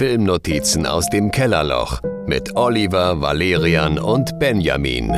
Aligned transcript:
Filmnotizen 0.00 0.86
aus 0.86 1.10
dem 1.10 1.30
Kellerloch 1.30 2.00
mit 2.26 2.56
Oliver, 2.56 3.20
Valerian 3.20 3.98
und 3.98 4.38
Benjamin. 4.38 5.10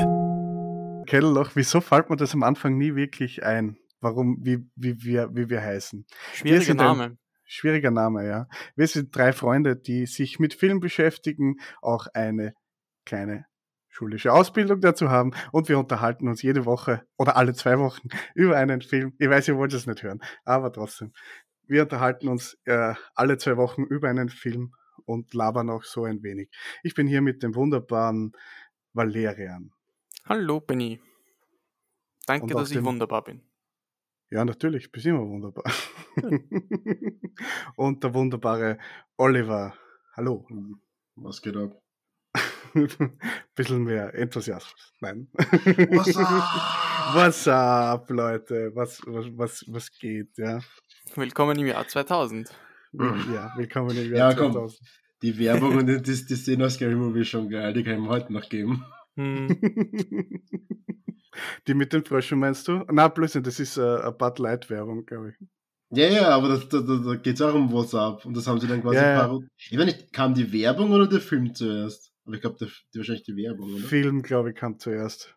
Kellerloch, 1.06 1.52
wieso 1.54 1.80
fällt 1.80 2.10
mir 2.10 2.16
das 2.16 2.34
am 2.34 2.42
Anfang 2.42 2.78
nie 2.78 2.96
wirklich 2.96 3.44
ein? 3.44 3.76
Warum, 4.00 4.38
wie, 4.42 4.58
wie, 4.74 5.00
wir, 5.04 5.30
wie 5.34 5.48
wir 5.48 5.62
heißen? 5.62 6.04
Schwieriger 6.34 6.74
Name. 6.74 7.04
Ein, 7.04 7.18
schwieriger 7.44 7.92
Name, 7.92 8.26
ja. 8.26 8.48
Wir 8.74 8.88
sind 8.88 9.14
drei 9.14 9.32
Freunde, 9.32 9.76
die 9.76 10.06
sich 10.06 10.40
mit 10.40 10.52
Film 10.52 10.80
beschäftigen, 10.80 11.58
auch 11.80 12.08
eine 12.12 12.52
kleine 13.04 13.46
schulische 13.88 14.32
Ausbildung 14.32 14.80
dazu 14.80 15.10
haben 15.10 15.30
und 15.52 15.68
wir 15.68 15.78
unterhalten 15.78 16.26
uns 16.26 16.42
jede 16.42 16.64
Woche 16.64 17.02
oder 17.16 17.36
alle 17.36 17.54
zwei 17.54 17.78
Wochen 17.78 18.08
über 18.34 18.56
einen 18.56 18.80
Film. 18.80 19.12
Ich 19.20 19.30
weiß, 19.30 19.46
ihr 19.46 19.56
wollt 19.56 19.74
es 19.74 19.86
nicht 19.86 20.02
hören, 20.02 20.20
aber 20.44 20.72
trotzdem. 20.72 21.12
Wir 21.72 21.84
unterhalten 21.84 22.28
uns 22.28 22.58
äh, 22.66 22.92
alle 23.14 23.38
zwei 23.38 23.56
Wochen 23.56 23.84
über 23.84 24.10
einen 24.10 24.28
Film 24.28 24.74
und 25.06 25.32
labern 25.32 25.70
auch 25.70 25.84
so 25.84 26.04
ein 26.04 26.22
wenig. 26.22 26.50
Ich 26.82 26.92
bin 26.94 27.06
hier 27.06 27.22
mit 27.22 27.42
dem 27.42 27.54
wunderbaren 27.54 28.32
Valerian. 28.92 29.72
Hallo, 30.26 30.60
Benny. 30.60 31.00
Danke, 32.26 32.52
dass 32.52 32.72
ich 32.72 32.84
wunderbar 32.84 33.24
bin. 33.24 33.40
Ja, 34.28 34.44
natürlich, 34.44 34.92
bist 34.92 35.06
immer 35.06 35.26
wunderbar. 35.26 35.64
und 37.76 38.04
der 38.04 38.12
wunderbare 38.12 38.76
Oliver. 39.16 39.74
Hallo. 40.14 40.46
Was 41.14 41.40
geht 41.40 41.56
ab? 41.56 41.80
bisschen 43.54 43.84
mehr 43.84 44.12
Enthusiasmus. 44.12 44.92
Nein. 45.00 45.26
What's 45.32 46.16
up? 46.18 46.82
What's 47.14 47.48
up, 47.48 48.10
Leute? 48.10 48.70
Was, 48.74 49.00
was, 49.06 49.26
was, 49.36 49.64
was 49.68 49.90
geht, 49.90 50.36
ja? 50.36 50.60
Willkommen 51.14 51.58
im 51.58 51.66
Jahr 51.66 51.86
2000. 51.86 52.48
Ja, 52.94 53.52
willkommen 53.56 53.96
im 53.96 54.14
Jahr 54.14 54.30
ja, 54.30 54.36
2000. 54.36 54.78
Komm. 54.78 54.88
Die 55.22 55.38
Werbung 55.38 55.76
und 55.76 55.86
die, 55.86 56.00
die 56.00 56.14
Szene 56.14 56.64
aus 56.64 56.74
Scary 56.74 56.94
Movie 56.94 57.24
schon 57.24 57.50
geil, 57.50 57.74
die 57.74 57.84
kann 57.84 57.94
ich 57.94 58.00
mir 58.00 58.08
heute 58.08 58.32
noch 58.32 58.48
geben. 58.48 58.84
Hm. 59.16 59.48
die 61.66 61.74
mit 61.74 61.92
den 61.92 62.04
Fröschen 62.04 62.38
meinst 62.38 62.66
du? 62.66 62.84
Na, 62.90 63.08
Blödsinn, 63.08 63.42
das 63.42 63.60
ist 63.60 63.76
uh, 63.76 63.82
eine 63.82 64.12
Bud 64.12 64.38
Light 64.38 64.70
Werbung, 64.70 65.04
glaube 65.04 65.30
ich. 65.30 65.46
Ja, 65.90 66.06
ja, 66.06 66.28
aber 66.30 66.48
da, 66.48 66.80
da, 66.80 66.80
da 66.80 67.14
geht 67.16 67.34
es 67.34 67.42
auch 67.42 67.54
um 67.54 67.70
WhatsApp 67.70 68.24
und 68.24 68.34
das 68.34 68.46
haben 68.46 68.58
sie 68.58 68.66
dann 68.66 68.80
quasi 68.80 68.96
ja, 68.96 69.26
ja. 69.26 69.38
Ich 69.58 69.76
weiß 69.76 69.84
nicht, 69.84 70.12
kam 70.14 70.32
die 70.32 70.50
Werbung 70.50 70.92
oder 70.92 71.06
der 71.06 71.20
Film 71.20 71.54
zuerst? 71.54 72.10
Aber 72.24 72.36
ich 72.36 72.40
glaube, 72.40 72.58
wahrscheinlich 72.94 73.24
die 73.24 73.36
Werbung, 73.36 73.74
oder? 73.74 73.84
Film, 73.84 74.22
glaube 74.22 74.50
ich, 74.50 74.56
kam 74.56 74.78
zuerst. 74.78 75.36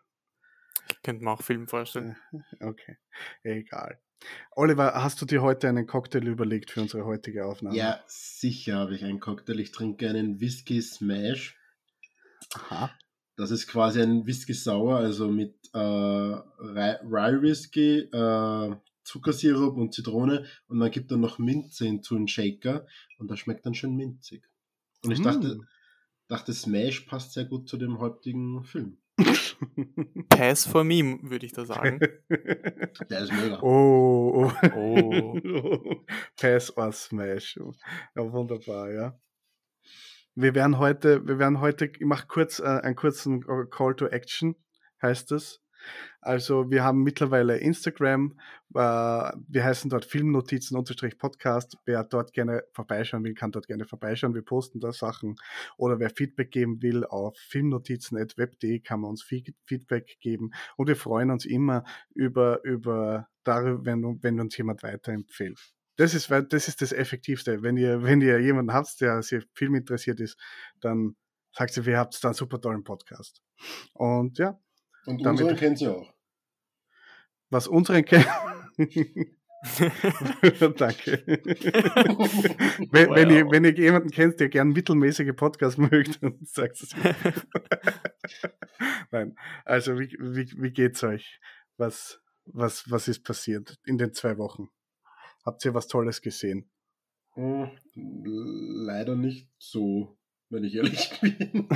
Ich 0.90 1.02
könnte 1.02 1.22
mir 1.22 1.32
auch 1.32 1.42
Film 1.42 1.68
vorstellen. 1.68 2.16
Äh, 2.60 2.64
okay, 2.64 2.96
egal. 3.42 4.00
Oliver, 4.52 4.94
hast 5.02 5.20
du 5.20 5.26
dir 5.26 5.42
heute 5.42 5.68
einen 5.68 5.86
Cocktail 5.86 6.26
überlegt 6.26 6.70
für 6.70 6.80
unsere 6.80 7.04
heutige 7.04 7.44
Aufnahme? 7.46 7.76
Ja, 7.76 8.00
sicher 8.06 8.76
habe 8.76 8.94
ich 8.94 9.04
einen 9.04 9.20
Cocktail. 9.20 9.60
Ich 9.60 9.72
trinke 9.72 10.08
einen 10.08 10.40
Whisky 10.40 10.80
Smash. 10.80 11.56
Aha. 12.54 12.90
Das 13.36 13.50
ist 13.50 13.66
quasi 13.66 14.00
ein 14.00 14.26
Whisky 14.26 14.54
Sauer, 14.54 14.96
also 14.96 15.28
mit 15.28 15.54
äh, 15.74 15.78
Rye 15.78 17.42
Whisky, 17.42 17.98
äh, 17.98 18.76
Zuckersirup 19.04 19.76
und 19.76 19.94
Zitrone 19.94 20.46
und 20.68 20.78
man 20.78 20.90
gibt 20.90 21.10
dann 21.10 21.20
noch 21.20 21.38
Minze 21.38 21.84
hinzu, 21.84 22.16
einen 22.16 22.28
Shaker 22.28 22.86
und 23.18 23.30
das 23.30 23.38
schmeckt 23.38 23.64
dann 23.66 23.74
schön 23.74 23.94
minzig. 23.94 24.48
Und 25.04 25.12
ich 25.12 25.20
mm. 25.20 25.24
dachte, 25.24 25.60
dachte, 26.28 26.52
Smash 26.52 27.00
passt 27.00 27.32
sehr 27.32 27.44
gut 27.44 27.68
zu 27.68 27.76
dem 27.76 27.98
heutigen 27.98 28.64
Film. 28.64 28.98
Pass 30.28 30.66
for 30.66 30.84
me, 30.84 31.18
würde 31.22 31.46
ich 31.46 31.52
da 31.52 31.64
sagen. 31.64 32.00
Der 32.28 33.20
ist 33.20 33.32
mega. 33.32 33.60
Oh, 33.62 34.50
oh. 34.74 34.76
oh. 34.76 35.96
Pass 36.40 36.76
or 36.76 36.92
Smash. 36.92 37.58
Ja, 38.14 38.32
wunderbar, 38.32 38.90
ja. 38.90 39.18
Wir 40.34 40.54
werden 40.54 40.78
heute, 40.78 41.26
wir 41.26 41.38
werden 41.38 41.60
heute, 41.60 41.86
ich 41.86 42.04
mache 42.04 42.26
kurz 42.26 42.58
äh, 42.58 42.64
einen 42.64 42.96
kurzen 42.96 43.42
Call 43.70 43.96
to 43.96 44.06
Action, 44.06 44.54
heißt 45.00 45.32
es. 45.32 45.62
Also 46.20 46.70
wir 46.70 46.82
haben 46.82 47.02
mittlerweile 47.02 47.58
Instagram, 47.58 48.38
äh, 48.74 48.78
wir 48.78 49.64
heißen 49.64 49.90
dort 49.90 50.04
Filmnotizen-Podcast. 50.04 51.78
Wer 51.84 52.04
dort 52.04 52.32
gerne 52.32 52.64
vorbeischauen 52.72 53.24
will, 53.24 53.34
kann 53.34 53.52
dort 53.52 53.66
gerne 53.66 53.84
vorbeischauen. 53.84 54.34
Wir 54.34 54.42
posten 54.42 54.80
da 54.80 54.92
Sachen. 54.92 55.36
Oder 55.76 55.98
wer 55.98 56.10
Feedback 56.10 56.50
geben 56.50 56.82
will, 56.82 57.04
auf 57.04 57.36
filmnotizen.web.de 57.36 58.80
kann 58.80 59.00
man 59.00 59.10
uns 59.10 59.22
Feedback 59.22 60.18
geben. 60.20 60.50
Und 60.76 60.88
wir 60.88 60.96
freuen 60.96 61.30
uns 61.30 61.44
immer 61.44 61.84
über, 62.14 62.62
über 62.64 63.28
darüber, 63.44 63.84
wenn, 63.84 64.22
wenn 64.22 64.40
uns 64.40 64.56
jemand 64.56 64.82
weiterempfiehlt. 64.82 65.60
Das 65.96 66.12
ist, 66.12 66.30
das 66.30 66.68
ist 66.68 66.82
das 66.82 66.92
Effektivste. 66.92 67.62
Wenn 67.62 67.76
ihr, 67.76 68.02
wenn 68.02 68.20
ihr 68.20 68.38
jemanden 68.40 68.72
habt, 68.72 69.00
der 69.00 69.22
sehr 69.22 69.42
Film 69.54 69.74
interessiert 69.74 70.20
ist, 70.20 70.38
dann 70.80 71.16
sagt 71.56 71.76
ihr, 71.76 71.86
wir 71.86 71.98
habt 71.98 72.22
da 72.22 72.28
einen 72.28 72.34
super 72.34 72.60
tollen 72.60 72.84
Podcast. 72.84 73.40
Und 73.94 74.38
ja, 74.38 74.58
und 75.06 75.24
damit, 75.24 75.40
unseren 75.40 75.56
kennt 75.56 75.78
sie 75.78 75.88
auch. 75.88 76.12
Was 77.50 77.68
unseren 77.68 78.04
kennt. 78.04 78.26
Danke. 80.76 81.22
wenn, 82.90 83.08
wow. 83.08 83.16
wenn, 83.16 83.30
ihr, 83.30 83.50
wenn 83.50 83.64
ihr 83.64 83.74
jemanden 83.74 84.10
kennt, 84.10 84.38
der 84.38 84.48
gern 84.48 84.68
mittelmäßige 84.68 85.34
Podcasts 85.34 85.78
mögt, 85.78 86.22
dann 86.22 86.38
sagt 86.42 86.80
es 86.82 86.96
mir. 86.96 87.14
Nein, 89.10 89.36
also 89.64 89.98
wie, 89.98 90.16
wie, 90.20 90.50
wie 90.56 90.70
geht's 90.70 91.02
euch? 91.02 91.40
Was, 91.76 92.20
was, 92.44 92.90
was 92.90 93.08
ist 93.08 93.24
passiert 93.24 93.78
in 93.84 93.98
den 93.98 94.12
zwei 94.12 94.38
Wochen? 94.38 94.68
Habt 95.44 95.64
ihr 95.64 95.74
was 95.74 95.88
Tolles 95.88 96.22
gesehen? 96.22 96.70
Hm, 97.34 97.70
leider 97.94 99.16
nicht 99.16 99.48
so 99.58 100.15
wenn 100.50 100.64
ich 100.64 100.74
ehrlich 100.74 101.10
bin. 101.20 101.68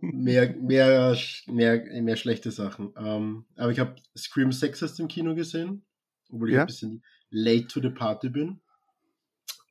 mehr, 0.00 0.54
mehr, 0.56 1.16
mehr, 1.46 2.02
mehr 2.02 2.16
schlechte 2.16 2.50
Sachen. 2.50 2.92
Ähm, 2.96 3.44
aber 3.56 3.72
ich 3.72 3.80
habe 3.80 3.96
Scream 4.16 4.52
6 4.52 4.82
erst 4.82 5.00
im 5.00 5.08
Kino 5.08 5.34
gesehen, 5.34 5.84
obwohl 6.30 6.50
ich 6.50 6.54
ja? 6.56 6.62
ein 6.62 6.66
bisschen 6.66 7.02
late 7.30 7.66
to 7.66 7.80
the 7.80 7.90
party 7.90 8.28
bin. 8.28 8.60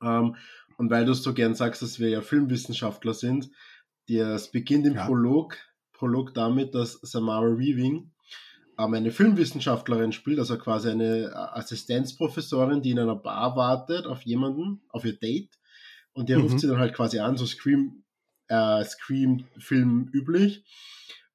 Ähm, 0.01 0.35
und 0.77 0.89
weil 0.89 1.05
du 1.05 1.11
es 1.11 1.23
so 1.23 1.33
gern 1.33 1.55
sagst, 1.55 1.81
dass 1.81 1.99
wir 1.99 2.09
ja 2.09 2.22
Filmwissenschaftler 2.22 3.13
sind, 3.13 3.51
das 4.07 4.51
beginnt 4.51 4.88
im 4.88 4.95
ja. 4.95 5.05
Prolog, 5.05 5.57
Prolog 5.93 6.33
damit, 6.33 6.73
dass 6.73 6.93
Samara 7.01 7.57
Weaving 7.57 8.11
ähm, 8.79 8.93
eine 8.93 9.11
Filmwissenschaftlerin 9.11 10.11
spielt, 10.11 10.39
also 10.39 10.57
quasi 10.57 10.89
eine 10.89 11.31
Assistenzprofessorin, 11.55 12.81
die 12.81 12.91
in 12.91 12.99
einer 12.99 13.16
Bar 13.16 13.55
wartet 13.55 14.05
auf 14.05 14.23
jemanden, 14.23 14.81
auf 14.89 15.05
ihr 15.05 15.17
Date. 15.17 15.57
Und 16.13 16.29
der 16.29 16.38
mhm. 16.38 16.44
ruft 16.44 16.59
sie 16.59 16.67
dann 16.67 16.79
halt 16.79 16.94
quasi 16.94 17.19
an, 17.19 17.38
so 17.38 17.45
Scream 17.45 18.03
äh, 18.51 18.83
Scream-Film 18.83 20.09
üblich. 20.13 20.63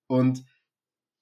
Und 0.07 0.45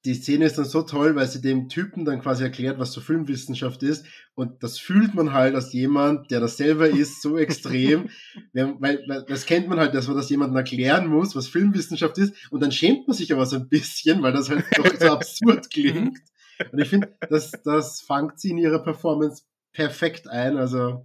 die 0.05 0.15
Szene 0.15 0.45
ist 0.45 0.59
dann 0.59 0.67
so 0.67 0.83
toll, 0.83 1.17
weil 1.17 1.27
sie 1.27 1.41
dem 1.41 1.71
Typen 1.71 2.05
dann 2.05 2.21
quasi 2.21 2.43
erklärt, 2.43 2.79
was 2.79 2.93
so 2.93 3.01
Filmwissenschaft 3.01 3.83
ist. 3.83 4.05
Und 4.35 4.63
das 4.63 4.79
fühlt 4.79 5.15
man 5.15 5.33
halt 5.33 5.55
als 5.55 5.73
jemand, 5.73 6.31
der 6.31 6.41
das 6.41 6.59
selber 6.59 6.89
ist, 6.91 7.23
so 7.23 7.39
extrem. 7.39 8.11
weil, 8.53 9.03
weil 9.09 9.25
das 9.27 9.47
kennt 9.47 9.69
man 9.69 9.79
halt, 9.79 9.95
dass 9.95 10.09
man 10.09 10.17
das 10.17 10.29
jemandem 10.29 10.57
erklären 10.57 11.07
muss, 11.07 11.35
was 11.35 11.49
Filmwissenschaft 11.49 12.19
ist. 12.19 12.35
Und 12.51 12.63
dann 12.63 12.73
schämt 12.73 13.07
man 13.09 13.17
sich 13.17 13.33
aber 13.33 13.47
so 13.47 13.57
ein 13.57 13.69
bisschen, 13.69 14.23
weil 14.23 14.33
das 14.33 14.51
halt 14.51 14.67
doch 14.77 14.93
so 15.01 15.11
absurd 15.11 15.71
klingt. 15.73 16.19
Und 16.71 16.79
ich 16.79 16.89
finde, 16.89 17.17
das, 17.31 17.53
das 17.65 18.03
fangt 18.03 18.39
sie 18.39 18.51
in 18.51 18.59
ihrer 18.59 18.83
Performance 18.83 19.45
perfekt 19.73 20.29
ein. 20.29 20.59
Also 20.59 21.05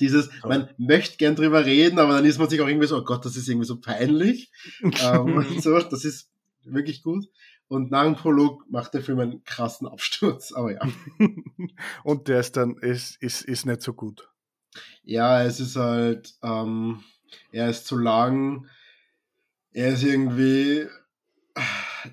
dieses, 0.00 0.30
man 0.44 0.68
möchte 0.78 1.16
gern 1.16 1.36
drüber 1.36 1.64
reden, 1.64 1.98
aber 1.98 2.14
dann 2.14 2.24
ist 2.24 2.38
man 2.38 2.48
sich 2.48 2.60
auch 2.60 2.68
irgendwie 2.68 2.86
so, 2.86 2.98
oh 2.98 3.04
Gott, 3.04 3.24
das 3.24 3.36
ist 3.36 3.48
irgendwie 3.48 3.66
so 3.66 3.80
peinlich. 3.80 4.50
ähm, 5.02 5.46
so, 5.60 5.78
das 5.78 6.04
ist 6.04 6.30
wirklich 6.64 7.02
gut. 7.02 7.28
Und 7.68 7.90
nach 7.90 8.04
dem 8.04 8.16
Prolog 8.16 8.64
macht 8.70 8.94
der 8.94 9.02
Film 9.02 9.20
einen 9.20 9.44
krassen 9.44 9.86
Absturz, 9.86 10.52
aber 10.52 10.72
ja. 10.72 10.80
Und 12.02 12.28
der 12.28 12.40
ist 12.40 12.56
dann, 12.56 12.76
ist, 12.78 13.22
ist, 13.22 13.42
ist 13.42 13.66
nicht 13.66 13.82
so 13.82 13.92
gut. 13.92 14.28
Ja, 15.04 15.42
es 15.42 15.60
ist 15.60 15.76
halt, 15.76 16.34
ähm, 16.42 17.02
er 17.52 17.68
ist 17.68 17.86
zu 17.86 17.98
lang, 17.98 18.66
er 19.72 19.88
ist 19.90 20.02
irgendwie, 20.02 20.86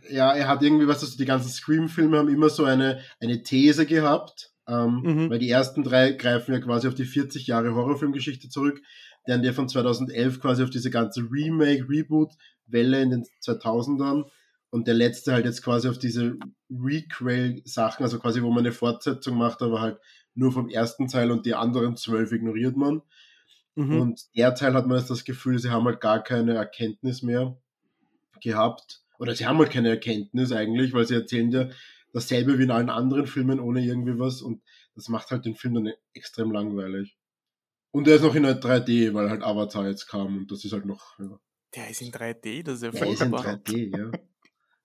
ja, 0.10 0.34
er 0.34 0.48
hat 0.48 0.62
irgendwie, 0.62 0.88
was 0.88 1.02
weißt 1.02 1.14
du, 1.14 1.18
die 1.18 1.26
ganzen 1.26 1.50
Scream-Filme 1.50 2.18
haben 2.18 2.30
immer 2.30 2.50
so 2.50 2.66
eine, 2.66 3.02
eine 3.20 3.42
These 3.44 3.86
gehabt, 3.86 4.54
ähm, 4.68 5.02
mhm. 5.04 5.30
Weil 5.30 5.40
die 5.40 5.50
ersten 5.50 5.84
drei 5.84 6.12
greifen 6.14 6.54
ja 6.54 6.60
quasi 6.60 6.88
auf 6.88 6.96
die 6.96 7.06
40 7.06 7.48
Jahre 7.48 7.76
Horrorfilmgeschichte 7.76 8.50
zurück, 8.50 8.82
deren 9.28 9.44
der 9.44 9.54
von 9.54 9.70
2011 9.70 10.40
quasi 10.40 10.64
auf 10.64 10.70
diese 10.70 10.90
ganze 10.90 11.22
Remake, 11.30 11.88
Reboot-Welle 11.88 13.02
in 13.02 13.10
den 13.12 13.26
2000ern 13.44 14.26
und 14.72 14.88
der 14.88 14.94
letzte 14.96 15.34
halt 15.34 15.46
jetzt 15.46 15.64
quasi 15.64 15.88
auf 15.88 16.00
diese 16.00 16.38
Requel-Sachen, 16.70 18.04
also 18.04 18.20
quasi 18.20 18.42
wo 18.42 18.50
man 18.50 18.60
eine 18.60 18.72
Fortsetzung 18.72 19.38
macht, 19.38 19.62
aber 19.62 19.82
halt 19.82 20.00
nur 20.34 20.52
vom 20.52 20.70
ersten 20.70 21.08
Teil 21.08 21.32
und 21.32 21.46
die 21.46 21.54
anderen 21.54 21.96
zwölf 21.96 22.32
ignoriert 22.32 22.76
man. 22.76 23.02
Mhm. 23.76 24.02
Und 24.02 24.36
der 24.36 24.54
Teil 24.56 24.74
hat 24.74 24.88
man 24.88 24.98
jetzt 24.98 25.10
das 25.10 25.24
Gefühl, 25.24 25.60
sie 25.60 25.70
haben 25.70 25.86
halt 25.86 26.02
gar 26.02 26.24
keine 26.24 26.56
Erkenntnis 26.56 27.22
mehr 27.22 27.58
gehabt. 28.42 29.02
Oder 29.18 29.34
sie 29.34 29.46
haben 29.46 29.60
halt 29.60 29.72
keine 29.72 29.90
Erkenntnis 29.90 30.52
eigentlich, 30.52 30.94
weil 30.94 31.08
sie 31.08 31.16
erzählen 31.16 31.52
ja 31.52 31.70
dasselbe 32.16 32.58
wie 32.58 32.64
in 32.64 32.72
allen 32.72 32.90
anderen 32.90 33.28
Filmen 33.28 33.60
ohne 33.60 33.84
irgendwie 33.86 34.18
was 34.18 34.42
und 34.42 34.64
das 34.96 35.10
macht 35.10 35.30
halt 35.32 35.46
den 35.46 35.56
Film 35.56 35.76
dann 35.76 35.94
extrem 36.14 36.52
langweilig. 36.52 37.18
Und 37.92 38.08
der 38.08 38.16
ist 38.16 38.22
noch 38.24 38.36
in 38.36 38.46
3D, 38.46 39.14
weil 39.14 39.30
halt 39.30 39.44
Avatar 39.44 39.88
jetzt 39.88 40.08
kam 40.08 40.38
und 40.38 40.52
das 40.52 40.66
ist 40.66 40.72
halt 40.74 40.86
noch. 40.86 41.18
Ja. 41.20 41.40
Der 41.76 41.90
ist 41.90 42.02
in 42.02 42.12
3D, 42.12 42.64
das 42.64 42.76
ist 42.78 42.84
ja 42.84 42.92
Der 42.92 43.08
ist 43.08 43.22
in 43.22 43.30
furchtbar. 43.30 43.56
3D, 43.56 43.98
ja. 43.98 44.12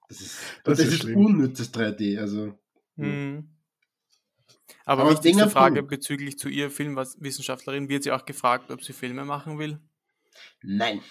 Das 0.09 0.21
ist, 0.21 0.39
Das 0.65 0.79
das 0.79 0.89
ist 0.89 1.05
ist, 1.05 1.15
unnützes 1.17 1.73
3D, 1.73 2.19
also. 2.19 2.59
Mhm. 2.97 3.57
Aber, 4.85 5.03
Aber 5.03 5.13
wichtigste 5.13 5.49
Frage 5.49 5.81
Punkt. 5.83 5.91
bezüglich 5.91 6.37
zu 6.39 6.49
ihr 6.49 6.71
Filmwissenschaftlerin, 6.71 7.89
wird 7.89 8.03
sie 8.03 8.11
auch 8.13 8.25
gefragt, 8.25 8.71
ob 8.73 8.83
sie 8.83 8.93
Filme 8.93 9.25
machen 9.25 9.59
will? 9.59 9.79
Nein. 10.63 11.01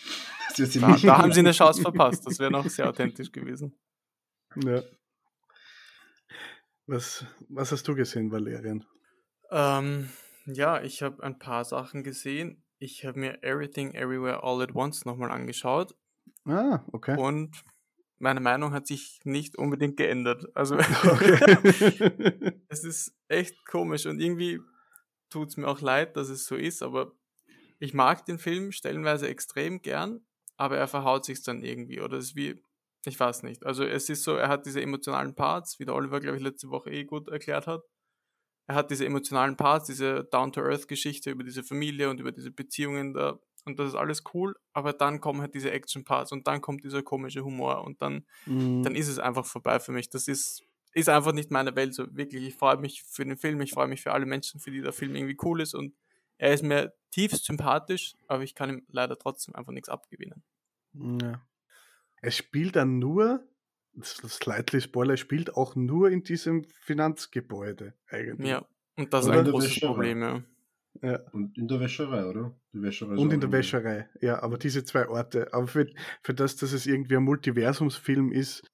Das 0.49 0.57
wird 0.57 0.71
sie 0.71 0.79
Da, 0.79 0.87
nicht 0.89 1.05
da 1.05 1.19
haben 1.19 1.31
sie 1.31 1.41
eine 1.41 1.51
Chance 1.51 1.79
verpasst. 1.83 2.25
Das 2.25 2.39
wäre 2.39 2.49
noch 2.49 2.67
sehr 2.67 2.89
authentisch 2.89 3.31
gewesen. 3.31 3.77
Ja. 4.65 4.81
Was, 6.89 7.23
was 7.49 7.71
hast 7.71 7.87
du 7.87 7.93
gesehen, 7.93 8.31
Valerian? 8.31 8.83
Ähm, 9.51 10.09
ja, 10.47 10.81
ich 10.81 11.03
habe 11.03 11.21
ein 11.21 11.37
paar 11.37 11.63
Sachen 11.63 12.03
gesehen. 12.03 12.63
Ich 12.79 13.05
habe 13.05 13.19
mir 13.19 13.43
Everything 13.43 13.93
Everywhere 13.93 14.41
All 14.41 14.59
at 14.63 14.73
Once 14.73 15.05
nochmal 15.05 15.29
angeschaut 15.29 15.95
Ah, 16.45 16.83
okay. 16.91 17.15
und 17.15 17.63
meine 18.17 18.39
Meinung 18.39 18.73
hat 18.73 18.87
sich 18.87 19.19
nicht 19.23 19.55
unbedingt 19.55 19.97
geändert. 19.97 20.47
Also 20.55 20.77
okay. 21.03 22.63
es 22.69 22.83
ist 22.83 23.13
echt 23.27 23.67
komisch 23.67 24.07
und 24.07 24.19
irgendwie 24.19 24.59
tut 25.29 25.49
es 25.49 25.57
mir 25.57 25.67
auch 25.67 25.81
leid, 25.81 26.17
dass 26.17 26.29
es 26.29 26.47
so 26.47 26.55
ist, 26.55 26.81
aber 26.81 27.11
ich 27.77 27.93
mag 27.93 28.25
den 28.25 28.39
Film 28.39 28.71
stellenweise 28.71 29.27
extrem 29.27 29.83
gern, 29.83 30.21
aber 30.57 30.77
er 30.77 30.87
verhaut 30.87 31.23
sich 31.23 31.43
dann 31.43 31.61
irgendwie 31.61 32.01
oder 32.01 32.17
es 32.17 32.29
ist 32.29 32.35
wie, 32.35 32.63
ich 33.05 33.19
weiß 33.19 33.43
nicht. 33.43 33.65
Also 33.65 33.83
es 33.85 34.09
ist 34.09 34.23
so, 34.23 34.35
er 34.35 34.49
hat 34.49 34.65
diese 34.65 34.81
emotionalen 34.81 35.35
Parts, 35.35 35.79
wie 35.79 35.85
der 35.85 35.95
Oliver, 35.95 36.19
glaube 36.19 36.37
ich, 36.37 36.43
letzte 36.43 36.69
Woche 36.69 36.91
eh 36.91 37.05
gut 37.05 37.29
erklärt 37.29 37.67
hat. 37.67 37.83
Er 38.67 38.75
hat 38.75 38.91
diese 38.91 39.05
emotionalen 39.05 39.57
Parts, 39.57 39.87
diese 39.87 40.25
Down-to-Earth-Geschichte 40.25 41.31
über 41.31 41.43
diese 41.43 41.63
Familie 41.63 42.09
und 42.09 42.19
über 42.19 42.31
diese 42.31 42.51
Beziehungen 42.51 43.13
da 43.13 43.39
und 43.65 43.77
das 43.77 43.89
ist 43.89 43.95
alles 43.95 44.23
cool, 44.33 44.55
aber 44.73 44.93
dann 44.93 45.19
kommen 45.19 45.41
halt 45.41 45.53
diese 45.53 45.71
Action-Parts 45.71 46.31
und 46.31 46.47
dann 46.47 46.61
kommt 46.61 46.83
dieser 46.85 47.03
komische 47.03 47.43
Humor 47.43 47.83
und 47.83 48.01
dann 48.01 48.25
Mhm. 48.45 48.83
dann 48.83 48.95
ist 48.95 49.07
es 49.07 49.19
einfach 49.19 49.45
vorbei 49.45 49.79
für 49.79 49.91
mich. 49.91 50.09
Das 50.09 50.27
ist, 50.27 50.63
ist 50.93 51.09
einfach 51.09 51.33
nicht 51.33 51.51
meine 51.51 51.75
Welt. 51.75 51.93
So 51.93 52.15
wirklich, 52.15 52.43
ich 52.45 52.55
freue 52.55 52.77
mich 52.77 53.03
für 53.03 53.25
den 53.25 53.37
Film, 53.37 53.61
ich 53.61 53.71
freue 53.71 53.87
mich 53.87 54.01
für 54.01 54.13
alle 54.13 54.25
Menschen, 54.25 54.59
für 54.59 54.71
die 54.71 54.81
der 54.81 54.93
Film 54.93 55.15
irgendwie 55.15 55.37
cool 55.43 55.61
ist 55.61 55.73
und 55.75 55.95
er 56.37 56.53
ist 56.53 56.63
mir 56.63 56.93
tiefst 57.11 57.45
sympathisch, 57.45 58.15
aber 58.27 58.43
ich 58.43 58.55
kann 58.55 58.69
ihm 58.69 58.85
leider 58.89 59.17
trotzdem 59.17 59.55
einfach 59.55 59.73
nichts 59.73 59.89
abgewinnen. 59.89 60.43
Ja. 60.93 61.48
Es 62.21 62.35
spielt 62.35 62.75
dann 62.75 62.99
nur, 62.99 63.47
das 63.93 64.19
ist 64.19 64.43
slightly 64.43 64.81
Spoiler, 64.81 65.13
es 65.13 65.19
spielt 65.19 65.55
auch 65.55 65.75
nur 65.75 66.09
in 66.09 66.23
diesem 66.23 66.63
Finanzgebäude 66.81 67.93
eigentlich. 68.07 68.49
Ja, 68.49 68.65
und 68.95 69.13
das 69.13 69.25
ist 69.25 69.31
ein 69.31 69.45
großes. 69.45 69.79
Problem, 69.79 70.21
ja. 70.21 70.43
Ja. 71.01 71.19
Und 71.31 71.57
in 71.57 71.67
der 71.67 71.79
Wäscherei, 71.79 72.25
oder? 72.25 72.55
Die 72.73 72.81
Wäscherei 72.81 73.15
Und 73.15 73.31
in 73.31 73.39
der 73.39 73.51
Wäscherei, 73.51 74.09
ja, 74.21 74.41
aber 74.41 74.57
diese 74.57 74.83
zwei 74.83 75.07
Orte. 75.07 75.53
Aber 75.53 75.67
für, 75.67 75.87
für 76.23 76.33
das, 76.33 76.55
dass 76.57 76.73
es 76.73 76.85
irgendwie 76.85 77.15
ein 77.15 77.23
Multiversumsfilm 77.23 78.31
ist, 78.31 78.69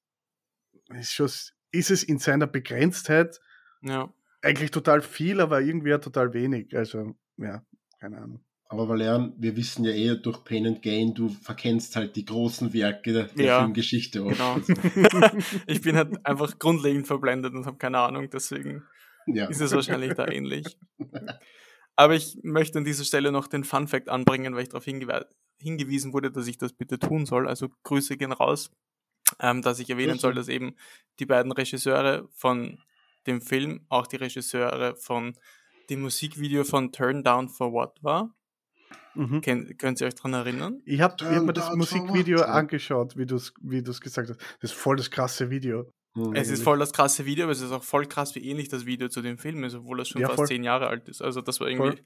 ist, 0.93 1.13
schon, 1.13 1.29
ist 1.71 1.91
es 1.91 2.03
in 2.03 2.17
seiner 2.17 2.47
Begrenztheit 2.47 3.39
Ja, 3.81 4.11
eigentlich 4.41 4.71
total 4.71 5.01
viel, 5.01 5.41
aber 5.41 5.61
irgendwie 5.61 5.93
auch 5.93 5.99
total 5.99 6.33
wenig. 6.33 6.75
Also, 6.75 7.15
ja, 7.37 7.65
keine 7.99 8.17
Ahnung. 8.17 8.43
Aber 8.67 8.89
Valerian, 8.89 9.33
wir 9.37 9.55
wissen 9.55 9.85
ja 9.85 9.91
eh 9.91 10.15
durch 10.15 10.43
Pain 10.43 10.65
and 10.65 10.81
Gain, 10.81 11.13
du 11.13 11.29
verkennst 11.29 11.95
halt 11.95 12.15
die 12.15 12.25
großen 12.25 12.73
Werke 12.73 13.13
der, 13.13 13.29
Ja, 13.45 13.59
Filmgeschichte 13.59 14.23
oft. 14.25 14.37
genau. 14.37 14.57
ich 15.67 15.81
bin 15.81 15.95
halt 15.95 16.25
einfach 16.25 16.57
grundlegend 16.57 17.05
verblendet 17.05 17.53
und 17.53 17.65
habe 17.67 17.77
keine 17.77 17.99
Ahnung, 17.99 18.29
deswegen 18.31 18.83
Ja. 19.27 19.45
ist 19.47 19.61
es 19.61 19.71
wahrscheinlich 19.71 20.13
da 20.15 20.27
ähnlich. 20.27 20.77
Aber 21.95 22.15
ich 22.15 22.37
möchte 22.43 22.79
an 22.79 22.85
dieser 22.85 23.03
Stelle 23.05 23.31
noch 23.31 23.47
den 23.47 23.63
Fun 23.63 23.87
Fact 23.87 24.09
anbringen, 24.09 24.55
weil 24.55 24.63
ich 24.63 24.69
darauf 24.69 24.85
hingewe 24.85 25.27
hingewiesen 25.61 26.11
wurde, 26.11 26.31
dass 26.31 26.47
ich 26.47 26.57
das 26.57 26.73
bitte 26.73 26.99
tun 26.99 27.25
soll. 27.25 27.47
Also 27.47 27.69
Grüße 27.83 28.17
gehen 28.17 28.33
raus, 28.33 28.71
ähm, 29.39 29.61
dass 29.61 29.79
ich 29.79 29.89
erwähnen 29.89 30.11
Grüße. 30.13 30.21
soll, 30.21 30.33
dass 30.33 30.49
eben 30.49 30.75
die 31.19 31.25
beiden 31.25 31.53
Regisseure 31.53 32.27
von 32.33 32.79
dem 33.25 33.41
Film 33.41 33.85
auch 33.87 34.05
die 34.05 34.17
Regisseure 34.17 34.97
von 34.97 35.37
dem 35.89 36.01
Musikvideo 36.01 36.65
von 36.65 36.91
Turn 36.91 37.23
Down 37.23 37.47
for 37.47 37.71
What 37.71 38.03
war. 38.03 38.34
Mhm. 39.15 39.41
Ken 39.41 39.77
könnt 39.77 40.01
ihr 40.01 40.07
euch 40.07 40.15
daran 40.15 40.33
erinnern? 40.33 40.81
Ich 40.85 41.01
habe 41.01 41.13
hab 41.13 41.29
mir 41.31 41.35
Turn 41.37 41.53
das 41.53 41.75
Musikvideo 41.75 42.41
angeschaut, 42.41 43.17
wie 43.17 43.25
du 43.25 43.35
es 43.35 43.53
wie 43.61 43.81
du's 43.81 44.01
gesagt 44.01 44.29
hast. 44.29 44.39
Das 44.61 44.71
ist 44.71 44.77
voll 44.77 44.95
das 44.97 45.09
krasse 45.11 45.49
Video. 45.49 45.89
Hm. 46.15 46.33
Es 46.33 46.49
ist 46.49 46.63
voll 46.63 46.79
das 46.79 46.93
krasse 46.93 47.25
Video, 47.25 47.43
aber 47.43 47.51
es 47.51 47.61
ist 47.61 47.71
auch 47.71 47.83
voll 47.83 48.05
krass, 48.05 48.35
wie 48.35 48.47
ähnlich 48.47 48.69
das 48.69 48.85
Video 48.85 49.09
zu 49.09 49.21
dem 49.21 49.37
Film 49.37 49.63
ist, 49.63 49.75
obwohl 49.75 49.97
das 49.97 50.07
schon 50.09 50.21
Ja, 50.21 50.27
fast 50.27 50.37
voll. 50.37 50.47
zehn 50.47 50.63
Jahre 50.63 50.87
alt 50.87 51.09
ist. 51.09 51.21
Also 51.21 51.41
das 51.41 51.59
war 51.59 51.67
irgendwie, 51.67 51.97
Voll. 51.97 52.05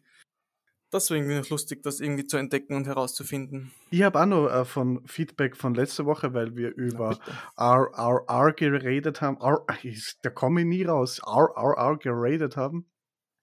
das 0.91 1.09
war 1.11 1.17
irgendwie 1.17 1.35
noch 1.38 1.50
lustig, 1.50 1.83
das 1.83 2.00
irgendwie 2.00 2.25
zu 2.25 2.38
entdecken 2.38 2.73
und 2.75 2.88
herauszufinden. 2.88 3.71
Ich 3.91 4.01
habe 4.01 4.19
auch 4.19 4.25
noch 4.25 4.47
äh, 4.47 4.65
von 4.65 5.05
Feedback 5.05 5.55
von 5.55 5.75
letzter 5.75 6.05
Woche, 6.07 6.33
weil 6.33 6.55
wir 6.55 6.73
über. 6.75 7.19
RRR 7.55 8.53
geredet 8.53 9.21
haben. 9.21 9.38
R, 9.41 9.63
ist- 9.83 10.17
da 10.23 10.29
komme 10.31 10.62
ich 10.62 10.67
nie 10.67 10.83
raus. 10.83 11.21
RRR 11.25 11.97
geredet 11.97 12.57
haben. 12.57 12.85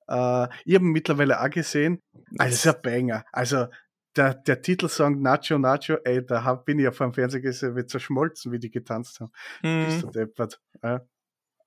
Äh, 0.09 0.49
ich 0.65 0.75
habe 0.75 0.85
ihn 0.85 0.93
mittlerweile 0.93 1.41
auch 1.41 1.51
gesehen. 1.51 2.03
Also, 2.39 2.53
das 2.53 2.65
ist 2.65 2.77
ein 2.77 2.83
Banger. 2.83 3.25
Also, 3.33 3.67
der, 4.17 4.35
der 4.35 4.63
Titelsong 4.63 5.21
Nacho 5.21 5.59
Nacho, 5.59 5.97
ey, 6.05 6.25
da 6.25 6.45
hab, 6.45 6.65
bin 6.65 6.79
ich 6.79 6.85
ja 6.85 6.93
vor 6.93 7.07
dem 7.09 7.15
Fernseher 7.15 7.41
gesehen, 7.41 7.77
wie 7.77 7.87
zerschmolzen, 7.87 8.51
wie 8.53 8.59
die 8.59 8.71
getanzt 8.71 9.21
haben. 9.21 9.31
Bist 9.63 10.03
du 10.03 10.09
Mhm. 10.09 10.13
deppert. 10.13 10.61
Ja. 10.83 11.03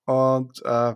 Und 0.05 0.61
äh, 0.65 0.95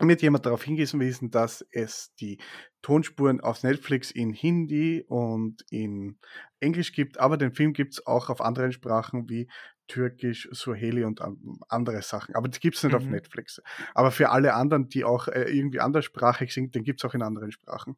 mir 0.00 0.12
hat 0.12 0.22
jemand 0.22 0.44
darauf 0.44 0.62
hingewiesen, 0.64 1.30
dass 1.30 1.64
es 1.70 2.14
die 2.16 2.38
Tonspuren 2.82 3.40
auf 3.40 3.62
Netflix 3.62 4.10
in 4.10 4.32
Hindi 4.32 5.04
und 5.08 5.64
in 5.70 6.18
Englisch 6.60 6.92
gibt, 6.92 7.18
aber 7.18 7.36
den 7.38 7.52
Film 7.54 7.72
gibt 7.72 7.94
es 7.94 8.06
auch 8.06 8.28
auf 8.28 8.40
anderen 8.42 8.72
Sprachen 8.72 9.28
wie 9.30 9.48
Türkisch, 9.86 10.48
Swahili 10.52 11.04
und 11.04 11.20
an- 11.20 11.58
andere 11.68 12.02
Sachen. 12.02 12.34
Aber 12.34 12.48
die 12.48 12.58
gibt 12.60 12.76
es 12.76 12.82
nicht 12.82 12.94
auf 12.94 13.04
Mhm. 13.04 13.10
Netflix. 13.12 13.60
Aber 13.94 14.10
für 14.10 14.30
alle 14.30 14.54
anderen, 14.54 14.88
die 14.88 15.04
auch 15.04 15.28
äh, 15.28 15.42
irgendwie 15.50 15.80
anderssprachig 15.80 16.52
sind, 16.52 16.74
den 16.74 16.84
gibt 16.84 17.00
es 17.02 17.08
auch 17.08 17.14
in 17.14 17.22
anderen 17.22 17.52
Sprachen. 17.52 17.96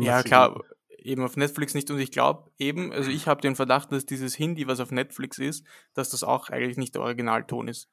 Ja, 0.00 0.22
klar, 0.22 0.60
eben 0.98 1.22
auf 1.22 1.36
Netflix 1.36 1.74
nicht. 1.74 1.90
Und 1.90 1.98
ich 1.98 2.10
glaube 2.10 2.50
eben, 2.58 2.92
also 2.92 3.10
ich 3.10 3.28
habe 3.28 3.40
den 3.40 3.54
Verdacht, 3.56 3.92
dass 3.92 4.06
dieses 4.06 4.34
Hindi, 4.34 4.66
was 4.66 4.80
auf 4.80 4.90
Netflix 4.90 5.38
ist, 5.38 5.66
dass 5.92 6.10
das 6.10 6.24
auch 6.24 6.48
eigentlich 6.50 6.78
nicht 6.78 6.94
der 6.94 7.02
Originalton 7.02 7.68
ist. 7.68 7.88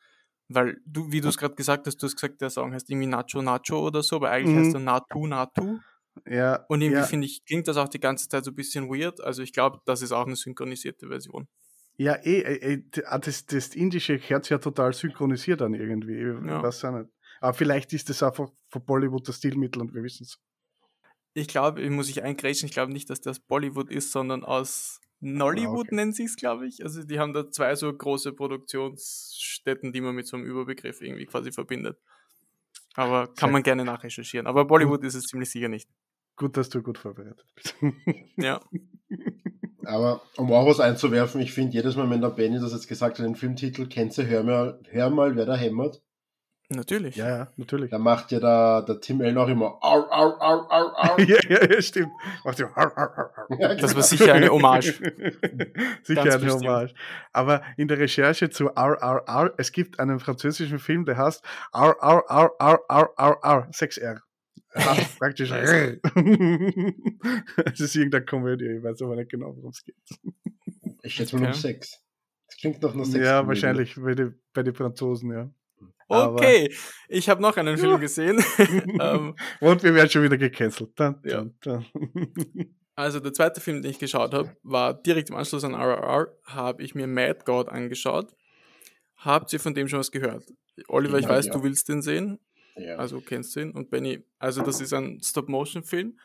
Weil 0.47 0.77
du, 0.85 1.11
wie 1.11 1.21
du 1.21 1.29
es 1.29 1.37
gerade 1.37 1.55
gesagt 1.55 1.87
hast, 1.87 1.97
du 1.97 2.07
hast 2.07 2.15
gesagt, 2.15 2.41
der 2.41 2.49
Song 2.49 2.73
heißt 2.73 2.89
irgendwie 2.89 3.07
Nacho 3.07 3.41
Nacho 3.41 3.85
oder 3.85 4.03
so, 4.03 4.17
aber 4.17 4.31
eigentlich 4.31 4.55
Mhm. 4.55 4.59
heißt 4.59 4.73
er 4.75 4.79
Natu 4.81 5.27
Natu. 5.27 5.79
Ja, 6.25 6.65
Und 6.67 6.81
irgendwie 6.81 7.01
ja, 7.01 7.05
finde 7.07 7.25
ich, 7.27 7.45
klingt 7.45 7.67
das 7.69 7.77
auch 7.77 7.87
die 7.87 7.99
ganze 7.99 8.27
Zeit 8.27 8.43
so 8.43 8.51
ein 8.51 8.55
bisschen 8.55 8.89
weird. 8.89 9.21
Also 9.21 9.43
ich 9.43 9.53
glaube, 9.53 9.79
das 9.85 10.01
ist 10.01 10.11
auch 10.11 10.25
eine 10.25 10.35
synchronisierte 10.35 11.07
Version. 11.07 11.47
Ja 12.03 12.15
eh, 12.23 12.39
eh, 12.41 12.73
eh, 12.73 13.03
ah, 13.05 13.19
das, 13.19 13.45
das 13.45 13.75
Indische 13.75 14.17
hört 14.17 14.45
sich 14.45 14.51
ja 14.51 14.57
total 14.57 14.93
synchronisiert 14.93 15.61
an 15.61 15.73
irgendwie. 15.73 16.15
Ich 16.17 16.47
Ja. 16.49 16.61
weiß 16.63 16.85
auch 16.85 16.91
nicht. 16.99 17.09
Aber 17.39 17.53
vielleicht 17.53 17.93
ist 17.93 18.09
das 18.09 18.21
einfach 18.23 18.49
von 18.69 18.85
Bollywood 18.85 19.27
das 19.27 19.37
Stilmittel 19.37 19.81
und 19.81 19.93
wir 19.93 20.03
wissen 20.03 20.23
es. 20.23 20.37
Ich 21.33 21.47
glaube, 21.47 21.81
ich 21.81 21.89
muss 21.89 22.09
ich 22.09 22.23
eingrätschen, 22.23 22.67
ich 22.67 22.73
glaube 22.73 22.91
nicht, 22.91 23.09
dass 23.09 23.21
das 23.21 23.39
Bollywood 23.39 23.89
ist, 23.89 24.11
sondern 24.11 24.43
aus 24.43 24.99
Nollywood 25.21 25.77
Ah, 25.77 25.81
okay. 25.87 25.95
nennen 25.95 26.13
sie 26.13 26.23
es, 26.25 26.35
glaube 26.35 26.67
ich. 26.67 26.83
Also 26.83 27.03
die 27.03 27.19
haben 27.19 27.33
da 27.33 27.49
zwei 27.49 27.75
so 27.75 27.91
große 27.95 28.33
Produktionsstätten, 28.33 29.93
die 29.93 30.01
man 30.01 30.15
mit 30.15 30.27
so 30.27 30.35
einem 30.37 30.45
Überbegriff 30.45 31.01
irgendwie 31.01 31.25
quasi 31.27 31.51
verbindet. 31.51 31.97
Aber 32.95 33.27
kann 33.27 33.35
Sehr- 33.47 33.51
man 33.51 33.63
gerne 33.63 33.85
nachrecherchieren. 33.85 34.47
Aber 34.47 34.65
Bollywood 34.65 35.03
ist 35.03 35.15
es 35.15 35.25
ziemlich 35.27 35.49
sicher 35.51 35.69
nicht. 35.69 35.87
Gut, 36.35 36.57
dass 36.57 36.69
du 36.69 36.81
gut 36.81 36.97
vorbereitet 36.97 37.45
bist. 37.55 37.75
Ja. 38.37 38.59
Aber 39.85 40.21
um 40.37 40.51
auch 40.53 40.67
was 40.67 40.79
einzuwerfen, 40.79 41.41
ich 41.41 41.53
finde 41.53 41.73
jedes 41.73 41.95
Mal, 41.95 42.09
wenn 42.09 42.21
der 42.21 42.29
Benny 42.29 42.59
das 42.59 42.73
jetzt 42.73 42.87
gesagt 42.87 43.19
hat, 43.19 43.25
den 43.25 43.35
Filmtitel, 43.35 43.87
kennst 43.87 44.17
du, 44.17 44.27
hör 44.27 44.43
mal, 44.43 44.79
hör 44.89 45.09
mal, 45.09 45.35
wer 45.35 45.45
da 45.45 45.55
hämmert. 45.55 46.01
Natürlich. 46.73 47.17
ja, 47.17 47.27
ja, 47.27 47.47
natürlich. 47.57 47.91
Da 47.91 47.97
macht 47.97 48.31
ja 48.31 48.39
der, 48.39 48.83
der 48.83 49.01
Tim 49.01 49.19
Allen 49.21 49.37
auch 49.37 49.49
immer 49.49 49.77
au, 49.81 50.05
au, 50.09 50.37
au, 50.39 50.67
au, 50.69 50.87
au. 50.95 51.17
ja, 51.19 51.37
ja, 51.49 51.65
ja, 51.69 51.81
stimmt. 51.81 52.11
Macht 52.45 52.61
ar, 52.61 52.71
ar, 52.77 52.97
ar, 52.97 53.09
ar. 53.17 53.47
Ja, 53.59 53.75
Das 53.75 53.81
war 53.81 53.89
genau. 53.95 54.01
sicher 54.03 54.33
eine 54.33 54.49
Hommage. 54.49 54.93
Sicher 56.03 56.23
Ganz 56.23 56.35
eine 56.35 56.45
bestimmt. 56.45 56.63
Hommage. 56.63 56.93
Aber 57.33 57.61
in 57.75 57.89
der 57.89 57.99
Recherche 57.99 58.49
zu 58.49 58.67
RRR, 58.67 59.53
es 59.57 59.73
gibt 59.73 59.99
einen 59.99 60.21
französischen 60.21 60.79
Film, 60.79 61.03
der 61.03 61.17
heißt 61.17 61.43
RRRRRR, 61.73 63.69
6R. 63.71 64.19
Ja, 64.75 64.97
praktisch. 65.19 65.49
Nice. 65.49 65.99
Es 67.65 67.79
ist 67.79 67.95
irgendeine 67.95 68.25
Komödie, 68.25 68.65
ich 68.77 68.83
weiß 68.83 69.01
aber 69.01 69.15
nicht 69.15 69.29
genau, 69.31 69.55
worum 69.55 69.71
es 69.71 69.83
geht. 69.83 69.95
Ich 71.03 71.13
schätze 71.15 71.37
mal 71.37 71.47
um. 71.47 71.53
Sex. 71.53 72.01
Das 72.47 72.57
klingt 72.57 72.81
nach 72.81 72.93
einer 72.93 73.05
Sex. 73.05 73.25
Ja, 73.25 73.45
wahrscheinlich 73.47 73.95
bei 73.95 74.13
den 74.15 74.39
bei 74.53 74.63
die 74.63 74.71
Franzosen, 74.73 75.31
ja. 75.31 75.49
Okay, 76.07 76.73
ich 77.07 77.29
habe 77.29 77.41
noch 77.41 77.55
einen 77.55 77.77
Ja. 77.77 77.83
Film 77.83 77.99
gesehen. 78.01 78.43
ähm, 78.99 79.33
Und 79.61 79.81
wir 79.83 79.93
werden 79.95 80.09
schon 80.09 80.23
wieder 80.23 80.37
gecancelt. 80.37 80.91
Dun, 80.99 81.15
Ja. 81.23 81.41
dun, 81.41 81.55
dun. 81.61 82.75
also 82.95 83.21
der 83.21 83.31
zweite 83.33 83.61
Film, 83.61 83.81
den 83.81 83.91
ich 83.91 83.99
geschaut 83.99 84.33
habe, 84.33 84.55
war 84.63 84.93
direkt 84.93 85.29
im 85.29 85.37
Anschluss 85.37 85.63
an 85.63 85.73
RRR, 85.73 86.27
habe 86.45 86.83
ich 86.83 86.95
mir 86.95 87.07
Mad 87.07 87.39
God 87.45 87.69
angeschaut. 87.69 88.35
Habt 89.15 89.53
ihr 89.53 89.59
von 89.61 89.73
dem 89.73 89.87
schon 89.87 89.99
was 89.99 90.11
gehört? 90.11 90.43
Oliver, 90.89 91.17
ich 91.17 91.23
Ja, 91.25 91.29
weiß, 91.29 91.45
ja. 91.45 91.53
du 91.53 91.63
willst 91.63 91.87
den 91.87 92.01
sehen. 92.01 92.39
Ja. 92.75 92.95
Also 92.97 93.21
kennst 93.21 93.55
du 93.55 93.61
ihn. 93.61 93.71
Und 93.71 93.89
Benny, 93.89 94.23
also 94.39 94.61
das 94.61 94.81
ist 94.81 94.93
ein 94.93 95.21
Stop-Motion-Film. 95.21 96.17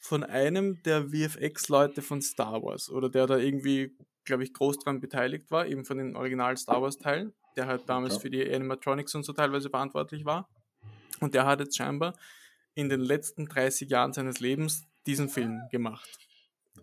von 0.00 0.22
einem 0.22 0.80
der 0.84 1.08
VFX-Leute 1.08 2.02
von 2.02 2.22
Star 2.22 2.62
Wars 2.62 2.88
oder 2.88 3.08
der 3.10 3.26
da 3.26 3.36
irgendwie, 3.36 3.96
glaube 4.24 4.44
ich, 4.44 4.52
groß 4.54 4.78
dran 4.78 5.00
beteiligt 5.00 5.50
war, 5.50 5.66
eben 5.66 5.84
von 5.84 5.98
den 5.98 6.14
Original 6.14 6.56
Star 6.56 6.80
Wars-Teilen, 6.80 7.32
der 7.56 7.66
halt 7.66 7.88
damals 7.88 8.14
Ja. 8.14 8.20
für 8.20 8.30
die 8.30 8.48
Animatronics 8.48 9.12
und 9.16 9.24
so 9.24 9.32
teilweise 9.32 9.70
verantwortlich 9.70 10.24
war. 10.24 10.48
Und 11.18 11.34
der 11.34 11.46
hat 11.46 11.58
jetzt 11.58 11.76
scheinbar 11.76 12.16
in 12.76 12.88
den 12.88 13.00
letzten 13.00 13.46
30 13.46 13.90
Jahren 13.90 14.12
seines 14.12 14.38
Lebens 14.38 14.84
diesen 15.04 15.28
Film 15.28 15.62
gemacht. 15.72 16.08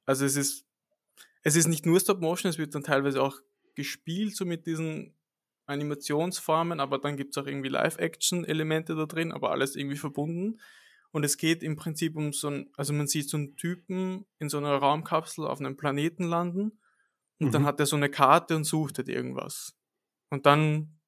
Also 0.05 0.25
es 0.25 0.35
ist, 0.35 0.65
es 1.43 1.55
ist 1.55 1.67
nicht 1.67 1.85
nur 1.85 1.99
Stop 1.99 2.21
Motion, 2.21 2.49
es 2.49 2.57
wird 2.57 2.75
dann 2.75 2.83
teilweise 2.83 3.21
auch 3.21 3.39
gespielt, 3.75 4.35
so 4.35 4.45
mit 4.45 4.65
diesen 4.67 5.15
Animationsformen, 5.65 6.79
aber 6.79 6.99
dann 6.99 7.17
gibt 7.17 7.35
es 7.35 7.41
auch 7.41 7.47
irgendwie 7.47 7.69
Live-Action-Elemente 7.69 8.95
da 8.95 9.05
drin, 9.05 9.31
aber 9.31 9.51
alles 9.51 9.75
irgendwie 9.75 9.97
verbunden. 9.97 10.59
Und 11.11 11.23
es 11.23 11.37
geht 11.37 11.63
im 11.63 11.75
Prinzip 11.75 12.15
um 12.17 12.33
so 12.33 12.49
ein, 12.49 12.69
also 12.75 12.91
man 12.93 13.07
sieht 13.07 13.29
so 13.29 13.37
einen 13.37 13.55
Typen 13.55 14.25
in 14.39 14.49
so 14.49 14.57
einer 14.57 14.75
Raumkapsel 14.75 15.45
auf 15.47 15.59
einem 15.59 15.77
Planeten 15.77 16.23
landen 16.25 16.79
und 17.39 17.53
dann 17.53 17.63
Mhm. 17.63 17.67
hat 17.67 17.79
er 17.79 17.85
so 17.85 17.95
eine 17.95 18.09
Karte 18.09 18.55
und 18.55 18.63
sucht 18.65 18.97
halt 18.97 19.09
irgendwas. 19.09 19.75
Und 20.29 20.45
dann 20.45 20.99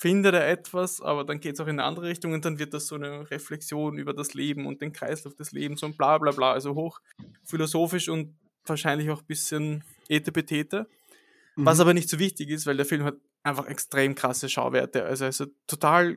findet 0.00 0.32
er 0.32 0.48
etwas, 0.48 1.02
aber 1.02 1.24
dann 1.24 1.40
geht 1.40 1.54
es 1.54 1.60
auch 1.60 1.66
in 1.66 1.78
eine 1.78 1.84
andere 1.84 2.06
Richtung 2.06 2.32
und 2.32 2.42
dann 2.46 2.58
wird 2.58 2.72
das 2.72 2.86
so 2.86 2.94
eine 2.94 3.30
Reflexion 3.30 3.98
über 3.98 4.14
das 4.14 4.32
Leben 4.32 4.66
und 4.66 4.80
den 4.80 4.94
Kreislauf 4.94 5.34
des 5.34 5.52
Lebens 5.52 5.82
und 5.82 5.98
bla 5.98 6.16
bla 6.16 6.30
bla. 6.32 6.52
Also 6.52 6.74
hoch 6.74 7.00
philosophisch 7.44 8.08
und 8.08 8.34
wahrscheinlich 8.64 9.10
auch 9.10 9.20
ein 9.20 9.26
bisschen 9.26 9.84
etepetete. 10.08 10.86
Was 11.56 11.76
Mhm. 11.76 11.80
aber 11.82 11.94
nicht 11.94 12.08
so 12.08 12.18
wichtig 12.18 12.48
ist, 12.48 12.64
weil 12.64 12.78
der 12.78 12.86
Film 12.86 13.04
hat 13.04 13.16
einfach 13.42 13.66
extrem 13.66 14.14
krasse 14.14 14.48
Schauwerte. 14.48 15.04
Also 15.04 15.24
er 15.24 15.28
ist 15.30 15.46
total 15.66 16.16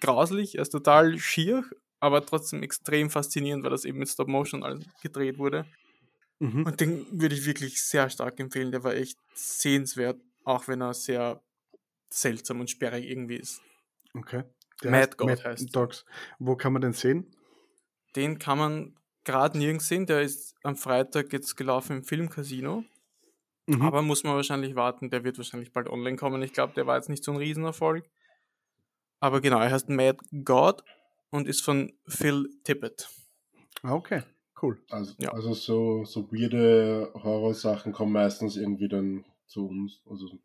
grauslich, 0.00 0.54
er 0.54 0.62
ist 0.62 0.70
total 0.70 1.18
schier, 1.18 1.64
aber 1.98 2.24
trotzdem 2.24 2.62
extrem 2.62 3.10
faszinierend, 3.10 3.64
weil 3.64 3.72
das 3.72 3.84
eben 3.84 3.98
mit 3.98 4.08
Stop 4.08 4.28
Motion 4.28 4.62
alles 4.62 4.84
gedreht 5.02 5.38
wurde. 5.38 5.66
Mhm. 6.38 6.64
Und 6.64 6.80
den 6.80 7.06
würde 7.10 7.34
ich 7.34 7.44
wirklich 7.44 7.82
sehr 7.82 8.08
stark 8.08 8.38
empfehlen. 8.38 8.70
Der 8.70 8.84
war 8.84 8.94
echt 8.94 9.18
sehenswert, 9.34 10.20
auch 10.44 10.68
wenn 10.68 10.80
er 10.80 10.94
sehr 10.94 11.40
seltsam 12.08 12.60
und 12.60 12.70
sperrig 12.70 13.04
irgendwie 13.08 13.36
ist. 13.36 13.60
Okay. 14.14 14.44
Der 14.82 14.90
Mad 14.90 15.02
heißt 15.08 15.18
God 15.18 15.28
Mad 15.28 15.44
heißt. 15.44 15.76
Dogs. 15.76 16.04
Wo 16.38 16.56
kann 16.56 16.72
man 16.72 16.82
den 16.82 16.92
sehen? 16.92 17.34
Den 18.14 18.38
kann 18.38 18.58
man 18.58 18.94
gerade 19.24 19.58
nirgends 19.58 19.88
sehen. 19.88 20.06
Der 20.06 20.22
ist 20.22 20.54
am 20.62 20.76
Freitag 20.76 21.32
jetzt 21.32 21.56
gelaufen 21.56 21.98
im 21.98 22.04
Filmcasino. 22.04 22.84
Mhm. 23.66 23.82
Aber 23.82 24.02
muss 24.02 24.22
man 24.24 24.36
wahrscheinlich 24.36 24.74
warten. 24.76 25.10
Der 25.10 25.24
wird 25.24 25.38
wahrscheinlich 25.38 25.72
bald 25.72 25.88
online 25.88 26.16
kommen. 26.16 26.40
Ich 26.42 26.52
glaube, 26.52 26.74
der 26.74 26.86
war 26.86 26.96
jetzt 26.96 27.08
nicht 27.08 27.24
so 27.24 27.32
ein 27.32 27.38
Riesenerfolg. 27.38 28.08
Aber 29.20 29.40
genau, 29.40 29.58
er 29.60 29.70
heißt 29.70 29.88
Mad 29.88 30.18
God 30.44 30.84
und 31.30 31.48
ist 31.48 31.62
von 31.62 31.92
Phil 32.06 32.48
Tippett. 32.64 33.08
Ah, 33.82 33.94
okay, 33.94 34.22
cool. 34.62 34.80
Also, 34.90 35.14
Ja. 35.18 35.32
also 35.32 35.52
so, 35.54 36.04
so 36.04 36.30
weirde 36.32 37.10
Horrorsachen 37.14 37.92
kommen 37.92 38.12
meistens 38.12 38.56
irgendwie 38.56 38.88
dann 38.88 39.24
zu 39.46 39.66
uns. 39.66 40.00
Also, 40.08 40.38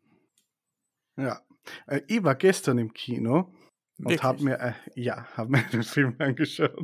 Ja. 1.16 1.40
Äh, 1.86 2.02
ich 2.08 2.22
war 2.24 2.34
gestern 2.34 2.78
im 2.78 2.92
Kino 2.92 3.52
und 4.04 4.22
habe 4.22 4.42
mir, 4.42 4.58
äh, 4.60 4.72
ja, 4.94 5.26
hab 5.36 5.48
mir 5.48 5.62
den 5.72 5.82
Film 5.82 6.16
angeschaut. 6.18 6.74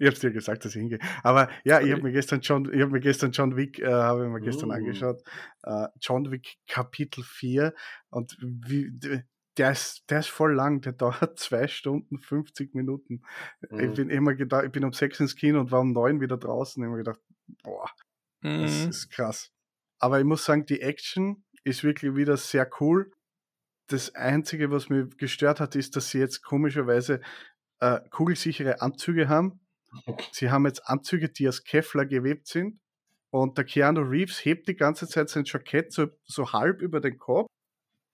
ich 0.00 0.06
hab's 0.06 0.20
dir 0.20 0.30
gesagt, 0.32 0.64
dass 0.64 0.74
ich 0.74 0.80
hingehe. 0.80 0.98
Aber 1.22 1.50
ja, 1.64 1.80
ich 1.80 1.90
habe 1.92 2.02
mir 2.02 2.12
gestern 2.12 2.40
John, 2.40 2.72
ich 2.72 2.80
habe 2.80 2.92
mir 2.92 3.00
gestern 3.00 3.32
John 3.32 3.56
Wick, 3.56 3.78
äh, 3.78 3.86
habe 3.92 4.24
ich 4.24 4.30
mir 4.30 4.40
gestern 4.40 4.70
Oh. 4.70 4.74
angeschaut. 4.74 5.22
Äh, 5.62 5.88
John 6.00 6.30
Wick 6.30 6.56
Kapitel 6.68 7.24
4 7.24 7.74
und 8.10 8.36
wie, 8.40 8.90
der 9.56 9.72
ist, 9.72 10.04
der 10.10 10.20
ist 10.20 10.28
voll 10.28 10.54
lang, 10.54 10.80
der 10.82 10.92
dauert 10.92 11.38
zwei 11.38 11.66
Stunden, 11.68 12.18
50 12.18 12.74
Minuten. 12.74 13.22
Ich 13.62 13.70
Mhm. 13.72 13.94
bin 13.94 14.10
immer 14.10 14.34
gedacht, 14.34 14.64
ich 14.66 14.72
bin 14.72 14.84
um 14.84 14.92
sechs 14.92 15.18
ins 15.20 15.36
Kino 15.36 15.60
und 15.60 15.70
war 15.72 15.80
um 15.80 15.92
neun 15.92 16.20
wieder 16.20 16.36
draußen. 16.36 16.82
Ich 16.82 16.86
habe 16.86 16.96
mir 16.96 17.04
gedacht, 17.04 17.20
boah, 17.62 17.90
das 18.60 18.84
Mhm. 18.84 18.88
ist 18.88 19.10
krass. 19.10 19.50
Aber 19.98 20.18
ich 20.18 20.24
muss 20.24 20.44
sagen, 20.44 20.66
die 20.66 20.80
Action 20.82 21.44
ist 21.64 21.82
wirklich 21.84 22.14
wieder 22.14 22.36
sehr 22.36 22.70
cool. 22.80 23.10
Das 23.88 24.14
Einzige, 24.14 24.70
was 24.70 24.88
mich 24.88 25.16
gestört 25.16 25.60
hat, 25.60 25.76
ist, 25.76 25.94
dass 25.96 26.10
sie 26.10 26.18
jetzt 26.18 26.42
komischerweise 26.42 27.20
äh, 27.80 28.00
kugelsichere 28.10 28.80
Anzüge 28.80 29.28
haben. 29.28 29.60
Sie 30.32 30.50
haben 30.50 30.66
jetzt 30.66 30.88
Anzüge, 30.88 31.28
die 31.28 31.48
aus 31.48 31.62
Kevlar 31.64 32.06
gewebt 32.06 32.48
sind. 32.48 32.80
Und 33.30 33.58
der 33.58 33.64
Keanu 33.64 34.00
Reeves 34.02 34.44
hebt 34.44 34.68
die 34.68 34.76
ganze 34.76 35.06
Zeit 35.08 35.28
sein 35.28 35.44
Jackett 35.46 35.92
so, 35.92 36.06
so 36.24 36.52
halb 36.52 36.80
über 36.80 37.00
den 37.00 37.18
Kopf 37.18 37.48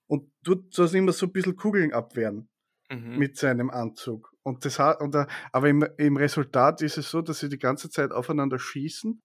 und 0.08 0.30
tut 0.44 0.74
so 0.74 0.84
immer 0.86 1.12
so 1.12 1.26
ein 1.26 1.32
bisschen 1.32 1.56
Kugeln 1.56 1.92
abwehren 1.92 2.48
Mhm. 2.90 3.16
mit 3.18 3.38
seinem 3.38 3.70
Anzug. 3.70 4.32
Und 4.42 4.64
das 4.66 4.78
hat, 4.78 5.00
und, 5.00 5.14
da- 5.14 5.26
aber 5.52 5.68
im, 5.70 5.86
im 5.96 6.16
Resultat 6.18 6.82
ist 6.82 6.98
es 6.98 7.10
so, 7.10 7.22
dass 7.22 7.38
sie 7.40 7.48
die 7.48 7.58
ganze 7.58 7.88
Zeit 7.88 8.10
aufeinander 8.12 8.58
schießen 8.58 9.22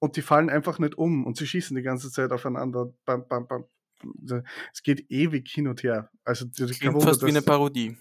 und 0.00 0.16
die 0.16 0.22
fallen 0.22 0.48
einfach 0.48 0.78
nicht 0.78 0.96
um 0.96 1.26
und 1.26 1.36
sie 1.36 1.46
schießen 1.46 1.76
die 1.76 1.82
ganze 1.82 2.10
Zeit 2.10 2.32
aufeinander. 2.32 2.94
Bam, 3.04 3.26
bam, 3.28 3.46
bam. 3.46 3.64
Es 4.72 4.82
geht 4.82 5.10
ewig 5.10 5.48
hin 5.50 5.68
und 5.68 5.82
her. 5.82 6.10
Also 6.24 6.46
kein 6.46 6.66
Klingt 6.68 6.94
Wunder, 6.94 7.08
fast 7.08 7.22
wie 7.22 7.28
eine 7.28 7.42
Parodie. 7.42 7.96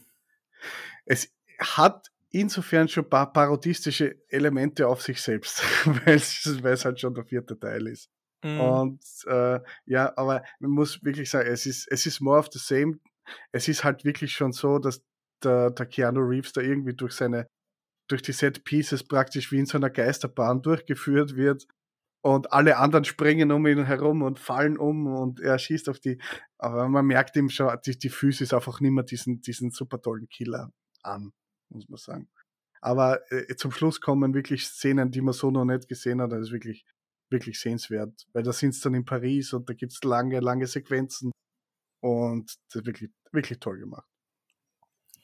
es 1.06 1.34
hat 1.60 2.12
insofern 2.32 2.88
schon 2.88 3.06
ein 3.06 3.10
paar 3.10 3.34
parodistische 3.34 4.18
Elemente 4.30 4.88
auf 4.88 5.02
sich 5.02 5.22
selbst, 5.22 5.64
weil 6.06 6.16
es 6.16 6.64
weil 6.64 6.74
es 6.74 6.86
halt 6.86 7.00
schon 7.00 7.14
der 7.14 7.26
vierte 7.26 7.60
Teil 7.60 7.88
ist. 7.88 8.10
Mhm. 8.44 8.60
Und 8.60 9.04
äh, 9.26 9.60
ja, 9.86 10.14
aber 10.16 10.44
man 10.60 10.72
muss 10.72 11.04
wirklich 11.04 11.30
sagen, 11.30 11.50
es 11.50 11.66
ist, 11.66 11.88
es 11.92 12.06
ist 12.06 12.22
more 12.22 12.40
of 12.40 12.50
the 12.52 12.60
same. 12.60 13.00
Es 13.52 13.68
ist 13.68 13.84
halt 13.84 14.06
wirklich 14.06 14.32
schon 14.32 14.54
so, 14.54 14.80
dass 14.80 15.04
der, 15.44 15.72
der 15.72 15.86
Keanu 15.86 16.22
Reeves 16.22 16.54
da 16.54 16.62
irgendwie 16.62 16.94
durch 16.94 17.14
seine, 17.14 17.48
durch 18.08 18.22
die 18.22 18.32
Set 18.32 18.64
Pieces 18.64 19.04
praktisch 19.04 19.52
wie 19.52 19.60
in 19.60 19.66
so 19.66 19.78
einer 19.78 19.90
Geisterbahn 19.90 20.62
durchgeführt 20.62 21.36
wird. 21.36 21.68
Und 22.22 22.52
alle 22.52 22.78
anderen 22.78 23.06
springen 23.06 23.52
um 23.52 23.66
ihn 23.66 23.86
herum 23.86 24.22
und 24.24 24.40
fallen 24.40 24.78
um 24.78 25.08
und 25.08 25.40
er 25.40 25.58
schießt 25.58 25.88
auf 25.88 26.00
die. 26.00 26.22
Aber 26.58 26.90
man 26.90 27.06
merkt 27.06 27.36
ihm 27.38 27.50
schon, 27.50 27.78
die, 27.86 27.98
die 27.98 28.10
Füße 28.10 28.44
ist 28.44 28.54
einfach 28.54 28.82
nicht 28.82 28.92
mehr 28.92 29.06
diesen, 29.06 29.42
diesen 29.42 29.72
super 29.72 30.02
tollen 30.02 30.28
Killer 30.28 30.72
an, 31.02 31.32
muss 31.70 31.88
man 31.88 31.98
sagen. 31.98 32.30
Aber 32.82 33.20
äh, 33.32 33.56
zum 33.56 33.72
Schluss 33.72 34.02
kommen 34.02 34.34
wirklich 34.34 34.66
Szenen, 34.66 35.12
die 35.12 35.22
man 35.22 35.34
so 35.34 35.50
noch 35.52 35.66
nicht 35.66 35.88
gesehen 35.88 36.22
hat. 36.22 36.32
Das 36.34 36.42
ist 36.48 36.52
wirklich, 36.52 36.86
wirklich 37.30 37.60
sehenswert. 37.60 38.28
Weil 38.34 38.44
da 38.44 38.52
sind 38.52 38.72
es 38.72 38.82
dann 38.82 38.96
in 38.96 39.06
Paris 39.06 39.54
und 39.54 39.70
da 39.70 39.74
gibt 39.74 39.94
es 39.94 40.04
lange, 40.04 40.40
lange 40.42 40.68
Sequenzen. 40.68 41.32
Und 42.02 42.54
das 42.68 42.82
ist 42.82 42.86
wirklich, 42.86 43.12
wirklich 43.32 43.60
toll 43.60 43.80
gemacht. 43.80 44.08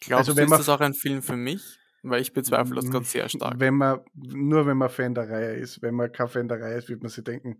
Glaubst 0.01 0.29
also 0.29 0.31
du, 0.33 0.37
wenn 0.37 0.43
ist 0.45 0.49
man- 0.49 0.59
das 0.59 0.69
auch 0.69 0.81
ein 0.81 0.93
Film 0.93 1.21
für 1.21 1.37
mich? 1.37 1.77
Weil 2.07 2.21
ich 2.21 2.33
bezweifle 2.33 2.75
das 2.75 2.91
gerade 2.91 3.05
sehr 3.05 3.27
stark. 3.29 3.59
Wenn 3.59 3.75
man, 3.75 4.01
nur 4.13 4.67
wenn 4.67 4.77
man 4.77 4.89
Fan 4.89 5.15
der 5.15 5.27
Reihe 5.27 5.55
ist. 5.55 5.81
Wenn 5.81 5.95
man 5.95 6.11
kein 6.11 6.27
Fan 6.27 6.47
der 6.47 6.61
Reihe 6.61 6.77
ist, 6.77 6.87
wird 6.87 7.01
man 7.01 7.09
sich 7.09 7.23
denken, 7.23 7.57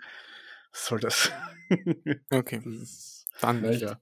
was 0.71 0.85
soll 0.85 0.99
das? 0.99 1.31
Okay, 2.31 2.61
das 2.63 2.75
ist, 2.75 3.25
dann 3.41 3.61
nicht. 3.61 3.81
ja. 3.81 3.99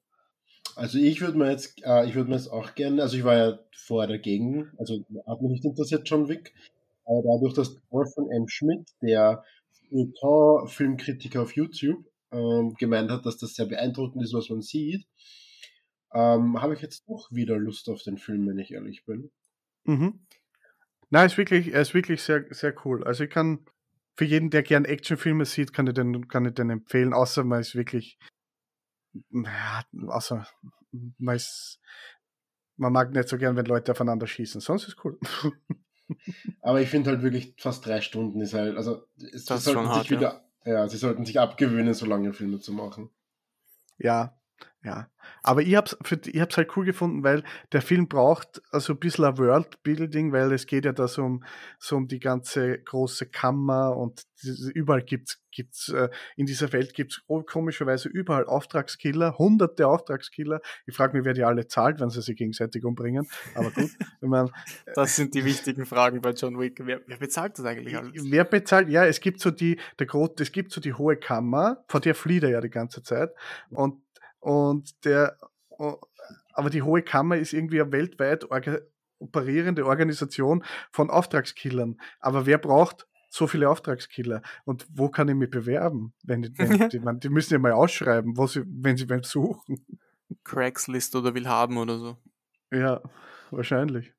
also 0.75 0.97
ich 0.97 1.21
würde 1.21 1.37
mir 1.37 1.49
jetzt, 1.49 1.81
äh, 1.85 2.05
ich 2.05 2.13
würde 2.13 2.29
mir 2.29 2.35
jetzt 2.35 2.49
auch 2.49 2.75
gerne, 2.75 3.01
also 3.01 3.15
ich 3.15 3.23
war 3.23 3.37
ja 3.37 3.59
vorher 3.73 4.09
dagegen, 4.09 4.69
also 4.77 5.05
hat 5.25 5.41
mich 5.41 5.51
nicht 5.51 5.65
interessiert 5.65 6.09
John 6.09 6.27
Wick, 6.27 6.53
aber 7.05 7.21
dadurch, 7.23 7.53
dass 7.53 7.77
Wolfgang 7.89 8.29
M. 8.31 8.49
Schmidt, 8.49 8.89
der 9.01 9.45
Filmkritiker 10.65 11.43
auf 11.43 11.55
YouTube, 11.55 12.03
ähm, 12.33 12.73
gemeint 12.73 13.11
hat, 13.11 13.25
dass 13.25 13.37
das 13.37 13.55
sehr 13.55 13.67
beeindruckend 13.67 14.21
ist, 14.21 14.33
was 14.33 14.49
man 14.49 14.61
sieht, 14.61 15.05
ähm, 16.13 16.61
habe 16.61 16.73
ich 16.73 16.81
jetzt 16.81 17.07
doch 17.07 17.31
wieder 17.31 17.57
Lust 17.57 17.87
auf 17.89 18.03
den 18.03 18.17
Film, 18.17 18.45
wenn 18.47 18.59
ich 18.59 18.73
ehrlich 18.73 19.05
bin. 19.05 19.31
Mhm. 19.85 20.19
Nein, 21.13 21.27
ist 21.27 21.37
wirklich, 21.37 21.71
er 21.71 21.81
ist 21.81 21.93
wirklich 21.93 22.23
sehr, 22.23 22.43
sehr 22.49 22.73
cool. 22.83 23.03
Also 23.03 23.25
ich 23.25 23.29
kann, 23.29 23.67
für 24.15 24.25
jeden, 24.25 24.49
der 24.49 24.63
gern 24.63 24.83
Actionfilme 24.83 25.45
sieht, 25.45 25.71
kann 25.71 25.85
ich 25.85 25.93
den, 25.93 26.27
kann 26.27 26.43
ich 26.45 26.55
den 26.55 26.71
empfehlen, 26.71 27.13
außer 27.13 27.43
man 27.43 27.61
ist 27.61 27.75
wirklich, 27.75 28.17
ja, 29.29 29.83
außer 30.07 30.47
man 31.19 31.35
ist, 31.35 31.79
man 32.77 32.93
mag 32.93 33.11
nicht 33.13 33.29
so 33.29 33.37
gern, 33.37 33.55
wenn 33.55 33.67
Leute 33.67 33.91
aufeinander 33.91 34.25
schießen. 34.25 34.59
Sonst 34.59 34.87
ist 34.87 35.05
cool. 35.05 35.19
Aber 36.61 36.81
ich 36.81 36.89
finde 36.89 37.11
halt 37.11 37.21
wirklich 37.21 37.53
fast 37.59 37.85
drei 37.85 38.01
Stunden 38.01 38.41
ist 38.41 38.55
halt, 38.55 38.75
also 38.75 39.05
es, 39.17 39.45
Das 39.45 39.59
ist 39.59 39.65
sie 39.65 39.71
sollten 39.71 39.85
schon 39.85 39.85
sich 39.85 39.95
hart, 39.95 40.09
ja. 40.09 40.17
wieder, 40.17 40.49
ja. 40.65 40.87
sie 40.87 40.97
sollten 40.97 41.25
sich 41.25 41.39
abgewöhnen, 41.39 41.93
so 41.93 42.07
lange 42.07 42.33
Filme 42.33 42.57
zu 42.57 42.73
machen. 42.73 43.11
Ja, 43.99 44.35
ja. 44.83 45.07
Aber 45.41 45.61
ich 45.61 45.75
hab's, 45.75 45.97
für, 46.03 46.19
ich 46.25 46.39
hab's 46.39 46.57
halt 46.57 46.75
cool 46.75 46.85
gefunden, 46.85 47.23
weil 47.23 47.43
der 47.71 47.81
Film 47.81 48.07
braucht 48.07 48.61
also 48.71 48.93
ein 48.93 48.99
bisschen 48.99 49.25
ein 49.25 49.37
Worldbuilding, 49.37 50.31
weil 50.31 50.51
es 50.51 50.65
geht 50.65 50.85
ja 50.85 50.91
da 50.91 51.07
so 51.07 51.23
um, 51.23 51.43
so 51.79 51.95
um 51.95 52.07
die 52.07 52.19
ganze 52.19 52.79
große 52.79 53.27
Kammer 53.27 53.95
und 53.95 54.23
überall 54.73 55.01
gibt's, 55.01 55.41
gibt's, 55.51 55.89
äh, 55.89 56.09
in 56.35 56.45
dieser 56.45 56.73
Welt 56.73 56.93
gibt's 56.93 57.21
oh, 57.27 57.43
komischerweise 57.43 58.09
überall 58.09 58.45
Auftragskiller, 58.45 59.37
hunderte 59.37 59.87
Auftragskiller. 59.87 60.59
Ich 60.85 60.95
frage 60.95 61.15
mich, 61.15 61.25
wer 61.25 61.33
die 61.33 61.43
alle 61.43 61.67
zahlt, 61.67 62.01
wenn 62.01 62.09
sie 62.09 62.21
sich 62.21 62.35
gegenseitig 62.35 62.83
umbringen. 62.83 63.27
Aber 63.55 63.71
gut, 63.71 63.89
wenn 64.21 64.29
man, 64.29 64.51
Das 64.95 65.15
sind 65.15 65.33
die 65.33 65.45
wichtigen 65.45 65.85
Fragen 65.85 66.21
bei 66.21 66.31
John 66.31 66.59
Wick. 66.59 66.81
Wer, 66.83 67.01
wer 67.07 67.17
bezahlt 67.17 67.57
das 67.57 67.65
eigentlich 67.65 67.97
alles? 67.97 68.11
Wer 68.15 68.43
bezahlt? 68.43 68.89
Ja, 68.89 69.05
es 69.05 69.21
gibt 69.21 69.39
so 69.39 69.51
die, 69.51 69.79
der 69.99 70.07
Gro 70.07 70.29
es 70.37 70.51
gibt 70.51 70.71
so 70.71 70.81
die 70.81 70.93
hohe 70.93 71.15
Kammer, 71.15 71.83
vor 71.87 71.99
der 71.99 72.15
flieht 72.15 72.43
er 72.43 72.49
ja 72.49 72.61
die 72.61 72.69
ganze 72.69 73.03
Zeit. 73.03 73.29
Und, 73.69 74.02
und 74.43 75.05
der, 75.05 75.37
aber 76.53 76.69
die 76.69 76.81
Hohe 76.81 77.01
Kammer 77.01 77.37
ist 77.37 77.53
irgendwie 77.53 77.81
eine 77.81 77.91
weltweit 77.91 78.49
orga 78.51 78.79
operierende 79.19 79.85
Organisation 79.85 80.65
von 80.91 81.09
Auftragskillern. 81.09 81.97
Aber 82.19 82.45
wer 82.45 82.57
braucht 82.57 83.07
so 83.29 83.47
viele 83.47 83.69
Auftragskiller? 83.69 84.41
Und 84.65 84.85
wo 84.93 85.07
kann 85.07 85.29
ich 85.29 85.35
mich 85.35 85.49
bewerben? 85.49 86.13
Wenn, 86.23 86.53
wenn 86.57 86.89
die, 86.89 86.99
man, 86.99 87.21
die 87.21 87.29
müssen 87.29 87.53
ja 87.53 87.59
mal 87.59 87.71
ausschreiben, 87.71 88.35
wo 88.35 88.47
sie, 88.47 88.63
wenn 88.67 88.97
sie 88.97 89.09
wen 89.09 89.23
suchen. 89.23 89.85
Craigslist 90.43 91.15
oder 91.15 91.33
will 91.35 91.47
haben 91.47 91.77
oder 91.77 91.99
so. 91.99 92.17
Ja, 92.69 93.01
wahrscheinlich. 93.49 94.13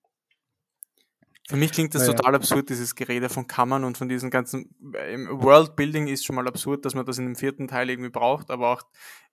Für 1.48 1.56
mich 1.56 1.72
klingt 1.72 1.94
das 1.94 2.06
Naja. 2.06 2.14
total 2.14 2.34
absurd, 2.36 2.70
dieses 2.70 2.94
Gerede 2.94 3.28
von 3.28 3.46
Kammern 3.46 3.84
und 3.84 3.98
von 3.98 4.08
diesen 4.08 4.30
ganzen. 4.30 4.74
Im 5.10 5.28
Worldbuilding 5.42 6.06
ist 6.08 6.24
schon 6.24 6.36
mal 6.36 6.48
absurd, 6.48 6.84
dass 6.84 6.94
man 6.94 7.04
das 7.04 7.18
in 7.18 7.26
dem 7.26 7.36
vierten 7.36 7.68
Teil 7.68 7.90
irgendwie 7.90 8.10
braucht, 8.10 8.50
aber 8.50 8.70
auch 8.72 8.82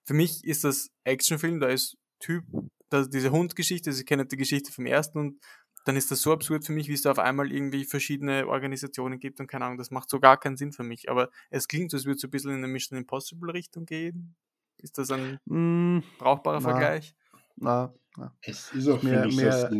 für 0.04 0.14
mich 0.14 0.44
ist 0.44 0.64
das 0.64 0.90
Actionfilm, 1.04 1.60
da 1.60 1.68
ist 1.68 1.96
Typ, 2.18 2.44
da, 2.90 3.04
diese 3.04 3.30
Hundgeschichte, 3.32 3.90
also 3.90 4.00
ich 4.00 4.06
kenne 4.06 4.26
die 4.26 4.36
Geschichte 4.36 4.70
vom 4.72 4.86
ersten 4.86 5.18
und 5.18 5.40
dann 5.84 5.96
ist 5.96 6.10
das 6.10 6.20
so 6.22 6.32
absurd 6.32 6.64
für 6.64 6.72
mich, 6.72 6.88
wie 6.88 6.92
es 6.92 7.02
da 7.02 7.10
auf 7.10 7.18
einmal 7.18 7.50
irgendwie 7.50 7.84
verschiedene 7.84 8.46
Organisationen 8.46 9.18
gibt 9.18 9.40
und 9.40 9.48
keine 9.48 9.64
Ahnung, 9.64 9.78
das 9.78 9.90
macht 9.90 10.10
so 10.10 10.20
gar 10.20 10.38
keinen 10.38 10.56
Sinn 10.56 10.72
für 10.72 10.84
mich. 10.84 11.10
Aber 11.10 11.30
es 11.50 11.66
klingt 11.66 11.90
so, 11.90 11.96
als 11.96 12.04
würde 12.04 12.16
es 12.16 12.20
so 12.20 12.28
ein 12.28 12.30
bisschen 12.30 12.50
in 12.52 12.58
eine 12.58 12.68
Mission 12.68 12.98
Impossible 12.98 13.50
Richtung 13.50 13.84
gehen. 13.86 14.36
Ist 14.78 14.98
das 14.98 15.10
ein 15.10 15.40
Mm, 15.46 16.00
brauchbarer 16.18 16.60
Na. 16.60 16.60
Vergleich? 16.60 17.14
na, 17.56 17.94
na. 18.16 18.36
Es 18.42 18.72
ist 18.72 18.88
auch, 18.88 19.02
Mehr- 19.02 19.26
mehr-. 19.28 19.70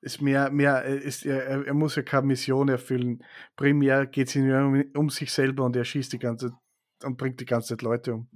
Ist 0.00 0.20
mehr, 0.20 0.50
mehr, 0.50 0.84
äh, 0.84 0.98
ist, 0.98 1.24
er, 1.24 1.66
er 1.66 1.74
muss 1.74 1.96
ja 1.96 2.02
keine 2.02 2.26
Mission 2.26 2.68
erfüllen. 2.68 3.24
Primär 3.56 4.06
geht 4.06 4.28
es 4.28 4.36
ihm 4.36 4.48
ja 4.48 4.64
um, 4.64 4.84
um 4.96 5.08
sich 5.10 5.32
selber 5.32 5.64
und 5.64 5.74
er 5.76 5.84
schießt 5.84 6.12
die 6.12 6.18
ganze 6.18 6.52
und 7.02 7.16
bringt 7.16 7.40
die 7.40 7.46
ganze 7.46 7.68
Zeit 7.68 7.82
Leute 7.82 8.14
um. 8.14 8.28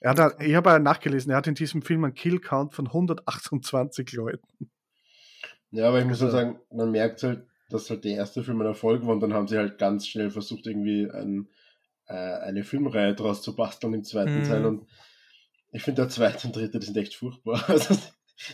Er 0.00 0.10
hat, 0.12 0.18
halt- 0.18 0.40
ich 0.40 0.54
habe 0.54 0.70
ja 0.70 0.78
nachgelesen, 0.78 1.30
er 1.30 1.36
hat 1.38 1.46
in 1.46 1.54
diesem 1.54 1.82
Film 1.82 2.04
einen 2.04 2.14
Kill-Count 2.14 2.74
von 2.74 2.86
128 2.88 4.12
Leuten. 4.12 4.70
Ja, 5.70 5.88
aber 5.88 5.98
ich 6.00 6.06
muss 6.06 6.22
Also- 6.22 6.36
halt 6.36 6.46
sagen, 6.54 6.60
man 6.70 6.90
merkt 6.90 7.22
halt, 7.22 7.46
dass 7.70 7.90
halt 7.90 8.04
der 8.04 8.16
erste 8.16 8.42
Film 8.44 8.60
ein 8.60 8.66
Erfolg 8.66 9.02
war 9.02 9.10
und 9.14 9.20
dann 9.20 9.34
haben 9.34 9.48
sie 9.48 9.58
halt 9.58 9.78
ganz 9.78 10.06
schnell 10.06 10.30
versucht, 10.30 10.66
irgendwie 10.66 11.10
ein, 11.10 11.48
äh, 12.06 12.14
eine 12.14 12.62
Filmreihe 12.64 13.14
draus 13.14 13.42
zu 13.42 13.56
basteln 13.56 13.92
im 13.94 14.04
zweiten 14.04 14.38
Mhm. 14.40 14.44
Teil 14.44 14.64
und 14.66 14.86
ich 15.72 15.82
finde 15.82 16.02
der 16.02 16.08
zweite 16.10 16.46
und 16.46 16.56
dritte, 16.56 16.78
die 16.78 16.86
sind 16.86 16.96
echt 16.96 17.14
furchtbar. 17.14 17.62
Also, 17.68 17.96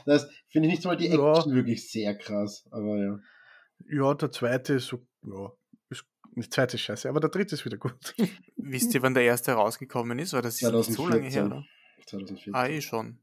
das 0.06 0.28
finde 0.48 0.68
ich 0.68 0.74
nicht 0.74 0.84
mal 0.84 0.96
die 0.96 1.08
Ja. 1.08 1.32
Action 1.32 1.54
wirklich 1.54 1.90
sehr 1.90 2.16
krass, 2.16 2.66
aber 2.70 2.96
ja. 2.98 3.18
Ja, 3.88 4.14
der 4.14 4.30
zweite 4.30 4.74
ist 4.74 4.86
so, 4.88 5.06
ja, 5.22 5.52
ist, 5.88 6.04
der 6.36 6.50
zweite 6.50 6.76
ist 6.76 6.82
scheiße, 6.82 7.08
aber 7.08 7.20
der 7.20 7.30
dritte 7.30 7.54
ist 7.54 7.64
wieder 7.64 7.78
gut. 7.78 8.14
Wisst 8.56 8.94
ihr, 8.94 9.02
wann 9.02 9.14
der 9.14 9.24
erste 9.24 9.52
rausgekommen 9.52 10.18
ist? 10.18 10.34
Oder 10.34 10.42
das 10.42 10.60
ist 10.60 10.72
nicht 10.72 10.92
so 10.92 11.08
lange 11.08 11.28
her, 11.28 11.46
2014. 11.46 11.46
oder? 11.46 11.64
2014. 12.06 12.54
Ah, 12.54 12.68
eh 12.68 12.80
schon. 12.80 13.18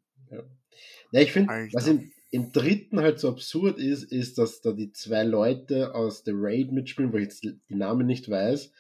Ja, 1.12 1.22
ich 1.22 1.32
finde, 1.32 1.70
was 1.74 1.88
im, 1.88 2.12
im 2.32 2.52
dritten 2.52 3.00
halt 3.00 3.20
so 3.20 3.30
absurd 3.30 3.78
ist, 3.78 4.04
ist, 4.12 4.38
dass 4.38 4.62
da 4.62 4.74
die 4.74 4.92
zwei 4.92 5.24
Leute 5.24 5.96
aus 5.96 6.24
The 6.26 6.32
Raid 6.34 6.72
mitspielen, 6.72 7.14
wo 7.14 7.18
ich 7.18 7.24
jetzt 7.24 7.44
die 7.44 7.76
Namen 7.76 8.06
nicht 8.06 8.30
weiß, 8.30 8.72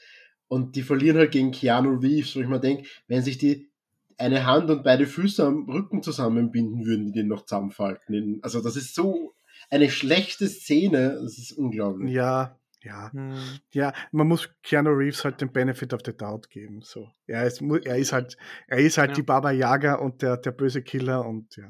und 0.49 0.75
die 0.75 0.81
verlieren 0.81 1.17
halt 1.17 1.31
gegen 1.31 1.51
Keanu 1.51 1.97
Reeves, 1.97 2.35
wo 2.35 2.39
ich 2.39 2.47
mir 2.47 2.59
denke, 2.59 2.87
wenn 3.07 3.21
sich 3.21 3.37
die 3.37 3.69
eine 4.17 4.45
Hand 4.45 4.69
und 4.69 4.83
beide 4.83 5.05
Füße 5.05 5.45
am 5.45 5.69
Rücken 5.69 6.01
zusammenbinden 6.03 6.85
würden, 6.85 7.05
die 7.05 7.11
den 7.11 7.27
noch 7.27 7.45
zusammenfalten. 7.45 8.39
Also 8.41 8.61
das 8.61 8.75
ist 8.75 8.95
so 8.95 9.33
eine 9.69 9.89
schlechte 9.89 10.47
Szene, 10.47 11.19
das 11.21 11.37
ist 11.37 11.51
unglaublich. 11.53 12.11
Ja, 12.13 12.57
ja, 12.83 13.11
Hm. 13.11 13.33
ja, 13.71 13.91
man 14.11 14.27
muss 14.27 14.49
Keanu 14.63 14.91
Reeves 14.91 15.25
halt 15.25 15.41
den 15.41 15.51
Benefit 15.51 15.93
of 15.93 16.01
the 16.05 16.15
Doubt 16.15 16.49
geben. 16.49 16.81
So. 16.83 17.09
Er, 17.25 17.45
ist, 17.45 17.61
er 17.61 17.97
ist 17.97 18.13
halt, 18.13 18.37
er 18.67 18.77
ist 18.79 18.97
halt 18.97 19.09
Ja. 19.11 19.15
die 19.15 19.23
Baba 19.23 19.51
Yaga 19.51 19.95
und 19.95 20.21
der, 20.21 20.37
der 20.37 20.51
böse 20.51 20.81
Killer 20.83 21.25
und 21.25 21.55
ja. 21.57 21.69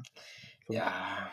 Ja, 0.68 1.32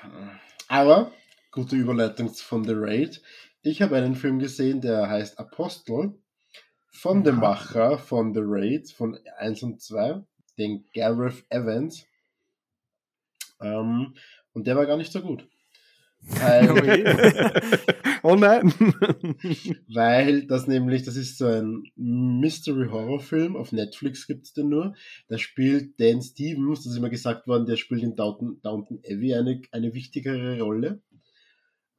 aber 0.69 1.11
gute 1.51 1.75
Überleitung 1.75 2.33
von 2.33 2.63
The 2.63 2.73
Raid. 2.75 3.21
Ich 3.61 3.81
habe 3.81 3.97
einen 3.97 4.15
Film 4.15 4.39
gesehen, 4.39 4.79
der 4.81 5.09
heißt 5.09 5.39
Apostel 5.39 6.13
von 6.91 7.23
dem. 7.23 7.35
Macher 7.37 7.97
von 7.97 8.33
The 8.33 8.41
Raid 8.43 8.91
von 8.91 9.19
1 9.37 9.61
und 9.63 9.81
2, 9.81 10.23
den 10.57 10.85
Gareth 10.93 11.45
Evans. 11.49 12.05
Ähm, 13.61 14.15
und 14.53 14.67
der 14.67 14.75
war 14.75 14.85
gar 14.85 14.97
nicht 14.97 15.11
so 15.11 15.21
gut. 15.21 15.47
Weil, 16.27 16.69
oh 18.23 18.35
nein. 18.35 18.73
weil 19.87 20.47
das 20.47 20.67
nämlich, 20.67 21.03
das 21.03 21.15
ist 21.15 21.37
so 21.37 21.45
ein 21.45 21.83
Mystery-Horror-Film, 21.95 23.55
auf 23.55 23.71
Netflix 23.71 24.25
gibt 24.25 24.45
es 24.45 24.53
den 24.53 24.69
nur. 24.69 24.95
Da 25.27 25.37
spielt 25.37 25.99
Dan 25.99 26.21
Stevens, 26.21 26.83
das 26.83 26.93
ist 26.93 26.97
immer 26.97 27.09
gesagt 27.09 27.47
worden, 27.47 27.67
der 27.67 27.75
spielt 27.75 28.01
in 28.01 28.15
Downton, 28.15 28.59
Downton 28.63 28.99
Abbey 29.05 29.35
eine, 29.35 29.61
eine 29.71 29.93
wichtigere 29.93 30.59
Rolle. 30.59 31.01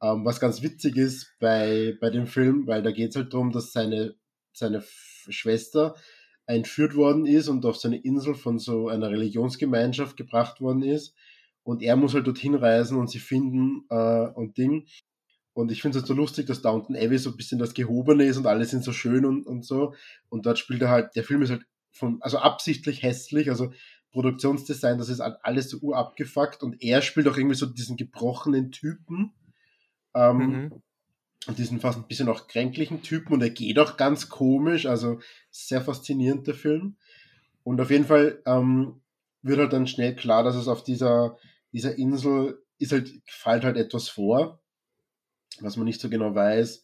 Ähm, 0.01 0.25
was 0.25 0.39
ganz 0.39 0.61
witzig 0.61 0.97
ist 0.97 1.33
bei, 1.39 1.97
bei 2.01 2.09
dem 2.09 2.27
Film, 2.27 2.67
weil 2.67 2.83
da 2.83 2.91
geht 2.91 3.11
es 3.11 3.15
halt 3.15 3.33
darum, 3.33 3.51
dass 3.51 3.71
seine, 3.71 4.15
seine 4.53 4.83
Schwester 5.29 5.95
entführt 6.47 6.95
worden 6.95 7.25
ist 7.25 7.49
und 7.49 7.65
auf 7.65 7.77
so 7.77 7.87
eine 7.87 7.97
Insel 7.97 8.33
von 8.33 8.57
so 8.57 8.87
einer 8.87 9.11
Religionsgemeinschaft 9.11 10.17
gebracht 10.17 10.61
worden 10.61 10.81
ist. 10.81 11.13
Und 11.63 11.83
er 11.83 11.97
muss 11.97 12.13
halt 12.13 12.25
dorthin 12.25 12.55
reisen 12.55 12.97
und 12.97 13.09
sie 13.09 13.19
finden 13.19 13.85
äh, 13.89 14.27
und 14.29 14.57
Ding. 14.57 14.87
Und 15.53 15.71
ich 15.71 15.81
finde 15.81 15.97
es 15.97 16.03
halt 16.03 16.07
so 16.07 16.13
lustig, 16.13 16.45
dass 16.47 16.61
Downton 16.61 16.95
Abbey 16.95 17.17
so 17.17 17.31
ein 17.31 17.37
bisschen 17.37 17.59
das 17.59 17.73
Gehobene 17.73 18.25
ist 18.25 18.37
und 18.37 18.47
alle 18.47 18.65
sind 18.65 18.83
so 18.83 18.93
schön 18.93 19.25
und, 19.25 19.45
und 19.45 19.65
so. 19.65 19.93
Und 20.29 20.45
dort 20.45 20.59
spielt 20.59 20.81
er 20.81 20.89
halt, 20.89 21.15
der 21.15 21.23
Film 21.23 21.41
ist 21.41 21.49
halt 21.49 21.65
von, 21.91 22.21
also 22.21 22.37
absichtlich 22.37 23.03
hässlich, 23.03 23.49
also 23.49 23.73
Produktionsdesign, 24.11 24.97
das 24.97 25.09
ist 25.09 25.19
halt 25.19 25.37
alles 25.43 25.69
so 25.69 25.77
urabgefuckt 25.79 26.63
und 26.63 26.81
er 26.81 27.01
spielt 27.01 27.27
auch 27.27 27.37
irgendwie 27.37 27.55
so 27.55 27.65
diesen 27.65 27.97
gebrochenen 27.97 28.71
Typen. 28.71 29.33
Ähm, 30.13 30.37
Mhm. 30.37 30.83
Und 31.45 31.57
diesen 31.57 31.79
fast 31.79 31.97
ein 31.97 32.07
bisschen 32.07 32.29
auch 32.29 32.47
kränklichen 32.47 33.01
Typen 33.03 33.33
und 33.33 33.41
er 33.41 33.49
geht 33.49 33.79
auch 33.79 33.95
ganz 33.97 34.29
komisch, 34.29 34.85
also 34.85 35.19
sehr 35.51 35.81
faszinierend 35.81 36.47
der 36.47 36.55
Film. 36.55 36.97
Und 37.63 37.79
auf 37.79 37.91
jeden 37.91 38.05
Fall 38.05 38.41
ähm, 38.45 39.01
wird 39.41 39.59
halt 39.59 39.73
dann 39.73 39.87
schnell 39.87 40.15
klar, 40.15 40.43
dass 40.43 40.55
es 40.55 40.67
auf 40.67 40.83
dieser, 40.83 41.37
dieser 41.71 41.97
Insel 41.97 42.61
ist 42.79 42.91
halt, 42.91 43.11
fällt 43.25 43.63
halt 43.63 43.77
etwas 43.77 44.09
vor, 44.09 44.61
was 45.59 45.77
man 45.77 45.85
nicht 45.85 46.01
so 46.01 46.09
genau 46.09 46.33
weiß. 46.33 46.83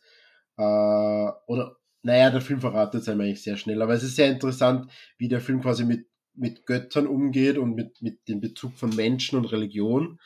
Äh, 0.57 0.61
oder, 0.61 1.77
naja, 2.01 2.29
der 2.31 2.41
Film 2.41 2.61
verratet 2.61 3.01
es 3.01 3.09
einem 3.09 3.21
eigentlich 3.21 3.43
sehr 3.43 3.57
schnell, 3.57 3.81
aber 3.81 3.93
es 3.93 4.03
ist 4.03 4.15
sehr 4.15 4.29
interessant, 4.29 4.91
wie 5.17 5.27
der 5.27 5.41
Film 5.41 5.61
quasi 5.61 5.83
mit, 5.85 6.07
mit 6.35 6.65
Göttern 6.65 7.07
umgeht 7.07 7.57
und 7.57 7.75
mit, 7.75 8.01
mit 8.01 8.27
dem 8.27 8.41
Bezug 8.41 8.75
von 8.75 8.95
Menschen 8.95 9.37
und 9.37 9.51
Religion. 9.51 10.19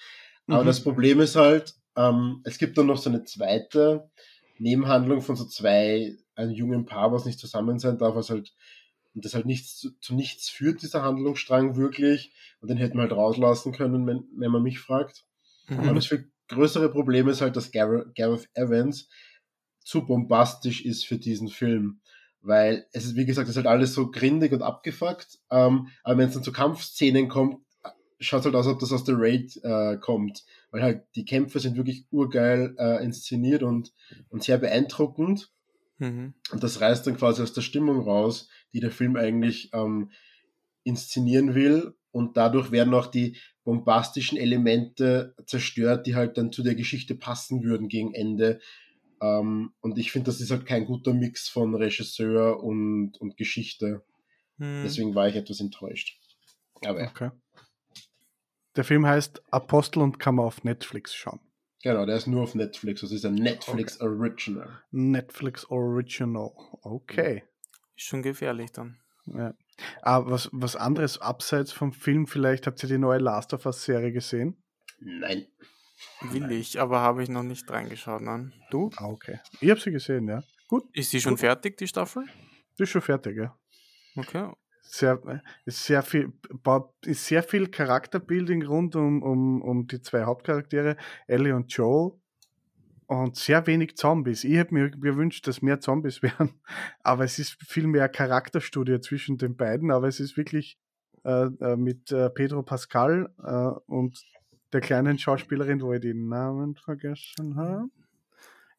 Aber 0.48 0.64
Mhm. 0.64 0.68
das 0.68 0.82
Problem 0.82 1.20
ist 1.20 1.36
halt, 1.36 1.76
ähm, 1.98 2.42
es 2.46 2.58
gibt 2.58 2.78
dann 2.78 2.86
noch 2.88 2.98
so 2.98 3.10
eine 3.10 3.24
zweite 3.26 4.10
Nebenhandlung 4.60 5.22
von 5.22 5.36
so 5.36 5.46
zwei, 5.46 6.16
einem 6.36 6.52
jungen 6.52 6.86
Paar, 6.86 7.12
was 7.12 7.26
nicht 7.26 7.40
zusammen 7.40 7.80
sein 7.80 7.98
darf, 7.98 8.16
was 8.16 8.30
halt, 8.30 8.54
und 9.14 9.26
das 9.26 9.34
halt 9.34 9.46
nichts 9.48 9.78
zu, 9.78 9.92
zu 10.00 10.16
nichts 10.16 10.50
führt, 10.50 10.82
dieser 10.82 11.02
Handlungsstrang 11.04 11.76
wirklich. 11.76 12.34
Und 12.62 12.70
den 12.70 12.78
hätten 12.78 12.98
wir 12.98 13.02
halt 13.02 13.12
rauslassen 13.14 13.74
können, 13.74 14.06
wenn, 14.08 14.26
wenn 14.38 14.52
man 14.52 14.64
mich 14.64 14.80
fragt. 14.80 15.26
Aber 15.70 15.92
Mhm. 15.92 15.96
das 15.96 16.06
viel 16.08 16.32
größere 16.48 16.90
Problem 16.90 17.28
ist 17.28 17.42
halt, 17.42 17.56
dass 17.56 17.72
Gareth, 17.72 18.16
Gareth 18.16 18.48
Evans 18.54 19.10
zu 19.84 20.06
bombastisch 20.06 20.86
ist 20.86 21.06
für 21.06 21.18
diesen 21.18 21.50
Film. 21.50 22.00
Weil 22.42 22.86
es 22.94 23.06
ist, 23.06 23.16
wie 23.16 23.26
gesagt, 23.26 23.48
es 23.50 23.54
ist 23.56 23.58
halt 23.58 23.68
alles 23.68 23.94
so 23.94 24.12
grindig 24.12 24.54
und 24.54 24.62
abgefuckt. 24.62 25.40
Ähm, 25.50 25.90
aber 26.04 26.18
wenn 26.20 26.28
es 26.28 26.34
dann 26.36 26.44
zu 26.44 26.52
Kampfszenen 26.52 27.28
kommt, 27.28 27.58
schaut 28.20 28.46
halt 28.46 28.56
aus, 28.56 28.68
ob 28.68 28.80
das 28.80 28.92
aus 28.92 29.04
der 29.04 29.16
Raid 29.18 29.60
äh, 29.64 29.98
kommt. 29.98 30.44
Weil 30.72 30.82
halt 30.82 31.04
die 31.16 31.26
Kämpfe 31.26 31.60
sind 31.60 31.78
wirklich 31.78 32.06
urgeil 32.12 32.76
äh, 32.78 33.04
inszeniert 33.04 33.64
und, 33.64 33.94
und 34.30 34.44
sehr 34.44 34.58
beeindruckend. 34.58 35.52
Mhm. 36.00 36.34
Und 36.52 36.64
das 36.64 36.82
reißt 36.82 37.08
dann 37.08 37.18
quasi 37.18 37.42
aus 37.42 37.54
der 37.54 37.62
Stimmung 37.62 38.02
raus, 38.02 38.50
die 38.74 38.80
der 38.80 38.92
Film 38.92 39.16
eigentlich 39.16 39.70
ähm, 39.74 40.12
inszenieren 40.84 41.56
will. 41.56 41.96
Und 42.12 42.38
dadurch 42.38 42.72
werden 42.72 42.94
auch 42.94 43.08
die 43.08 43.38
bombastischen 43.64 44.38
Elemente 44.38 45.36
zerstört, 45.46 46.08
die 46.08 46.16
halt 46.16 46.38
dann 46.38 46.52
zu 46.52 46.64
der 46.64 46.76
Geschichte 46.76 47.16
passen 47.16 47.64
würden 47.64 47.90
gegen 47.90 48.14
Ende. 48.14 48.60
Ähm, 49.22 49.74
und 49.82 49.98
ich 49.98 50.12
finde, 50.12 50.28
das 50.28 50.42
ist 50.42 50.52
halt 50.52 50.66
kein 50.66 50.86
guter 50.86 51.14
Mix 51.14 51.50
von 51.50 51.76
Regisseur 51.76 52.64
und, 52.64 53.18
und 53.20 53.38
Geschichte. 53.38 54.04
Mhm. 54.58 54.84
Deswegen 54.84 55.16
war 55.16 55.28
ich 55.28 55.36
etwas 55.36 55.60
enttäuscht. 55.60 56.20
Aber 56.86 57.02
ja, 57.02 57.10
Okay. 57.10 57.32
Der 58.78 58.84
Film 58.84 59.06
heißt 59.06 59.42
Apostel 59.52 60.02
und 60.02 60.20
kann 60.20 60.36
man 60.36 60.46
auf 60.46 60.64
Netflix 60.64 61.14
schauen. 61.16 61.40
genau, 61.84 62.06
der 62.06 62.16
ist 62.18 62.28
nur 62.28 62.44
auf 62.44 62.56
Netflix. 62.56 63.02
Das 63.02 63.12
ist 63.12 63.26
ein 63.26 63.34
Netflix 63.36 64.00
Original. 64.00 64.82
Netflix 64.92 65.66
Original. 65.70 66.52
Okay. 66.84 67.44
Ist 67.96 68.06
schon 68.06 68.22
gefährlich 68.22 68.72
dann. 68.72 69.00
Ja. 69.26 69.54
Aber 70.02 70.32
was, 70.32 70.50
was 70.54 70.76
anderes 70.76 71.20
abseits 71.20 71.72
vom 71.72 71.92
Film, 71.92 72.28
vielleicht 72.28 72.68
habt 72.68 72.82
ihr 72.84 72.90
die 72.90 72.98
neue 72.98 73.20
Last 73.20 73.54
of 73.54 73.66
Us 73.66 73.84
Serie 73.84 74.12
gesehen? 74.12 74.64
Nein. 75.00 75.48
Will 76.22 76.52
ich, 76.52 76.80
aber 76.80 77.02
habe 77.02 77.24
ich 77.24 77.30
noch 77.30 77.44
nicht 77.44 77.70
reingeschaut. 77.70 78.22
Nein. 78.22 78.54
Du? 78.70 78.92
Ah, 78.98 79.06
okay. 79.06 79.40
Ich 79.60 79.70
habe 79.70 79.80
sie 79.80 79.92
gesehen, 79.92 80.28
ja. 80.28 80.44
Gut, 80.68 80.84
Ist 80.96 81.12
die 81.14 81.22
schon 81.22 81.34
Gut. 81.34 81.40
fertig, 81.42 81.78
die 81.78 81.88
Staffel? 81.88 82.26
die 82.78 82.84
ist 82.84 82.90
schon 82.90 83.02
fertig, 83.02 83.38
ja. 83.38 83.58
Okay. 84.16 84.52
Sehr, 84.96 85.20
ist 85.66 85.84
sehr 85.84 86.02
viel, 86.02 86.34
ist 87.06 87.26
sehr 87.26 87.44
viel 87.44 87.68
Charakterbuilding 87.68 88.66
rund 88.66 88.96
um, 88.96 89.22
um, 89.22 89.62
um 89.62 89.88
die 89.88 90.02
zwei 90.02 90.24
Hauptcharaktere, 90.24 90.98
Ellie 91.28 91.56
und 91.56 91.72
Joel. 91.72 92.14
Und 93.08 93.38
sehr 93.38 93.66
wenig 93.68 93.96
Zombies. 93.96 94.44
Ich 94.44 94.58
hätte 94.58 94.74
mir 94.74 94.90
gewünscht, 94.90 95.48
dass 95.48 95.62
mehr 95.62 95.80
Zombies 95.80 96.22
wären. 96.24 96.54
Aber 97.02 97.24
es 97.24 97.40
ist 97.40 97.58
viel 97.66 97.88
mehr 97.88 98.10
Charakterstudie 98.10 99.00
zwischen 99.00 99.38
den 99.38 99.56
beiden. 99.56 99.92
Aber 99.92 100.08
es 100.08 100.20
ist 100.20 100.36
wirklich 100.36 100.78
äh, 101.24 101.46
äh 101.46 101.78
mit 101.78 102.12
äh, 102.12 102.30
Pedro 102.30 102.64
Pascal 102.64 103.34
äh, 103.42 103.80
und 103.90 104.22
der 104.74 104.82
kleinen 104.82 105.18
Schauspielerin, 105.18 105.82
wo 105.82 105.94
ich 105.94 106.02
den 106.02 106.28
Namen 106.28 106.76
vergessen 106.76 107.56
habe. 107.56 107.90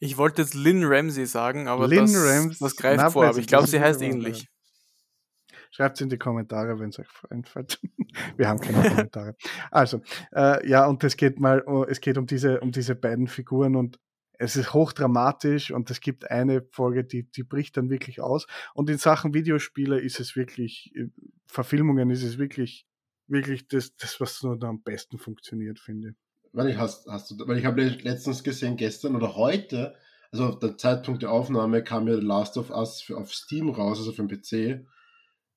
Ich 0.01 0.16
wollte 0.16 0.42
jetzt 0.42 0.55
Lynn 0.55 0.85
Ramsey 0.85 1.27
sagen, 1.27 1.66
aber 1.66 1.88
Lynn 1.88 2.01
das, 2.01 2.16
Ramsey, 2.16 2.57
das 2.61 2.77
greift 2.77 3.12
vor. 3.12 3.27
Aber 3.27 3.38
ich 3.38 3.47
glaube, 3.47 3.66
sie 3.66 3.81
heißt 3.81 4.01
ähnlich. 4.03 4.49
Schreibt 5.70 5.96
es 5.96 6.00
in 6.00 6.09
die 6.09 6.18
Kommentare, 6.18 6.78
wenn 6.78 6.90
es 6.90 6.98
euch 6.98 7.09
einfällt. 7.31 7.81
Wir 8.37 8.48
haben 8.48 8.61
keine 8.61 8.88
Kommentare. 8.88 9.37
Also, 9.70 10.00
äh, 10.35 10.68
ja, 10.68 10.87
und 10.87 11.02
es 11.04 11.16
geht 11.16 11.38
mal, 11.40 11.62
oh, 11.66 11.85
es 11.85 12.00
geht 12.00 12.18
um 12.18 12.26
diese, 12.26 12.61
um 12.61 12.72
diese 12.72 12.94
beiden 12.94 13.28
Figuren 13.28 13.76
und 13.76 13.98
es 14.38 14.57
ist 14.57 14.72
hochdramatisch 14.72 15.72
und 15.72 15.90
es 15.90 16.00
gibt 16.00 16.31
eine 16.31 16.62
Folge, 16.70 17.04
die, 17.04 17.24
die 17.24 17.42
bricht 17.42 17.76
dann 17.76 17.90
wirklich 17.90 18.20
aus. 18.20 18.46
Und 18.72 18.88
in 18.88 18.98
Sachen 18.98 19.35
Videospiele 19.35 19.98
ist 19.98 20.20
es 20.20 20.37
wirklich, 20.37 20.92
äh, 20.94 21.09
Verfilmungen 21.46 22.11
ist 22.11 22.22
es 22.22 22.38
wirklich, 22.38 22.87
wirklich 23.26 23.66
das, 23.68 23.96
das 23.96 24.20
was 24.20 24.42
nur 24.42 24.62
am 24.62 24.83
besten 24.83 25.18
funktioniert, 25.18 25.81
finde 25.81 26.11
ich. 26.11 26.16
Weil 26.52 26.70
ich, 26.70 26.78
hast, 26.78 27.07
hast 27.09 27.31
du, 27.31 27.46
weil 27.46 27.59
ich 27.59 27.66
habe 27.66 27.83
letztens 27.83 28.42
gesehen, 28.42 28.76
gestern 28.76 29.16
oder 29.16 29.37
heute, 29.37 29.94
also 30.31 30.46
auf 30.46 30.59
der 30.59 30.76
Zeitpunkt 30.76 31.22
der 31.22 31.33
Aufnahme 31.33 31.83
kam 31.83 32.07
ja 32.09 32.14
Last 32.14 32.57
of 32.57 32.70
Us 32.70 33.02
für, 33.02 33.16
auf 33.18 33.35
Steam 33.35 33.68
raus, 33.68 33.98
also 33.98 34.12
für 34.12 34.24
den 34.24 34.28
PC. 34.28 34.87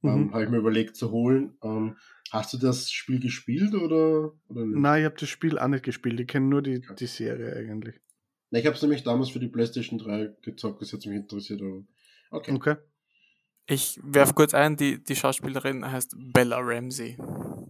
Ähm, 0.03 0.09
mhm. 0.09 0.21
Ähm, 0.21 0.33
habe 0.33 0.43
ich 0.43 0.49
mir 0.49 0.57
überlegt 0.57 0.95
zu 0.95 1.11
holen. 1.11 1.57
Ähm, 1.63 1.97
hast 2.31 2.53
du 2.53 2.57
das 2.57 2.91
Spiel 2.91 3.19
gespielt 3.19 3.73
oder, 3.73 4.33
oder 4.47 4.65
nicht? 4.65 4.79
Nein, 4.79 5.01
ich 5.01 5.05
habe 5.05 5.15
das 5.19 5.29
Spiel 5.29 5.59
auch 5.59 5.67
nicht 5.67 5.83
gespielt. 5.83 6.19
Ich 6.19 6.27
kenne 6.27 6.47
nur 6.47 6.61
die, 6.61 6.81
die 6.99 7.05
Serie 7.07 7.55
eigentlich. 7.55 7.95
Ich 8.51 8.65
habe 8.65 8.75
es 8.75 8.81
nämlich 8.81 9.03
damals 9.03 9.29
für 9.29 9.39
die 9.39 9.47
PlayStation 9.47 9.97
3 9.97 10.35
gezockt, 10.41 10.81
das 10.81 10.91
hat 10.91 11.05
mich 11.05 11.15
interessiert. 11.15 11.61
Aber 11.61 11.83
okay. 12.31 12.51
okay. 12.51 12.75
Ich 13.67 13.99
werfe 14.03 14.33
kurz 14.33 14.53
ein, 14.53 14.75
die, 14.75 15.01
die 15.01 15.15
Schauspielerin 15.15 15.89
heißt 15.89 16.15
Bella 16.17 16.57
Ramsey. 16.59 17.15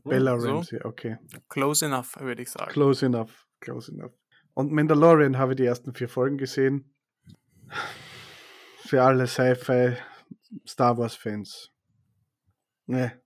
Bella 0.04 0.40
so. 0.40 0.48
Ramsey, 0.48 0.80
okay. 0.84 1.18
Close 1.50 1.86
enough, 1.86 2.20
würde 2.20 2.42
ich 2.42 2.50
sagen. 2.50 2.72
Close 2.72 3.06
enough, 3.06 3.48
close 3.60 3.92
enough. 3.92 4.14
Und 4.54 4.72
Mandalorian 4.72 5.38
habe 5.38 5.54
ich 5.54 5.58
die 5.58 5.66
ersten 5.66 5.94
vier 5.94 6.10
Folgen 6.10 6.38
gesehen. 6.38 6.94
Für 8.86 9.04
alle 9.04 9.28
Sci-Fi 9.28 9.96
Star 10.68 10.98
Wars 10.98 11.16
Fans. 11.16 11.71
Ne. 12.92 13.22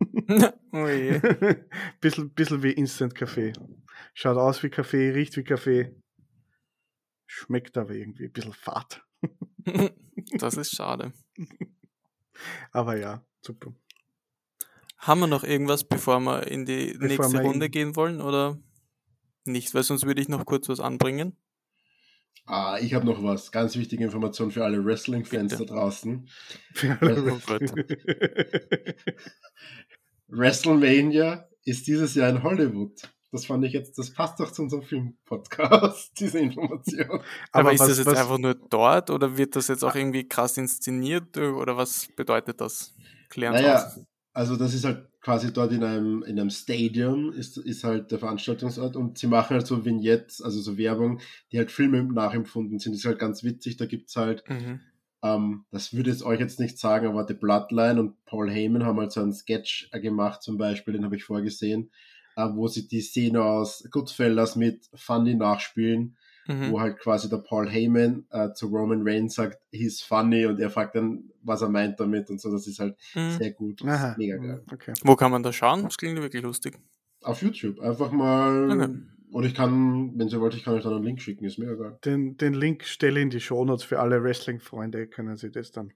oh 0.72 0.88
je. 0.88 1.20
bisschen, 2.00 2.34
bisschen 2.34 2.62
wie 2.64 2.72
Instant 2.72 3.14
Kaffee. 3.14 3.52
Schaut 4.14 4.36
aus 4.36 4.64
wie 4.64 4.68
Kaffee, 4.68 5.10
riecht 5.10 5.36
wie 5.36 5.44
Kaffee. 5.44 5.94
Schmeckt 7.26 7.78
aber 7.78 7.94
irgendwie 7.94 8.24
ein 8.24 8.32
bisschen 8.32 8.52
fad. 8.52 9.04
das 10.38 10.56
ist 10.56 10.74
schade. 10.74 11.12
Aber 12.72 12.96
ja, 12.96 13.24
super. 13.42 13.72
Haben 14.98 15.20
wir 15.20 15.26
noch 15.28 15.44
irgendwas, 15.44 15.84
bevor 15.84 16.18
wir 16.18 16.48
in 16.48 16.66
die 16.66 16.96
bevor 16.98 17.06
nächste 17.06 17.42
Runde 17.42 17.70
gehen 17.70 17.94
wollen 17.94 18.20
oder 18.20 18.58
nicht? 19.44 19.72
Weil 19.72 19.84
sonst 19.84 20.04
würde 20.04 20.20
ich 20.20 20.28
noch 20.28 20.44
kurz 20.46 20.68
was 20.68 20.80
anbringen. 20.80 21.36
Ah, 22.46 22.78
ich 22.80 22.94
habe 22.94 23.04
noch 23.04 23.22
was. 23.24 23.50
Ganz 23.50 23.76
wichtige 23.76 24.04
Information 24.04 24.52
für 24.52 24.64
alle 24.64 24.84
Wrestling-Fans 24.84 25.58
da 25.58 25.64
draußen. 25.64 26.28
Für 26.74 26.96
alle 27.00 27.26
WrestleMania 30.28 31.48
ist 31.64 31.86
dieses 31.86 32.14
Jahr 32.14 32.30
in 32.30 32.42
Hollywood. 32.42 33.10
Das 33.32 33.46
fand 33.46 33.64
ich 33.64 33.72
jetzt, 33.72 33.98
das 33.98 34.12
passt 34.12 34.38
doch 34.38 34.52
zu 34.52 34.62
unserem 34.62 34.82
Film-Podcast, 34.82 36.12
diese 36.20 36.38
Information. 36.38 37.10
Aber, 37.10 37.20
Aber 37.52 37.72
ist 37.72 37.80
was, 37.80 37.88
das 37.88 37.98
jetzt 37.98 38.06
was? 38.06 38.18
einfach 38.18 38.38
nur 38.38 38.54
dort 38.54 39.10
oder 39.10 39.36
wird 39.36 39.56
das 39.56 39.66
jetzt 39.66 39.82
auch 39.82 39.94
irgendwie 39.94 40.28
krass 40.28 40.56
inszeniert 40.56 41.36
oder 41.36 41.76
was 41.76 42.06
bedeutet 42.14 42.60
das? 42.60 42.94
Klären 43.28 43.54
naja, 43.54 43.92
also 44.32 44.56
das 44.56 44.72
ist 44.74 44.84
halt 44.84 45.08
quasi 45.26 45.52
dort 45.52 45.72
in 45.72 45.82
einem, 45.82 46.22
in 46.22 46.38
einem 46.38 46.50
Stadium 46.50 47.32
ist, 47.32 47.56
ist 47.56 47.82
halt 47.82 48.12
der 48.12 48.20
Veranstaltungsort 48.20 48.94
und 48.94 49.18
sie 49.18 49.26
machen 49.26 49.54
halt 49.54 49.66
so 49.66 49.84
Vignettes, 49.84 50.40
also 50.40 50.60
so 50.60 50.78
Werbung, 50.78 51.18
die 51.50 51.58
halt 51.58 51.72
Filme 51.72 52.00
nachempfunden 52.04 52.78
sind. 52.78 52.92
Das 52.92 53.00
ist 53.00 53.06
halt 53.06 53.18
ganz 53.18 53.42
witzig, 53.42 53.76
da 53.76 53.86
gibt's 53.86 54.14
halt, 54.14 54.48
mhm. 54.48 54.78
ähm, 55.24 55.64
das 55.72 55.92
würde 55.92 56.12
ich 56.12 56.22
euch 56.22 56.38
jetzt 56.38 56.60
nicht 56.60 56.78
sagen, 56.78 57.08
aber 57.08 57.26
The 57.26 57.34
Bloodline 57.34 57.98
und 57.98 58.24
Paul 58.24 58.48
Heyman 58.48 58.86
haben 58.86 59.00
halt 59.00 59.10
so 59.10 59.20
einen 59.20 59.32
Sketch 59.32 59.90
gemacht 59.90 60.44
zum 60.44 60.58
Beispiel, 60.58 60.94
den 60.94 61.04
habe 61.04 61.16
ich 61.16 61.24
vorgesehen, 61.24 61.90
äh, 62.36 62.46
wo 62.52 62.68
sie 62.68 62.86
die 62.86 63.00
Szene 63.00 63.42
aus 63.42 63.82
Goodfellas 63.90 64.54
mit 64.54 64.88
Funny 64.94 65.34
nachspielen 65.34 66.16
mhm. 66.46 66.72
wo 66.72 66.80
halt 66.80 66.98
quasi 66.98 67.28
der 67.28 67.38
Paul 67.38 67.68
Heyman 67.68 68.26
äh, 68.30 68.52
zu 68.52 68.66
Roman 68.66 69.06
Reigns 69.06 69.34
sagt, 69.34 69.58
he's 69.70 70.00
funny 70.00 70.46
und 70.46 70.60
er 70.60 70.70
fragt 70.70 70.94
dann, 70.94 71.30
was 71.42 71.62
er 71.62 71.68
meint 71.68 72.00
damit 72.00 72.30
und 72.30 72.40
so. 72.40 72.50
Das 72.50 72.66
ist 72.66 72.78
halt 72.78 72.96
mhm. 73.14 73.30
sehr 73.38 73.52
gut. 73.52 73.82
Aha. 73.84 74.14
mega 74.18 74.36
geil. 74.36 74.62
Okay. 74.72 74.92
Wo 75.02 75.16
kann 75.16 75.30
man 75.30 75.42
das 75.42 75.54
schauen? 75.54 75.82
Das 75.82 75.96
klingt 75.96 76.20
wirklich 76.20 76.42
lustig. 76.42 76.78
Auf 77.22 77.42
YouTube. 77.42 77.80
Einfach 77.80 78.10
mal. 78.12 78.70
Okay. 78.70 78.94
Und 79.32 79.44
ich 79.44 79.54
kann, 79.54 80.12
wenn 80.16 80.28
Sie 80.28 80.40
wollt, 80.40 80.54
ich 80.54 80.64
kann 80.64 80.74
euch 80.74 80.84
dann 80.84 80.94
einen 80.94 81.04
Link 81.04 81.20
schicken, 81.20 81.44
ist 81.44 81.58
mir 81.58 81.70
egal. 81.70 81.98
Den, 82.04 82.36
den 82.36 82.54
Link 82.54 82.84
stelle 82.84 83.20
in 83.20 83.30
die 83.30 83.40
Shownotes 83.40 83.84
für 83.84 83.98
alle 83.98 84.22
Wrestling-Freunde, 84.22 85.08
können 85.08 85.36
Sie 85.36 85.50
das 85.50 85.72
dann 85.72 85.92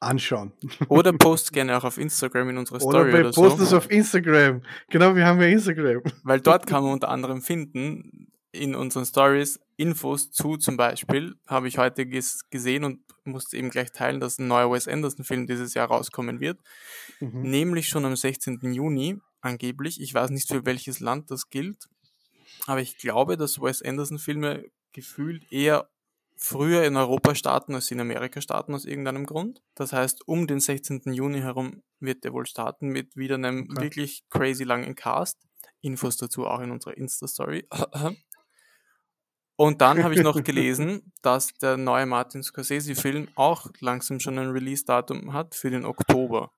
anschauen. 0.00 0.52
Oder 0.88 1.12
post 1.12 1.52
gerne 1.52 1.76
auch 1.76 1.84
auf 1.84 1.98
Instagram 1.98 2.50
in 2.50 2.58
unserer 2.58 2.80
Story 2.80 3.10
oder, 3.10 3.20
oder 3.20 3.30
post 3.30 3.58
so. 3.58 3.64
es 3.64 3.72
auf 3.72 3.90
Instagram. 3.90 4.62
Genau, 4.90 5.14
wir 5.14 5.24
haben 5.24 5.40
ja 5.40 5.46
Instagram. 5.46 6.02
Weil 6.24 6.40
dort 6.40 6.66
kann 6.66 6.82
man 6.82 6.92
unter 6.92 7.08
anderem 7.08 7.40
finden, 7.40 8.31
in 8.52 8.74
unseren 8.74 9.06
Stories 9.06 9.58
Infos 9.76 10.30
zu 10.30 10.56
zum 10.58 10.76
Beispiel, 10.76 11.34
habe 11.46 11.66
ich 11.66 11.78
heute 11.78 12.06
ges 12.06 12.48
gesehen 12.50 12.84
und 12.84 13.00
musste 13.24 13.56
eben 13.56 13.70
gleich 13.70 13.92
teilen, 13.92 14.20
dass 14.20 14.38
ein 14.38 14.46
neuer 14.46 14.70
Wes 14.70 14.86
Anderson-Film 14.86 15.46
dieses 15.46 15.74
Jahr 15.74 15.88
rauskommen 15.88 16.40
wird. 16.40 16.60
Mhm. 17.20 17.42
Nämlich 17.42 17.88
schon 17.88 18.04
am 18.04 18.14
16. 18.14 18.60
Juni, 18.72 19.18
angeblich. 19.40 20.00
Ich 20.00 20.12
weiß 20.12 20.30
nicht, 20.30 20.48
für 20.48 20.66
welches 20.66 21.00
Land 21.00 21.30
das 21.30 21.50
gilt. 21.50 21.88
Aber 22.66 22.80
ich 22.80 22.98
glaube, 22.98 23.36
dass 23.36 23.60
Wes 23.60 23.82
Anderson-Filme 23.82 24.66
gefühlt 24.92 25.50
eher 25.50 25.88
früher 26.36 26.84
in 26.84 26.96
Europa 26.96 27.34
starten 27.34 27.74
als 27.74 27.90
in 27.90 28.00
Amerika 28.00 28.40
starten 28.40 28.74
aus 28.74 28.84
irgendeinem 28.84 29.26
Grund. 29.26 29.62
Das 29.74 29.92
heißt, 29.92 30.26
um 30.28 30.46
den 30.46 30.60
16. 30.60 31.02
Juni 31.12 31.40
herum 31.40 31.82
wird 32.00 32.24
der 32.24 32.32
wohl 32.32 32.46
starten 32.46 32.88
mit 32.88 33.16
wieder 33.16 33.36
einem 33.36 33.68
okay. 33.70 33.82
wirklich 33.82 34.24
crazy 34.28 34.64
langen 34.64 34.94
Cast. 34.94 35.38
Infos 35.80 36.16
dazu 36.16 36.46
auch 36.46 36.60
in 36.60 36.70
unserer 36.70 36.96
Insta-Story. 36.96 37.66
Und 39.56 39.80
dann 39.80 40.02
habe 40.02 40.14
ich 40.14 40.22
noch 40.22 40.42
gelesen, 40.44 41.12
dass 41.22 41.52
der 41.54 41.76
neue 41.76 42.06
Martin 42.06 42.42
Scorsese-Film 42.42 43.28
auch 43.34 43.66
langsam 43.80 44.18
schon 44.20 44.38
ein 44.38 44.50
Release-Datum 44.50 45.32
hat 45.32 45.54
für 45.54 45.70
den 45.70 45.84
Oktober. 45.84 46.52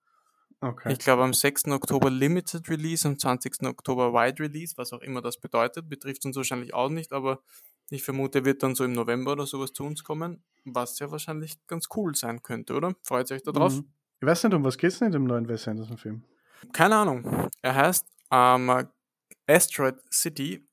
Okay. 0.61 0.93
Ich 0.93 0.99
glaube 0.99 1.23
am 1.23 1.35
6. 1.35 1.67
Oktober 1.67 2.11
Limited 2.11 2.69
Release, 2.71 3.07
am 3.07 3.19
20. 3.19 3.65
Oktober 3.65 4.15
Wide 4.15 4.43
Release, 4.43 4.75
was 4.79 4.93
auch 4.93 5.01
immer 5.01 5.21
das 5.21 5.39
bedeutet, 5.39 5.89
betrifft 5.91 6.25
uns 6.25 6.37
wahrscheinlich 6.37 6.73
auch 6.73 6.89
nicht, 6.89 7.13
aber 7.13 7.41
ich 7.91 8.03
vermute, 8.03 8.39
er 8.39 8.45
wird 8.47 8.63
dann 8.63 8.75
so 8.75 8.85
im 8.85 8.93
November 8.93 9.33
oder 9.33 9.47
sowas 9.47 9.73
zu 9.73 9.85
uns 9.85 10.05
kommen, 10.05 10.43
was 10.65 10.99
ja 10.99 11.11
wahrscheinlich 11.11 11.55
ganz 11.67 11.89
cool 11.97 12.15
sein 12.15 12.43
könnte, 12.43 12.75
oder? 12.75 12.95
Freut 13.03 13.31
euch 13.31 13.43
darauf? 13.43 13.75
Mhm. 13.75 13.93
Ich 14.21 14.27
weiß 14.27 14.45
nicht, 14.45 14.55
um 14.55 14.65
was 14.65 14.79
geht 14.79 14.93
es 14.93 15.01
denn 15.01 15.07
in 15.07 15.13
dem 15.13 15.25
neuen 15.25 15.49
Wes 15.49 15.69
Anderson-Film? 15.69 16.25
Keine 16.73 16.97
Ahnung. 16.97 17.51
Er 17.61 17.75
heißt 17.75 18.07
ähm, 18.31 18.89
Asteroid 19.47 19.97
City 20.11 20.67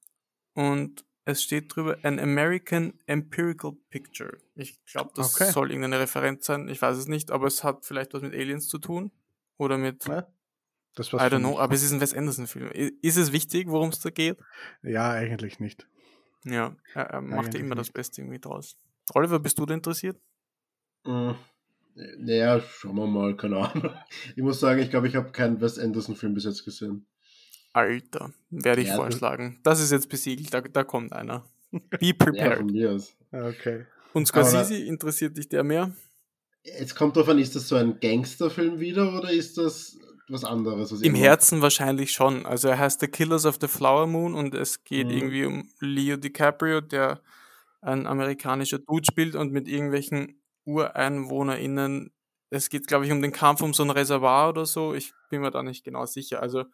und 0.53 1.03
es 1.25 1.43
steht 1.43 1.75
drüber 1.75 1.97
An 2.03 2.19
American 2.19 2.99
Empirical 3.05 3.73
Picture. 3.89 4.37
Ich 4.55 4.83
glaube, 4.85 5.11
das 5.15 5.35
okay. 5.35 5.51
soll 5.51 5.71
irgendeine 5.71 5.99
Referenz 5.99 6.45
sein. 6.45 6.67
Ich 6.67 6.81
weiß 6.81 6.97
es 6.97 7.07
nicht, 7.07 7.31
aber 7.31 7.47
es 7.47 7.63
hat 7.63 7.85
vielleicht 7.85 8.13
was 8.13 8.21
mit 8.21 8.33
Aliens 8.33 8.67
zu 8.67 8.79
tun. 8.79 9.11
Oder 9.57 9.77
mit. 9.77 10.05
Ja, 10.07 10.27
das 10.95 11.13
I 11.13 11.17
don't 11.17 11.39
know, 11.39 11.59
aber 11.59 11.73
es 11.73 11.83
ist 11.83 11.91
ein 11.91 12.01
Wes 12.01 12.13
Anderson-Film. 12.13 12.71
Ist 13.01 13.17
es 13.17 13.31
wichtig, 13.31 13.67
worum 13.69 13.89
es 13.89 13.99
da 13.99 14.09
geht? 14.09 14.37
Ja, 14.81 15.11
eigentlich 15.11 15.59
nicht. 15.59 15.87
Ja, 16.43 16.75
er, 16.93 17.03
er 17.03 17.21
macht 17.21 17.53
ja 17.53 17.59
immer 17.59 17.75
nicht. 17.75 17.79
das 17.79 17.91
Beste 17.91 18.21
irgendwie 18.21 18.39
draus. 18.39 18.75
Oliver, 19.13 19.39
bist 19.39 19.59
du 19.59 19.65
da 19.65 19.73
interessiert? 19.73 20.19
Hm. 21.05 21.35
Naja, 22.17 22.59
schauen 22.61 22.95
wir 22.95 23.07
mal, 23.07 23.35
keine 23.35 23.57
Ahnung. 23.57 23.93
Ich 24.35 24.41
muss 24.41 24.59
sagen, 24.59 24.79
ich 24.79 24.89
glaube, 24.89 25.07
ich 25.07 25.15
habe 25.15 25.31
keinen 25.31 25.61
Wes 25.61 25.77
Anderson-Film 25.77 26.33
bis 26.33 26.45
jetzt 26.45 26.65
gesehen. 26.65 27.05
Alter, 27.73 28.33
werde 28.49 28.81
ich 28.81 28.89
ja, 28.89 28.95
vorschlagen. 28.95 29.59
Das 29.63 29.79
ist 29.79 29.91
jetzt 29.91 30.09
besiegelt, 30.09 30.53
da, 30.53 30.61
da 30.61 30.83
kommt 30.83 31.13
einer. 31.13 31.45
Be 31.71 32.13
prepared. 32.13 32.69
Ja, 32.71 32.97
okay. 33.47 33.85
Und 34.13 34.27
Scorsese, 34.27 34.77
interessiert 34.77 35.37
dich 35.37 35.47
der 35.47 35.63
mehr? 35.63 35.91
Jetzt 36.63 36.95
kommt 36.95 37.15
drauf 37.15 37.29
an, 37.29 37.39
ist 37.39 37.55
das 37.55 37.67
so 37.67 37.75
ein 37.75 37.99
Gangsterfilm 37.99 38.79
wieder 38.79 39.17
oder 39.17 39.31
ist 39.31 39.57
das 39.57 39.97
was 40.27 40.43
anderes? 40.43 40.91
Im 41.01 41.15
Herzen 41.15 41.61
wahrscheinlich 41.61 42.11
schon. 42.11 42.45
Also 42.45 42.67
er 42.67 42.77
heißt 42.77 42.99
The 42.99 43.07
Killers 43.07 43.45
of 43.45 43.57
the 43.61 43.67
Flower 43.67 44.05
Moon 44.05 44.35
und 44.35 44.53
es 44.53 44.83
geht 44.83 45.07
mhm. 45.07 45.13
irgendwie 45.13 45.45
um 45.45 45.69
Leo 45.79 46.17
DiCaprio, 46.17 46.81
der 46.81 47.21
ein 47.81 48.05
amerikanischer 48.05 48.79
Dude 48.79 49.05
spielt 49.09 49.35
und 49.35 49.51
mit 49.51 49.67
irgendwelchen 49.67 50.41
UreinwohnerInnen 50.65 52.11
es 52.51 52.69
geht, 52.69 52.85
glaube 52.87 53.05
ich, 53.05 53.11
um 53.11 53.21
den 53.21 53.31
Kampf 53.31 53.61
um 53.61 53.73
so 53.73 53.81
ein 53.81 53.89
Reservoir 53.89 54.49
oder 54.49 54.65
so. 54.65 54.93
Ich 54.93 55.13
bin 55.29 55.41
mir 55.41 55.51
da 55.51 55.63
nicht 55.63 55.85
genau 55.85 56.05
sicher. 56.05 56.41
Also 56.41 56.65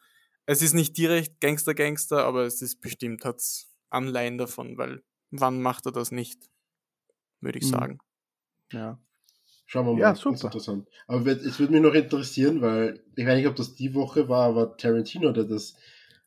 es 0.48 0.62
ist 0.62 0.74
nicht 0.74 0.98
direkt 0.98 1.40
Gangster-Gangster, 1.42 2.24
aber 2.26 2.44
es 2.46 2.62
ist 2.62 2.82
bestimmt, 2.82 3.24
hat's 3.26 3.70
Anleihen 3.90 4.38
davon, 4.38 4.78
weil 4.78 5.04
wann 5.30 5.62
macht 5.62 5.86
er 5.86 5.92
das 5.92 6.12
nicht? 6.12 6.50
Würde 7.42 7.60
ich 7.60 7.66
Mhm. 7.66 7.70
sagen. 7.70 8.00
Ja. 8.72 9.00
Schauen 9.66 9.86
wir 9.86 9.94
mal. 9.94 10.00
Ja, 10.00 10.10
das 10.10 10.20
ist 10.20 10.24
super. 10.24 10.46
Interessant. 10.48 10.88
Aber 11.08 11.28
es 11.28 11.60
würde 11.60 11.74
mich 11.74 11.82
noch 11.82 11.94
interessieren, 11.94 12.62
weil 12.62 13.04
ich 13.16 13.26
weiß 13.26 13.36
nicht, 13.38 13.48
ob 13.48 13.56
das 13.58 13.76
die 13.76 13.94
Woche 13.94 14.30
war, 14.30 14.48
aber 14.48 14.78
Tarantino, 14.78 15.32
der 15.34 15.44
das, 15.44 15.76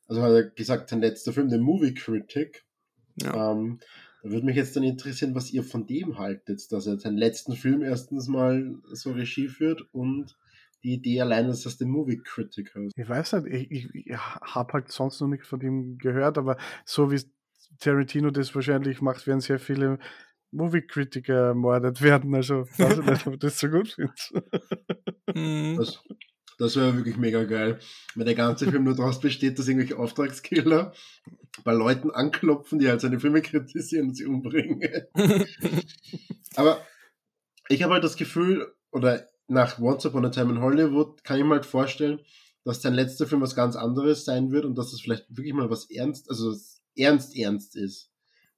also 0.06 0.22
hat 0.22 0.33
er 0.33 0.44
gesagt, 0.50 0.90
sein 0.90 1.00
letzter 1.00 1.33
Film, 1.33 1.48
The 1.48 1.59
Movie 1.59 1.94
Critic. 1.94 2.64
Ja. 3.16 3.52
Ähm, 3.52 3.80
da 4.22 4.30
würde 4.30 4.44
mich 4.44 4.56
jetzt 4.56 4.76
dann 4.76 4.83
interessieren, 4.83 5.35
was 5.35 5.50
ihr 5.50 5.64
von 5.64 5.87
dem 5.87 6.18
haltet, 6.18 6.70
dass 6.70 6.87
er 6.87 6.98
seinen 6.98 7.16
letzten 7.16 7.56
Film 7.56 7.83
erstens 7.83 8.28
mal 8.28 8.78
so 8.92 9.12
Regie 9.12 9.48
führt 9.48 9.83
und 9.92 10.37
die 10.82 10.94
Idee 10.94 11.20
allein, 11.20 11.48
dass 11.48 11.62
das 11.62 11.78
The 11.78 11.84
Movie 11.84 12.22
Critic 12.22 12.74
heißt. 12.74 12.92
Ich 12.96 13.08
weiß 13.08 13.32
nicht, 13.34 13.46
ich, 13.46 13.70
ich, 13.70 14.06
ich 14.06 14.16
habe 14.16 14.72
halt 14.72 14.90
sonst 14.90 15.20
noch 15.20 15.28
nichts 15.28 15.48
von 15.48 15.60
ihm 15.60 15.98
gehört, 15.98 16.38
aber 16.38 16.56
so 16.84 17.10
wie 17.10 17.20
Tarantino 17.78 18.30
das 18.30 18.54
wahrscheinlich 18.54 19.00
macht, 19.00 19.26
werden 19.26 19.40
sehr 19.40 19.58
viele 19.58 19.98
Movie-Kritiker 20.52 21.48
ermordet 21.48 22.02
werden. 22.02 22.34
Also 22.34 22.66
weiß 22.78 22.98
ich 22.98 23.04
nicht, 23.04 23.26
ob 23.26 23.34
ich 23.34 23.40
das 23.40 23.58
so 23.58 23.68
gut 23.68 23.88
finde. 23.88 24.12
Mhm. 25.34 25.76
Das, 25.76 26.02
das 26.58 26.76
wäre 26.76 26.96
wirklich 26.96 27.16
mega 27.16 27.44
geil. 27.44 27.78
Wenn 28.14 28.26
der 28.26 28.34
ganze 28.34 28.70
Film 28.70 28.84
nur 28.84 28.96
daraus 28.96 29.20
besteht, 29.20 29.58
dass 29.58 29.68
irgendwelche 29.68 29.98
Auftragskiller 29.98 30.92
bei 31.64 31.72
Leuten 31.72 32.10
anklopfen, 32.10 32.78
die 32.78 32.88
halt 32.88 33.00
seine 33.00 33.20
Filme 33.20 33.42
kritisieren 33.42 34.08
und 34.08 34.14
sie 34.14 34.26
umbringen. 34.26 34.82
Aber 36.56 36.84
ich 37.68 37.82
habe 37.82 37.94
halt 37.94 38.04
das 38.04 38.16
Gefühl, 38.16 38.74
oder 38.90 39.29
nach 39.50 39.78
Once 39.78 40.06
Upon 40.06 40.24
a 40.24 40.30
Time 40.30 40.50
in 40.52 40.60
Hollywood 40.60 41.22
kann 41.24 41.38
ich 41.38 41.44
mir 41.44 41.50
halt 41.50 41.66
vorstellen, 41.66 42.20
dass 42.64 42.82
sein 42.82 42.94
letzter 42.94 43.26
Film 43.26 43.40
was 43.40 43.54
ganz 43.54 43.76
anderes 43.76 44.24
sein 44.24 44.50
wird 44.52 44.64
und 44.64 44.76
dass 44.76 44.92
es 44.92 45.00
vielleicht 45.00 45.26
wirklich 45.30 45.54
mal 45.54 45.70
was 45.70 45.90
ernst, 45.90 46.28
also 46.30 46.54
ernst 46.96 47.36
ernst 47.36 47.76
ist. 47.76 48.10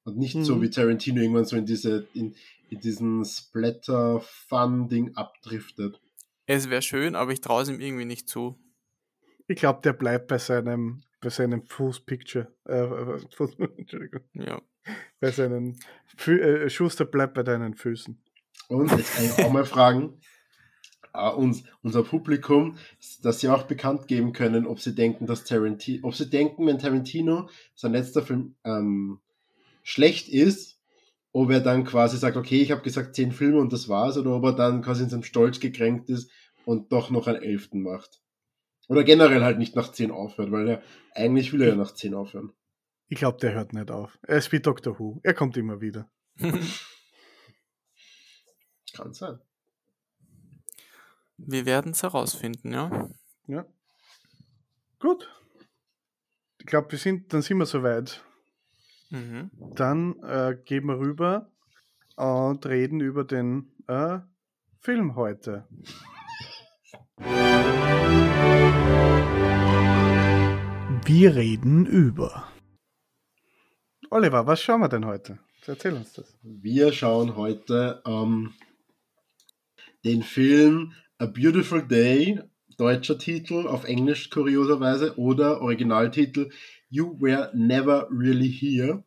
Und 0.04 0.18
nicht 0.18 0.36
so 0.44 0.56
Mhm. 0.56 0.62
wie 0.62 0.70
Tarantino 0.70 1.20
irgendwann 1.20 1.44
so 1.44 1.56
in 1.56 1.64
diese, 1.66 2.08
in, 2.14 2.34
in 2.70 2.80
diesen 2.80 3.24
Splatter-Fun-Ding 3.24 5.16
abdriftet. 5.16 6.00
Es 6.46 6.68
wäre 6.70 6.82
schön, 6.82 7.14
aber 7.14 7.32
ich 7.32 7.40
traue 7.40 7.62
es 7.62 7.68
ihm 7.68 7.80
irgendwie 7.80 8.04
nicht 8.04 8.28
zu. 8.28 8.58
Ich 9.46 9.56
glaube, 9.56 9.80
der 9.82 9.92
bleibt 9.92 10.28
bei 10.28 10.38
seinem, 10.38 11.02
bei 11.20 11.28
seinem 11.30 11.64
Fuß 11.66 12.00
Picture. 12.00 12.48
Äh, 12.66 12.80
äh, 12.82 13.18
Fuß, 13.36 13.52
Entschuldigung. 13.76 14.22
Ja. 14.34 14.60
Bei 15.20 15.30
seinen 15.30 15.78
Fü 16.16 16.40
äh, 16.40 16.68
Schuster 16.68 17.04
bleibt 17.04 17.34
bei 17.34 17.44
deinen 17.44 17.74
Füßen. 17.74 18.20
Und 18.68 18.90
jetzt 18.90 19.14
kann 19.14 19.24
ich 19.24 19.44
auch 19.44 19.52
mal 19.52 19.64
fragen, 19.64 20.20
uns, 21.12 21.64
unser 21.82 22.02
Publikum, 22.02 22.76
dass 23.22 23.40
sie 23.40 23.48
auch 23.48 23.64
bekannt 23.64 24.08
geben 24.08 24.32
können, 24.32 24.66
ob 24.66 24.80
sie 24.80 24.94
denken, 24.94 25.26
dass 25.26 25.44
Tarantino, 25.44 26.08
ob 26.08 26.14
sie 26.14 26.30
denken, 26.30 26.66
wenn 26.66 26.78
Tarantino 26.78 27.48
sein 27.74 27.92
letzter 27.92 28.22
Film 28.22 28.54
ähm, 28.64 29.20
schlecht 29.82 30.28
ist, 30.28 30.80
ob 31.32 31.50
er 31.50 31.60
dann 31.60 31.84
quasi 31.84 32.16
sagt, 32.16 32.36
okay, 32.36 32.60
ich 32.60 32.70
habe 32.70 32.82
gesagt 32.82 33.14
zehn 33.14 33.32
Filme 33.32 33.58
und 33.58 33.72
das 33.72 33.88
war's, 33.88 34.16
oder 34.16 34.36
ob 34.36 34.44
er 34.44 34.52
dann 34.52 34.82
quasi 34.82 35.02
in 35.04 35.08
seinem 35.10 35.22
Stolz 35.22 35.60
gekränkt 35.60 36.08
ist 36.08 36.30
und 36.64 36.92
doch 36.92 37.10
noch 37.10 37.26
einen 37.26 37.42
elften 37.42 37.82
macht. 37.82 38.20
Oder 38.88 39.04
generell 39.04 39.42
halt 39.42 39.58
nicht 39.58 39.76
nach 39.76 39.92
zehn 39.92 40.10
aufhört, 40.10 40.50
weil 40.50 40.68
er 40.68 40.82
eigentlich 41.14 41.52
will 41.52 41.62
er 41.62 41.68
ja 41.68 41.76
nach 41.76 41.94
zehn 41.94 42.14
aufhören. 42.14 42.52
Ich 43.08 43.18
glaube, 43.18 43.38
der 43.38 43.54
hört 43.54 43.72
nicht 43.72 43.90
auf. 43.90 44.18
Er 44.22 44.38
ist 44.38 44.52
wie 44.52 44.60
Dr. 44.60 44.98
Who. 44.98 45.20
Er 45.22 45.34
kommt 45.34 45.56
immer 45.56 45.80
wieder. 45.80 46.10
Kann 48.94 49.12
sein. 49.12 49.38
Wir 51.36 51.66
werden 51.66 51.92
es 51.92 52.02
herausfinden, 52.02 52.72
ja. 52.72 53.10
Ja. 53.46 53.66
Gut. 54.98 55.28
Ich 56.58 56.66
glaube, 56.66 56.92
wir 56.92 56.98
sind, 56.98 57.32
dann 57.32 57.42
sind 57.42 57.58
wir 57.58 57.66
soweit. 57.66 58.24
Mhm. 59.10 59.50
Dann 59.74 60.18
äh, 60.22 60.56
gehen 60.64 60.86
wir 60.86 60.98
rüber 60.98 61.50
und 62.16 62.64
reden 62.66 63.00
über 63.00 63.24
den 63.24 63.72
äh, 63.88 64.20
Film 64.78 65.16
heute. 65.16 65.66
Wir 71.04 71.34
reden 71.34 71.86
über. 71.86 72.48
Oliver, 74.10 74.46
was 74.46 74.62
schauen 74.62 74.80
wir 74.80 74.88
denn 74.88 75.06
heute? 75.06 75.38
Erzähl 75.66 75.94
uns 75.94 76.12
das. 76.12 76.36
Wir 76.42 76.92
schauen 76.92 77.36
heute 77.36 78.02
ähm, 78.06 78.54
den 80.04 80.22
Film 80.22 80.92
A 81.22 81.26
Beautiful 81.26 81.86
Day, 81.86 82.40
deutscher 82.78 83.16
Titel, 83.16 83.68
auf 83.68 83.84
Englisch 83.84 84.28
kurioserweise, 84.28 85.16
oder 85.16 85.60
Originaltitel 85.60 86.50
You 86.90 87.16
Were 87.20 87.52
Never 87.54 88.08
Really 88.10 88.50
Here 88.50 89.04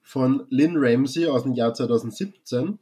von 0.00 0.46
Lynn 0.50 0.76
Ramsey 0.76 1.26
aus 1.26 1.42
dem 1.42 1.54
Jahr 1.54 1.74
2017 1.74 2.78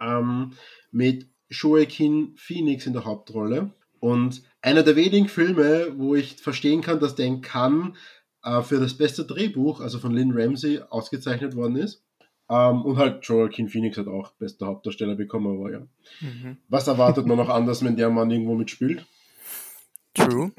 ähm, 0.00 0.52
mit 0.90 1.28
Joaquin 1.50 2.32
Phoenix 2.34 2.86
in 2.86 2.94
der 2.94 3.04
Hauptrolle. 3.04 3.74
Und 3.98 4.42
einer 4.62 4.82
der 4.82 4.96
wenigen 4.96 5.28
Filme, 5.28 5.92
wo 5.98 6.14
ich 6.14 6.36
verstehen 6.36 6.80
kann, 6.80 6.98
dass 6.98 7.14
der 7.14 7.26
in 7.26 7.42
äh, 8.42 8.62
für 8.62 8.80
das 8.80 8.94
beste 8.94 9.26
Drehbuch, 9.26 9.82
also 9.82 9.98
von 9.98 10.14
Lynn 10.14 10.32
Ramsey, 10.32 10.80
ausgezeichnet 10.88 11.54
worden 11.56 11.76
ist. 11.76 12.02
Ähm, 12.50 12.82
und 12.82 12.98
halt 12.98 13.24
Joaquin 13.24 13.68
Phoenix 13.68 13.96
hat 13.96 14.08
auch 14.08 14.32
bester 14.32 14.66
Hauptdarsteller 14.66 15.14
bekommen, 15.14 15.56
aber 15.56 15.70
ja. 15.70 15.80
Mhm. 16.20 16.56
Was 16.68 16.88
erwartet 16.88 17.24
man 17.26 17.36
noch 17.36 17.48
anders, 17.48 17.84
wenn 17.84 17.96
der 17.96 18.10
Mann 18.10 18.30
irgendwo 18.30 18.56
mitspielt? 18.56 19.06
True. 20.14 20.50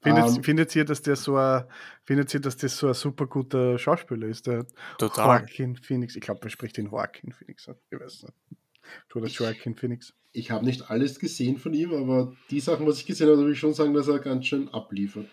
Findet, 0.00 0.24
Ähm, 0.26 0.42
findet 0.42 0.74
ihr, 0.76 0.84
dass 0.84 1.02
der 1.02 1.14
so 1.16 1.36
ein, 1.36 1.64
findet 2.04 2.34
ihr, 2.34 2.40
dass 2.40 2.56
das 2.56 2.76
so 2.76 2.88
ein 2.88 2.94
super 2.94 3.26
guter 3.26 3.78
Schauspieler 3.78 4.26
ist, 4.26 4.46
der 4.48 4.66
Total. 4.98 5.40
Joaquin 5.40 5.76
Phoenix? 5.76 6.16
Ich 6.16 6.22
glaube, 6.22 6.40
man 6.40 6.50
spricht 6.50 6.76
den 6.76 6.86
Joaquin 6.86 7.32
Phoenix. 7.32 7.68
an. 7.68 7.76
Ich 7.90 8.00
weiß 8.00 8.22
nicht. 8.24 8.34
Das 9.14 9.38
Joaquin 9.38 9.76
Phoenix. 9.76 10.14
Ich 10.32 10.50
habe 10.50 10.64
nicht 10.64 10.90
alles 10.90 11.18
gesehen 11.18 11.58
von 11.58 11.72
ihm, 11.74 11.92
aber 11.92 12.32
die 12.50 12.60
Sachen, 12.60 12.86
was 12.86 12.98
ich 12.98 13.06
gesehen 13.06 13.28
habe, 13.28 13.38
würde 13.38 13.52
ich 13.52 13.58
schon 13.58 13.74
sagen, 13.74 13.94
dass 13.94 14.08
er 14.08 14.18
ganz 14.18 14.46
schön 14.46 14.68
abliefert. 14.68 15.26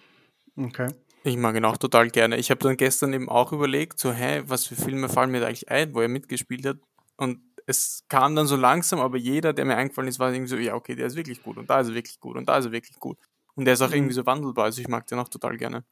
Okay. 0.56 0.88
Ich 1.26 1.38
mag 1.38 1.56
ihn 1.56 1.66
auch 1.66 1.78
total 1.78 2.10
gerne. 2.10 2.38
Ich 2.38 2.52
habe 2.52 2.60
dann 2.62 2.78
gestern 2.78 3.12
eben 3.14 3.30
auch 3.30 3.52
überlegt, 3.52 3.98
so, 4.00 4.12
hä, 4.14 4.44
was 4.46 4.68
für 4.68 4.76
Filme 4.76 5.10
fallen 5.10 5.32
mir 5.32 5.40
da 5.40 5.48
eigentlich 5.48 5.70
ein, 5.70 5.94
wo 5.96 6.02
er 6.02 6.08
mitgespielt 6.08 6.66
hat. 6.66 6.78
Und 7.18 7.40
es 7.66 8.04
kam 8.10 8.36
dann 8.36 8.46
so 8.46 8.56
langsam, 8.56 9.00
aber 9.00 9.18
jeder, 9.18 9.52
der 9.52 9.66
mir 9.66 9.76
eingefallen 9.76 10.08
ist, 10.08 10.20
war 10.20 10.32
irgendwie 10.32 10.50
so, 10.50 10.58
ja, 10.58 10.76
okay, 10.76 10.94
der 10.96 11.08
ist 11.08 11.16
wirklich 11.16 11.42
gut 11.42 11.58
und 11.58 11.68
da 11.68 11.80
ist 11.80 11.88
er 11.88 11.96
wirklich 11.96 12.20
gut 12.20 12.38
und 12.38 12.48
da 12.48 12.58
ist 12.60 12.66
er 12.66 12.72
wirklich 12.72 13.00
gut. 13.00 13.18
Und 13.56 13.66
der 13.66 13.74
ist 13.74 13.82
auch 13.82 13.90
Mhm. 13.90 13.96
irgendwie 13.96 14.14
so 14.14 14.26
wandelbar, 14.26 14.66
also 14.66 14.82
ich 14.82 14.88
mag 14.88 15.08
den 15.08 15.18
auch 15.18 15.30
total 15.30 15.58
gerne. 15.58 15.84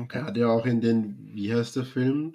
okay. 0.00 0.18
Er 0.18 0.24
hat 0.24 0.36
ja 0.36 0.48
auch 0.48 0.66
in 0.66 0.80
den, 0.80 1.16
wie 1.32 1.54
heißt 1.54 1.76
der 1.76 1.84
Film, 1.84 2.34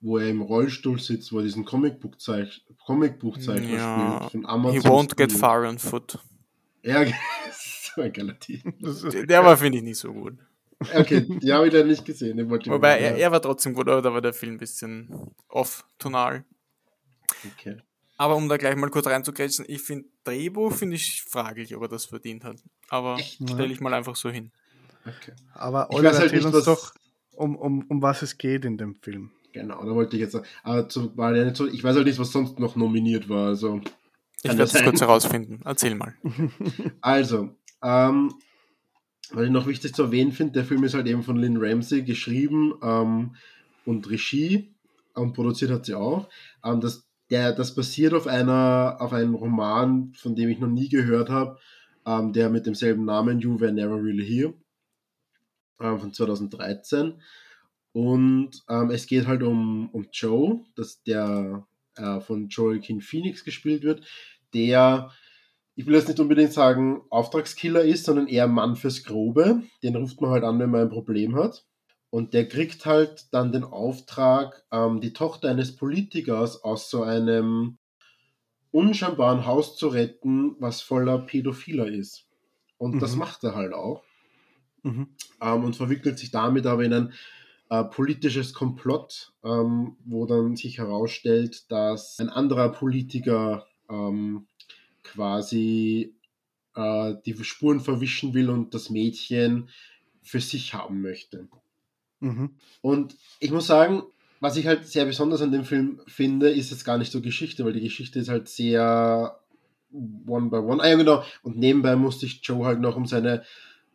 wo 0.00 0.18
er 0.18 0.28
im 0.28 0.42
Rollstuhl 0.42 0.98
sitzt, 1.00 1.32
wo 1.32 1.38
er 1.38 1.44
diesen 1.44 1.64
Comicbuchzeich 1.64 2.66
Comicbuchzeichner 2.84 3.78
Ja, 3.78 4.28
spielt. 4.28 4.32
Von 4.32 4.40
He 4.42 4.46
Amazon 4.48 4.90
won't 4.90 5.16
get 5.16 5.30
Studio. 5.30 5.38
far 5.38 5.66
on 5.66 5.78
foot. 5.78 6.18
Ja, 6.82 7.02
das 7.46 7.56
ist 7.56 7.92
so 7.94 8.02
ein 8.02 8.12
geiler 8.12 8.38
Titel. 8.38 8.72
Der 9.26 9.42
war, 9.42 9.56
finde 9.56 9.78
ich, 9.78 9.84
nicht 9.84 9.98
so 9.98 10.12
gut. 10.12 10.34
Okay, 10.94 11.26
die 11.42 11.52
habe 11.52 11.66
ich 11.66 11.72
leider 11.72 11.86
nicht 11.86 12.04
gesehen. 12.04 12.36
Den 12.36 12.50
wollte 12.50 12.70
Wobei, 12.70 12.98
er, 12.98 13.16
er 13.16 13.32
war 13.32 13.42
trotzdem 13.42 13.74
gut, 13.74 13.88
aber 13.88 14.02
da 14.02 14.12
war 14.12 14.20
der 14.20 14.32
Film 14.32 14.54
ein 14.54 14.58
bisschen 14.58 15.08
off-tonal. 15.48 16.44
Okay. 17.52 17.76
Aber 18.16 18.36
um 18.36 18.48
da 18.48 18.56
gleich 18.56 18.76
mal 18.76 18.90
kurz 18.90 19.06
reinzugrätschen, 19.06 19.64
ich 19.68 19.82
finde, 19.82 20.08
Drehbuch 20.24 20.72
finde 20.72 20.96
ich 20.96 21.22
fraglich, 21.22 21.74
ob 21.74 21.82
er 21.82 21.88
das 21.88 22.04
verdient 22.04 22.44
hat. 22.44 22.62
Aber 22.88 23.18
stelle 23.18 23.72
ich 23.72 23.80
mal 23.80 23.94
einfach 23.94 24.16
so 24.16 24.30
hin. 24.30 24.52
okay. 25.04 25.32
aber 25.54 25.88
Ich 25.90 25.96
Oliver, 25.96 26.10
weiß 26.10 26.18
halt 26.20 26.32
erzähl 26.32 26.38
nicht, 26.38 26.54
uns 26.54 26.66
was. 26.66 26.76
doch, 26.78 26.94
um, 27.32 27.56
um, 27.56 27.84
um 27.88 28.02
was 28.02 28.22
es 28.22 28.38
geht 28.38 28.64
in 28.64 28.76
dem 28.76 28.94
Film. 28.94 29.30
Genau, 29.52 29.84
da 29.84 29.94
wollte 29.94 30.16
ich 30.16 30.22
jetzt 30.22 30.32
sagen. 30.32 30.46
Aber 30.62 30.88
zu, 30.88 31.16
war 31.16 31.32
der 31.32 31.44
nicht 31.46 31.56
so, 31.56 31.66
ich 31.66 31.82
weiß 31.82 31.96
halt 31.96 32.06
nicht, 32.06 32.18
was 32.18 32.30
sonst 32.32 32.58
noch 32.58 32.76
nominiert 32.76 33.28
war. 33.28 33.48
Also, 33.48 33.80
Ich 34.38 34.44
werde 34.44 34.58
das 34.58 34.74
es 34.74 34.82
kurz 34.82 35.00
herausfinden. 35.00 35.60
Erzähl 35.64 35.94
mal. 35.94 36.14
Also, 37.00 37.50
ähm, 37.82 38.32
was 39.30 39.44
ich 39.44 39.50
noch 39.50 39.66
wichtig 39.66 39.94
zu 39.94 40.02
erwähnen 40.02 40.32
finde, 40.32 40.52
der 40.52 40.64
Film 40.64 40.84
ist 40.84 40.94
halt 40.94 41.06
eben 41.06 41.22
von 41.22 41.36
Lynn 41.36 41.56
Ramsey 41.58 42.02
geschrieben 42.02 42.74
ähm, 42.82 43.36
und 43.84 44.10
Regie 44.10 44.74
und 45.14 45.32
produziert 45.32 45.70
hat 45.70 45.86
sie 45.86 45.94
auch. 45.94 46.28
Ähm, 46.64 46.80
das, 46.80 47.06
der, 47.30 47.52
das 47.52 47.74
basiert 47.74 48.14
auf 48.14 48.26
einer 48.26 48.96
auf 49.00 49.12
einem 49.12 49.34
Roman, 49.34 50.12
von 50.14 50.34
dem 50.34 50.48
ich 50.48 50.58
noch 50.58 50.68
nie 50.68 50.88
gehört 50.88 51.30
habe, 51.30 51.58
ähm, 52.06 52.32
der 52.32 52.50
mit 52.50 52.66
demselben 52.66 53.04
Namen 53.04 53.40
You 53.40 53.60
Were 53.60 53.72
Never 53.72 54.02
Really 54.02 54.26
Here 54.26 54.54
ähm, 55.80 55.98
von 55.98 56.12
2013. 56.12 57.14
Und 57.92 58.62
ähm, 58.68 58.90
es 58.90 59.06
geht 59.06 59.26
halt 59.26 59.42
um, 59.42 59.90
um 59.90 60.08
Joe, 60.12 60.64
dass 60.76 61.02
der 61.02 61.66
äh, 61.96 62.20
von 62.20 62.48
Joaquin 62.48 63.00
Phoenix 63.00 63.44
gespielt 63.44 63.82
wird, 63.82 64.06
der 64.54 65.10
ich 65.74 65.86
will 65.86 65.94
jetzt 65.94 66.08
nicht 66.08 66.20
unbedingt 66.20 66.52
sagen, 66.52 67.02
Auftragskiller 67.10 67.82
ist, 67.82 68.04
sondern 68.04 68.26
eher 68.26 68.46
Mann 68.46 68.76
fürs 68.76 69.04
Grobe. 69.04 69.62
Den 69.82 69.96
ruft 69.96 70.20
man 70.20 70.30
halt 70.30 70.44
an, 70.44 70.58
wenn 70.58 70.70
man 70.70 70.82
ein 70.82 70.90
Problem 70.90 71.36
hat. 71.36 71.64
Und 72.10 72.34
der 72.34 72.46
kriegt 72.46 72.84
halt 72.84 73.32
dann 73.32 73.52
den 73.52 73.64
Auftrag, 73.64 74.64
ähm, 74.70 75.00
die 75.00 75.14
Tochter 75.14 75.48
eines 75.48 75.76
Politikers 75.76 76.62
aus 76.62 76.90
so 76.90 77.02
einem 77.02 77.78
unscheinbar 78.70 79.34
ein 79.34 79.46
Haus 79.46 79.76
zu 79.76 79.88
retten, 79.88 80.56
was 80.58 80.82
voller 80.82 81.18
Pädophiler 81.18 81.86
ist. 81.86 82.26
Und 82.76 82.96
mhm. 82.96 82.98
das 82.98 83.16
macht 83.16 83.44
er 83.44 83.54
halt 83.54 83.72
auch. 83.72 84.02
Mhm. 84.82 85.08
Ähm, 85.40 85.64
und 85.64 85.76
verwickelt 85.76 86.18
sich 86.18 86.30
damit 86.30 86.66
aber 86.66 86.84
in 86.84 86.92
ein 86.92 87.12
äh, 87.70 87.84
politisches 87.84 88.52
Komplott, 88.52 89.32
ähm, 89.42 89.96
wo 90.04 90.26
dann 90.26 90.56
sich 90.56 90.78
herausstellt, 90.78 91.70
dass 91.70 92.18
ein 92.18 92.28
anderer 92.28 92.70
Politiker 92.70 93.66
ähm, 93.88 94.46
quasi 95.02 96.14
äh, 96.74 97.14
die 97.26 97.34
Spuren 97.44 97.80
verwischen 97.80 98.34
will 98.34 98.50
und 98.50 98.74
das 98.74 98.90
Mädchen 98.90 99.68
für 100.22 100.40
sich 100.40 100.74
haben 100.74 101.02
möchte. 101.02 101.48
Mhm. 102.20 102.50
Und 102.80 103.16
ich 103.40 103.50
muss 103.50 103.66
sagen, 103.66 104.02
was 104.40 104.56
ich 104.56 104.66
halt 104.66 104.86
sehr 104.86 105.04
besonders 105.04 105.42
an 105.42 105.52
dem 105.52 105.64
Film 105.64 106.00
finde, 106.06 106.50
ist 106.50 106.70
jetzt 106.70 106.84
gar 106.84 106.98
nicht 106.98 107.12
so 107.12 107.20
Geschichte, 107.20 107.64
weil 107.64 107.72
die 107.72 107.80
Geschichte 107.80 108.18
ist 108.18 108.28
halt 108.28 108.48
sehr 108.48 109.38
one 110.26 110.50
by 110.50 110.56
one. 110.56 110.82
Ah 110.82 110.88
ja, 110.88 110.96
genau. 110.96 111.22
Und 111.42 111.58
nebenbei 111.58 111.96
musste 111.96 112.26
sich 112.26 112.40
Joe 112.42 112.64
halt 112.64 112.80
noch 112.80 112.96
um 112.96 113.06
seine 113.06 113.44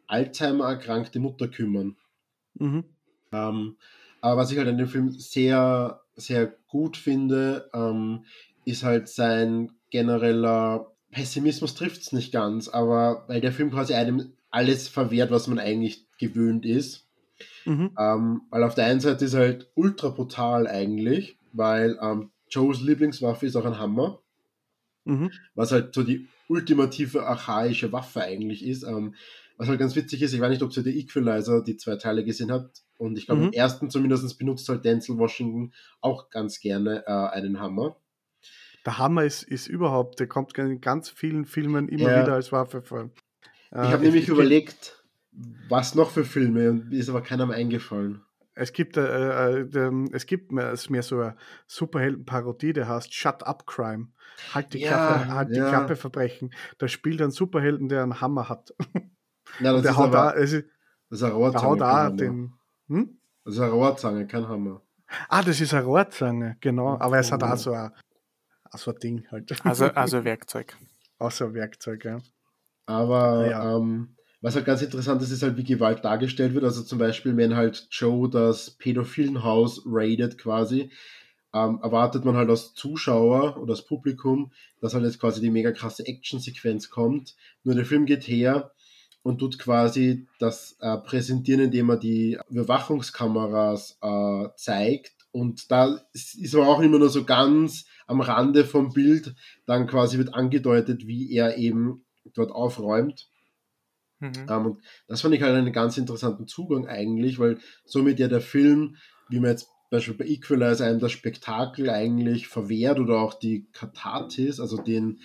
Alzheimer-erkrankte 0.08 1.20
Mutter 1.20 1.48
kümmern. 1.48 1.98
Mhm. 2.56 2.86
Ähm, 3.32 3.78
aber 4.22 4.38
was 4.42 4.52
ich 4.52 4.58
halt 4.58 4.68
an 4.68 4.78
dem 4.78 4.88
Film 4.88 5.12
sehr, 5.12 6.02
sehr 6.16 6.48
gut 6.68 6.98
finde, 6.98 7.70
ähm, 7.74 8.26
ist 8.66 8.84
halt 8.84 9.10
sein 9.10 9.72
genereller 9.90 10.92
Pessimismus 11.12 11.76
trifft 11.76 12.02
es 12.02 12.12
nicht 12.12 12.32
ganz, 12.32 12.68
aber 12.68 13.26
weil 13.28 13.42
der 13.42 13.52
Film 13.52 13.72
quasi 13.72 13.94
einem 13.94 14.34
alles 14.50 14.88
verwehrt, 14.88 15.32
was 15.32 15.48
man 15.48 15.60
eigentlich 15.60 16.06
gewöhnt 16.18 16.66
ist. 16.66 17.08
Mhm. 17.66 17.92
Ähm, 17.98 18.42
weil 18.50 18.64
auf 18.64 18.76
der 18.76 18.86
einen 18.86 19.00
Seite 19.00 19.26
ist 19.26 19.34
halt 19.34 19.70
ultra 19.76 20.10
brutal 20.10 20.68
eigentlich, 20.68 21.38
weil 21.54 21.98
ähm, 22.02 22.32
Joes 22.50 22.82
Lieblingswaffe 22.82 23.46
ist 23.46 23.56
auch 23.56 23.66
ein 23.66 23.80
Hammer. 23.80 24.22
Mhm. 25.06 25.32
Was 25.56 25.72
halt 25.72 25.94
so 25.94 26.04
die 26.04 26.28
ultimative 26.48 27.26
archaische 27.26 27.92
Waffe 27.92 28.22
eigentlich 28.22 28.66
ist. 28.66 28.84
Ähm, 28.84 29.16
was 29.58 29.68
halt 29.68 29.80
ganz 29.80 29.96
witzig 29.96 30.22
ist, 30.22 30.34
ich 30.34 30.40
weiß 30.40 30.52
nicht, 30.52 30.62
ob 30.62 30.76
ihr 30.76 30.84
der 30.84 30.96
Equalizer 30.96 31.64
die 31.64 31.78
zwei 31.78 31.96
Teile 31.96 32.24
gesehen 32.24 32.52
habt. 32.52 32.84
Und 32.98 33.18
ich 33.18 33.26
glaube, 33.26 33.42
mhm. 33.42 33.48
im 33.48 33.54
ersten 33.54 33.90
zumindest 33.90 34.38
benutzt 34.38 34.70
halt 34.70 34.86
Denzel 34.86 35.18
Washington 35.18 35.74
auch 36.00 36.30
ganz 36.30 36.60
gerne 36.60 37.04
äh, 37.08 37.12
einen 37.12 37.60
Hammer. 37.60 37.98
Der 38.88 39.00
Hammer 39.00 39.26
ist, 39.26 39.44
ist 39.44 39.68
überhaupt, 39.68 40.22
der 40.22 40.28
kommt 40.28 40.58
in 40.58 40.80
ganz 40.80 41.10
vielen 41.10 41.44
Filmen 41.44 41.90
immer 41.90 42.10
ja. 42.10 42.22
wieder 42.22 42.36
als 42.36 42.54
Waffe 42.54 42.82
vor. 42.82 43.10
Äh, 43.74 43.86
ich 43.86 43.92
habe 43.92 44.02
nämlich 44.02 44.24
ich, 44.24 44.30
überlegt, 44.30 45.04
was 45.68 45.94
noch 45.94 46.10
für 46.10 46.24
Filme 46.24 46.70
und 46.70 46.90
mir 46.90 46.98
ist 46.98 47.10
aber 47.10 47.20
keiner 47.20 47.46
mehr 47.48 47.58
eingefallen. 47.58 48.22
Es 48.54 48.72
gibt, 48.72 48.96
äh, 48.96 49.60
äh, 49.60 49.92
es 50.14 50.26
gibt 50.26 50.54
mehr, 50.54 50.72
es 50.72 50.90
mehr 50.90 51.04
so 51.04 51.20
eine 51.20 51.36
Superhelden-Parodie, 51.68 52.72
der 52.72 52.88
heißt 52.88 53.14
Shut 53.14 53.44
Up 53.44 53.68
Crime. 53.68 54.08
Halt 54.54 54.74
die, 54.74 54.80
ja, 54.80 54.88
Klappe, 54.88 55.34
halt 55.34 55.50
ja. 55.50 55.66
die 55.66 55.70
Klappe 55.70 55.96
Verbrechen. 55.98 56.54
Da 56.78 56.88
spielt 56.88 57.22
ein 57.22 57.32
Superhelden, 57.32 57.90
der 57.90 58.04
einen 58.04 58.22
Hammer 58.22 58.48
hat. 58.48 58.74
Ja, 59.62 59.72
das 59.72 59.82
der 59.82 59.92
ist 59.92 59.98
haut 59.98 60.14
aber, 60.14 60.34
da, 60.34 60.34
es 60.34 60.52
ist, 60.52 60.66
das 61.10 61.20
ist 61.20 61.24
eine 61.24 61.34
Rohrzange. 61.34 61.78
Der 61.78 62.04
haut 62.04 62.20
den, 62.20 62.54
hm? 62.88 63.18
Das 63.46 63.54
ist 63.54 63.60
eine 63.62 63.72
Rohrzange, 63.72 64.28
kein 64.28 64.48
Hammer. 64.48 64.82
Ah, 65.30 65.42
das 65.42 65.62
ist 65.62 65.74
eine 65.74 65.86
Rohrzange, 65.86 66.58
genau. 66.60 67.00
Aber 67.00 67.18
es 67.18 67.32
hat 67.32 67.44
auch 67.44 67.56
so 67.56 67.72
ein, 67.72 67.92
so 68.76 68.92
ein 68.92 69.00
Ding 69.00 69.28
halt. 69.32 69.54
Also, 69.66 69.86
also 69.86 70.24
Werkzeug. 70.24 70.76
Außer 71.20 71.54
Werkzeug, 71.54 72.06
ja. 72.06 72.20
Aber 72.86 73.50
ja. 73.50 73.78
Ähm, 73.78 74.16
was 74.42 74.56
halt 74.56 74.66
ganz 74.66 74.82
interessant 74.82 75.22
ist, 75.22 75.32
ist 75.32 75.42
halt, 75.42 75.58
wie 75.58 75.64
Gewalt 75.64 76.06
dargestellt 76.06 76.54
wird. 76.54 76.64
Also 76.64 76.84
zum 76.84 77.00
Beispiel, 77.00 77.36
wenn 77.38 77.56
halt 77.56 77.88
Joe 77.92 78.30
das 78.30 78.72
Pädophilenhaus 78.72 79.84
raidet 79.86 80.38
quasi, 80.38 80.92
ähm, 81.54 81.80
erwartet 81.82 82.24
man 82.24 82.36
halt 82.36 82.50
als 82.50 82.74
Zuschauer 82.74 83.58
oder 83.58 83.72
als 83.72 83.86
Publikum, 83.86 84.52
dass 84.80 84.94
halt 84.94 85.06
jetzt 85.06 85.20
quasi 85.20 85.42
die 85.42 85.50
mega 85.50 85.72
krasse 85.72 86.06
Action-Sequenz 86.06 86.90
kommt. 86.90 87.36
Nur 87.64 87.76
der 87.76 87.86
Film 87.86 88.06
geht 88.06 88.28
her 88.28 88.72
und 89.24 89.40
tut 89.40 89.58
quasi 89.58 90.28
das 90.40 90.78
äh, 90.82 90.98
präsentieren, 90.98 91.62
indem 91.62 91.90
er 91.90 91.98
die 91.98 92.38
Überwachungskameras 92.50 93.98
äh, 94.02 94.50
zeigt. 94.56 95.17
Und 95.38 95.72
da 95.72 96.00
ist 96.14 96.56
aber 96.56 96.68
auch 96.68 96.82
immer 96.82 96.98
nur 96.98 97.10
so 97.10 97.24
ganz 97.24 97.86
am 98.08 98.22
Rande 98.22 98.66
vom 98.66 98.92
Bild, 98.92 99.36
dann 99.68 99.86
quasi 99.86 100.18
wird 100.18 100.34
angedeutet, 100.34 101.06
wie 101.06 101.32
er 101.32 101.58
eben 101.58 102.04
dort 102.34 102.52
aufräumt. 102.52 103.30
Mhm. 104.20 104.32
Um, 104.32 104.50
ähm, 104.50 104.66
und 104.66 104.82
das 105.08 105.22
fand 105.22 105.36
ich 105.36 105.44
halt 105.44 105.56
einen 105.56 105.72
ganz 105.72 105.96
interessanten 105.98 106.48
Zugang 106.48 106.88
eigentlich, 106.88 107.38
weil 107.38 107.60
somit 107.86 108.20
ja 108.20 108.28
der 108.28 108.42
Film, 108.42 108.96
wie 109.30 109.40
man 109.40 109.52
jetzt 109.52 109.70
beispielsweise 109.92 110.30
bei 110.30 110.34
Equalizer 110.34 110.86
einem 110.86 111.00
das 111.00 111.12
Spektakel 111.12 111.92
eigentlich 111.92 112.48
verwehrt 112.48 113.00
oder 113.00 113.22
auch 113.22 113.36
die 113.36 113.68
Katharsis, 113.74 114.60
also 114.60 114.82
den, 114.82 115.20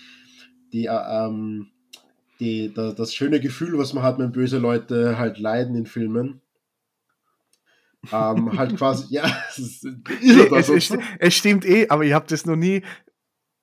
die, 0.74 0.86
äh, 0.86 1.26
ähm, 1.26 1.68
die, 2.38 2.70
da, 2.74 2.92
das 2.92 3.14
schöne 3.14 3.40
Gefühl, 3.40 3.78
was 3.78 3.94
man 3.94 4.02
hat, 4.02 4.18
wenn 4.18 4.30
böse 4.32 4.58
Leute 4.58 5.16
halt 5.16 5.38
leiden 5.38 5.74
in 5.74 5.86
Filmen. 5.86 6.42
Ähm, 8.10 8.58
halt 8.58 8.76
quasi, 8.78 9.14
ja, 9.14 9.24
es, 9.50 9.58
ist, 9.58 9.84
es, 9.84 10.68
es, 10.68 10.98
es, 11.18 11.34
stimmt 11.34 11.64
eh, 11.64 11.88
aber 11.88 12.04
ich 12.04 12.12
habe 12.12 12.26
das 12.28 12.46
noch 12.46 12.56
nie 12.56 12.82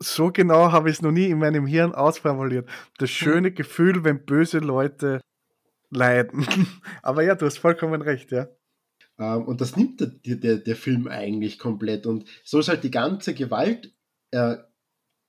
so 0.02 0.32
genau 0.32 0.71
habe 0.71 0.89
ich 0.89 0.97
es 0.97 1.02
noch 1.02 1.12
nie 1.12 1.28
in 1.28 1.39
meinem 1.39 1.65
Hirn 1.65 1.93
ausformuliert. 1.93 2.69
Das 2.97 3.10
hm. 3.10 3.15
schöne 3.15 3.52
Gefühl, 3.52 4.04
wenn 4.04 4.25
böse 4.25 4.60
Leute 4.60 5.21
leiden. 5.89 6.45
Aber 7.02 7.23
ja, 7.23 7.36
du 7.36 7.45
hast 7.45 7.60
vollkommen 7.60 8.02
recht, 8.02 8.32
ja. 8.32 8.47
Ähm, 9.17 9.43
und 9.43 9.62
das 9.62 9.75
nimmt 9.75 9.99
der, 9.99 10.08
der, 10.23 10.58
der 10.58 10.75
Film 10.75 11.08
eigentlich 11.08 11.60
komplett. 11.60 12.06
Und 12.06 12.25
so 12.43 12.60
ist 12.60 12.69
halt 12.69 12.84
die 12.84 12.91
ganze 12.91 13.34
Gewalt 13.34 13.93
äh, 14.32 14.56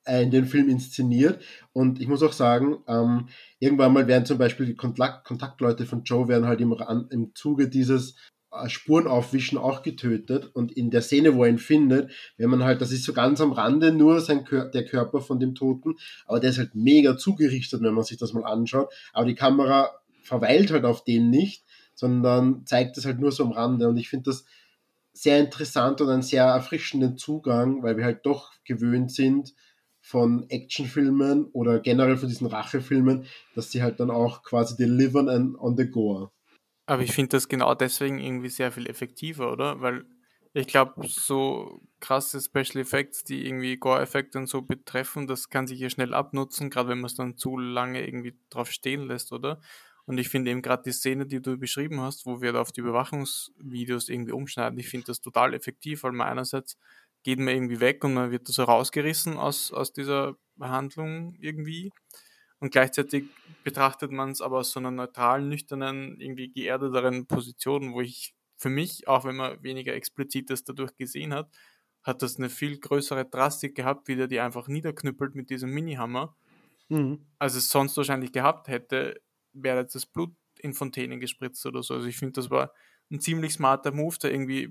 in 0.07 0.31
den 0.31 0.47
Film 0.47 0.69
inszeniert. 0.69 1.43
Und 1.73 2.01
ich 2.01 2.09
muss 2.09 2.23
auch 2.23 2.33
sagen, 2.33 2.79
ähm, 2.87 3.29
irgendwann 3.59 3.93
mal 3.93 4.07
werden 4.07 4.27
zum 4.27 4.39
Beispiel 4.39 4.67
die 4.67 4.77
Kontakt, 4.77 5.27
Kontaktleute 5.27 5.87
von 5.87 6.05
Joe 6.05 6.29
werden 6.29 6.47
halt 6.47 6.61
im, 6.61 6.75
im 7.11 7.35
Zuge 7.35 7.69
dieses 7.69 8.17
Spuren 8.67 9.07
aufwischen 9.07 9.59
auch 9.59 9.83
getötet. 9.83 10.51
Und 10.55 10.73
in 10.73 10.91
der 10.91 11.03
Szene, 11.03 11.35
wo 11.35 11.45
er 11.45 11.51
ihn 11.51 11.59
findet, 11.59 12.11
wenn 12.37 12.51
man 12.51 12.65
halt, 12.65 12.81
das 12.81 12.93
ist 12.93 13.05
so 13.05 13.13
ganz 13.13 13.41
am 13.41 13.53
Rande 13.53 13.93
nur 13.93 14.21
sein 14.21 14.45
der 14.51 14.85
Körper 14.85 15.21
von 15.21 15.39
dem 15.39 15.55
Toten, 15.55 15.97
aber 16.27 16.41
der 16.41 16.51
ist 16.51 16.59
halt 16.59 16.75
mega 16.75 17.17
zugerichtet, 17.17 17.83
wenn 17.83 17.95
man 17.95 18.05
sich 18.05 18.19
das 18.19 18.33
mal 18.33 18.45
anschaut, 18.45 18.93
aber 19.13 19.27
die 19.27 19.35
Kamera 19.35 19.91
verweilt 20.23 20.71
halt 20.71 20.85
auf 20.85 21.05
den 21.05 21.31
nicht, 21.31 21.65
sondern 21.95 22.65
zeigt 22.67 22.97
es 22.99 23.05
halt 23.05 23.21
nur 23.21 23.33
so 23.33 23.45
am 23.45 23.53
Rande. 23.53 23.89
Und 23.89 23.97
ich 23.97 24.09
finde 24.09 24.31
das 24.31 24.45
sehr 25.13 25.39
interessant 25.39 26.01
und 26.01 26.09
einen 26.09 26.23
sehr 26.23 26.45
erfrischenden 26.45 27.19
Zugang, 27.19 27.83
weil 27.83 27.97
wir 27.97 28.05
halt 28.05 28.25
doch 28.25 28.53
gewöhnt 28.65 29.13
sind 29.13 29.55
von 30.01 30.49
Actionfilmen 30.49 31.47
oder 31.53 31.79
generell 31.79 32.17
von 32.17 32.29
diesen 32.29 32.47
Rachefilmen, 32.47 33.27
dass 33.55 33.71
sie 33.71 33.83
halt 33.83 34.01
dann 34.01 34.11
auch 34.11 34.43
quasi 34.43 34.77
delivern 34.77 35.57
on 35.57 35.77
the 35.77 35.91
go. 35.91 36.31
Aber 36.91 37.03
ich 37.03 37.13
finde 37.13 37.29
das 37.37 37.47
genau 37.47 37.73
deswegen 37.77 38.19
irgendwie 38.19 38.49
sehr 38.49 38.73
viel 38.73 38.89
effektiver, 38.91 39.53
oder? 39.53 39.81
Weil 39.81 40.07
ich 40.55 40.67
glaube, 40.67 41.07
so 41.07 41.81
krasse 42.01 42.41
Special 42.41 42.83
Effects, 42.83 43.23
die 43.23 43.47
irgendwie 43.47 43.77
Gore-Effekte 43.77 44.39
und 44.39 44.49
so 44.49 44.63
betreffen, 44.63 45.29
das 45.29 45.51
kann 45.51 45.69
sich 45.69 45.79
ja 45.79 45.89
schnell 45.89 46.15
abnutzen, 46.15 46.69
gerade 46.69 46.89
wenn 46.89 46.99
man 46.99 47.07
es 47.07 47.15
dann 47.15 47.37
zu 47.37 47.57
lange 47.57 48.05
irgendwie 48.05 48.37
drauf 48.51 48.73
stehen 48.73 49.07
lässt, 49.07 49.31
oder? 49.31 49.61
Und 50.07 50.19
ich 50.19 50.31
finde 50.31 50.51
eben 50.51 50.63
gerade 50.63 50.83
die 50.83 50.91
Szene, 50.91 51.27
die 51.27 51.41
du 51.41 51.57
beschrieben 51.57 52.01
hast, 52.01 52.27
wo 52.27 52.41
wir 52.41 52.53
da 52.53 52.61
auf 52.61 52.73
die 52.73 52.81
Überwachungsvideos 52.81 54.09
irgendwie 54.09 54.33
umschneiden, 54.33 54.77
ich 54.81 54.89
finde 54.89 55.07
das 55.07 55.21
total 55.21 55.55
effektiv, 55.55 56.03
weil 56.03 56.11
man 56.11 56.27
einerseits 56.27 56.77
geht 57.23 57.39
man 57.39 57.55
irgendwie 57.55 57.79
weg 57.79 58.03
und 58.03 58.15
man 58.15 58.33
wird 58.33 58.49
so 58.49 58.65
rausgerissen 58.65 59.37
aus, 59.37 59.73
aus 59.73 59.93
dieser 59.93 60.35
Behandlung 60.57 61.37
irgendwie. 61.39 61.93
Und 62.61 62.71
gleichzeitig 62.73 63.25
betrachtet 63.65 64.13
man 64.13 64.31
es 64.31 64.41
aber 64.41 64.59
aus 64.59 64.71
so 64.71 64.81
einer 64.81 64.91
neutralen, 64.91 65.49
nüchternen, 65.49 66.21
irgendwie 66.21 66.51
geerdeteren 66.51 67.27
Position, 67.27 67.95
wo 67.95 68.03
ich 68.03 68.35
für 68.57 68.69
mich, 68.69 69.09
auch 69.09 69.25
wenn 69.25 69.37
man 69.37 69.63
weniger 69.63 69.95
Explizites 69.95 70.65
dadurch 70.65 70.95
gesehen 70.97 71.33
hat, 71.33 71.51
hat 72.03 72.23
das 72.23 72.37
eine 72.37 72.51
viel 72.51 72.79
größere 72.79 73.25
Drastik 73.25 73.75
gehabt, 73.75 74.09
wie 74.09 74.17
der 74.17 74.27
die 74.27 74.41
einfach 74.41 74.69
niederknüppelt 74.69 75.35
mit 75.35 75.51
diesem 75.51 75.71
Minihammer. 75.71 76.37
Mhm. 76.89 77.27
Als 77.39 77.55
es 77.55 77.71
sonst 77.71 77.97
wahrscheinlich 77.97 78.33
gehabt 78.33 78.69
hätte, 78.69 79.21
wäre 79.53 79.81
jetzt 79.81 79.95
das 79.95 80.07
Blut 80.07 80.35
in 80.59 80.75
Fontänen 80.75 81.21
gespritzt 81.21 81.65
oder 81.65 81.83
so. 81.83 81.95
Also 81.95 82.07
ich 82.07 82.19
finde, 82.19 82.33
das 82.35 82.51
war 82.51 82.73
ein 83.11 83.21
ziemlich 83.21 83.55
smarter 83.55 83.93
Move, 83.93 84.17
der 84.23 84.33
irgendwie 84.33 84.71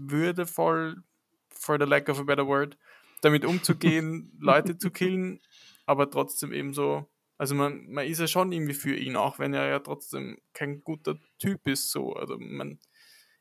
würdevoll, 0.00 1.02
for 1.50 1.78
the 1.78 1.86
lack 1.86 2.08
of 2.08 2.20
a 2.20 2.22
better 2.22 2.46
word, 2.46 2.76
damit 3.22 3.44
umzugehen, 3.44 4.32
Leute 4.40 4.78
zu 4.78 4.90
killen, 4.90 5.40
aber 5.86 6.10
trotzdem 6.10 6.52
eben 6.52 6.74
so 6.74 7.08
also 7.36 7.54
man, 7.54 7.86
man 7.88 8.06
ist 8.06 8.20
ja 8.20 8.26
schon 8.26 8.52
irgendwie 8.52 8.74
für 8.74 8.94
ihn, 8.94 9.16
auch 9.16 9.38
wenn 9.38 9.54
er 9.54 9.66
ja 9.66 9.78
trotzdem 9.80 10.38
kein 10.52 10.82
guter 10.84 11.18
Typ 11.38 11.66
ist. 11.66 11.90
So. 11.90 12.14
Also 12.14 12.38
man, 12.38 12.78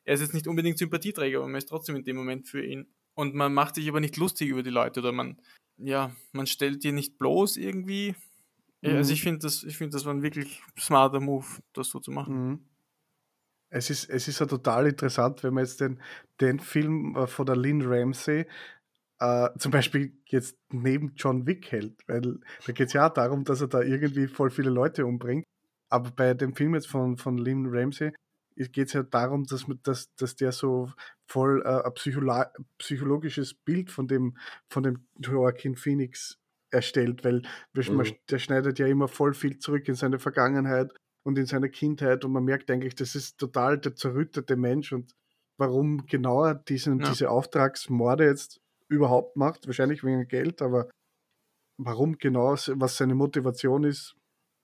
er 0.03 0.15
ist 0.15 0.21
jetzt 0.21 0.33
nicht 0.33 0.47
unbedingt 0.47 0.77
Sympathieträger, 0.77 1.39
aber 1.39 1.47
man 1.47 1.57
ist 1.57 1.69
trotzdem 1.69 1.95
in 1.95 2.03
dem 2.03 2.15
Moment 2.15 2.47
für 2.47 2.63
ihn. 2.63 2.87
Und 3.15 3.35
man 3.35 3.53
macht 3.53 3.75
sich 3.75 3.87
aber 3.87 3.99
nicht 3.99 4.17
lustig 4.17 4.49
über 4.49 4.63
die 4.63 4.71
Leute 4.71 4.99
oder 5.01 5.11
man, 5.11 5.39
ja, 5.77 6.15
man 6.31 6.47
stellt 6.47 6.83
die 6.83 6.91
nicht 6.91 7.19
bloß 7.19 7.57
irgendwie. 7.57 8.15
Mhm. 8.81 8.89
Ja, 8.89 8.95
also 8.97 9.13
ich 9.13 9.21
finde 9.21 9.39
das, 9.39 9.63
ich 9.63 9.77
das 9.77 10.05
war 10.05 10.13
ein 10.13 10.23
wirklich 10.23 10.61
smarter 10.77 11.19
Move, 11.19 11.45
das 11.73 11.89
so 11.89 11.99
zu 11.99 12.11
machen. 12.11 12.49
Mhm. 12.49 12.59
Es 13.69 13.89
ist, 13.89 14.09
es 14.09 14.27
ist 14.27 14.39
ja 14.39 14.45
total 14.45 14.87
interessant, 14.87 15.43
wenn 15.43 15.53
man 15.53 15.63
jetzt 15.63 15.81
den, 15.81 15.99
den 16.41 16.59
Film 16.59 17.15
äh, 17.15 17.25
von 17.25 17.45
der 17.45 17.55
Lynn 17.55 17.81
Ramsey 17.81 18.45
äh, 19.23 19.49
zum 19.57 19.71
Beispiel 19.71 20.11
jetzt 20.25 20.57
neben 20.69 21.13
John 21.15 21.47
Wick 21.47 21.71
hält, 21.71 21.97
weil 22.07 22.39
da 22.65 22.73
geht 22.73 22.87
es 22.87 22.93
ja 22.93 23.07
auch 23.07 23.13
darum, 23.13 23.45
dass 23.45 23.61
er 23.61 23.69
da 23.69 23.81
irgendwie 23.81 24.27
voll 24.27 24.49
viele 24.49 24.69
Leute 24.69 25.05
umbringt. 25.05 25.45
Aber 25.89 26.11
bei 26.11 26.33
dem 26.33 26.55
Film 26.55 26.75
jetzt 26.75 26.87
von, 26.87 27.15
von 27.15 27.37
Lynn 27.37 27.67
Ramsey 27.67 28.11
geht 28.55 28.87
es 28.87 28.93
ja 28.93 29.03
darum, 29.03 29.45
dass, 29.45 29.65
dass, 29.83 30.13
dass 30.15 30.35
der 30.35 30.51
so 30.51 30.91
voll 31.25 31.61
äh, 31.65 31.85
ein 31.85 31.93
Psycholo 31.93 32.43
psychologisches 32.77 33.53
Bild 33.53 33.91
von 33.91 34.07
dem, 34.07 34.37
von 34.69 34.83
dem 34.83 35.07
Joaquin 35.17 35.75
Phoenix 35.75 36.37
erstellt, 36.69 37.23
weil 37.23 37.43
mhm. 37.73 38.15
der 38.29 38.39
schneidet 38.39 38.77
ja 38.77 38.87
immer 38.87 39.07
voll 39.07 39.33
viel 39.33 39.57
zurück 39.57 39.87
in 39.87 39.95
seine 39.95 40.19
Vergangenheit 40.19 40.91
und 41.23 41.37
in 41.37 41.45
seine 41.45 41.69
Kindheit 41.69 42.25
und 42.25 42.33
man 42.33 42.43
merkt 42.43 42.69
eigentlich, 42.69 42.95
das 42.95 43.15
ist 43.15 43.37
total 43.37 43.77
der 43.77 43.95
zerrüttete 43.95 44.57
Mensch 44.57 44.91
und 44.91 45.13
warum 45.57 46.05
genau 46.07 46.53
diesen, 46.53 46.99
ja. 46.99 47.09
diese 47.09 47.29
Auftragsmorde 47.29 48.25
jetzt 48.25 48.59
überhaupt 48.87 49.35
macht, 49.35 49.67
wahrscheinlich 49.67 50.03
wegen 50.03 50.27
Geld, 50.27 50.61
aber 50.61 50.89
warum 51.77 52.17
genau, 52.17 52.53
was 52.53 52.97
seine 52.97 53.15
Motivation 53.15 53.83
ist, 53.83 54.15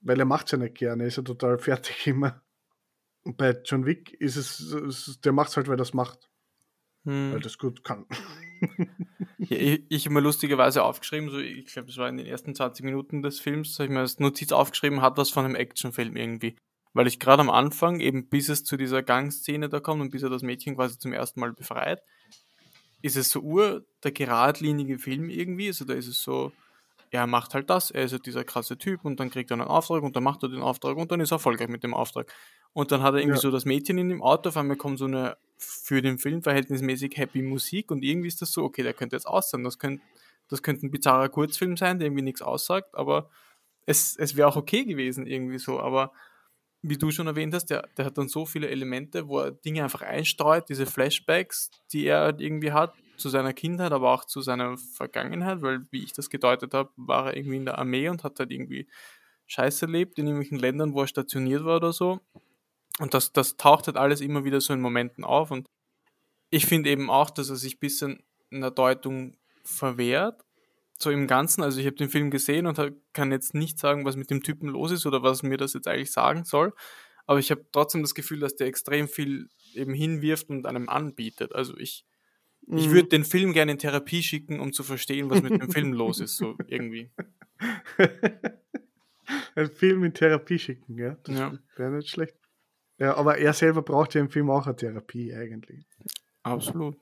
weil 0.01 0.20
er 0.20 0.26
macht 0.26 0.47
es 0.47 0.51
ja 0.53 0.57
nicht 0.57 0.76
gerne, 0.76 1.05
ist 1.05 1.17
er 1.17 1.24
total 1.24 1.57
fertig 1.59 2.07
immer. 2.07 2.41
Und 3.24 3.38
bei 3.38 3.51
John 3.65 3.86
Wick 3.86 4.13
ist 4.13 4.38
es, 4.38 5.20
der 5.22 5.34
macht 5.34 5.49
es 5.49 5.57
halt, 5.57 5.67
weil 5.67 5.76
er 5.76 5.78
das 5.78 5.93
macht. 5.93 6.30
Hm. 7.05 7.34
Weil 7.34 7.39
das 7.39 7.57
gut 7.57 7.84
kann. 7.84 8.05
ja, 9.38 9.57
ich, 9.57 9.86
ich 9.89 10.05
habe 10.05 10.15
mir 10.15 10.22
lustigerweise 10.22 10.84
aufgeschrieben, 10.84 11.30
so 11.30 11.39
ich 11.39 11.65
glaube, 11.65 11.89
es 11.89 11.97
war 11.97 12.09
in 12.09 12.17
den 12.17 12.26
ersten 12.26 12.55
20 12.55 12.84
Minuten 12.84 13.22
des 13.22 13.39
Films, 13.39 13.78
habe 13.80 13.86
ich 13.86 13.91
mir 13.91 13.99
als 13.99 14.20
Notiz 14.20 14.51
aufgeschrieben, 14.51 15.01
hat 15.01 15.17
was 15.17 15.30
von 15.30 15.45
einem 15.45 15.55
Actionfilm 15.55 16.15
irgendwie. 16.15 16.57
Weil 16.93 17.07
ich 17.07 17.20
gerade 17.20 17.41
am 17.41 17.49
Anfang, 17.49 17.99
eben 17.99 18.30
bis 18.30 18.49
es 18.49 18.63
zu 18.63 18.76
dieser 18.76 19.03
Gangszene 19.03 19.70
da 19.70 19.80
kommt 19.80 20.01
und 20.01 20.09
bis 20.09 20.24
er 20.24 20.30
das 20.30 20.41
Mädchen 20.41 20.76
quasi 20.76 20.97
zum 20.97 21.13
ersten 21.13 21.39
Mal 21.39 21.53
befreit, 21.53 22.01
ist 23.01 23.15
es 23.15 23.29
so 23.29 23.41
ur 23.41 23.83
der 24.03 24.11
geradlinige 24.11 24.99
Film 24.99 25.29
irgendwie. 25.29 25.67
Also 25.67 25.85
da 25.85 25.93
ist 25.93 26.07
es 26.07 26.21
so, 26.21 26.51
er 27.11 27.27
macht 27.27 27.53
halt 27.53 27.69
das, 27.69 27.91
er 27.91 28.03
ist 28.03 28.11
halt 28.11 28.25
dieser 28.25 28.43
krasse 28.43 28.77
Typ 28.77 29.03
und 29.03 29.19
dann 29.19 29.29
kriegt 29.29 29.51
er 29.51 29.55
einen 29.55 29.67
Auftrag 29.67 30.03
und 30.03 30.15
dann 30.15 30.23
macht 30.23 30.43
er 30.43 30.49
den 30.49 30.61
Auftrag 30.61 30.97
und 30.97 31.11
dann 31.11 31.19
ist 31.19 31.31
er 31.31 31.35
erfolgreich 31.35 31.69
mit 31.69 31.83
dem 31.83 31.93
Auftrag. 31.93 32.31
Und 32.73 32.91
dann 32.91 33.01
hat 33.01 33.15
er 33.15 33.19
irgendwie 33.19 33.37
ja. 33.37 33.41
so 33.41 33.51
das 33.51 33.65
Mädchen 33.65 33.97
in 33.97 34.09
dem 34.09 34.21
Auto, 34.21 34.49
auf 34.49 34.57
einmal 34.57 34.77
kommt 34.77 34.99
so 34.99 35.05
eine 35.05 35.37
für 35.57 36.01
den 36.01 36.19
Film 36.19 36.41
verhältnismäßig 36.41 37.17
happy 37.17 37.41
Musik 37.41 37.91
und 37.91 38.03
irgendwie 38.03 38.27
ist 38.27 38.41
das 38.41 38.51
so, 38.51 38.63
okay, 38.63 38.83
der 38.83 38.93
könnte 38.93 39.15
jetzt 39.15 39.25
aussehen. 39.25 39.63
Das 39.63 39.77
könnte, 39.77 40.03
das 40.47 40.63
könnte 40.63 40.85
ein 40.85 40.91
bizarrer 40.91 41.29
Kurzfilm 41.29 41.75
sein, 41.75 41.99
der 41.99 42.07
irgendwie 42.07 42.23
nichts 42.23 42.41
aussagt, 42.41 42.95
aber 42.95 43.29
es, 43.85 44.15
es 44.15 44.35
wäre 44.35 44.47
auch 44.47 44.55
okay 44.55 44.85
gewesen 44.85 45.25
irgendwie 45.25 45.57
so. 45.57 45.79
Aber 45.79 46.11
wie 46.82 46.97
du 46.97 47.11
schon 47.11 47.27
erwähnt 47.27 47.53
hast, 47.53 47.65
der, 47.65 47.88
der 47.97 48.05
hat 48.05 48.17
dann 48.17 48.30
so 48.30 48.45
viele 48.45 48.69
Elemente, 48.69 49.27
wo 49.27 49.39
er 49.39 49.51
Dinge 49.51 49.84
einfach 49.84 50.01
einstreut, 50.01 50.69
diese 50.69 50.86
Flashbacks, 50.86 51.69
die 51.91 52.05
er 52.05 52.21
halt 52.21 52.41
irgendwie 52.41 52.71
hat, 52.71 52.93
zu 53.17 53.30
seiner 53.30 53.53
Kindheit, 53.53 53.91
aber 53.91 54.13
auch 54.13 54.25
zu 54.25 54.41
seiner 54.41 54.77
Vergangenheit, 54.77 55.61
weil, 55.61 55.86
wie 55.91 56.03
ich 56.03 56.13
das 56.13 56.30
gedeutet 56.30 56.73
habe, 56.73 56.89
war 56.95 57.27
er 57.27 57.38
irgendwie 57.38 57.57
in 57.57 57.65
der 57.65 57.77
Armee 57.77 58.07
und 58.07 58.23
hat 58.23 58.39
halt 58.39 58.51
irgendwie 58.51 58.88
Scheiße 59.47 59.86
erlebt 59.86 60.17
in 60.17 60.27
irgendwelchen 60.27 60.59
Ländern, 60.59 60.93
wo 60.93 61.01
er 61.01 61.07
stationiert 61.07 61.65
war 61.65 61.77
oder 61.77 61.91
so. 61.91 62.21
Und 62.99 63.13
das, 63.13 63.34
das 63.34 63.57
taucht 63.57 63.88
halt 63.88 63.97
alles 63.97 64.21
immer 64.21 64.45
wieder 64.45 64.61
so 64.61 64.73
in 64.73 64.82
Momenten 64.82 65.23
auf. 65.23 65.51
Und 65.51 65.67
ich 66.49 66.65
finde 66.65 66.89
eben 66.89 67.09
auch, 67.09 67.30
dass 67.30 67.49
er 67.49 67.55
sich 67.55 67.75
ein 67.75 67.80
bisschen 67.80 68.23
in 68.51 68.61
der 68.61 68.71
Deutung 68.71 69.38
verwehrt, 69.63 70.43
so 71.01 71.11
im 71.11 71.27
Ganzen, 71.27 71.63
also 71.63 71.79
ich 71.79 71.85
habe 71.85 71.95
den 71.95 72.09
Film 72.09 72.29
gesehen 72.29 72.67
und 72.67 72.79
kann 73.13 73.31
jetzt 73.31 73.53
nicht 73.53 73.79
sagen, 73.79 74.05
was 74.05 74.17
mit 74.17 74.29
dem 74.29 74.43
Typen 74.43 74.67
los 74.67 74.91
ist 74.91 75.05
oder 75.05 75.23
was 75.23 75.43
mir 75.43 75.57
das 75.57 75.73
jetzt 75.73 75.87
eigentlich 75.87 76.11
sagen 76.11 76.43
soll. 76.43 76.73
Aber 77.25 77.39
ich 77.39 77.51
habe 77.51 77.65
trotzdem 77.71 78.01
das 78.01 78.15
Gefühl, 78.15 78.39
dass 78.39 78.55
der 78.55 78.67
extrem 78.67 79.07
viel 79.07 79.49
eben 79.73 79.93
hinwirft 79.93 80.49
und 80.49 80.65
einem 80.65 80.89
anbietet. 80.89 81.53
Also 81.55 81.77
ich, 81.77 82.05
mhm. 82.65 82.77
ich 82.77 82.89
würde 82.89 83.09
den 83.09 83.23
Film 83.23 83.53
gerne 83.53 83.73
in 83.73 83.77
Therapie 83.77 84.23
schicken, 84.23 84.59
um 84.59 84.73
zu 84.73 84.83
verstehen, 84.83 85.29
was 85.29 85.41
mit 85.41 85.61
dem 85.61 85.69
Film 85.71 85.93
los 85.93 86.19
ist, 86.19 86.37
so 86.37 86.57
irgendwie. 86.67 87.11
Ein 89.55 89.69
Film 89.69 90.03
in 90.03 90.13
Therapie 90.13 90.59
schicken, 90.59 90.97
ja. 90.97 91.17
Das 91.23 91.37
ja. 91.37 91.57
wäre 91.75 91.91
nicht 91.91 92.09
schlecht. 92.09 92.35
Ja, 92.97 93.15
aber 93.15 93.37
er 93.37 93.53
selber 93.53 93.83
braucht 93.83 94.15
ja 94.15 94.21
im 94.21 94.29
Film 94.29 94.49
auch 94.49 94.65
eine 94.65 94.75
Therapie 94.75 95.33
eigentlich. 95.33 95.85
Absolut. 96.43 96.97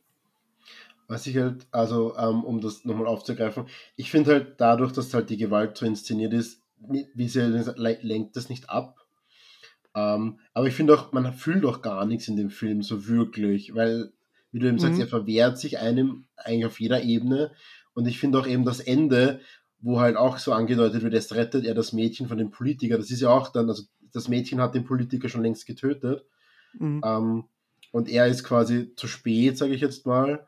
Was 1.08 1.26
ich 1.26 1.38
halt, 1.38 1.68
also 1.72 2.18
ähm, 2.18 2.44
um 2.44 2.60
das 2.60 2.84
nochmal 2.84 3.08
aufzugreifen, 3.08 3.66
ich 3.96 4.12
finde 4.12 4.32
halt 4.32 4.56
dadurch, 4.58 4.92
dass 4.92 5.14
halt 5.14 5.30
die 5.30 5.38
Gewalt 5.38 5.78
so 5.78 5.86
inszeniert 5.86 6.34
ist, 6.34 6.62
wie 6.80 7.28
sie 7.28 7.42
lenkt 7.78 8.36
das 8.36 8.50
nicht 8.50 8.70
ab. 8.70 9.00
Ähm, 9.96 10.40
aber 10.54 10.68
ich 10.68 10.74
finde 10.74 10.94
auch, 10.94 11.14
man 11.14 11.34
fühlt 11.34 11.66
auch 11.66 11.82
gar 11.82 12.06
nichts 12.06 12.28
in 12.28 12.36
dem 12.36 12.50
Film 12.50 12.84
so 12.84 13.08
wirklich, 13.08 13.74
weil, 13.74 14.12
wie 14.52 14.60
du 14.60 14.68
eben 14.68 14.76
mhm. 14.76 14.82
sagst, 14.82 15.00
er 15.00 15.08
verwehrt 15.08 15.58
sich 15.58 15.80
einem 15.80 16.26
eigentlich 16.36 16.66
auf 16.66 16.80
jeder 16.80 17.02
Ebene. 17.02 17.52
Und 17.94 18.06
ich 18.06 18.20
finde 18.20 18.40
auch 18.40 18.46
eben 18.46 18.66
das 18.66 18.82
Ende, 18.82 19.40
wo 19.80 20.00
halt 20.00 20.18
auch 20.18 20.38
so 20.38 20.52
angedeutet 20.52 21.04
wird, 21.04 21.14
es 21.14 21.34
rettet 21.34 21.66
er 21.66 21.74
das 21.74 21.94
Mädchen 21.94 22.28
von 22.28 22.38
dem 22.38 22.52
Politiker. 22.52 22.98
Das 22.98 23.12
ist 23.12 23.22
ja 23.22 23.30
auch 23.30 23.48
dann, 23.48 23.70
also 23.70 23.84
das 24.12 24.28
Mädchen 24.28 24.60
hat 24.60 24.76
den 24.76 24.84
Politiker 24.84 25.30
schon 25.30 25.42
längst 25.42 25.66
getötet. 25.66 26.26
Mhm. 26.78 27.02
Ähm, 27.04 27.44
und 27.94 28.10
er 28.10 28.28
ist 28.28 28.44
quasi 28.44 28.94
zu 28.96 29.08
spät, 29.08 29.58
sage 29.58 29.74
ich 29.74 29.82
jetzt 29.82 30.06
mal 30.06 30.46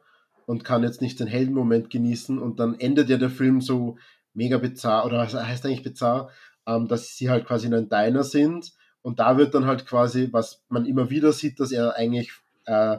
und 0.49 0.63
kann 0.63 0.81
jetzt 0.81 0.99
nicht 0.99 1.19
den 1.19 1.27
Heldenmoment 1.27 1.91
genießen 1.91 2.39
und 2.39 2.59
dann 2.59 2.79
endet 2.79 3.07
ja 3.07 3.17
der 3.17 3.29
Film 3.29 3.61
so 3.61 3.99
mega 4.33 4.57
bizarr, 4.57 5.05
oder 5.05 5.19
was 5.19 5.35
heißt 5.35 5.63
eigentlich 5.63 5.83
bizarr, 5.83 6.31
ähm, 6.65 6.87
dass 6.87 7.15
sie 7.15 7.29
halt 7.29 7.45
quasi 7.45 7.67
in 7.67 7.75
einem 7.75 7.87
Diner 7.87 8.23
sind 8.23 8.73
und 9.03 9.19
da 9.19 9.37
wird 9.37 9.53
dann 9.53 9.67
halt 9.67 9.85
quasi, 9.85 10.29
was 10.31 10.63
man 10.67 10.87
immer 10.87 11.11
wieder 11.11 11.33
sieht, 11.33 11.59
dass 11.59 11.71
er 11.71 11.95
eigentlich 11.97 12.31
äh, 12.65 12.97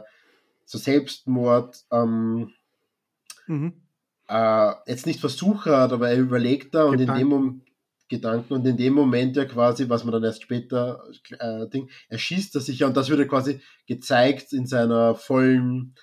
so 0.63 0.77
Selbstmord 0.77 1.83
ähm, 1.91 2.51
mhm. 3.47 3.73
äh, 4.29 4.71
jetzt 4.87 5.05
nicht 5.05 5.19
Versuche 5.19 5.75
hat, 5.75 5.91
aber 5.91 6.09
er 6.09 6.19
überlegt 6.19 6.73
da 6.73 6.85
und 6.85 6.99
Gedanken. 6.99 7.11
in 7.11 7.19
dem 7.19 7.27
Moment 7.27 7.61
Gedanken 8.07 8.53
und 8.53 8.65
in 8.65 8.77
dem 8.77 8.93
Moment 8.93 9.35
ja 9.35 9.43
quasi, 9.43 9.89
was 9.89 10.05
man 10.05 10.13
dann 10.13 10.23
erst 10.23 10.43
später 10.43 11.03
äh, 11.37 11.67
Ding, 11.67 11.89
erschießt 12.07 12.55
er 12.55 12.61
sich 12.61 12.79
ja 12.79 12.87
und 12.87 12.95
das 12.95 13.09
wird 13.09 13.19
ja 13.19 13.25
quasi 13.25 13.59
gezeigt 13.87 14.53
in 14.53 14.65
seiner 14.65 15.15
vollen 15.15 15.95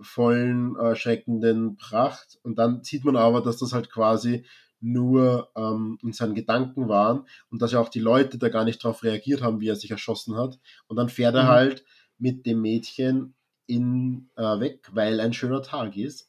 vollen, 0.00 0.76
äh, 0.76 0.96
schreckenden 0.96 1.76
Pracht. 1.76 2.38
Und 2.42 2.58
dann 2.58 2.82
sieht 2.82 3.04
man 3.04 3.16
aber, 3.16 3.40
dass 3.40 3.58
das 3.58 3.72
halt 3.72 3.90
quasi 3.90 4.44
nur 4.80 5.50
ähm, 5.56 5.98
in 6.02 6.12
seinen 6.12 6.34
Gedanken 6.34 6.88
waren 6.88 7.26
und 7.50 7.60
dass 7.60 7.72
ja 7.72 7.80
auch 7.80 7.90
die 7.90 8.00
Leute 8.00 8.38
da 8.38 8.48
gar 8.48 8.64
nicht 8.64 8.82
darauf 8.82 9.02
reagiert 9.02 9.42
haben, 9.42 9.60
wie 9.60 9.68
er 9.68 9.76
sich 9.76 9.90
erschossen 9.90 10.36
hat. 10.36 10.58
Und 10.86 10.96
dann 10.96 11.08
fährt 11.08 11.34
er 11.34 11.44
mhm. 11.44 11.48
halt 11.48 11.84
mit 12.18 12.46
dem 12.46 12.62
Mädchen 12.62 13.34
in, 13.66 14.30
äh, 14.36 14.42
weg, 14.42 14.88
weil 14.92 15.20
ein 15.20 15.32
schöner 15.32 15.62
Tag 15.62 15.96
ist. 15.96 16.28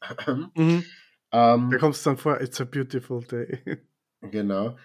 mhm. 0.55 0.83
ähm, 1.31 1.69
da 1.71 1.77
kommst 1.77 2.05
du 2.05 2.11
dann 2.11 2.17
vor, 2.17 2.41
it's 2.41 2.59
a 2.61 2.65
beautiful 2.65 3.23
day. 3.23 3.59
genau. 4.21 4.77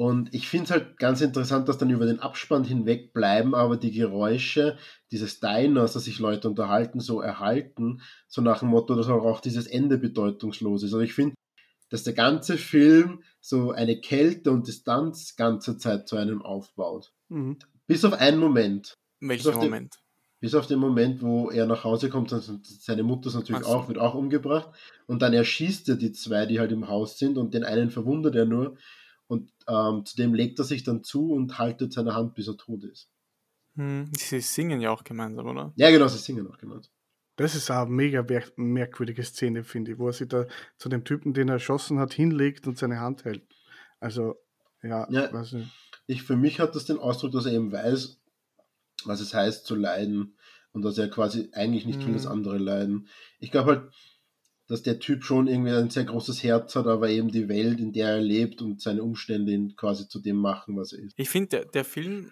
Und 0.00 0.32
ich 0.32 0.48
finde 0.48 0.64
es 0.64 0.70
halt 0.70 0.96
ganz 0.96 1.20
interessant, 1.20 1.68
dass 1.68 1.76
dann 1.76 1.90
über 1.90 2.06
den 2.06 2.20
Abspann 2.20 2.64
hinweg 2.64 3.12
bleiben 3.12 3.54
aber 3.54 3.76
die 3.76 3.92
Geräusche 3.92 4.78
dieses 5.12 5.40
Diners, 5.40 5.92
dass 5.92 6.04
sich 6.04 6.18
Leute 6.18 6.48
unterhalten, 6.48 7.00
so 7.00 7.20
erhalten, 7.20 8.00
so 8.26 8.40
nach 8.40 8.60
dem 8.60 8.70
Motto, 8.70 8.94
dass 8.94 9.08
auch 9.08 9.42
dieses 9.42 9.66
Ende 9.66 9.98
bedeutungslos 9.98 10.84
ist. 10.84 10.94
Also 10.94 11.00
ich 11.00 11.12
finde, 11.12 11.34
dass 11.90 12.02
der 12.02 12.14
ganze 12.14 12.56
Film 12.56 13.22
so 13.42 13.72
eine 13.72 14.00
Kälte 14.00 14.52
und 14.52 14.66
Distanz 14.68 15.36
ganze 15.36 15.76
Zeit 15.76 16.08
zu 16.08 16.16
einem 16.16 16.40
aufbaut. 16.40 17.12
Mhm. 17.28 17.58
Bis 17.86 18.02
auf 18.02 18.14
einen 18.14 18.38
Moment. 18.38 18.94
Welcher 19.20 19.52
Moment? 19.52 19.96
Den, 19.96 20.00
bis 20.40 20.54
auf 20.54 20.66
den 20.66 20.78
Moment, 20.78 21.20
wo 21.20 21.50
er 21.50 21.66
nach 21.66 21.84
Hause 21.84 22.08
kommt 22.08 22.32
und 22.32 22.66
seine 22.66 23.02
Mutter 23.02 23.28
ist 23.28 23.34
natürlich 23.34 23.64
so. 23.64 23.68
auch, 23.68 23.88
wird 23.88 23.98
auch 23.98 24.14
umgebracht. 24.14 24.70
Und 25.06 25.20
dann 25.20 25.34
erschießt 25.34 25.90
er 25.90 25.96
die 25.96 26.12
zwei, 26.12 26.46
die 26.46 26.58
halt 26.58 26.72
im 26.72 26.88
Haus 26.88 27.18
sind 27.18 27.36
und 27.36 27.52
den 27.52 27.64
einen 27.64 27.90
verwundert 27.90 28.34
er 28.34 28.46
nur. 28.46 28.78
Und 29.30 29.52
ähm, 29.68 30.04
zudem 30.04 30.34
legt 30.34 30.58
er 30.58 30.64
sich 30.64 30.82
dann 30.82 31.04
zu 31.04 31.30
und 31.30 31.56
haltet 31.56 31.92
seine 31.92 32.16
Hand, 32.16 32.34
bis 32.34 32.48
er 32.48 32.56
tot 32.56 32.82
ist. 32.82 33.08
Hm, 33.76 34.10
sie 34.12 34.40
singen 34.40 34.80
ja 34.80 34.90
auch 34.90 35.04
gemeinsam, 35.04 35.46
oder? 35.46 35.72
Ja, 35.76 35.88
genau, 35.92 36.08
sie 36.08 36.18
singen 36.18 36.48
auch 36.48 36.58
gemeinsam. 36.58 36.92
Das 37.36 37.54
ist 37.54 37.70
eine 37.70 37.88
mega 37.88 38.26
merkwürdige 38.56 39.22
Szene, 39.22 39.62
finde 39.62 39.92
ich, 39.92 39.98
wo 40.00 40.08
er 40.08 40.14
sich 40.14 40.26
da 40.26 40.46
zu 40.78 40.88
dem 40.88 41.04
Typen, 41.04 41.32
den 41.32 41.46
er 41.46 41.54
erschossen 41.54 42.00
hat, 42.00 42.12
hinlegt 42.12 42.66
und 42.66 42.76
seine 42.76 42.98
Hand 42.98 43.24
hält. 43.24 43.46
Also, 44.00 44.34
ja, 44.82 45.08
ja 45.12 45.32
weiß 45.32 45.52
nicht. 45.52 45.70
Ich, 46.08 46.24
für 46.24 46.36
mich 46.36 46.58
hat 46.58 46.74
das 46.74 46.86
den 46.86 46.98
Ausdruck, 46.98 47.30
dass 47.30 47.46
er 47.46 47.52
eben 47.52 47.70
weiß, 47.70 48.20
was 49.04 49.20
es 49.20 49.32
heißt 49.32 49.64
zu 49.64 49.76
leiden 49.76 50.36
und 50.72 50.82
dass 50.82 50.98
er 50.98 51.08
quasi 51.08 51.50
eigentlich 51.52 51.86
nicht 51.86 52.00
mhm. 52.00 52.06
will, 52.06 52.14
dass 52.14 52.24
hm. 52.24 52.32
andere 52.32 52.58
leiden. 52.58 53.06
Ich 53.38 53.52
glaube 53.52 53.70
halt, 53.70 53.94
dass 54.70 54.82
der 54.82 55.00
Typ 55.00 55.24
schon 55.24 55.48
irgendwie 55.48 55.72
ein 55.72 55.90
sehr 55.90 56.04
großes 56.04 56.44
Herz 56.44 56.76
hat, 56.76 56.86
aber 56.86 57.08
eben 57.08 57.32
die 57.32 57.48
Welt, 57.48 57.80
in 57.80 57.92
der 57.92 58.10
er 58.10 58.20
lebt 58.20 58.62
und 58.62 58.80
seine 58.80 59.02
Umstände 59.02 59.50
ihn 59.50 59.74
quasi 59.74 60.06
zu 60.06 60.20
dem 60.20 60.36
machen, 60.36 60.76
was 60.76 60.92
er 60.92 61.00
ist. 61.00 61.12
Ich 61.16 61.28
finde, 61.28 61.48
der, 61.48 61.64
der 61.64 61.84
Film, 61.84 62.30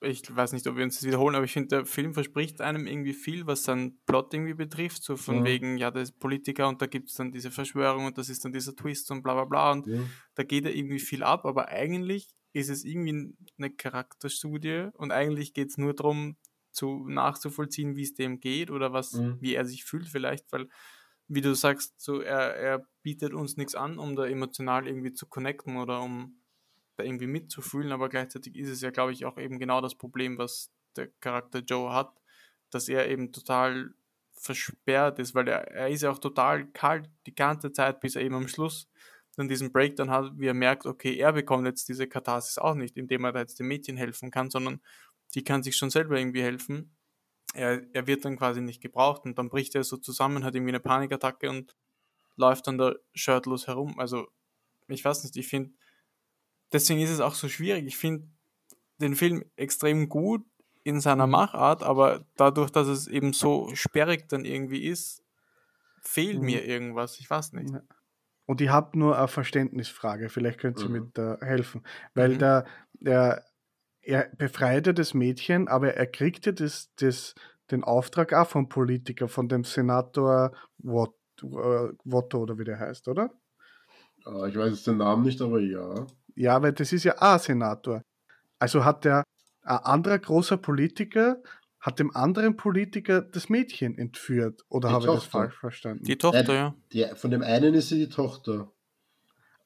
ich 0.00 0.34
weiß 0.34 0.54
nicht, 0.54 0.66
ob 0.66 0.76
wir 0.76 0.84
uns 0.84 0.94
das 0.94 1.06
wiederholen, 1.06 1.34
aber 1.34 1.44
ich 1.44 1.52
finde, 1.52 1.68
der 1.68 1.84
Film 1.84 2.14
verspricht 2.14 2.62
einem 2.62 2.86
irgendwie 2.86 3.12
viel, 3.12 3.46
was 3.46 3.64
sein 3.64 3.98
Plot 4.06 4.32
irgendwie 4.32 4.54
betrifft, 4.54 5.04
so 5.04 5.18
von 5.18 5.40
ja. 5.40 5.44
wegen, 5.44 5.76
ja, 5.76 5.90
der 5.90 6.04
ist 6.04 6.18
Politiker 6.18 6.68
und 6.68 6.80
da 6.80 6.86
gibt 6.86 7.10
es 7.10 7.16
dann 7.16 7.32
diese 7.32 7.50
Verschwörung 7.50 8.06
und 8.06 8.16
das 8.16 8.30
ist 8.30 8.42
dann 8.42 8.54
dieser 8.54 8.74
Twist 8.74 9.10
und 9.10 9.22
bla 9.22 9.34
bla 9.34 9.44
bla 9.44 9.72
und 9.72 9.86
ja. 9.86 10.00
da 10.36 10.42
geht 10.42 10.64
er 10.64 10.74
irgendwie 10.74 11.00
viel 11.00 11.22
ab, 11.22 11.44
aber 11.44 11.68
eigentlich 11.68 12.34
ist 12.54 12.70
es 12.70 12.82
irgendwie 12.82 13.34
eine 13.58 13.70
Charakterstudie 13.70 14.88
und 14.94 15.12
eigentlich 15.12 15.52
geht 15.52 15.68
es 15.68 15.76
nur 15.76 15.92
darum, 15.92 16.36
zu, 16.74 17.08
nachzuvollziehen, 17.08 17.96
wie 17.96 18.02
es 18.02 18.14
dem 18.14 18.40
geht 18.40 18.70
oder 18.70 18.92
was, 18.92 19.12
mhm. 19.12 19.38
wie 19.40 19.54
er 19.54 19.64
sich 19.64 19.84
fühlt 19.84 20.08
vielleicht, 20.08 20.52
weil 20.52 20.68
wie 21.26 21.40
du 21.40 21.54
sagst, 21.54 22.00
so 22.00 22.20
er, 22.20 22.54
er 22.56 22.86
bietet 23.02 23.32
uns 23.32 23.56
nichts 23.56 23.74
an, 23.74 23.98
um 23.98 24.14
da 24.14 24.26
emotional 24.26 24.86
irgendwie 24.86 25.12
zu 25.12 25.26
connecten 25.26 25.76
oder 25.76 26.02
um 26.02 26.38
da 26.96 27.04
irgendwie 27.04 27.26
mitzufühlen, 27.26 27.92
aber 27.92 28.08
gleichzeitig 28.08 28.56
ist 28.56 28.68
es 28.68 28.80
ja, 28.82 28.90
glaube 28.90 29.12
ich, 29.12 29.24
auch 29.24 29.38
eben 29.38 29.58
genau 29.58 29.80
das 29.80 29.94
Problem, 29.94 30.38
was 30.38 30.70
der 30.96 31.08
Charakter 31.20 31.60
Joe 31.60 31.92
hat, 31.92 32.12
dass 32.70 32.88
er 32.88 33.08
eben 33.08 33.32
total 33.32 33.94
versperrt 34.32 35.18
ist, 35.18 35.34
weil 35.34 35.48
er, 35.48 35.68
er 35.68 35.88
ist 35.88 36.02
ja 36.02 36.10
auch 36.10 36.18
total 36.18 36.66
kalt 36.66 37.08
die 37.26 37.34
ganze 37.34 37.72
Zeit, 37.72 38.00
bis 38.00 38.16
er 38.16 38.22
eben 38.22 38.34
am 38.34 38.48
Schluss 38.48 38.88
dann 39.36 39.48
diesen 39.48 39.72
Breakdown 39.72 40.10
hat, 40.10 40.32
wie 40.38 40.46
er 40.46 40.54
merkt, 40.54 40.86
okay, 40.86 41.16
er 41.16 41.32
bekommt 41.32 41.66
jetzt 41.66 41.88
diese 41.88 42.06
Katharsis 42.06 42.58
auch 42.58 42.74
nicht, 42.74 42.96
indem 42.96 43.24
er 43.24 43.32
da 43.32 43.40
jetzt 43.40 43.58
dem 43.58 43.66
Mädchen 43.66 43.96
helfen 43.96 44.30
kann, 44.30 44.50
sondern 44.50 44.80
die 45.34 45.44
kann 45.44 45.62
sich 45.62 45.76
schon 45.76 45.90
selber 45.90 46.18
irgendwie 46.18 46.42
helfen. 46.42 46.94
Er, 47.54 47.82
er 47.94 48.06
wird 48.06 48.24
dann 48.24 48.36
quasi 48.36 48.60
nicht 48.60 48.80
gebraucht 48.80 49.24
und 49.24 49.38
dann 49.38 49.48
bricht 49.48 49.74
er 49.74 49.84
so 49.84 49.96
zusammen, 49.96 50.44
hat 50.44 50.54
irgendwie 50.54 50.72
eine 50.72 50.80
Panikattacke 50.80 51.50
und 51.50 51.76
läuft 52.36 52.66
dann 52.66 52.78
da 52.78 52.94
shirtlos 53.14 53.66
herum. 53.66 53.98
Also, 53.98 54.28
ich 54.88 55.04
weiß 55.04 55.22
nicht, 55.22 55.36
ich 55.36 55.48
finde, 55.48 55.72
deswegen 56.72 57.00
ist 57.00 57.10
es 57.10 57.20
auch 57.20 57.34
so 57.34 57.48
schwierig. 57.48 57.86
Ich 57.86 57.96
finde 57.96 58.28
den 58.98 59.14
Film 59.14 59.44
extrem 59.56 60.08
gut 60.08 60.44
in 60.82 61.00
seiner 61.00 61.26
Machart, 61.26 61.82
aber 61.82 62.26
dadurch, 62.36 62.70
dass 62.70 62.88
es 62.88 63.06
eben 63.06 63.32
so 63.32 63.70
sperrig 63.74 64.28
dann 64.28 64.44
irgendwie 64.44 64.84
ist, 64.86 65.22
fehlt 66.00 66.38
mhm. 66.38 66.46
mir 66.46 66.64
irgendwas. 66.64 67.18
Ich 67.20 67.30
weiß 67.30 67.52
nicht. 67.52 67.74
Und 68.46 68.60
ich 68.60 68.68
habe 68.68 68.98
nur 68.98 69.16
eine 69.16 69.28
Verständnisfrage, 69.28 70.28
vielleicht 70.28 70.58
könnt 70.60 70.78
ihr 70.80 70.88
mhm. 70.88 70.92
mir 70.92 71.10
da 71.14 71.38
helfen. 71.40 71.82
Weil 72.14 72.34
mhm. 72.34 72.38
der, 72.38 72.66
der, 73.00 73.44
er 74.04 74.30
befreite 74.36 74.94
das 74.94 75.14
Mädchen, 75.14 75.68
aber 75.68 75.94
er 75.94 76.06
kriegte 76.06 76.52
das, 76.52 76.90
das, 76.96 77.34
den 77.70 77.84
Auftrag 77.84 78.32
auch 78.32 78.48
vom 78.48 78.68
Politiker, 78.68 79.28
von 79.28 79.48
dem 79.48 79.64
Senator 79.64 80.52
Wotto, 80.78 81.92
äh, 82.04 82.36
oder 82.36 82.58
wie 82.58 82.64
der 82.64 82.78
heißt, 82.78 83.08
oder? 83.08 83.30
Ich 84.48 84.56
weiß 84.56 84.70
jetzt 84.70 84.86
den 84.86 84.98
Namen 84.98 85.24
nicht, 85.24 85.40
aber 85.42 85.60
ja. 85.60 86.06
Ja, 86.34 86.62
weil 86.62 86.72
das 86.72 86.92
ist 86.92 87.04
ja 87.04 87.14
auch 87.18 87.38
Senator. 87.38 88.02
Also 88.58 88.84
hat 88.84 89.04
der 89.04 89.24
ein 89.62 89.78
anderer 89.78 90.18
großer 90.18 90.56
Politiker 90.56 91.42
hat 91.80 91.98
dem 91.98 92.16
anderen 92.16 92.56
Politiker 92.56 93.20
das 93.20 93.50
Mädchen 93.50 93.98
entführt. 93.98 94.64
Oder 94.70 94.88
die 94.88 94.94
habe 94.94 95.04
Tochter. 95.04 95.18
ich 95.18 95.24
das 95.24 95.32
falsch 95.32 95.58
verstanden? 95.58 96.04
Die 96.04 96.16
Tochter, 96.16 96.54
ja. 96.54 96.74
Die, 96.92 97.06
von 97.14 97.30
dem 97.30 97.42
einen 97.42 97.74
ist 97.74 97.90
sie 97.90 97.98
die 97.98 98.08
Tochter. 98.08 98.72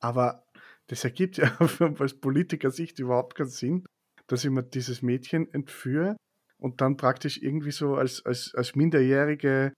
Aber 0.01 0.43
das 0.89 1.05
ergibt 1.05 1.37
ja 1.37 1.57
aus 1.99 2.15
Politiker-Sicht 2.15 2.99
überhaupt 2.99 3.37
keinen 3.37 3.51
Sinn, 3.51 3.85
dass 4.29 4.45
ich 4.45 4.51
mir 4.51 4.63
dieses 4.63 5.03
Mädchen 5.03 5.53
entführe 5.53 6.17
und 6.59 6.81
dann 6.81 6.97
praktisch 6.97 7.39
irgendwie 7.39 7.73
so 7.73 7.97
als, 7.97 8.25
als, 8.25 8.53
als 8.55 8.77
minderjährige 8.77 9.73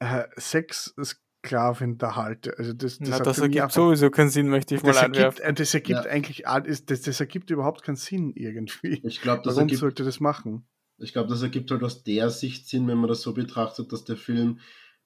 äh, 0.00 0.24
Sex 0.36 0.94
Sklavin 1.42 1.98
da 1.98 2.16
halte. 2.16 2.56
Also 2.58 2.72
das, 2.72 2.98
das, 2.98 3.08
Na, 3.08 3.18
das 3.18 3.38
ergibt 3.38 3.72
sowieso 3.72 4.10
keinen 4.10 4.30
Sinn, 4.30 4.48
möchte 4.48 4.74
ich 4.74 4.82
mal 4.82 4.92
das 4.92 5.02
einwerfen. 5.02 5.40
Ergibt, 5.40 5.60
das 5.60 5.74
ergibt 5.74 6.04
ja. 6.04 6.10
eigentlich, 6.10 6.44
das, 6.44 7.02
das 7.02 7.20
ergibt 7.20 7.50
überhaupt 7.50 7.82
keinen 7.82 7.96
Sinn 7.96 8.32
irgendwie. 8.34 9.00
Ich 9.04 9.20
glaube, 9.20 9.42
das 9.44 9.54
Warum 9.54 9.68
ergibt, 9.68 9.80
sollte 9.80 10.04
das 10.04 10.20
machen? 10.20 10.66
Ich 10.98 11.12
glaube, 11.12 11.28
das 11.28 11.42
ergibt 11.42 11.70
halt 11.70 11.82
aus 11.82 12.02
der 12.02 12.30
Sicht 12.30 12.68
Sinn, 12.68 12.88
wenn 12.88 12.98
man 12.98 13.08
das 13.08 13.22
so 13.22 13.32
betrachtet, 13.32 13.92
dass 13.92 14.04
der 14.04 14.16
Film 14.16 14.58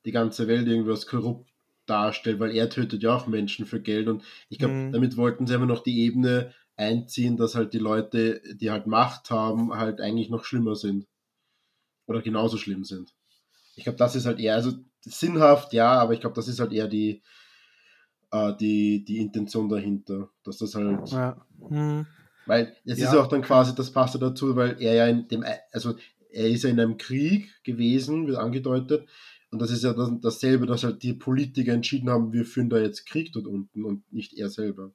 die 0.04 0.12
ganze 0.12 0.48
Welt 0.48 0.66
irgendwie 0.66 0.90
als 0.90 1.06
korrupt 1.06 1.50
darstellt, 1.86 2.40
weil 2.40 2.52
er 2.52 2.70
tötet 2.70 3.02
ja 3.02 3.14
auch 3.14 3.26
Menschen 3.26 3.66
für 3.66 3.80
Geld 3.80 4.08
und 4.08 4.22
ich 4.48 4.58
glaube, 4.58 4.74
mhm. 4.74 4.92
damit 4.92 5.16
wollten 5.16 5.46
sie 5.46 5.54
einfach 5.54 5.66
noch 5.66 5.82
die 5.82 6.00
Ebene 6.00 6.54
einziehen, 6.76 7.36
dass 7.36 7.54
halt 7.54 7.72
die 7.72 7.78
Leute, 7.78 8.42
die 8.54 8.70
halt 8.70 8.86
Macht 8.86 9.30
haben, 9.30 9.74
halt 9.74 10.00
eigentlich 10.00 10.30
noch 10.30 10.44
schlimmer 10.44 10.74
sind. 10.74 11.06
Oder 12.06 12.22
genauso 12.22 12.56
schlimm 12.56 12.84
sind. 12.84 13.14
Ich 13.76 13.84
glaube, 13.84 13.98
das 13.98 14.16
ist 14.16 14.26
halt 14.26 14.40
eher, 14.40 14.54
also 14.54 14.72
sinnhaft, 15.00 15.72
ja, 15.72 15.92
aber 15.92 16.12
ich 16.12 16.20
glaube, 16.20 16.36
das 16.36 16.48
ist 16.48 16.60
halt 16.60 16.72
eher 16.72 16.88
die, 16.88 17.22
äh, 18.30 18.54
die, 18.56 19.04
die 19.04 19.18
Intention 19.18 19.68
dahinter, 19.68 20.30
dass 20.44 20.58
das 20.58 20.74
halt. 20.74 21.08
Ja. 21.10 21.46
Mhm. 21.70 22.06
Weil 22.46 22.76
es 22.84 22.98
ja. 22.98 23.08
ist 23.08 23.16
auch 23.16 23.28
dann 23.28 23.42
quasi, 23.42 23.74
das 23.74 23.92
passt 23.92 24.14
ja 24.14 24.20
dazu, 24.20 24.56
weil 24.56 24.76
er 24.80 24.94
ja 24.94 25.06
in 25.06 25.28
dem, 25.28 25.44
also 25.70 25.94
er 26.30 26.48
ist 26.48 26.64
ja 26.64 26.70
in 26.70 26.80
einem 26.80 26.96
Krieg 26.96 27.50
gewesen, 27.62 28.26
wird 28.26 28.38
angedeutet, 28.38 29.08
und 29.52 29.60
das 29.60 29.70
ist 29.70 29.84
ja 29.84 29.92
das, 29.92 30.10
dasselbe, 30.20 30.64
dass 30.66 30.82
halt 30.82 31.02
die 31.02 31.12
Politiker 31.12 31.72
entschieden 31.72 32.08
haben, 32.08 32.32
wir 32.32 32.46
führen 32.46 32.70
da 32.70 32.78
jetzt 32.78 33.06
Krieg 33.06 33.32
dort 33.32 33.46
unten 33.46 33.84
und 33.84 34.10
nicht 34.10 34.32
er 34.32 34.48
selber. 34.48 34.92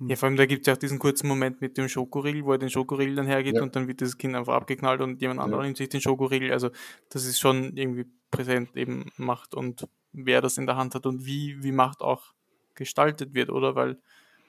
Ja, 0.00 0.16
vor 0.16 0.28
allem 0.28 0.36
da 0.36 0.46
gibt 0.46 0.62
es 0.62 0.66
ja 0.66 0.74
auch 0.74 0.78
diesen 0.78 0.98
kurzen 0.98 1.28
Moment 1.28 1.60
mit 1.60 1.76
dem 1.76 1.88
Schokoriegel, 1.88 2.44
wo 2.44 2.52
er 2.52 2.58
den 2.58 2.70
Schokoriegel 2.70 3.14
dann 3.14 3.26
hergeht 3.26 3.56
ja. 3.56 3.62
und 3.62 3.76
dann 3.76 3.88
wird 3.88 4.00
das 4.00 4.18
Kind 4.18 4.34
einfach 4.34 4.54
abgeknallt 4.54 5.00
und 5.00 5.20
jemand 5.20 5.40
anderer 5.40 5.60
ja. 5.60 5.66
nimmt 5.66 5.76
sich 5.76 5.88
den 5.88 6.00
Schokoriegel. 6.00 6.52
Also 6.52 6.70
das 7.08 7.24
ist 7.24 7.38
schon 7.38 7.76
irgendwie 7.76 8.06
präsent 8.30 8.76
eben 8.76 9.10
Macht 9.16 9.54
und 9.54 9.88
wer 10.12 10.40
das 10.40 10.58
in 10.58 10.66
der 10.66 10.76
Hand 10.76 10.94
hat 10.94 11.06
und 11.06 11.24
wie, 11.24 11.62
wie 11.62 11.72
Macht 11.72 12.00
auch 12.00 12.32
gestaltet 12.74 13.34
wird, 13.34 13.50
oder? 13.50 13.74
Weil 13.74 13.98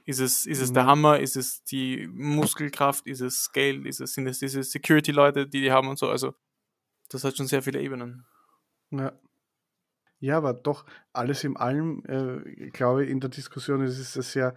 ist 0.06 0.20
es, 0.20 0.46
ist 0.46 0.62
es 0.62 0.70
mhm. 0.70 0.74
der 0.74 0.86
Hammer, 0.86 1.20
ist 1.20 1.38
es 1.38 1.64
die 1.64 2.08
Muskelkraft, 2.08 3.08
ist 3.08 3.22
es 3.22 3.44
Scale, 3.44 3.88
ist 3.88 4.02
es, 4.02 4.14
sind 4.14 4.28
es 4.28 4.40
diese 4.40 4.64
Security-Leute, 4.64 5.48
die 5.48 5.62
die 5.62 5.72
haben 5.72 5.88
und 5.88 5.98
so. 5.98 6.10
Also 6.10 6.34
das 7.10 7.24
hat 7.24 7.38
schon 7.38 7.48
sehr 7.48 7.62
viele 7.62 7.82
Ebenen. 7.82 8.26
Ja. 8.92 9.14
Ja, 10.20 10.38
aber 10.38 10.54
doch 10.54 10.86
alles 11.12 11.44
in 11.44 11.58
allem, 11.58 12.02
äh, 12.06 12.48
ich 12.48 12.72
glaube, 12.72 13.06
in 13.06 13.20
der 13.20 13.30
Diskussion 13.30 13.84
ist 13.84 14.16
es 14.16 14.32
sehr 14.32 14.56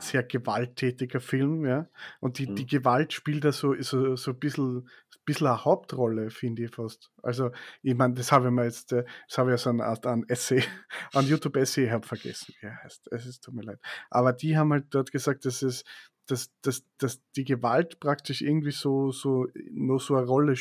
sehr 0.00 0.22
gewalttätiger 0.22 1.20
Film, 1.20 1.64
ja. 1.66 1.88
Und 2.20 2.38
die, 2.38 2.46
mhm. 2.46 2.56
die 2.56 2.66
Gewalt 2.66 3.12
spielt 3.12 3.44
da 3.44 3.52
so, 3.52 3.74
so, 3.80 4.16
so 4.16 4.30
ein 4.32 4.38
bisschen, 4.38 4.88
bisschen 5.24 5.46
eine 5.46 5.64
Hauptrolle, 5.64 6.30
finde 6.30 6.64
ich 6.64 6.74
fast. 6.74 7.10
Also, 7.22 7.50
ich 7.82 7.94
meine, 7.94 8.14
das 8.14 8.32
habe 8.32 8.48
ich 8.48 8.52
mir 8.52 8.64
jetzt, 8.64 8.92
äh, 8.92 9.04
das 9.28 9.38
habe 9.38 9.50
ich 9.50 9.52
ja 9.54 9.58
so 9.58 9.70
eine 9.70 9.84
Art 9.84 10.06
an 10.06 10.24
Essay, 10.28 10.62
an 11.12 11.26
YouTube-Essay, 11.26 11.86
ich 11.86 11.90
habe 11.90 12.06
vergessen, 12.06 12.54
wie 12.60 12.66
er 12.66 12.82
heißt. 12.82 13.08
Es 13.12 13.26
ist 13.26 13.44
tut 13.44 13.54
mir 13.54 13.62
leid. 13.62 13.80
Aber 14.10 14.32
die 14.32 14.56
haben 14.56 14.72
halt 14.72 14.86
dort 14.90 15.12
gesagt, 15.12 15.44
dass 15.44 15.62
es, 15.62 15.84
dass, 16.26 16.50
dass, 16.62 16.84
dass 16.98 17.20
die 17.36 17.44
Gewalt 17.44 18.00
praktisch 18.00 18.42
irgendwie 18.42 18.72
so, 18.72 19.10
so, 19.10 19.46
nur 19.70 20.00
so 20.00 20.16
eine 20.16 20.26
Rolle, 20.26 20.54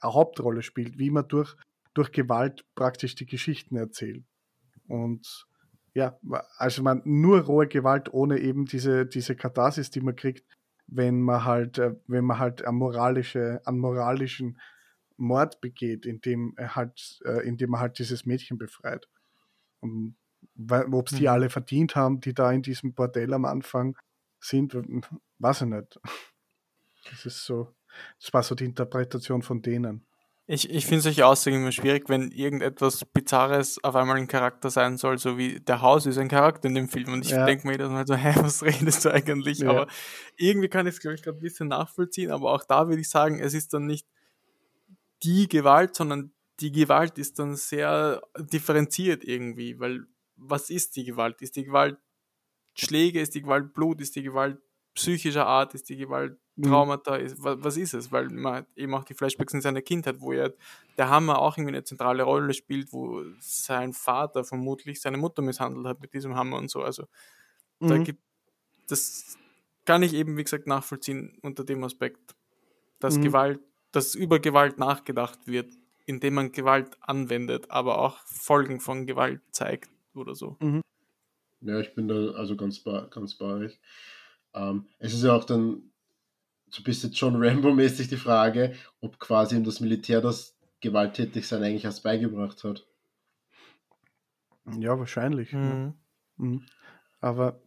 eine 0.00 0.14
Hauptrolle 0.14 0.62
spielt, 0.62 0.98
wie 0.98 1.10
man 1.10 1.26
durch, 1.28 1.56
durch 1.94 2.12
Gewalt 2.12 2.64
praktisch 2.74 3.14
die 3.14 3.26
Geschichten 3.26 3.76
erzählt. 3.76 4.24
Und 4.86 5.47
ja, 5.98 6.16
also 6.58 6.84
man 6.84 7.02
nur 7.04 7.40
rohe 7.40 7.66
Gewalt 7.66 8.12
ohne 8.14 8.38
eben 8.38 8.66
diese, 8.66 9.04
diese 9.04 9.34
Katharsis, 9.34 9.90
die 9.90 10.00
man 10.00 10.14
kriegt, 10.14 10.46
wenn 10.86 11.20
man 11.20 11.44
halt, 11.44 11.78
äh, 11.78 11.96
wenn 12.06 12.24
man 12.24 12.38
halt 12.38 12.64
einen, 12.64 12.78
moralische, 12.78 13.60
einen 13.64 13.80
moralischen 13.80 14.60
Mord 15.16 15.60
begeht, 15.60 16.06
indem 16.06 16.54
er 16.56 16.76
halt, 16.76 17.20
äh, 17.24 17.44
indem 17.44 17.70
man 17.70 17.80
halt 17.80 17.98
dieses 17.98 18.26
Mädchen 18.26 18.58
befreit. 18.58 19.08
Ob 19.80 21.06
es 21.08 21.18
die 21.18 21.22
mhm. 21.22 21.28
alle 21.28 21.50
verdient 21.50 21.96
haben, 21.96 22.20
die 22.20 22.32
da 22.32 22.52
in 22.52 22.62
diesem 22.62 22.94
Bordell 22.94 23.34
am 23.34 23.44
Anfang 23.44 23.98
sind, 24.38 24.76
weiß 25.40 25.62
ich 25.62 25.66
nicht. 25.66 26.00
Das 27.10 27.26
ist 27.26 27.44
so, 27.44 27.74
das 28.20 28.32
war 28.32 28.44
so 28.44 28.54
die 28.54 28.66
Interpretation 28.66 29.42
von 29.42 29.62
denen. 29.62 30.06
Ich, 30.50 30.70
ich 30.70 30.86
finde 30.86 31.02
solche 31.02 31.26
Aussagen 31.26 31.58
immer 31.58 31.72
schwierig, 31.72 32.08
wenn 32.08 32.30
irgendetwas 32.30 33.04
Bizarres 33.04 33.84
auf 33.84 33.94
einmal 33.94 34.16
ein 34.16 34.28
Charakter 34.28 34.70
sein 34.70 34.96
soll, 34.96 35.18
so 35.18 35.36
wie 35.36 35.60
der 35.60 35.82
Haus 35.82 36.06
ist 36.06 36.16
ein 36.16 36.28
Charakter 36.28 36.68
in 36.68 36.74
dem 36.74 36.88
Film. 36.88 37.12
Und 37.12 37.26
ich 37.26 37.32
ja. 37.32 37.44
denke 37.44 37.66
mir 37.66 37.74
jedes 37.74 37.90
Mal 37.90 38.06
so, 38.06 38.14
hä, 38.16 38.32
was 38.36 38.62
redest 38.62 39.04
du 39.04 39.10
eigentlich? 39.12 39.58
Ja. 39.58 39.68
Aber 39.68 39.88
irgendwie 40.38 40.68
kann 40.68 40.86
ich 40.86 40.94
es, 40.94 41.00
glaube 41.00 41.16
ich, 41.16 41.22
gerade 41.22 41.36
ein 41.36 41.42
bisschen 41.42 41.68
nachvollziehen. 41.68 42.30
Aber 42.30 42.50
auch 42.50 42.64
da 42.64 42.88
würde 42.88 43.02
ich 43.02 43.10
sagen, 43.10 43.38
es 43.40 43.52
ist 43.52 43.74
dann 43.74 43.84
nicht 43.84 44.06
die 45.22 45.48
Gewalt, 45.48 45.94
sondern 45.94 46.32
die 46.60 46.72
Gewalt 46.72 47.18
ist 47.18 47.38
dann 47.38 47.54
sehr 47.54 48.22
differenziert 48.38 49.24
irgendwie. 49.24 49.78
Weil 49.78 50.06
was 50.36 50.70
ist 50.70 50.96
die 50.96 51.04
Gewalt? 51.04 51.42
Ist 51.42 51.56
die 51.56 51.64
Gewalt 51.64 51.98
Schläge? 52.74 53.20
Ist 53.20 53.34
die 53.34 53.42
Gewalt 53.42 53.74
Blut? 53.74 54.00
Ist 54.00 54.16
die 54.16 54.22
Gewalt 54.22 54.58
psychischer 54.94 55.46
Art? 55.46 55.74
Ist 55.74 55.90
die 55.90 55.98
Gewalt. 55.98 56.38
Traumata 56.62 57.16
ist, 57.16 57.42
was, 57.42 57.56
was 57.60 57.76
ist 57.76 57.94
es? 57.94 58.10
Weil 58.10 58.28
man 58.28 58.66
eben 58.76 58.94
auch 58.94 59.04
die 59.04 59.14
Flashbacks 59.14 59.54
in 59.54 59.60
seiner 59.60 59.82
Kindheit, 59.82 60.20
wo 60.20 60.32
ja 60.32 60.50
der 60.96 61.08
Hammer 61.08 61.38
auch 61.38 61.56
irgendwie 61.56 61.76
eine 61.76 61.84
zentrale 61.84 62.22
Rolle 62.22 62.54
spielt, 62.54 62.92
wo 62.92 63.22
sein 63.40 63.92
Vater 63.92 64.44
vermutlich 64.44 65.00
seine 65.00 65.18
Mutter 65.18 65.42
misshandelt 65.42 65.86
hat 65.86 66.00
mit 66.00 66.12
diesem 66.14 66.34
Hammer 66.34 66.56
und 66.58 66.70
so. 66.70 66.82
Also 66.82 67.04
mhm. 67.80 67.88
da 67.88 67.98
gibt 67.98 68.20
das 68.88 69.36
kann 69.84 70.02
ich 70.02 70.12
eben, 70.12 70.36
wie 70.36 70.44
gesagt, 70.44 70.66
nachvollziehen 70.66 71.38
unter 71.40 71.64
dem 71.64 71.82
Aspekt, 71.82 72.34
dass 72.98 73.16
mhm. 73.16 73.22
Gewalt, 73.22 73.60
dass 73.90 74.14
über 74.14 74.38
Gewalt 74.38 74.78
nachgedacht 74.78 75.46
wird, 75.46 75.72
indem 76.04 76.34
man 76.34 76.52
Gewalt 76.52 76.96
anwendet, 77.00 77.70
aber 77.70 77.98
auch 77.98 78.18
Folgen 78.26 78.80
von 78.80 79.06
Gewalt 79.06 79.40
zeigt 79.50 79.88
oder 80.14 80.34
so. 80.34 80.56
Mhm. 80.60 80.82
Ja, 81.62 81.80
ich 81.80 81.94
bin 81.94 82.06
da 82.06 82.32
also 82.32 82.54
ganz 82.54 82.80
bei, 82.80 83.06
ganz 83.10 83.34
bei 83.36 83.46
euch. 83.46 83.80
Ähm, 84.52 84.84
es 84.98 85.14
ist 85.14 85.24
ja 85.24 85.32
auch 85.32 85.44
dann 85.44 85.90
so 86.70 86.82
bist 86.82 87.04
jetzt 87.04 87.18
schon 87.18 87.36
Rambo-mäßig 87.36 88.08
die 88.08 88.16
Frage, 88.16 88.74
ob 89.00 89.18
quasi 89.18 89.56
ihm 89.56 89.64
das 89.64 89.80
Militär 89.80 90.20
das 90.20 90.56
Gewalttätigsein 90.80 91.62
eigentlich 91.62 91.84
erst 91.84 92.02
beigebracht 92.02 92.62
hat. 92.64 92.86
Ja, 94.78 94.98
wahrscheinlich. 94.98 95.52
Mhm. 95.52 95.94
Mhm. 96.36 96.62
Aber 97.20 97.60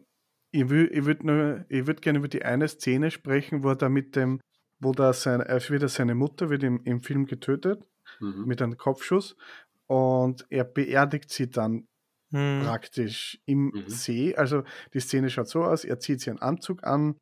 ich, 0.52 0.62
ich 0.62 0.70
würde 0.70 1.66
würd 1.70 2.02
gerne 2.02 2.20
über 2.20 2.28
die 2.28 2.44
eine 2.44 2.68
Szene 2.68 3.12
sprechen, 3.12 3.64
wo 3.64 3.70
er 3.70 3.76
da 3.76 3.90
mit 3.90 4.16
dem, 4.16 4.40
wo 4.80 4.92
da 4.92 5.14
sein, 5.14 5.42
er 5.42 5.60
wieder 5.70 5.90
seine 5.90 6.16
Mutter 6.16 6.50
wird 6.50 6.64
im, 6.64 6.84
im 6.84 7.02
Film 7.02 7.26
getötet, 7.26 7.88
mhm. 8.20 8.46
mit 8.46 8.62
einem 8.62 8.78
Kopfschuss. 8.78 9.36
und 9.88 10.46
er 10.50 10.64
beerdigt 10.64 11.30
sie 11.32 11.50
dann 11.50 11.88
Hm. 12.34 12.62
praktisch 12.64 13.42
im 13.46 13.72
Mhm. 13.74 13.84
See. 13.88 14.36
Also 14.36 14.64
die 14.94 15.00
Szene 15.00 15.30
schaut 15.30 15.50
so 15.50 15.64
aus, 15.64 15.84
er 15.84 16.00
zieht 16.00 16.22
sich 16.22 16.30
einen 16.30 16.40
Anzug 16.40 16.84
an, 16.84 17.18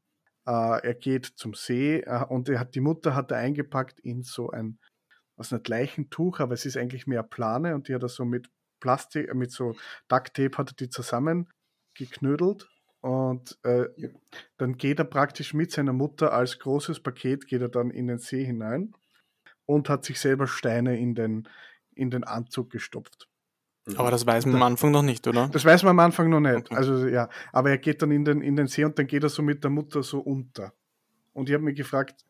er 0.52 0.96
geht 0.96 1.26
zum 1.26 1.54
See 1.54 2.00
äh, 2.02 2.26
und 2.26 2.50
er 2.50 2.60
hat, 2.60 2.76
die 2.76 2.82
Mutter 2.82 3.16
hat 3.16 3.32
er 3.32 3.38
eingepackt 3.38 4.00
in 4.00 4.24
so 4.24 4.50
ein, 4.52 4.80
was 5.38 5.52
nicht 5.52 5.68
Leichentuch, 5.68 6.40
aber 6.40 6.54
es 6.54 6.66
ist 6.66 6.78
eigentlich 6.78 7.08
mehr 7.08 7.24
Plane 7.24 7.76
und 7.76 7.88
die 7.88 7.96
hat 7.96 8.04
er 8.04 8.10
so 8.10 8.26
mit 8.26 8.50
Plastik, 8.80 9.30
äh, 9.30 9.34
mit 9.34 9.52
so 9.52 9.76
Duct 10.08 10.34
Tape 10.36 10.58
hat 10.58 10.72
er 10.72 10.76
die 10.76 10.90
zusammen 10.90 11.50
geknödelt 11.96 12.70
und 13.02 13.58
äh, 13.64 13.86
Ja. 13.98 14.10
dann 14.58 14.78
geht 14.78 15.00
er 15.00 15.06
praktisch 15.06 15.54
mit 15.54 15.72
seiner 15.72 15.94
Mutter 15.94 16.34
als 16.34 16.60
großes 16.60 17.02
Paket, 17.02 17.48
geht 17.48 17.62
er 17.62 17.70
dann 17.70 17.92
in 17.92 18.08
den 18.08 18.20
See 18.20 18.44
hinein 18.46 18.94
und 19.66 19.90
hat 19.90 20.06
sich 20.06 20.20
selber 20.20 20.48
Steine 20.48 21.00
in 21.00 21.16
den, 21.16 21.48
in 21.96 22.10
den 22.12 22.24
Anzug 22.26 22.72
gestopft. 22.72 23.29
Aber 23.98 24.12
das 24.12 24.26
weiß 24.26 24.46
man 24.46 24.56
am 24.56 24.64
Anfang 24.64 24.92
noch 24.92 25.02
nicht, 25.02 25.28
oder? 25.28 25.50
Das 25.50 25.66
weiß 25.66 25.84
man 25.84 25.92
am 25.92 26.00
Anfang 26.00 26.30
noch 26.30 26.40
nicht. 26.40 26.72
Okay. 26.72 26.76
Also 26.76 27.08
ja, 27.08 27.30
aber 27.52 27.72
er 27.72 27.78
geht 27.78 28.02
dann 28.02 28.12
in 28.12 28.26
den, 28.26 28.42
in 28.42 28.56
den 28.56 28.68
See 28.68 28.84
und 28.84 28.98
dann 28.98 29.08
geht 29.08 29.24
er 29.24 29.30
so 29.30 29.42
mit 29.42 29.64
der 29.64 29.72
Mutter 29.72 30.04
so 30.04 30.20
unter. 30.20 30.74
Und 31.34 31.50
ich 31.50 31.56
habe 31.56 31.64
mich 31.64 31.76
gefragt, 31.76 32.26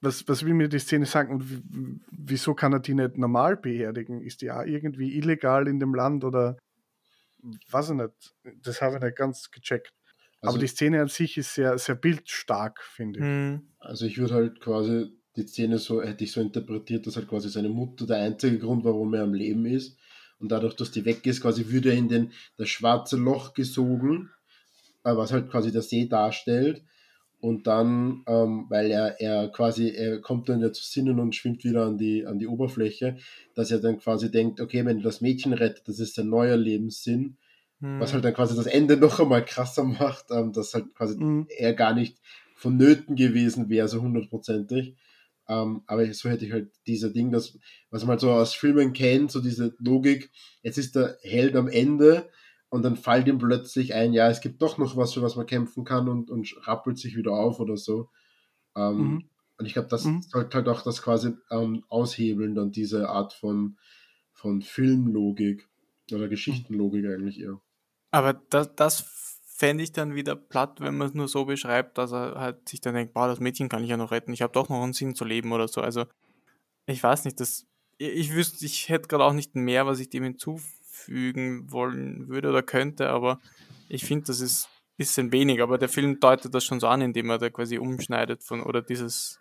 was, 0.00 0.26
was 0.28 0.44
will 0.44 0.54
mir 0.54 0.68
die 0.68 0.78
Szene 0.78 1.06
sagen 1.06 1.34
und 1.34 1.62
wieso 2.10 2.54
kann 2.54 2.72
er 2.72 2.80
die 2.80 2.94
nicht 2.94 3.16
normal 3.16 3.56
beerdigen? 3.56 4.20
Ist 4.20 4.42
die 4.42 4.50
auch 4.50 4.64
irgendwie 4.64 5.16
illegal 5.16 5.68
in 5.68 5.78
dem 5.78 5.94
Land 5.94 6.24
oder 6.24 6.56
weiß 7.70 7.90
ich 7.90 7.96
nicht. 7.96 8.34
Das 8.62 8.82
habe 8.82 8.96
ich 8.96 9.02
nicht 9.02 9.16
ganz 9.16 9.50
gecheckt. 9.50 9.92
Also, 10.40 10.54
aber 10.54 10.58
die 10.58 10.66
Szene 10.66 11.00
an 11.00 11.08
sich 11.08 11.38
ist 11.38 11.54
sehr, 11.54 11.78
sehr 11.78 11.94
bildstark, 11.94 12.82
finde 12.82 13.20
ich. 13.20 13.24
Hm. 13.24 13.62
also 13.78 14.06
ich 14.06 14.18
würde 14.18 14.34
halt 14.34 14.60
quasi 14.60 15.12
die 15.36 15.46
Szene 15.46 15.78
so, 15.78 16.02
hätte 16.02 16.24
ich 16.24 16.32
so 16.32 16.40
interpretiert, 16.40 17.06
dass 17.06 17.16
halt 17.16 17.28
quasi 17.28 17.48
seine 17.48 17.68
Mutter 17.68 18.06
der 18.06 18.18
einzige 18.18 18.58
Grund 18.58 18.84
war, 18.84 18.92
warum 18.92 19.14
er 19.14 19.22
am 19.22 19.34
Leben 19.34 19.64
ist. 19.66 19.96
Und 20.42 20.50
dadurch, 20.50 20.74
dass 20.74 20.90
die 20.90 21.04
weg 21.04 21.24
ist, 21.24 21.40
quasi 21.40 21.68
würde 21.70 21.90
er 21.90 21.96
in 21.96 22.08
den, 22.08 22.32
das 22.58 22.68
schwarze 22.68 23.16
Loch 23.16 23.54
gesogen, 23.54 24.30
äh, 25.04 25.16
was 25.16 25.32
halt 25.32 25.48
quasi 25.50 25.70
der 25.72 25.82
See 25.82 26.06
darstellt. 26.08 26.82
Und 27.40 27.66
dann, 27.66 28.22
ähm, 28.28 28.66
weil 28.68 28.90
er, 28.90 29.20
er 29.20 29.48
quasi, 29.48 29.90
er 29.90 30.20
kommt 30.20 30.48
dann 30.48 30.60
ja 30.60 30.72
zu 30.72 30.84
Sinnen 30.84 31.18
und 31.18 31.34
schwimmt 31.34 31.64
wieder 31.64 31.86
an 31.86 31.98
die, 31.98 32.26
an 32.26 32.38
die 32.38 32.46
Oberfläche, 32.46 33.16
dass 33.54 33.70
er 33.70 33.80
dann 33.80 33.98
quasi 33.98 34.30
denkt, 34.30 34.60
okay, 34.60 34.84
wenn 34.84 34.98
er 34.98 35.02
das 35.04 35.20
Mädchen 35.20 35.52
rettet, 35.52 35.88
das 35.88 35.98
ist 35.98 36.14
sein 36.14 36.28
neuer 36.28 36.56
Lebenssinn. 36.56 37.36
Hm. 37.80 38.00
Was 38.00 38.12
halt 38.12 38.24
dann 38.24 38.34
quasi 38.34 38.54
das 38.54 38.66
Ende 38.66 38.96
noch 38.96 39.18
einmal 39.20 39.44
krasser 39.44 39.84
macht, 39.84 40.26
ähm, 40.30 40.52
dass 40.52 40.74
halt 40.74 40.94
quasi 40.94 41.16
Mhm. 41.18 41.46
er 41.56 41.74
gar 41.74 41.94
nicht 41.94 42.18
vonnöten 42.54 43.16
gewesen 43.16 43.68
wäre, 43.68 43.88
so 43.88 44.00
hundertprozentig. 44.02 44.94
Ähm, 45.52 45.82
aber 45.86 46.12
so 46.14 46.30
hätte 46.30 46.46
ich 46.46 46.52
halt 46.52 46.72
dieser 46.86 47.10
Ding, 47.10 47.30
das, 47.30 47.58
was 47.90 48.02
man 48.02 48.10
halt 48.10 48.20
so 48.20 48.30
aus 48.30 48.54
Filmen 48.54 48.92
kennt, 48.92 49.30
so 49.32 49.40
diese 49.40 49.74
Logik, 49.78 50.30
jetzt 50.62 50.78
ist 50.78 50.94
der 50.96 51.18
Held 51.22 51.56
am 51.56 51.68
Ende 51.68 52.30
und 52.70 52.82
dann 52.84 52.96
fällt 52.96 53.28
ihm 53.28 53.38
plötzlich 53.38 53.94
ein, 53.94 54.12
ja, 54.14 54.28
es 54.30 54.40
gibt 54.40 54.62
doch 54.62 54.78
noch 54.78 54.96
was, 54.96 55.12
für 55.14 55.22
was 55.22 55.36
man 55.36 55.46
kämpfen 55.46 55.84
kann 55.84 56.08
und, 56.08 56.30
und 56.30 56.54
rappelt 56.66 56.98
sich 56.98 57.16
wieder 57.16 57.32
auf 57.32 57.60
oder 57.60 57.76
so. 57.76 58.08
Ähm, 58.76 58.98
Mhm. 58.98 59.28
Und 59.58 59.66
ich 59.66 59.74
glaube, 59.74 59.88
das 59.88 60.04
Mhm. 60.06 60.22
sollte 60.22 60.56
halt 60.56 60.68
auch 60.68 60.82
das 60.82 61.02
quasi 61.02 61.34
ähm, 61.50 61.84
aushebeln, 61.88 62.54
dann 62.54 62.72
diese 62.72 63.08
Art 63.10 63.32
von, 63.32 63.76
von 64.32 64.62
Filmlogik 64.62 65.68
oder 66.10 66.28
Geschichtenlogik 66.28 67.06
eigentlich 67.06 67.38
eher. 67.40 67.60
Aber 68.10 68.34
das, 68.34 68.74
das 68.74 69.40
fände 69.62 69.84
ich 69.84 69.92
dann 69.92 70.16
wieder 70.16 70.34
platt, 70.34 70.80
wenn 70.80 70.96
man 70.96 71.06
es 71.06 71.14
nur 71.14 71.28
so 71.28 71.44
beschreibt, 71.44 71.96
dass 71.96 72.10
er 72.10 72.34
halt 72.34 72.68
sich 72.68 72.80
dann 72.80 72.96
denkt, 72.96 73.14
boah, 73.14 73.28
das 73.28 73.38
Mädchen 73.38 73.68
kann 73.68 73.84
ich 73.84 73.90
ja 73.90 73.96
noch 73.96 74.10
retten, 74.10 74.32
ich 74.32 74.42
habe 74.42 74.52
doch 74.52 74.68
noch 74.68 74.82
einen 74.82 74.92
Sinn 74.92 75.14
zu 75.14 75.24
leben 75.24 75.52
oder 75.52 75.68
so. 75.68 75.80
Also, 75.80 76.06
ich 76.86 77.00
weiß 77.00 77.24
nicht, 77.26 77.38
das, 77.38 77.64
ich, 77.96 78.34
wüsste, 78.34 78.66
ich 78.66 78.88
hätte 78.88 79.06
gerade 79.06 79.22
auch 79.22 79.32
nicht 79.32 79.54
mehr, 79.54 79.86
was 79.86 80.00
ich 80.00 80.10
dem 80.10 80.24
hinzufügen 80.24 81.70
wollen 81.70 82.26
würde 82.26 82.48
oder 82.48 82.64
könnte, 82.64 83.08
aber 83.10 83.38
ich 83.88 84.04
finde, 84.04 84.24
das 84.24 84.40
ist 84.40 84.64
ein 84.64 84.96
bisschen 84.96 85.30
wenig. 85.30 85.62
Aber 85.62 85.78
der 85.78 85.88
Film 85.88 86.18
deutet 86.18 86.52
das 86.52 86.64
schon 86.64 86.80
so 86.80 86.88
an, 86.88 87.00
indem 87.00 87.30
er 87.30 87.38
da 87.38 87.48
quasi 87.48 87.78
umschneidet 87.78 88.42
von, 88.42 88.64
oder 88.64 88.82
dieses, 88.82 89.38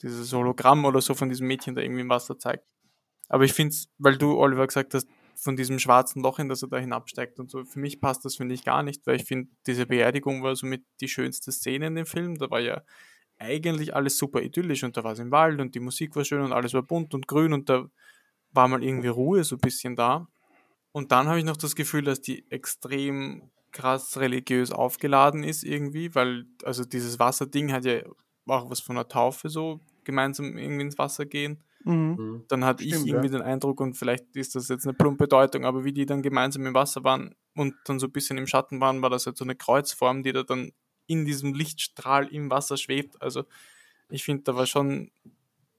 dieses 0.00 0.32
Hologramm 0.32 0.84
oder 0.84 1.00
so 1.00 1.14
von 1.14 1.28
diesem 1.28 1.48
Mädchen 1.48 1.74
da 1.74 1.80
irgendwie 1.80 2.02
im 2.02 2.08
Wasser 2.08 2.38
zeigt. 2.38 2.68
Aber 3.28 3.42
ich 3.42 3.52
finde 3.52 3.70
es, 3.70 3.88
weil 3.98 4.16
du, 4.16 4.38
Oliver, 4.38 4.68
gesagt 4.68 4.94
hast, 4.94 5.08
von 5.40 5.56
diesem 5.56 5.78
schwarzen 5.78 6.22
Loch, 6.22 6.38
in 6.38 6.48
das 6.48 6.62
er 6.62 6.68
da 6.68 6.78
hinabsteigt 6.78 7.40
und 7.40 7.50
so. 7.50 7.64
Für 7.64 7.78
mich 7.78 8.00
passt 8.00 8.24
das, 8.24 8.36
finde 8.36 8.54
ich, 8.54 8.64
gar 8.64 8.82
nicht, 8.82 9.06
weil 9.06 9.16
ich 9.16 9.24
finde, 9.24 9.50
diese 9.66 9.86
Beerdigung 9.86 10.42
war 10.42 10.54
somit 10.54 10.84
die 11.00 11.08
schönste 11.08 11.50
Szene 11.50 11.86
in 11.86 11.94
dem 11.94 12.06
Film. 12.06 12.36
Da 12.36 12.50
war 12.50 12.60
ja 12.60 12.82
eigentlich 13.38 13.94
alles 13.96 14.18
super 14.18 14.42
idyllisch 14.42 14.84
und 14.84 14.96
da 14.96 15.02
war 15.02 15.12
es 15.12 15.18
im 15.18 15.30
Wald 15.30 15.60
und 15.60 15.74
die 15.74 15.80
Musik 15.80 16.14
war 16.14 16.24
schön 16.24 16.42
und 16.42 16.52
alles 16.52 16.74
war 16.74 16.82
bunt 16.82 17.14
und 17.14 17.26
grün 17.26 17.54
und 17.54 17.70
da 17.70 17.86
war 18.52 18.68
mal 18.68 18.84
irgendwie 18.84 19.08
Ruhe 19.08 19.42
so 19.44 19.56
ein 19.56 19.60
bisschen 19.60 19.96
da. 19.96 20.28
Und 20.92 21.10
dann 21.10 21.26
habe 21.26 21.38
ich 21.38 21.44
noch 21.44 21.56
das 21.56 21.74
Gefühl, 21.74 22.02
dass 22.02 22.20
die 22.20 22.50
extrem 22.50 23.50
krass 23.72 24.18
religiös 24.18 24.72
aufgeladen 24.72 25.44
ist 25.44 25.62
irgendwie, 25.62 26.14
weil 26.14 26.44
also 26.64 26.84
dieses 26.84 27.18
Wasserding 27.18 27.72
hat 27.72 27.84
ja 27.86 28.02
auch 28.46 28.68
was 28.68 28.80
von 28.80 28.96
einer 28.96 29.08
Taufe 29.08 29.48
so 29.48 29.80
gemeinsam 30.04 30.58
irgendwie 30.58 30.82
ins 30.82 30.98
Wasser 30.98 31.24
gehen 31.24 31.62
Mhm. 31.84 32.16
Mhm. 32.18 32.44
dann 32.48 32.64
hatte 32.64 32.84
ich 32.84 32.90
Stimmt, 32.94 33.08
irgendwie 33.08 33.28
ja. 33.28 33.38
den 33.38 33.42
Eindruck, 33.42 33.80
und 33.80 33.94
vielleicht 33.94 34.36
ist 34.36 34.54
das 34.54 34.68
jetzt 34.68 34.86
eine 34.86 34.94
plumpe 34.94 35.28
Deutung, 35.28 35.64
aber 35.64 35.84
wie 35.84 35.92
die 35.92 36.06
dann 36.06 36.22
gemeinsam 36.22 36.66
im 36.66 36.74
Wasser 36.74 37.04
waren 37.04 37.34
und 37.54 37.74
dann 37.84 37.98
so 37.98 38.06
ein 38.06 38.12
bisschen 38.12 38.36
im 38.38 38.46
Schatten 38.46 38.80
waren, 38.80 39.00
war 39.02 39.10
das 39.10 39.26
halt 39.26 39.36
so 39.38 39.44
eine 39.44 39.56
Kreuzform, 39.56 40.22
die 40.22 40.32
da 40.32 40.42
dann 40.42 40.72
in 41.06 41.24
diesem 41.24 41.54
Lichtstrahl 41.54 42.28
im 42.28 42.50
Wasser 42.50 42.76
schwebt. 42.76 43.20
Also 43.22 43.44
ich 44.10 44.24
finde, 44.24 44.42
da 44.44 44.54
war 44.56 44.66
schon 44.66 45.10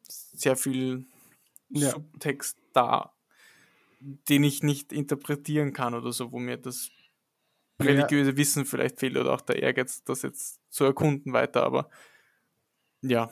sehr 0.07 0.55
viel 0.55 1.05
Ja. 1.69 1.91
Subtext 1.91 2.57
da, 2.73 3.13
den 4.01 4.43
ich 4.43 4.63
nicht 4.63 4.91
interpretieren 4.91 5.73
kann 5.73 5.93
oder 5.93 6.11
so, 6.11 6.31
wo 6.31 6.39
mir 6.39 6.57
das 6.57 6.89
Ja. 7.79 7.85
religiöse 7.87 8.35
Wissen 8.37 8.65
vielleicht 8.65 8.99
fehlt 8.99 9.17
oder 9.17 9.33
auch 9.33 9.41
der 9.41 9.61
Ehrgeiz, 9.61 10.03
das 10.03 10.23
jetzt 10.23 10.59
zu 10.69 10.83
erkunden 10.83 11.33
weiter, 11.33 11.63
aber 11.63 11.89
ja. 13.01 13.29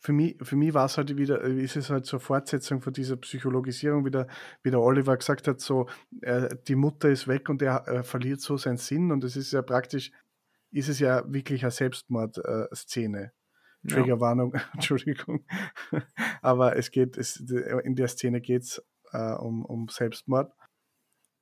Für 0.00 0.12
mich, 0.12 0.36
für 0.42 0.56
mich 0.56 0.72
war 0.74 0.86
es 0.86 0.96
halt 0.96 1.16
wieder, 1.16 1.44
äh, 1.44 1.62
ist 1.62 1.76
es 1.76 1.90
halt 1.90 2.06
so 2.06 2.16
eine 2.16 2.20
Fortsetzung 2.24 2.80
von 2.80 2.92
dieser 2.92 3.16
Psychologisierung, 3.16 4.04
wie 4.06 4.10
der, 4.10 4.26
wie 4.62 4.70
der 4.70 4.80
Oliver 4.80 5.16
gesagt 5.16 5.46
hat, 5.46 5.60
so, 5.60 5.88
äh, 6.22 6.48
die 6.68 6.74
Mutter 6.74 7.10
ist 7.10 7.28
weg 7.28 7.48
und 7.48 7.60
er 7.62 7.86
äh, 7.86 8.02
verliert 8.02 8.40
so 8.40 8.56
seinen 8.56 8.78
Sinn 8.78 9.12
und 9.12 9.22
es 9.24 9.36
ist 9.36 9.52
ja 9.52 9.62
praktisch, 9.62 10.10
ist 10.72 10.88
es 10.88 11.00
ja 11.00 11.22
wirklich 11.30 11.62
eine 11.64 11.70
Selbstmordszene. 11.70 13.32
ja. 13.82 13.94
Triggerwarnung, 13.94 14.54
Entschuldigung. 14.74 15.44
Aber 16.42 16.76
es 16.76 16.90
geht, 16.90 17.16
es, 17.16 17.36
in 17.84 17.94
der 17.96 18.08
Szene 18.08 18.40
geht 18.40 18.62
es 18.62 18.82
äh, 19.12 19.32
um, 19.34 19.64
um 19.64 19.88
Selbstmord. 19.88 20.52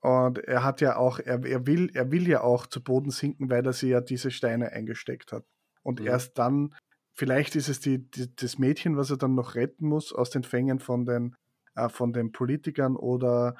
Und 0.01 0.39
er 0.39 0.63
hat 0.65 0.81
ja 0.81 0.97
auch, 0.97 1.19
er, 1.19 1.45
er, 1.45 1.67
will, 1.67 1.91
er 1.95 2.11
will 2.13 2.29
ja 2.29 2.43
auch 2.43 2.67
zu 2.67 2.83
Boden 2.83 3.11
sinken, 3.11 3.51
weil 3.51 3.67
er 3.67 3.73
sie 3.73 3.89
ja 3.91 4.01
diese 4.01 4.31
Steine 4.31 4.71
eingesteckt 4.73 5.33
hat. 5.33 5.45
Und 5.83 6.01
Mhm. 6.01 6.07
erst 6.07 6.39
dann, 6.39 6.75
vielleicht 7.19 7.57
ist 7.57 7.69
es 7.69 7.81
die, 7.81 8.11
die, 8.11 8.35
das 8.37 8.59
Mädchen, 8.59 8.97
was 8.97 9.11
er 9.11 9.17
dann 9.19 9.35
noch 9.35 9.55
retten 9.57 9.87
muss 9.89 10.13
aus 10.13 10.31
den 10.31 10.45
Fängen 10.45 10.79
von 10.81 11.05
den, 11.05 11.37
äh, 11.75 11.89
von 11.89 12.13
den 12.13 12.33
Politikern 12.33 12.97
oder, 12.97 13.57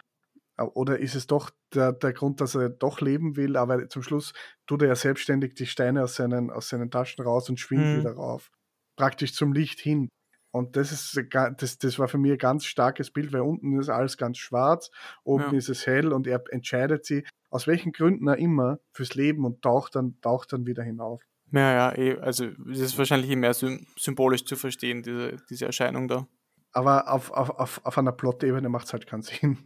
äh, 0.59 0.63
oder 0.65 0.99
ist 1.01 1.15
es 1.17 1.27
doch 1.27 1.51
der, 1.75 1.93
der 1.93 2.13
Grund, 2.13 2.41
dass 2.41 2.55
er 2.55 2.71
doch 2.71 3.01
leben 3.01 3.37
will, 3.37 3.57
aber 3.57 3.89
zum 3.89 4.03
Schluss 4.03 4.33
tut 4.67 4.83
er 4.83 4.89
ja 4.89 4.97
selbstständig 4.97 5.55
die 5.55 5.67
Steine 5.67 6.05
aus 6.05 6.15
seinen, 6.17 6.51
aus 6.51 6.69
seinen 6.69 6.91
Taschen 6.91 7.25
raus 7.25 7.49
und 7.51 7.61
schwingt 7.61 7.93
Mhm. 7.93 7.99
wieder 7.99 8.13
rauf. 8.13 8.51
Praktisch 8.97 9.35
zum 9.35 9.53
Licht 9.53 9.81
hin. 9.81 10.09
Und 10.53 10.77
das 10.77 10.93
ist 10.93 11.21
das, 11.31 11.79
das 11.79 11.99
war 11.99 12.09
für 12.09 12.19
mich 12.19 12.33
ein 12.33 12.39
ganz 12.39 12.65
starkes 12.65 13.11
Bild, 13.13 13.33
weil 13.33 13.43
unten 13.43 13.79
ist 13.79 13.91
alles 13.91 14.17
ganz 14.17 14.39
schwarz, 14.39 14.91
oben 15.25 15.53
Ja. 15.53 15.53
ist 15.55 15.69
es 15.69 15.87
hell 15.87 16.13
und 16.13 16.27
er 16.27 16.43
entscheidet 16.51 17.05
sich, 17.05 17.29
aus 17.51 17.67
welchen 17.67 17.93
Gründen 17.93 18.29
auch 18.29 18.35
immer, 18.37 18.79
fürs 18.95 19.15
Leben 19.15 19.45
und 19.45 19.63
taucht 19.63 19.95
dann, 19.95 20.21
taucht 20.23 20.53
dann 20.53 20.67
wieder 20.67 20.83
hinauf. 20.83 21.23
Ja, 21.53 21.73
ja, 21.73 21.97
eh, 21.97 22.19
also 22.19 22.47
das 22.47 22.79
ist 22.79 22.99
wahrscheinlich 22.99 23.31
eh 23.31 23.37
mehr 23.37 23.55
sym 23.55 23.87
symbolisch 23.97 24.45
zu 24.45 24.57
verstehen, 24.57 25.03
diese, 25.03 25.37
diese 25.49 25.67
Erscheinung 25.67 26.09
da. 26.09 26.27
Aber 26.73 27.11
auf, 27.11 27.31
auf, 27.31 27.51
auf, 27.51 27.81
auf 27.85 27.99
einer 27.99 28.13
Plot-Ebene 28.13 28.69
macht 28.69 28.87
es 28.87 28.93
halt 28.93 29.07
keinen 29.07 29.23
Sinn, 29.25 29.59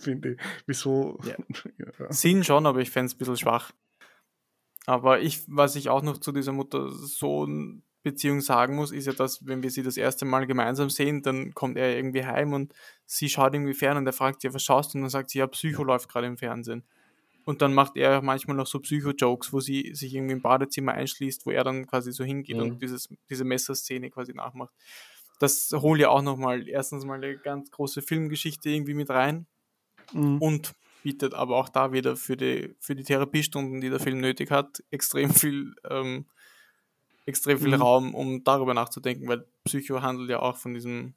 finde 0.00 0.32
ich. 0.32 0.40
Wieso? 0.66 1.18
Ja. 1.24 1.36
ja. 1.98 2.12
Sinn 2.12 2.44
schon, 2.44 2.66
aber 2.66 2.80
ich 2.80 2.90
fände 2.90 3.06
es 3.06 3.14
ein 3.14 3.18
bisschen 3.18 3.36
schwach. 3.36 3.72
Aber 4.86 5.20
ich, 5.20 5.44
was 5.46 5.76
ich 5.76 5.88
auch 5.88 6.02
noch 6.02 6.18
zu 6.18 6.32
dieser 6.32 6.52
Mutter-Sohn-Beziehung 6.52 8.40
sagen 8.40 8.74
muss, 8.74 8.90
ist 8.90 9.06
ja, 9.06 9.12
dass, 9.12 9.46
wenn 9.46 9.62
wir 9.62 9.70
sie 9.70 9.84
das 9.84 9.96
erste 9.96 10.24
Mal 10.24 10.46
gemeinsam 10.46 10.90
sehen, 10.90 11.22
dann 11.22 11.54
kommt 11.54 11.76
er 11.78 11.96
irgendwie 11.96 12.24
heim 12.24 12.52
und 12.52 12.74
sie 13.06 13.28
schaut 13.28 13.54
irgendwie 13.54 13.74
fern 13.74 13.96
und 13.96 14.06
er 14.06 14.12
fragt 14.12 14.40
sie, 14.40 14.52
was 14.52 14.62
schaust 14.62 14.92
du? 14.92 14.98
Und 14.98 15.02
dann 15.02 15.10
sagt 15.10 15.30
sie, 15.30 15.38
ja, 15.38 15.46
Psycho 15.46 15.84
läuft 15.84 16.08
gerade 16.08 16.26
im 16.26 16.36
Fernsehen. 16.36 16.84
Und 17.44 17.60
dann 17.62 17.74
macht 17.74 17.96
er 17.96 18.22
manchmal 18.22 18.56
noch 18.56 18.66
so 18.66 18.78
Psycho-Jokes, 18.80 19.52
wo 19.52 19.60
sie 19.60 19.94
sich 19.94 20.14
irgendwie 20.14 20.34
im 20.34 20.42
Badezimmer 20.42 20.92
einschließt, 20.92 21.44
wo 21.46 21.50
er 21.50 21.64
dann 21.64 21.86
quasi 21.86 22.12
so 22.12 22.22
hingeht 22.24 22.56
Mhm. 22.56 22.62
und 22.62 22.82
dieses, 22.82 23.08
diese 23.28 23.44
Messerszene 23.44 24.10
quasi 24.10 24.32
nachmacht. 24.32 24.72
Das 25.40 25.70
holt 25.72 26.00
ja 26.00 26.08
auch 26.10 26.22
nochmal 26.22 26.68
erstens 26.68 27.04
mal 27.04 27.14
eine 27.14 27.36
ganz 27.36 27.70
große 27.72 28.00
Filmgeschichte 28.02 28.70
irgendwie 28.70 28.94
mit 28.94 29.10
rein 29.10 29.46
Mhm. 30.12 30.38
und 30.40 30.72
bietet 31.02 31.34
aber 31.34 31.56
auch 31.56 31.68
da 31.68 31.92
wieder 31.92 32.14
für 32.14 32.36
die, 32.36 32.76
für 32.78 32.94
die 32.94 33.02
Therapiestunden, 33.02 33.80
die 33.80 33.90
der 33.90 33.98
Film 33.98 34.20
nötig 34.20 34.52
hat, 34.52 34.84
extrem 34.92 35.30
viel, 35.30 35.74
ähm, 35.90 36.26
extrem 37.26 37.58
viel 37.58 37.68
Mhm. 37.76 37.82
Raum, 37.82 38.14
um 38.14 38.44
darüber 38.44 38.72
nachzudenken, 38.74 39.26
weil 39.26 39.44
Psycho 39.64 40.00
handelt 40.00 40.30
ja 40.30 40.38
auch 40.38 40.56
von 40.56 40.74
diesem, 40.74 41.14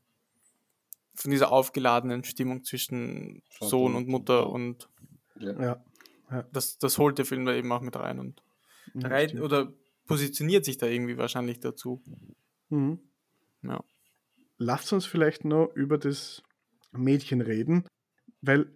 von 1.13 1.29
dieser 1.31 1.51
aufgeladenen 1.51 2.23
Stimmung 2.23 2.63
zwischen 2.63 3.43
Sohn 3.59 3.93
und 3.95 4.07
Mutter 4.07 4.49
und 4.49 4.89
Ja. 5.39 5.83
Das, 6.51 6.77
das 6.77 6.97
holt 6.97 7.17
der 7.17 7.25
Film 7.25 7.45
da 7.45 7.53
eben 7.53 7.71
auch 7.71 7.81
mit 7.81 7.95
rein 7.95 8.19
und 8.19 8.41
ja 8.93 9.07
rein, 9.07 9.39
oder 9.41 9.73
positioniert 10.05 10.65
sich 10.65 10.77
da 10.77 10.87
irgendwie 10.87 11.17
wahrscheinlich 11.17 11.59
dazu. 11.59 12.03
Mhm. 12.69 12.99
Ja. 13.63 13.83
Lasst 14.57 14.93
uns 14.93 15.05
vielleicht 15.05 15.45
noch 15.45 15.71
über 15.75 15.97
das 15.97 16.43
Mädchen 16.91 17.41
reden, 17.41 17.87
weil 18.41 18.71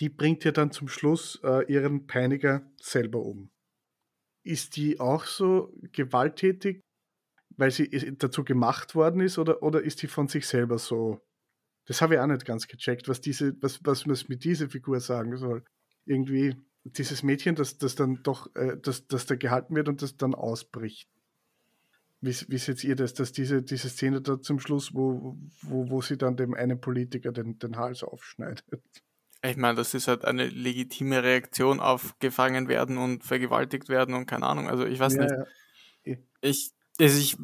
die 0.00 0.08
bringt 0.08 0.44
ja 0.44 0.52
dann 0.52 0.70
zum 0.70 0.88
Schluss 0.88 1.40
äh, 1.42 1.64
ihren 1.72 2.06
Peiniger 2.06 2.62
selber 2.80 3.20
um. 3.20 3.50
Ist 4.44 4.76
die 4.76 5.00
auch 5.00 5.24
so 5.24 5.72
gewalttätig, 5.92 6.80
weil 7.56 7.70
sie 7.70 8.16
dazu 8.18 8.44
gemacht 8.44 8.94
worden 8.94 9.20
ist, 9.20 9.38
oder, 9.38 9.62
oder 9.62 9.82
ist 9.82 10.02
die 10.02 10.06
von 10.06 10.28
sich 10.28 10.46
selber 10.46 10.78
so? 10.78 11.20
Das 11.86 12.02
habe 12.02 12.14
ich 12.14 12.20
auch 12.20 12.26
nicht 12.26 12.44
ganz 12.44 12.68
gecheckt, 12.68 13.08
was 13.08 13.20
diese, 13.20 13.60
was, 13.62 13.80
was 13.84 14.06
man 14.06 14.16
mit 14.28 14.44
dieser 14.44 14.68
Figur 14.68 15.00
sagen 15.00 15.36
soll. 15.36 15.64
Irgendwie 16.08 16.56
dieses 16.84 17.22
Mädchen, 17.22 17.54
das, 17.54 17.78
das 17.78 17.94
dann 17.94 18.22
doch, 18.22 18.54
äh, 18.56 18.76
das, 18.80 19.06
das 19.06 19.26
da 19.26 19.36
gehalten 19.36 19.76
wird 19.76 19.88
und 19.88 20.02
das 20.02 20.16
dann 20.16 20.34
ausbricht. 20.34 21.08
Wie, 22.20 22.34
wie 22.48 22.58
seht 22.58 22.82
ihr 22.82 22.96
das, 22.96 23.14
dass 23.14 23.30
diese, 23.32 23.62
diese 23.62 23.88
Szene 23.88 24.20
da 24.20 24.40
zum 24.40 24.58
Schluss, 24.58 24.92
wo, 24.94 25.38
wo, 25.62 25.88
wo 25.90 26.00
sie 26.02 26.16
dann 26.16 26.36
dem 26.36 26.54
einen 26.54 26.80
Politiker 26.80 27.30
den, 27.30 27.58
den 27.58 27.76
Hals 27.76 28.02
aufschneidet? 28.02 28.64
Ich 29.44 29.56
meine, 29.56 29.76
das 29.76 29.94
ist 29.94 30.08
halt 30.08 30.24
eine 30.24 30.48
legitime 30.48 31.22
Reaktion 31.22 31.78
auf 31.78 32.18
gefangen 32.18 32.66
werden 32.66 32.98
und 32.98 33.22
vergewaltigt 33.22 33.88
werden 33.88 34.14
und 34.16 34.26
keine 34.26 34.46
Ahnung. 34.46 34.68
Also 34.68 34.84
ich 34.84 34.98
weiß 34.98 35.14
Ja, 35.14 35.22
nicht. 35.22 35.34
ja. 36.04 36.16
Ich, 36.40 36.72
also 36.98 37.18
ich, 37.20 37.36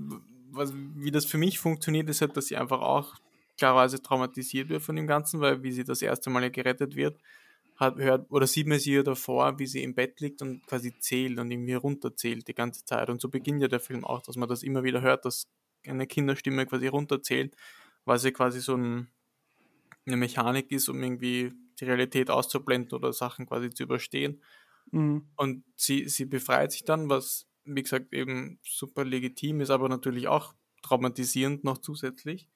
was, 0.50 0.72
wie 0.74 1.12
das 1.12 1.24
für 1.24 1.38
mich 1.38 1.60
funktioniert, 1.60 2.08
ist 2.08 2.20
halt, 2.20 2.36
dass 2.36 2.46
sie 2.46 2.56
einfach 2.56 2.80
auch 2.80 3.14
klarerweise 3.58 4.02
traumatisiert 4.02 4.68
wird 4.68 4.82
von 4.82 4.96
dem 4.96 5.06
Ganzen, 5.06 5.40
weil 5.40 5.62
wie 5.62 5.70
sie 5.70 5.84
das 5.84 6.02
erste 6.02 6.30
Mal 6.30 6.42
ja 6.42 6.48
gerettet 6.48 6.96
wird, 6.96 7.20
hat, 7.76 7.96
hört, 7.96 8.30
oder 8.30 8.46
sieht 8.46 8.66
man 8.66 8.78
sie 8.78 8.94
ja 8.94 9.02
davor, 9.02 9.58
wie 9.58 9.66
sie 9.66 9.82
im 9.82 9.94
Bett 9.94 10.20
liegt 10.20 10.42
und 10.42 10.66
quasi 10.66 10.94
zählt 10.98 11.38
und 11.38 11.50
irgendwie 11.50 11.74
runterzählt 11.74 12.46
die 12.46 12.54
ganze 12.54 12.84
Zeit. 12.84 13.10
Und 13.10 13.20
so 13.20 13.28
beginnt 13.28 13.62
ja 13.62 13.68
der 13.68 13.80
Film 13.80 14.04
auch, 14.04 14.22
dass 14.22 14.36
man 14.36 14.48
das 14.48 14.62
immer 14.62 14.84
wieder 14.84 15.00
hört, 15.00 15.24
dass 15.24 15.48
eine 15.86 16.06
Kinderstimme 16.06 16.66
quasi 16.66 16.86
runterzählt, 16.86 17.56
weil 18.04 18.18
sie 18.18 18.32
quasi 18.32 18.60
so 18.60 18.76
ein, 18.76 19.08
eine 20.06 20.16
Mechanik 20.16 20.70
ist, 20.70 20.88
um 20.88 21.02
irgendwie 21.02 21.52
die 21.80 21.84
Realität 21.84 22.30
auszublenden 22.30 22.96
oder 22.96 23.12
Sachen 23.12 23.46
quasi 23.46 23.70
zu 23.70 23.82
überstehen. 23.82 24.40
Mhm. 24.92 25.26
Und 25.36 25.64
sie, 25.76 26.08
sie 26.08 26.26
befreit 26.26 26.72
sich 26.72 26.84
dann, 26.84 27.08
was, 27.08 27.46
wie 27.64 27.82
gesagt, 27.82 28.12
eben 28.12 28.60
super 28.62 29.04
legitim 29.04 29.60
ist, 29.60 29.70
aber 29.70 29.88
natürlich 29.88 30.28
auch 30.28 30.54
traumatisierend 30.82 31.64
noch 31.64 31.78
zusätzlich. 31.78 32.48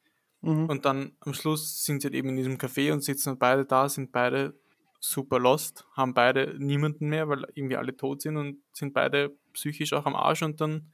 Mhm. 0.43 0.67
Und 0.67 0.85
dann 0.85 1.17
am 1.21 1.35
Schluss 1.35 1.85
sind 1.85 2.03
sie 2.03 2.07
halt 2.07 2.15
eben 2.15 2.29
in 2.29 2.37
diesem 2.37 2.59
Café 2.59 2.93
und 2.93 3.03
sitzen 3.03 3.39
beide 3.39 3.65
da, 3.65 3.89
sind 3.89 4.13
beide 4.13 4.55
super 5.01 5.39
lost, 5.39 5.87
haben 5.95 6.15
beide 6.15 6.57
niemanden 6.59 7.09
mehr, 7.09 7.29
weil 7.29 7.45
irgendwie 7.55 7.77
alle 7.77 7.97
tot 7.97 8.23
sind 8.23 8.37
und 8.37 8.63
sind 8.73 8.93
beide 8.93 9.37
psychisch 9.53 9.93
auch 9.93 10.07
am 10.07 10.17
Arsch 10.17 10.43
und 10.43 10.61
dann, 10.61 10.93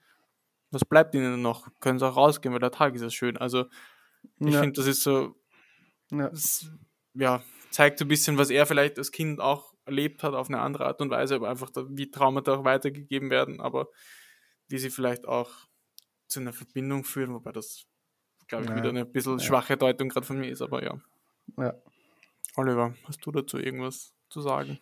was 0.71 0.85
bleibt 0.85 1.15
ihnen 1.15 1.41
noch? 1.43 1.69
Können 1.81 1.99
sie 1.99 2.07
auch 2.07 2.17
rausgehen, 2.17 2.53
weil 2.53 2.61
der 2.61 2.71
Tag 2.71 2.95
ist 2.95 3.03
ja 3.03 3.11
schön. 3.11 3.37
Also 3.37 3.67
ich 4.39 4.53
ja, 4.53 4.61
finde, 4.61 4.75
das 4.75 4.87
ist 4.87 5.03
so, 5.03 5.37
ja. 6.11 6.29
das, 6.29 6.71
ja, 7.15 7.43
zeigt 7.71 7.99
so 7.99 8.05
ein 8.05 8.09
bisschen, 8.09 8.39
was 8.39 8.51
er 8.51 8.67
vielleicht 8.67 8.99
als 8.99 9.13
Kind 9.13 9.41
auch 9.41 9.75
erlebt 9.87 10.23
hat 10.23 10.35
auf 10.35 10.49
eine 10.49 10.61
andere 10.61 10.87
Art 10.87 11.01
und 11.01 11.11
Weise, 11.11 11.35
aber 11.35 11.49
einfach, 11.49 11.71
da, 11.71 11.85
wie 11.89 12.11
Traumata 12.11 12.55
auch 12.55 12.65
weitergegeben 12.65 13.31
werden, 13.31 13.61
aber 13.61 13.89
wie 14.69 14.79
sie 14.79 14.91
vielleicht 14.91 15.27
auch 15.27 15.51
zu 16.27 16.41
einer 16.41 16.53
Verbindung 16.53 17.05
führen, 17.05 17.35
wobei 17.35 17.53
das, 17.53 17.87
glaube 18.49 18.65
ich, 18.65 18.71
Ja, 18.71 18.77
wieder 18.77 18.89
eine 18.89 19.05
bisschen 19.05 19.41
schwache 19.41 19.77
Deutung 19.77 20.09
gerade 20.09 20.27
von 20.27 20.39
mir 20.39 20.51
ist, 20.51 20.63
aber 20.63 20.83
ja. 20.83 21.01
Ja. 21.59 21.75
Oliver, 22.57 22.97
hast 23.05 23.25
du 23.25 23.31
dazu 23.31 23.59
irgendwas 23.59 24.13
zu 24.29 24.41
sagen? 24.41 24.81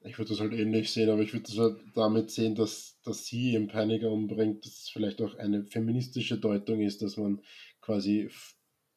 Ich 0.00 0.16
würde 0.18 0.30
das 0.30 0.40
halt 0.40 0.52
ähnlich 0.54 0.90
sehen, 0.92 1.10
aber 1.10 1.22
ich 1.22 1.32
würde 1.32 1.46
das 1.48 1.58
halt 1.58 1.78
damit 1.94 2.30
sehen, 2.30 2.54
dass, 2.54 2.98
dass 3.02 3.26
sie 3.26 3.52
ihren 3.52 3.66
Peiniger 3.68 4.10
umbringt, 4.10 4.64
dass 4.64 4.72
es 4.84 4.88
vielleicht 4.88 5.20
auch 5.20 5.34
eine 5.36 5.64
feministische 5.64 6.38
Deutung 6.38 6.80
ist, 6.80 7.02
dass 7.02 7.16
man 7.16 7.42
quasi 7.80 8.30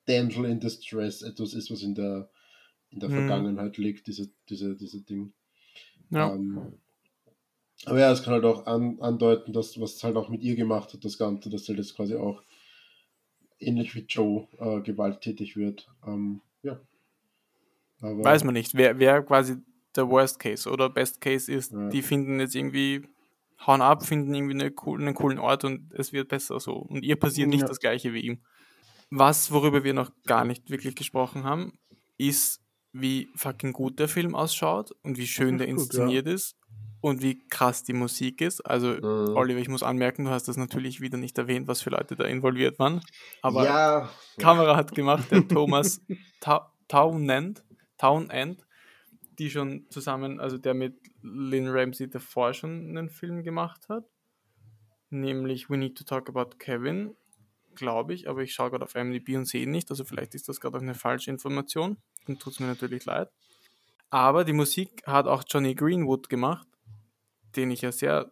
Damsel 0.06 0.46
in 0.46 0.60
Distress 0.60 1.22
etwas 1.22 1.54
ist, 1.54 1.72
was 1.72 1.84
in 1.84 1.96
der, 1.96 2.30
in 2.92 3.00
der 3.00 3.10
Mhm. 3.10 3.16
Vergangenheit 3.16 3.78
liegt, 3.78 4.08
diese, 4.08 4.32
diese, 4.50 4.76
diese 4.78 5.02
Ding. 5.04 5.34
Ja, 6.12 6.32
Ähm, 6.34 6.80
aber 7.86 8.00
ja, 8.00 8.12
es 8.12 8.24
kann 8.24 8.34
halt 8.34 8.46
auch 8.46 8.66
an, 8.68 9.00
andeuten, 9.02 9.52
dass 9.54 9.80
was 9.82 9.96
es 9.96 10.04
halt 10.04 10.16
auch 10.16 10.30
mit 10.30 10.42
ihr 10.44 10.56
gemacht 10.56 10.94
hat, 10.94 11.04
das 11.04 11.18
Ganze, 11.18 11.50
dass 11.50 11.66
sie 11.66 11.74
jetzt 11.74 11.96
quasi 11.96 12.16
auch 12.16 12.42
ähnlich 13.60 13.96
wie 13.96 14.06
Joe 14.08 14.48
äh, 14.58 14.82
gewalttätig 14.82 15.56
wird. 15.56 15.90
Ähm, 16.06 16.42
ja. 16.64 16.80
Aber, 18.02 18.24
weiß 18.24 18.44
man 18.44 18.54
nicht, 18.54 18.76
wer, 18.76 19.00
wer 19.00 19.22
quasi 19.24 19.58
der 19.96 20.08
Worst 20.10 20.40
Case 20.40 20.70
oder 20.70 20.90
Best 20.90 21.20
Case 21.22 21.52
ist. 21.52 21.72
Ja. 21.72 21.90
Die 21.90 22.02
finden 22.02 22.40
jetzt 22.40 22.56
irgendwie, 22.56 23.02
hauen 23.66 23.82
ab, 23.82 24.06
finden 24.06 24.34
irgendwie 24.34 24.54
eine 24.54 24.72
cool, 24.86 25.02
einen 25.02 25.16
coolen 25.16 25.40
Ort 25.40 25.66
und 25.66 25.92
es 25.94 26.14
wird 26.14 26.30
besser 26.30 26.60
so. 26.60 26.74
Und 26.74 27.04
ihr 27.04 27.16
passiert 27.18 27.50
nicht 27.50 27.62
Ja. 27.62 27.68
das 27.68 27.80
gleiche 27.80 28.14
wie 28.14 28.22
ihm. 28.22 28.40
Was, 29.10 29.52
worüber 29.52 29.84
wir 29.84 29.94
noch 29.94 30.12
gar 30.26 30.46
nicht 30.46 30.70
wirklich 30.70 30.96
gesprochen 30.96 31.44
haben, 31.44 31.74
ist, 32.18 32.62
wie 32.94 33.30
fucking 33.36 33.74
gut 33.74 34.00
der 34.00 34.08
Film 34.08 34.36
ausschaut 34.36 34.92
und 35.04 35.18
wie 35.18 35.28
schön 35.28 35.58
der 35.58 35.68
ist 35.68 35.74
gut, 35.76 35.84
inszeniert 35.86 36.28
ist 36.28 36.56
und 37.02 37.22
wie 37.24 37.40
krass 37.50 37.84
die 37.84 37.94
Musik 37.94 38.42
ist. 38.42 38.62
Also, 38.62 38.90
Mhm. 38.94 39.36
Oliver, 39.36 39.60
ich 39.60 39.70
muss 39.70 39.84
anmerken, 39.84 40.26
du 40.26 40.32
hast 40.32 40.48
das 40.48 40.58
natürlich 40.58 41.02
wieder 41.02 41.18
nicht 41.18 41.38
erwähnt, 41.38 41.68
was 41.68 41.82
für 41.82 41.90
Leute 41.90 42.16
da 42.16 42.26
involviert 42.26 42.78
waren. 42.78 43.02
Aber 43.42 43.64
ja, 43.66 44.10
Kamera 44.38 44.76
hat 44.76 44.94
gemacht 44.94 45.32
der 45.32 45.48
Thomas 45.48 46.02
Ta 46.40 46.72
Townend, 46.88 47.64
Townend, 48.00 48.66
die 49.38 49.52
schon 49.52 49.86
zusammen, 49.90 50.40
also 50.40 50.58
der 50.58 50.74
mit 50.74 51.00
Lynn 51.22 51.68
Ramsey 51.68 52.10
davor 52.10 52.54
schon 52.54 52.90
einen 52.90 53.10
Film 53.10 53.44
gemacht 53.44 53.88
hat, 53.90 54.10
nämlich 55.12 55.70
We 55.70 55.78
Need 55.78 55.98
to 55.98 56.04
Talk 56.04 56.30
About 56.30 56.58
Kevin, 56.58 57.16
glaube 57.76 58.14
ich, 58.14 58.28
aber 58.28 58.42
ich 58.42 58.54
schaue 58.54 58.72
gerade 58.72 58.86
auf 58.86 58.96
IMDb 58.96 59.36
und 59.36 59.46
sehe 59.46 59.64
ihn 59.64 59.72
nicht, 59.72 59.92
also 59.92 60.04
vielleicht 60.04 60.34
ist 60.34 60.50
das 60.50 60.60
gerade 60.60 60.78
auch 60.78 60.82
eine 60.82 60.96
falsche 60.96 61.30
Information, 61.30 61.98
dann 62.26 62.40
tut 62.40 62.54
es 62.54 62.60
mir 62.60 62.68
natürlich 62.68 63.06
leid. 63.06 63.30
Aber 64.10 64.44
die 64.44 64.54
Musik 64.54 65.04
hat 65.06 65.28
auch 65.28 65.44
Johnny 65.48 65.76
Greenwood 65.76 66.30
gemacht, 66.30 66.68
den 67.56 67.70
ich 67.70 67.82
ja 67.82 67.92
sehr 67.92 68.32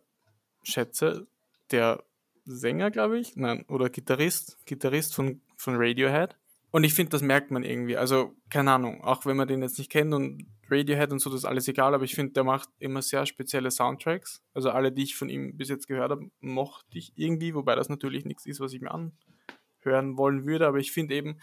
schätze, 0.63 1.27
der 1.71 2.03
Sänger, 2.45 2.91
glaube 2.91 3.19
ich, 3.19 3.35
nein, 3.35 3.65
oder 3.67 3.89
Gitarrist, 3.89 4.57
Gitarrist 4.65 5.13
von, 5.13 5.41
von 5.55 5.75
Radiohead. 5.77 6.35
Und 6.77 6.83
ich 6.83 6.93
finde, 6.93 7.09
das 7.09 7.23
merkt 7.23 7.49
man 7.49 7.63
irgendwie. 7.63 7.97
Also, 7.97 8.35
keine 8.51 8.71
Ahnung, 8.71 9.03
auch 9.03 9.25
wenn 9.25 9.35
man 9.35 9.47
den 9.47 9.63
jetzt 9.63 9.79
nicht 9.79 9.89
kennt 9.89 10.13
und 10.13 10.45
Radiohead 10.69 11.11
und 11.11 11.17
so, 11.17 11.31
das 11.31 11.39
ist 11.39 11.45
alles 11.45 11.67
egal, 11.67 11.95
aber 11.95 12.03
ich 12.03 12.13
finde, 12.13 12.33
der 12.33 12.43
macht 12.43 12.69
immer 12.77 13.01
sehr 13.01 13.25
spezielle 13.25 13.71
Soundtracks. 13.71 14.43
Also 14.53 14.69
alle, 14.69 14.91
die 14.91 15.01
ich 15.01 15.15
von 15.15 15.27
ihm 15.27 15.57
bis 15.57 15.69
jetzt 15.69 15.87
gehört 15.87 16.11
habe, 16.11 16.29
mochte 16.39 16.99
ich 16.99 17.13
irgendwie, 17.15 17.55
wobei 17.55 17.73
das 17.73 17.89
natürlich 17.89 18.25
nichts 18.25 18.45
ist, 18.45 18.59
was 18.59 18.73
ich 18.73 18.81
mir 18.81 18.91
anhören 18.91 20.17
wollen 20.17 20.45
würde. 20.45 20.67
Aber 20.67 20.77
ich 20.77 20.91
finde 20.91 21.15
eben, 21.15 21.39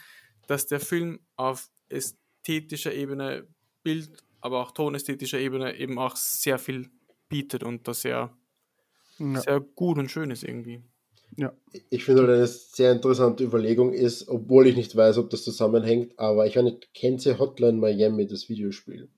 dass 0.47 0.68
der 0.68 0.78
Film 0.78 1.18
auf 1.35 1.68
ästhetischer 1.89 2.95
Ebene, 2.95 3.49
Bild, 3.82 4.12
aber 4.41 4.61
auch 4.61 4.70
tonästhetischer 4.70 5.41
Ebene 5.41 5.76
eben 5.76 5.99
auch 5.99 6.14
sehr 6.14 6.61
viel 6.61 6.93
bietet 7.28 7.64
und 7.64 7.89
das 7.89 8.03
sehr, 8.03 8.39
Ja. 9.18 9.41
sehr 9.41 9.59
gut 9.59 9.99
und 9.99 10.12
schön 10.12 10.30
ist 10.30 10.45
irgendwie. 10.45 10.85
Ich 11.91 12.05
finde 12.05 12.22
halt 12.22 12.30
eine 12.32 12.47
sehr 12.47 12.93
interessante 12.93 13.43
Überlegung 13.45 13.93
ist, 13.93 14.28
obwohl 14.28 14.66
ich 14.66 14.76
nicht 14.76 14.95
weiß, 14.95 15.18
ob 15.18 15.30
das 15.30 15.43
zusammenhängt, 15.45 16.18
aber 16.18 16.47
ich 16.47 16.55
kennt 16.95 17.26
ihr 17.26 17.39
Hotline 17.39 17.78
Miami, 17.78 18.26
das 18.26 18.49
Videospiel? 18.49 19.09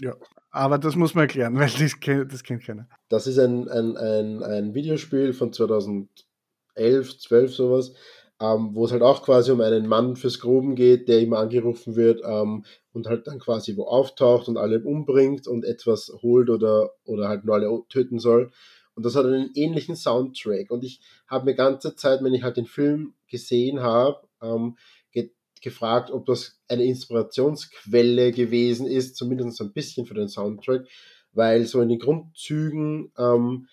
Ja. 0.00 0.16
Aber 0.50 0.78
das 0.78 0.96
muss 0.96 1.14
man 1.14 1.22
erklären, 1.22 1.56
weil 1.58 1.68
das, 1.78 2.00
kennt- 2.00 2.32
das 2.32 2.42
kennt 2.42 2.64
keiner. 2.64 2.88
Das 3.08 3.26
ist 3.26 3.38
ein, 3.38 3.68
ein, 3.68 3.96
ein, 3.96 4.42
ein 4.42 4.74
Videospiel 4.74 5.32
von 5.32 5.52
2011, 5.52 7.18
12 7.18 7.54
sowas, 7.54 7.92
ähm, 8.40 8.70
wo 8.72 8.84
es 8.84 8.92
halt 8.92 9.02
auch 9.02 9.22
quasi 9.22 9.50
um 9.50 9.60
einen 9.60 9.86
Mann 9.86 10.16
fürs 10.16 10.40
Gruben 10.40 10.74
geht, 10.74 11.08
der 11.08 11.20
immer 11.20 11.38
angerufen 11.38 11.96
wird 11.96 12.20
ähm, 12.24 12.64
und 12.92 13.06
halt 13.06 13.26
dann 13.26 13.38
quasi 13.38 13.76
wo 13.76 13.84
auftaucht 13.84 14.48
und 14.48 14.56
alle 14.58 14.80
umbringt 14.80 15.46
und 15.46 15.64
etwas 15.64 16.12
holt 16.22 16.50
oder, 16.50 16.90
oder 17.04 17.28
halt 17.28 17.44
nur 17.44 17.54
alle 17.54 17.82
töten 17.88 18.18
soll. 18.18 18.50
Und 18.96 19.04
das 19.04 19.14
hat 19.14 19.26
einen 19.26 19.50
ähnlichen 19.54 19.94
Soundtrack. 19.94 20.70
Und 20.70 20.82
ich 20.82 21.00
habe 21.28 21.44
mir 21.44 21.54
ganze 21.54 21.94
Zeit, 21.94 22.24
wenn 22.24 22.34
ich 22.34 22.42
halt 22.42 22.56
den 22.56 22.66
Film 22.66 23.14
gesehen 23.28 23.80
habe, 23.80 24.26
ähm, 24.42 24.76
ge 25.12 25.30
gefragt, 25.60 26.10
ob 26.10 26.24
das 26.26 26.58
eine 26.68 26.84
Inspirationsquelle 26.84 28.32
gewesen 28.32 28.86
ist, 28.86 29.16
zumindest 29.16 29.60
ein 29.60 29.72
bisschen 29.72 30.06
für 30.06 30.14
den 30.14 30.28
Soundtrack, 30.28 30.86
weil 31.32 31.66
so 31.66 31.80
in 31.82 31.90
den 31.90 31.98
Grundzügen, 31.98 33.12
ähm, 33.18 33.68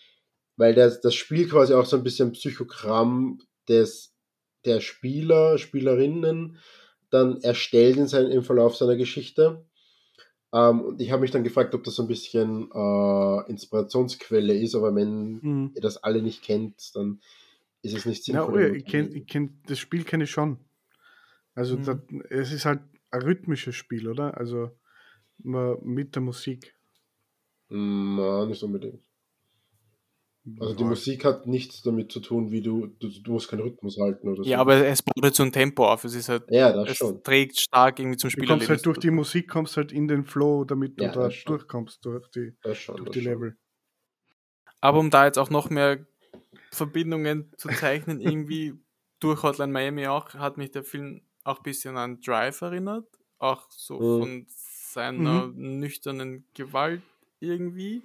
weil 0.58 0.76
das, 0.76 1.00
das 1.00 1.16
Spiel 1.16 1.48
quasi 1.48 1.74
auch 1.74 1.86
so 1.86 1.96
ein 1.96 2.04
bisschen 2.04 2.34
Psychogramm 2.34 3.40
des, 3.70 4.14
der 4.66 4.82
Spieler, 4.82 5.58
Spielerinnen 5.58 6.58
dann 7.10 7.40
erstellt 7.42 7.96
in 7.98 8.08
sein, 8.08 8.30
im 8.30 8.44
Verlauf 8.44 8.76
seiner 8.76 8.98
Geschichte. 8.98 9.66
Ähm, 10.54 10.82
und 10.82 11.02
ich 11.02 11.12
habe 11.12 11.22
mich 11.22 11.32
dann 11.32 11.44
gefragt, 11.44 11.74
ob 11.76 11.84
das 11.84 11.96
so 11.96 12.04
ein 12.04 12.08
bisschen 12.08 12.70
äh, 12.74 13.50
Inspirationsquelle 13.50 14.54
ist, 14.56 14.76
aber 14.76 14.96
wenn 14.96 15.44
Mhm. 15.44 15.74
ihr 15.74 15.82
das 15.82 15.98
alle 16.04 16.22
nicht 16.22 16.44
kennt, 16.44 16.96
dann 16.96 17.22
ist 17.82 17.94
es 17.96 18.06
nicht 18.06 18.24
Ja, 18.26 18.44
sinnvoll. 18.44 18.54
oh 18.54 18.60
ja, 18.60 18.70
ich 18.70 18.86
kenn, 18.86 19.14
ich 19.14 19.28
kenn, 19.28 19.62
das 19.66 19.80
Spiel 19.80 20.04
kenne 20.04 20.24
ich 20.26 20.32
schon. 20.32 20.60
Also 21.56 21.78
Mhm. 21.78 21.84
da, 21.86 22.02
es 22.30 22.52
ist 22.54 22.66
halt 22.66 22.82
ein 23.12 23.22
rhythmisches 23.22 23.76
Spiel, 23.76 24.08
oder? 24.08 24.38
Also 24.38 24.72
mit 25.38 26.16
der 26.16 26.22
Musik. 26.22 26.76
Na, 27.70 28.46
nicht 28.46 28.64
unbedingt. 28.64 29.04
Also 30.60 30.76
die. 30.76 30.84
Musik 30.84 31.24
hat 31.24 31.48
nichts 31.48 31.82
damit 31.84 32.12
zu 32.12 32.20
tun, 32.20 32.52
wie 32.52 32.62
du, 32.62 32.88
du, 33.00 33.08
du 33.08 33.32
musst 33.32 33.48
keinen 33.50 33.62
Rhythmus 33.62 33.98
halten 33.98 34.28
oder 34.28 34.44
so. 34.44 34.50
Ja, 34.50 34.60
aber 34.60 34.86
es 34.86 35.02
baut 35.02 35.24
jetzt 35.24 35.38
so 35.38 35.44
ein 35.44 35.52
Tempo 35.54 35.88
auf. 35.88 36.04
Es 36.04 36.16
ist 36.16 36.28
halt, 36.28 36.44
Ja, 36.50 36.72
das 36.74 36.90
es 36.90 36.98
schon. 36.98 37.24
trägt 37.24 37.60
stark 37.60 38.00
irgendwie 38.00 38.18
zum 38.18 38.30
Du 38.30 38.46
kommst 38.46 38.68
halt 38.70 38.86
durch 38.86 38.98
die. 38.98 39.10
Musik, 39.12 39.50
kommst 39.50 39.78
halt 39.78 39.92
in 39.94 40.08
den 40.08 40.26
Flow, 40.26 40.66
damit 40.66 41.00
du 41.00 41.06
Ja, 41.06 41.12
da 41.12 41.24
das 41.26 41.34
schon. 41.36 41.54
durchkommst 41.54 42.04
durch 42.06 42.28
die, 42.32 42.54
Das 42.62 42.78
schon, 42.78 42.98
durch 42.98 43.08
das 43.10 43.16
die. 43.18 43.22
Level. 43.22 43.56
Aber 44.82 45.00
um 45.00 45.10
da 45.10 45.26
jetzt 45.26 45.40
auch 45.40 45.50
noch 45.50 45.70
mehr 45.70 46.06
Verbindungen 46.72 47.52
zu 47.58 47.70
zeichnen, 47.70 48.20
irgendwie 48.20 48.74
durch 49.20 49.44
Hotline 49.44 49.72
Miami 49.72 50.08
auch, 50.08 50.34
hat 50.34 50.58
mich 50.58 50.72
der 50.72 50.84
Film 50.84 51.22
auch 51.46 51.58
ein 51.60 51.64
bisschen 51.64 51.98
an 51.98 52.20
Drive 52.22 52.62
erinnert. 52.62 53.06
Auch 53.40 53.68
so 53.72 54.00
Mhm. 54.00 54.20
von 54.20 54.46
seiner 54.50 55.48
nüchternen 55.48 56.46
Gewalt 56.54 57.02
irgendwie. 57.40 58.04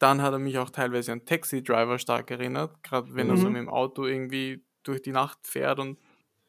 Dann 0.00 0.22
hat 0.22 0.32
er 0.32 0.40
mich 0.40 0.58
auch 0.58 0.70
teilweise 0.70 1.12
an 1.12 1.26
Taxi 1.26 1.62
Driver 1.62 1.98
stark 2.00 2.30
erinnert, 2.32 2.82
gerade 2.82 3.14
wenn 3.14 3.30
er 3.30 3.36
so 3.38 3.48
Mhm. 3.48 3.52
mit 3.52 3.62
dem 3.62 3.68
Auto 3.70 4.06
irgendwie 4.06 4.64
durch 4.84 5.02
die 5.02 5.12
Nacht 5.12 5.46
fährt 5.46 5.78
und 5.78 6.00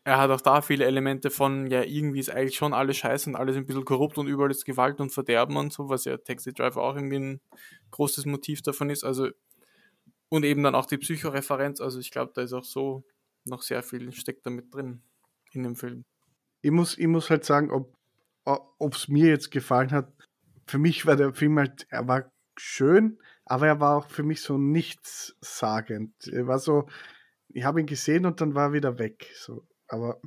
er 0.05 0.19
hat 0.19 0.31
auch 0.31 0.41
da 0.41 0.61
viele 0.61 0.85
Elemente 0.85 1.29
von, 1.31 1.67
ja, 1.69 1.83
irgendwie 1.83 2.19
ist 2.21 2.31
eigentlich 2.31 2.55
schon 2.57 2.73
alles 2.73 2.97
scheiße 2.97 3.29
und 3.29 3.35
alles 3.35 3.57
ein 3.57 3.67
bisschen 3.67 3.85
korrupt 3.85 4.17
und 4.17 4.27
überall 4.27 4.51
ist 4.51 4.65
Gewalt 4.65 4.99
und 5.01 5.11
Verderben 5.11 5.57
und 5.57 5.73
so, 5.73 5.89
was 5.89 6.05
ja 6.05 6.17
Taxi 6.17 6.53
Driver 6.53 6.81
auch 6.81 6.95
irgendwie 6.95 7.19
ein 7.19 7.41
großes 7.91 8.25
Motiv 8.25 8.63
davon 8.63 8.89
ist. 8.89 9.03
Also, 9.03 9.29
und 10.29 10.43
eben 10.43 10.63
dann 10.63 10.75
auch 10.75 10.85
die 10.85 10.97
Psychoreferenz. 10.97 11.81
Also, 11.81 11.99
ich 11.99 12.11
glaube, 12.11 12.31
da 12.33 12.41
ist 12.41 12.53
auch 12.53 12.63
so 12.63 13.03
noch 13.45 13.61
sehr 13.61 13.83
viel 13.83 14.11
steckt 14.13 14.45
damit 14.45 14.73
drin 14.73 15.03
in 15.53 15.63
dem 15.63 15.75
Film. 15.75 16.03
Ich 16.61 16.71
muss, 16.71 16.97
ich 16.97 17.07
muss 17.07 17.29
halt 17.29 17.43
sagen, 17.45 17.71
ob 17.71 17.95
es 18.95 19.07
mir 19.07 19.27
jetzt 19.27 19.51
gefallen 19.51 19.91
hat. 19.91 20.11
Für 20.67 20.77
mich 20.77 21.05
war 21.05 21.15
der 21.15 21.33
Film 21.33 21.59
halt, 21.59 21.85
er 21.89 22.07
war 22.07 22.31
schön, 22.57 23.19
aber 23.51 23.67
er 23.67 23.81
war 23.81 23.97
auch 23.97 24.07
für 24.07 24.23
mich 24.23 24.41
so 24.41 24.57
nichtssagend. 24.57 26.13
Er 26.27 26.47
war 26.47 26.57
so, 26.57 26.87
ich 27.49 27.65
habe 27.65 27.81
ihn 27.81 27.85
gesehen 27.85 28.25
und 28.25 28.39
dann 28.39 28.55
war 28.55 28.69
er 28.69 28.73
wieder 28.73 28.97
weg. 28.97 29.29
So. 29.35 29.67
Aber 29.89 30.21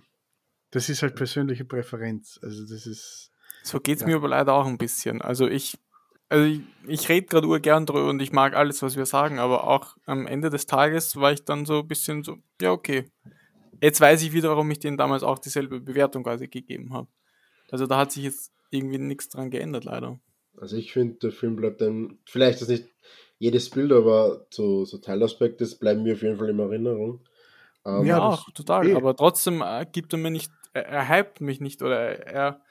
das 0.70 0.90
ist 0.90 1.00
halt 1.00 1.16
persönliche 1.16 1.64
Präferenz. 1.64 2.38
Also 2.42 2.66
das 2.66 2.84
ist. 2.84 3.32
So 3.62 3.80
geht 3.80 3.96
es 3.96 4.02
Ja. 4.02 4.08
mir 4.08 4.16
aber 4.16 4.28
leider 4.28 4.52
auch 4.52 4.66
ein 4.66 4.76
bisschen. 4.76 5.22
Also 5.22 5.48
ich, 5.48 5.78
also 6.28 6.44
ich, 6.44 6.60
ich 6.86 7.08
rede 7.08 7.26
gerade 7.26 7.46
urgern 7.48 7.86
drüber 7.86 8.10
und 8.10 8.20
ich 8.20 8.30
mag 8.30 8.54
alles, 8.54 8.82
was 8.82 8.94
wir 8.94 9.06
sagen, 9.06 9.38
aber 9.38 9.68
auch 9.68 9.96
am 10.04 10.26
Ende 10.26 10.50
des 10.50 10.66
Tages 10.66 11.16
war 11.16 11.32
ich 11.32 11.46
dann 11.46 11.64
so 11.64 11.78
ein 11.80 11.88
bisschen 11.88 12.24
so, 12.24 12.36
ja, 12.60 12.72
okay. 12.72 13.10
Jetzt 13.80 14.02
weiß 14.02 14.22
ich 14.22 14.34
wieder, 14.34 14.50
warum 14.50 14.70
ich 14.70 14.80
denen 14.80 14.98
damals 14.98 15.22
auch 15.22 15.38
dieselbe 15.38 15.80
Bewertung 15.80 16.24
quasi 16.24 16.48
gegeben 16.48 16.92
habe. 16.92 17.08
Also 17.70 17.86
da 17.86 17.96
hat 17.96 18.12
sich 18.12 18.24
jetzt 18.24 18.52
irgendwie 18.68 18.98
nichts 18.98 19.30
dran 19.30 19.50
geändert, 19.50 19.84
leider. 19.84 20.20
Also 20.58 20.76
ich 20.76 20.92
finde, 20.92 21.18
der 21.18 21.32
Film 21.32 21.56
bleibt 21.56 21.80
dann, 21.80 22.18
vielleicht 22.26 22.60
ist 22.62 22.68
nicht 22.68 22.88
jedes 23.38 23.70
Bild, 23.70 23.92
aber 23.92 24.46
so, 24.50 24.84
so 24.84 24.98
Teilaspekte 24.98 25.66
bleiben 25.78 26.02
mir 26.02 26.14
auf 26.14 26.22
jeden 26.22 26.38
Fall 26.38 26.48
in 26.50 26.58
Erinnerung. 26.58 27.20
Ähm, 27.84 28.04
Ja, 28.06 28.20
auch, 28.20 28.48
total. 28.54 28.86
eh. 28.88 28.94
Aber 28.94 29.14
trotzdem 29.16 29.62
äh, 29.62 29.84
gibt 29.90 30.12
er 30.12 30.18
mir 30.18 30.30
nicht, 30.30 30.50
er, 30.72 30.86
er 30.86 31.08
hypt 31.08 31.40
mich 31.40 31.60
nicht 31.60 31.82
oder 31.82 31.98
er, 32.26 32.62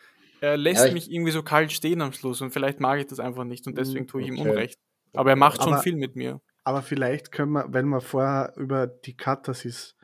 er 0.41 0.57
lässt 0.57 0.81
Ja, 0.81 0.87
ich- 0.87 0.93
mich 0.93 1.11
irgendwie 1.11 1.31
so 1.31 1.43
kalt 1.43 1.71
stehen 1.71 2.01
am 2.01 2.13
Schluss 2.13 2.41
und 2.41 2.51
vielleicht 2.51 2.79
mag 2.79 2.99
ich 2.99 3.07
das 3.07 3.19
einfach 3.19 3.43
nicht 3.43 3.67
und 3.67 3.77
deswegen 3.77 4.07
tue 4.07 4.21
ich 4.21 4.27
ihm 4.29 4.39
Okay. 4.39 4.49
Unrecht. 4.49 4.79
Aber 5.13 5.29
er 5.29 5.35
macht 5.35 5.61
schon 5.61 5.73
Aber- 5.73 5.83
viel 5.83 5.95
mit 5.95 6.15
mir. 6.15 6.41
Aber 6.63 6.81
vielleicht 6.81 7.31
können 7.33 7.51
wir, 7.51 7.65
wenn 7.73 7.87
wir 7.89 7.99
vorher 8.01 8.53
über 8.55 8.87
die 8.87 9.15
Katharsis 9.17 9.95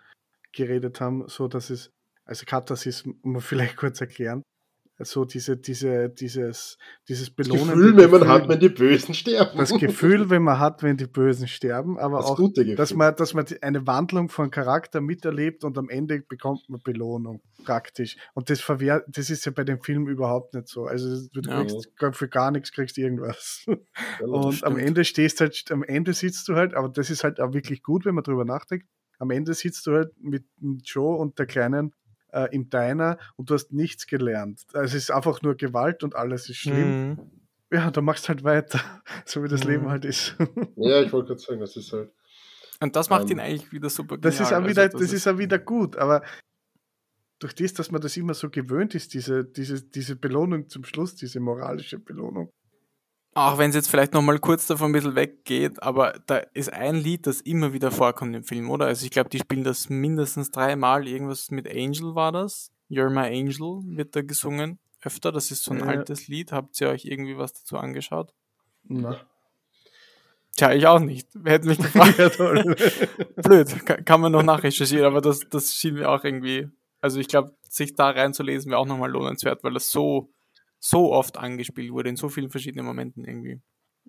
geredet 0.52 1.00
haben, 1.00 1.28
so 1.28 1.48
dass 1.48 1.70
es, 1.70 1.92
also 2.26 2.46
Katharsis 2.46 3.06
muss 3.06 3.16
man 3.24 3.42
vielleicht 3.42 3.78
kurz 3.78 4.02
erklären, 4.02 4.44
so 5.02 5.26
diese, 5.26 5.56
diese, 5.58 6.10
dieses, 6.10 6.78
dieses 7.08 7.28
das 7.28 7.36
belohnende 7.36 7.74
Gefühl, 7.74 7.98
wenn 7.98 8.10
man 8.12 8.20
Gefühl, 8.22 8.34
hat, 8.34 8.50
wenn 8.50 8.60
die 8.60 8.70
Bösen 8.70 9.14
sterben. 9.14 9.58
das 9.58 9.74
Gefühl, 9.78 10.30
wenn 10.30 10.44
man 10.44 10.60
hat, 10.60 10.84
wenn 10.84 10.98
die 10.98 11.08
Bösen 11.08 11.48
sterben, 11.48 11.98
aber 11.98 12.18
Das 12.18 12.26
auch, 12.26 12.40
dass 12.76 12.94
man, 12.94 13.16
dass 13.16 13.34
man 13.34 13.46
eine 13.62 13.88
Wandlung 13.88 14.30
von 14.30 14.52
Charakter 14.52 15.00
miterlebt 15.02 15.64
und 15.64 15.78
am 15.78 15.90
Ende 15.90 16.22
bekommt 16.22 16.70
man 16.70 16.82
Belohnung 16.84 17.42
praktisch. 17.64 18.18
Und 18.34 18.50
das 18.50 18.60
verwehrt, 18.62 19.06
das 19.08 19.30
ist 19.30 19.46
ja 19.46 19.52
bei 19.52 19.64
dem 19.64 19.82
Film 19.82 20.08
überhaupt 20.08 20.54
nicht 20.54 20.68
so. 20.68 20.86
Also 20.86 21.28
du 21.34 21.42
Ja. 21.42 21.64
kriegst 21.64 21.90
für 22.18 22.28
gar 22.28 22.52
nichts 22.52 22.72
kriegst 22.72 22.98
du 22.98 23.02
irgendwas. 23.02 23.66
Ja, 23.68 24.26
Und 24.26 24.64
am. 24.64 24.78
Ende 24.78 25.06
stehst 25.06 25.40
halt, 25.42 25.66
am 25.72 25.84
Ende 25.84 26.14
sitzt 26.14 26.48
du 26.48 26.56
halt, 26.56 26.74
aber 26.74 26.90
das 26.90 27.10
ist 27.10 27.24
halt 27.24 27.40
auch 27.40 27.54
wirklich 27.54 27.84
gut, 27.84 28.06
wenn 28.06 28.16
man 28.16 28.24
drüber 28.24 28.46
nachdenkt. 28.46 28.88
Am 29.20 29.32
Ende 29.32 29.54
sitzt 29.54 29.86
du 29.86 29.94
halt 29.94 30.12
mit 30.22 30.46
Joe 30.84 31.18
und 31.18 31.38
der 31.40 31.46
Kleinen 31.46 31.94
äh, 32.32 32.48
im 32.56 32.70
Diner 32.70 33.18
und 33.36 33.50
du 33.50 33.54
hast 33.54 33.72
nichts 33.72 34.08
gelernt. 34.08 34.62
Es 34.74 34.94
ist 34.94 35.12
einfach 35.12 35.42
nur 35.42 35.56
Gewalt 35.56 36.04
und 36.04 36.16
alles 36.16 36.50
ist 36.50 36.58
schlimm. 36.58 37.10
Mhm. 37.10 37.20
Ja, 37.72 37.92
du 37.92 38.02
machst 38.02 38.30
halt 38.30 38.44
weiter, 38.44 38.80
so 39.26 39.44
wie 39.44 39.48
das 39.48 39.64
Mhm. 39.64 39.70
Leben 39.70 39.90
halt 39.90 40.06
ist. 40.06 40.36
ja, 40.76 41.02
ich 41.02 41.12
wollte 41.12 41.30
gerade 41.30 41.40
sagen, 41.42 41.60
das 41.60 41.76
ist 41.76 41.92
halt. 41.94 42.12
Und 42.82 42.96
das 42.96 43.10
macht 43.10 43.24
Ähm, 43.26 43.32
ihn 43.32 43.40
eigentlich 43.42 43.72
wieder 43.72 43.90
super 43.90 44.18
Das 44.18 44.36
ist 44.40 44.50
genial. 44.50 44.64
auch 44.64 44.68
wieder, 44.70 44.82
Also 44.84 45.00
das 45.00 45.12
ist 45.14 45.28
auch 45.28 45.38
wieder 45.38 45.60
gut, 45.60 45.98
aber 45.98 46.24
durch 47.40 47.56
das, 47.56 47.74
dass 47.74 47.92
man 47.92 48.02
das 48.02 48.18
immer 48.18 48.34
so 48.34 48.50
gewöhnt 48.50 48.96
ist, 48.96 49.14
diese, 49.14 49.46
diese, 49.46 49.82
diese 49.82 50.16
Belohnung 50.16 50.68
zum 50.70 50.84
Schluss, 50.84 51.16
diese 51.16 51.40
moralische 51.40 52.00
Belohnung. 52.00 52.50
Auch 53.36 53.58
wenn 53.58 53.70
es 53.70 53.76
jetzt 53.76 53.90
vielleicht 53.90 54.14
nochmal 54.14 54.40
kurz 54.40 54.66
davon 54.68 54.90
ein 54.90 54.94
bisschen 54.94 55.16
weggeht, 55.16 55.82
aber 55.84 56.14
da 56.26 56.38
ist 56.54 56.74
ein 56.74 56.96
Lied, 56.96 57.28
das 57.28 57.42
immer 57.42 57.74
wieder 57.74 57.92
vorkommt 57.92 58.36
im 58.36 58.44
Film, 58.44 58.70
oder? 58.70 58.88
Also 58.88 59.06
ich 59.06 59.12
glaube, 59.12 59.30
die 59.30 59.40
spielen 59.40 59.64
das 59.64 59.88
mindestens 59.90 60.52
dreimal. 60.52 61.08
Irgendwas 61.08 61.52
mit 61.52 61.68
Angel 61.70 62.16
war 62.16 62.32
das. 62.32 62.72
You're 62.90 63.10
my 63.10 63.28
Angel 63.28 63.82
wird 63.96 64.16
da 64.16 64.22
gesungen. 64.24 64.80
Öfter, 65.02 65.32
das 65.32 65.52
ist 65.52 65.64
so 65.64 65.72
ein 65.72 65.80
Ja. 65.80 65.86
altes 65.86 66.28
Lied. 66.28 66.52
Habt 66.52 66.82
ihr 66.82 66.90
euch 66.90 67.06
irgendwie 67.06 67.38
was 67.38 67.54
dazu 67.54 67.78
angeschaut? 67.78 68.34
Na. 68.84 69.16
Tja, 70.58 70.74
ich 70.74 70.88
auch 70.88 71.00
nicht. 71.00 71.30
Wer 71.36 71.54
hätte 71.54 71.68
mich 71.68 71.78
gefragt? 71.78 72.18
Ja. 72.18 72.30
Blöd, 73.42 73.86
kann, 73.86 74.04
kann 74.04 74.20
man 74.22 74.32
noch 74.32 74.44
nachrecherchieren, 74.44 75.06
aber 75.06 75.22
das, 75.22 75.42
das 75.50 75.74
schien 75.76 75.94
mir 75.94 76.10
auch 76.10 76.24
irgendwie, 76.24 76.68
also 77.00 77.20
ich 77.20 77.28
glaube, 77.28 77.54
sich 77.70 77.96
da 77.96 78.10
reinzulesen 78.10 78.72
wäre 78.72 78.80
auch 78.82 78.88
nochmal 78.88 79.12
lohnenswert, 79.12 79.64
weil 79.64 79.74
das 79.74 79.90
so, 79.92 80.34
so 80.80 81.12
oft 81.14 81.38
angespielt 81.38 81.92
wurde, 81.92 82.10
in 82.10 82.16
so 82.16 82.30
vielen 82.30 82.50
verschiedenen 82.50 82.86
Momenten 82.86 83.26
irgendwie. 83.26 83.60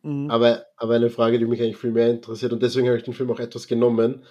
Mhm. 0.03 0.31
Aber, 0.31 0.64
aber 0.77 0.95
eine 0.95 1.11
Frage, 1.11 1.39
die 1.39 1.45
mich 1.47 1.61
eigentlich 1.61 1.77
viel 1.77 1.91
mehr 1.93 2.11
interessiert 2.11 2.53
und 2.53 2.62
deswegen 2.62 2.87
habe 2.89 2.97
ich 2.97 3.05
den 3.05 3.14
Film 3.14 3.31
auch 3.31 3.41
etwas 3.41 3.66
genommen. 3.66 4.25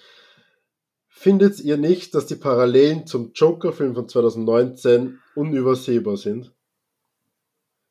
Findet 1.08 1.60
ihr 1.60 1.76
nicht, 1.76 2.14
dass 2.14 2.26
die 2.26 2.36
Parallelen 2.36 3.06
zum 3.06 3.32
Joker-Film 3.34 3.94
von 3.94 4.08
2019 4.08 5.18
unübersehbar 5.34 6.16
sind? 6.16 6.52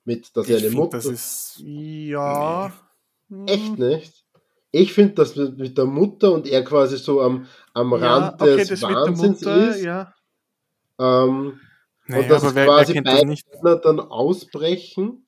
Mit, 0.05 0.35
dass 0.35 0.49
er 0.49 0.57
Ich 0.57 0.63
eine 0.63 0.69
find, 0.71 0.81
Mutter. 0.81 0.97
das 0.97 1.05
ist, 1.05 1.59
Ja. 1.63 2.73
Echt 3.45 3.77
nicht? 3.77 4.25
Ich 4.71 4.93
finde, 4.93 5.13
dass 5.15 5.35
mit 5.35 5.57
mit 5.57 5.77
der 5.77 5.85
Mutter 5.85 6.31
und 6.31 6.47
er 6.47 6.63
quasi 6.63 6.97
so 6.97 7.21
am, 7.21 7.45
am 7.73 7.91
Ja, 7.91 7.97
Rand 7.97 8.41
okay, 8.41 8.55
des 8.57 8.69
das 8.69 8.81
mit 8.81 8.89
der 8.89 8.95
Wahnsinns 8.97 9.41
Mutter, 9.41 9.69
ist. 9.75 9.83
ja. 9.83 10.13
Ähm, 10.99 11.59
naja, 12.09 12.23
und 12.23 12.29
dass 12.29 12.43
aber 12.43 12.55
wer, 12.55 12.67
wer 12.67 12.73
quasi 12.73 12.93
das 12.93 13.03
beide 13.03 13.27
nicht? 13.27 13.47
Dann 13.63 13.99
ausbrechen. 13.99 15.25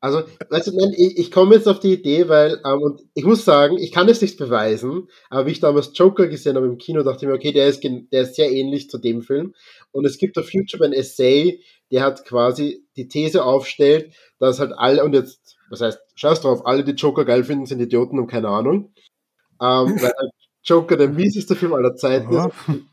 Also, 0.00 0.22
weißt 0.48 0.68
du, 0.68 0.76
nein, 0.76 0.94
ich, 0.96 1.18
ich 1.18 1.30
komme 1.32 1.56
jetzt 1.56 1.66
auf 1.66 1.80
die 1.80 1.92
Idee, 1.92 2.28
weil, 2.28 2.60
ähm, 2.64 2.82
und 2.82 3.02
ich 3.14 3.24
muss 3.24 3.44
sagen, 3.44 3.78
ich 3.78 3.90
kann 3.90 4.08
es 4.08 4.20
nicht 4.20 4.38
beweisen, 4.38 5.08
aber 5.28 5.46
wie 5.46 5.50
ich 5.50 5.60
damals 5.60 5.90
Joker 5.92 6.28
gesehen 6.28 6.54
habe 6.54 6.66
im 6.66 6.78
Kino, 6.78 7.02
dachte 7.02 7.24
ich 7.24 7.28
mir, 7.28 7.34
okay, 7.34 7.52
der 7.52 7.66
ist, 7.66 7.82
der 7.82 8.22
ist 8.22 8.36
sehr 8.36 8.50
ähnlich 8.50 8.88
zu 8.88 8.98
dem 8.98 9.22
Film. 9.22 9.54
Und 9.90 10.04
es 10.04 10.18
gibt 10.18 10.38
auf 10.38 10.52
YouTube 10.52 10.82
ein 10.82 10.92
Essay, 10.92 11.62
der 11.90 12.02
hat 12.02 12.24
quasi 12.24 12.84
die 12.96 13.08
These 13.08 13.44
aufstellt, 13.44 14.14
dass 14.38 14.60
halt 14.60 14.72
alle, 14.76 15.02
und 15.02 15.14
jetzt, 15.14 15.56
was 15.68 15.80
heißt, 15.80 15.98
scheiß 16.14 16.42
drauf, 16.42 16.64
alle, 16.64 16.84
die 16.84 16.92
Joker 16.92 17.24
geil 17.24 17.42
finden, 17.42 17.66
sind 17.66 17.80
Idioten 17.80 18.20
und 18.20 18.28
keine 18.28 18.48
Ahnung. 18.48 18.92
Ähm, 19.60 20.00
weil 20.00 20.12
halt 20.16 20.32
Joker 20.68 20.96
der 20.96 21.08
mieseste 21.08 21.56
Film 21.56 21.72
aller 21.72 21.96
Zeiten 21.96 22.36
Aha. 22.36 22.50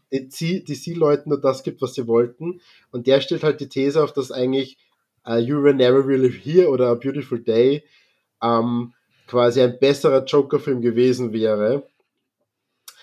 ist, 0.10 0.40
die 0.40 0.64
DC-Leuten 0.64 1.30
nur 1.30 1.42
das 1.42 1.64
gibt, 1.64 1.82
was 1.82 1.94
sie 1.94 2.08
wollten. 2.08 2.62
Und 2.92 3.08
der 3.08 3.20
stellt 3.20 3.44
halt 3.44 3.60
die 3.60 3.68
These 3.68 4.02
auf, 4.02 4.14
dass 4.14 4.32
eigentlich 4.32 4.78
uh, 5.28 5.36
You 5.36 5.62
Were 5.62 5.74
Never 5.74 6.08
Really 6.08 6.32
Here 6.32 6.70
oder 6.70 6.88
A 6.88 6.94
Beautiful 6.94 7.40
Day 7.40 7.84
ähm, 8.42 8.94
quasi 9.28 9.62
ein 9.62 9.78
besserer 9.80 10.24
Joker-Film 10.24 10.82
gewesen 10.82 11.34
wäre. 11.34 11.86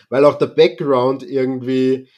Weil 0.08 0.24
auch 0.24 0.38
der 0.38 0.46
Background 0.46 1.22
irgendwie, 1.22 2.08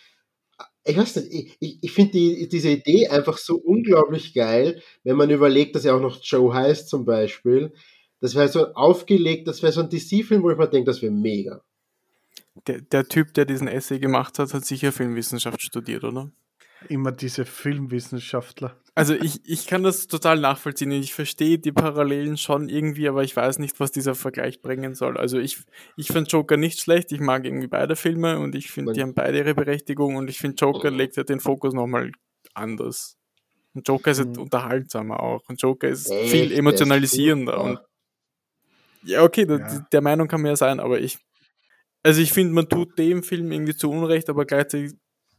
ich 0.84 0.96
weiß 0.96 1.16
nicht, 1.16 1.32
ich, 1.32 1.56
ich, 1.60 1.78
ich 1.82 1.92
finde 1.92 2.12
die, 2.12 2.48
diese 2.48 2.70
Idee 2.70 3.08
einfach 3.08 3.38
so 3.38 3.56
unglaublich 3.56 4.34
geil, 4.34 4.80
wenn 5.02 5.16
man 5.16 5.30
überlegt, 5.30 5.74
dass 5.74 5.84
er 5.84 5.96
auch 5.96 6.00
noch 6.00 6.20
Joe 6.22 6.54
heißt 6.54 6.88
zum 6.88 7.04
Beispiel. 7.04 7.72
Das 8.20 8.34
wäre 8.34 8.48
so 8.48 8.72
aufgelegt, 8.74 9.48
das 9.48 9.62
wäre 9.62 9.72
so 9.72 9.80
ein 9.80 9.90
DC-Film, 9.90 10.42
wo 10.42 10.50
ich 10.50 10.56
mir 10.56 10.68
denke, 10.68 10.86
das 10.86 11.02
wäre 11.02 11.12
mega. 11.12 11.62
Der, 12.66 12.80
der 12.80 13.08
Typ, 13.08 13.34
der 13.34 13.44
diesen 13.44 13.68
Essay 13.68 13.98
gemacht 13.98 14.38
hat, 14.38 14.54
hat 14.54 14.64
sicher 14.64 14.92
Filmwissenschaft 14.92 15.60
studiert, 15.62 16.04
oder? 16.04 16.30
Immer 16.88 17.12
diese 17.12 17.44
Filmwissenschaftler. 17.44 18.76
Also 18.94 19.14
ich, 19.14 19.40
ich 19.44 19.66
kann 19.66 19.82
das 19.82 20.06
total 20.06 20.38
nachvollziehen. 20.38 20.92
Ich 20.92 21.14
verstehe 21.14 21.58
die 21.58 21.72
Parallelen 21.72 22.36
schon 22.36 22.68
irgendwie, 22.68 23.08
aber 23.08 23.24
ich 23.24 23.34
weiß 23.34 23.58
nicht, 23.58 23.80
was 23.80 23.90
dieser 23.90 24.14
Vergleich 24.14 24.62
bringen 24.62 24.94
soll. 24.94 25.16
Also 25.16 25.38
ich, 25.38 25.58
ich 25.96 26.08
finde 26.08 26.28
Joker 26.30 26.56
nicht 26.56 26.78
schlecht. 26.80 27.10
Ich 27.10 27.20
mag 27.20 27.44
irgendwie 27.44 27.66
beide 27.66 27.96
Filme 27.96 28.38
und 28.38 28.54
ich 28.54 28.70
finde, 28.70 28.92
die 28.92 29.02
haben 29.02 29.14
beide 29.14 29.38
ihre 29.38 29.54
Berechtigung 29.54 30.14
und 30.16 30.28
ich 30.28 30.38
finde, 30.38 30.56
Joker 30.56 30.90
legt 30.90 31.16
ja 31.16 31.24
den 31.24 31.40
Fokus 31.40 31.74
nochmal 31.74 32.12
anders. 32.52 33.16
Und 33.72 33.88
Joker 33.88 34.12
ist 34.12 34.24
Mhm. 34.24 34.38
unterhaltsamer 34.42 35.18
auch. 35.20 35.42
Und 35.48 35.60
Joker 35.60 35.88
ist 35.88 36.08
Echt? 36.10 36.30
viel 36.30 36.40
Der 36.42 36.52
ist 36.52 36.58
emotionalisierender. 36.58 37.58
Und 37.60 37.66
furchtbar. 37.78 37.88
ja, 39.02 39.22
okay, 39.24 39.46
Ja. 39.48 39.86
der 39.90 40.00
Meinung 40.02 40.28
kann 40.28 40.40
man 40.42 40.50
ja 40.50 40.56
sein, 40.56 40.78
aber 40.78 41.00
ich, 41.00 41.18
also 42.04 42.20
ich 42.20 42.32
finde, 42.32 42.52
man 42.54 42.68
tut 42.68 42.98
dem 42.98 43.22
Film 43.24 43.50
irgendwie 43.50 43.74
zu 43.74 43.90
Unrecht, 43.90 44.28
aber 44.28 44.44
gleichzeitig 44.44 44.92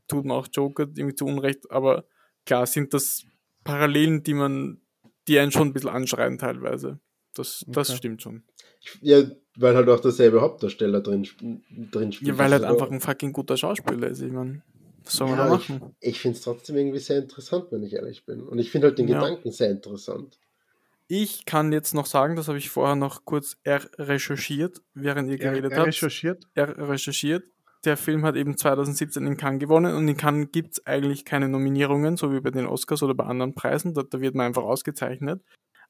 tut 0.08 0.26
man 0.26 0.38
auch 0.38 0.48
Joker 0.52 0.84
irgendwie 0.84 1.16
zu 1.16 1.26
Unrecht. 1.26 1.72
Aber 1.72 2.06
klar 2.46 2.66
sind 2.66 2.94
das 2.94 3.24
Parallelen, 3.64 4.24
die 4.24 4.34
man, 4.34 4.82
die 5.28 5.40
einen 5.40 5.52
schon 5.52 5.70
ein 5.70 5.74
bisschen 5.74 5.90
anschreien 5.90 6.38
teilweise. 6.38 7.00
Das, 7.34 7.64
das 7.68 7.90
Okay. 7.90 7.98
stimmt 7.98 8.22
schon. 8.22 8.44
Ja, 9.02 9.24
weil 9.58 9.76
halt 9.76 9.90
auch 9.90 10.00
derselbe 10.00 10.42
Hauptdarsteller 10.42 11.02
drin, 11.02 11.28
drin 11.92 12.12
spielt. 12.12 12.30
Ja, 12.30 12.38
weil 12.38 12.52
halt 12.52 12.64
ist 12.64 12.68
einfach 12.68 12.92
ein 12.92 13.00
fucking 13.00 13.34
guter 13.34 13.58
Schauspieler 13.58 14.08
ist. 14.10 14.22
Ich 14.22 14.32
meine, 14.32 14.62
was 15.04 15.16
soll 15.16 15.28
man 15.30 15.38
Ja, 15.38 15.48
da 15.50 15.56
ich, 15.56 15.70
machen? 15.70 15.96
ich 16.00 16.20
finde 16.20 16.38
es 16.38 16.44
trotzdem 16.44 16.78
irgendwie 16.78 17.00
sehr 17.00 17.20
interessant, 17.20 17.68
wenn 17.72 17.84
ich 17.84 17.94
ehrlich 17.94 18.26
bin. 18.26 18.42
Und 18.42 18.60
ich 18.60 18.72
finde 18.72 18.88
halt 18.88 19.00
den 19.00 19.08
Ja. 19.08 19.22
Gedanken 19.22 19.52
sehr 19.52 19.72
interessant. 19.72 20.40
Ich 21.08 21.46
kann 21.46 21.72
jetzt 21.72 21.94
noch 21.94 22.08
sagen, 22.08 22.36
das 22.36 22.48
habe 22.48 22.58
ich 22.58 22.70
vorher 22.72 22.96
noch 22.96 23.26
kurz 23.26 23.58
er 23.64 23.82
recherchiert, 24.00 24.82
während 24.94 25.30
ihr 25.30 25.40
Er, 25.40 25.50
geredet 25.52 25.72
er 25.74 25.78
habt. 25.80 25.88
recherchiert. 25.90 26.46
Er 26.56 26.78
recherchiert. 26.90 27.44
Der 27.84 27.98
Film 27.98 28.26
hat 28.26 28.36
eben 28.36 28.58
2017 28.58 29.28
in 29.28 29.38
Cannes 29.38 29.60
gewonnen 29.60 29.94
und 29.96 30.08
in 30.08 30.18
Cannes 30.18 30.50
gibt 30.52 30.72
es 30.80 30.86
eigentlich 30.88 31.24
keine 31.24 31.48
Nominierungen, 31.48 32.18
so 32.18 32.34
wie 32.34 32.40
bei 32.40 32.50
den 32.50 32.66
Oscars 32.66 33.04
oder 33.04 33.14
bei 33.14 33.26
anderen 33.26 33.54
Preisen. 33.54 33.94
Da, 33.94 34.02
da 34.02 34.20
wird 34.20 34.34
man 34.34 34.48
einfach 34.48 34.64
ausgezeichnet. 34.64 35.44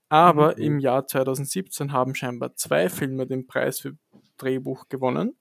Aber 0.09 0.55
Mhm. 0.57 0.61
im 0.63 0.79
Jahr 0.79 1.07
2017 1.07 1.93
haben 1.93 2.13
scheinbar 2.13 2.53
zwei 2.55 2.89
Filme 2.89 3.25
den 3.25 3.47
Preis 3.47 3.79
für 3.79 3.93
Drehbuch 4.37 4.89
gewonnen. 4.89 5.37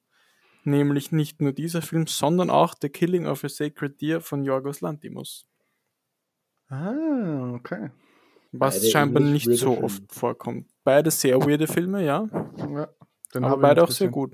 Nämlich 0.62 1.10
nicht 1.12 1.42
nur 1.42 1.52
dieser 1.52 1.82
Film, 1.82 2.06
sondern 2.06 2.48
auch 2.50 2.74
The 2.80 2.88
Killing 2.88 3.26
of 3.26 3.42
a 3.44 3.48
Sacred 3.48 4.00
Deer 4.00 4.20
von 4.20 4.44
Yorgos 4.44 4.80
Lantimos. 4.80 5.46
Ah, 6.70 7.52
okay. 7.54 7.90
Was 8.56 8.76
Beide 8.78 8.90
scheinbar 8.90 9.22
nicht 9.22 9.46
so 9.50 9.72
Filme. 9.72 9.82
oft 9.84 10.02
vorkommt. 10.12 10.68
Beide 10.84 11.10
sehr 11.10 11.40
weirde 11.40 11.66
Filme, 11.66 12.04
ja. 12.04 12.28
Ja, 12.56 12.88
den 13.34 13.44
aber 13.44 13.60
beide 13.60 13.82
auch 13.82 13.90
sehr 13.90 14.08
gut. 14.08 14.32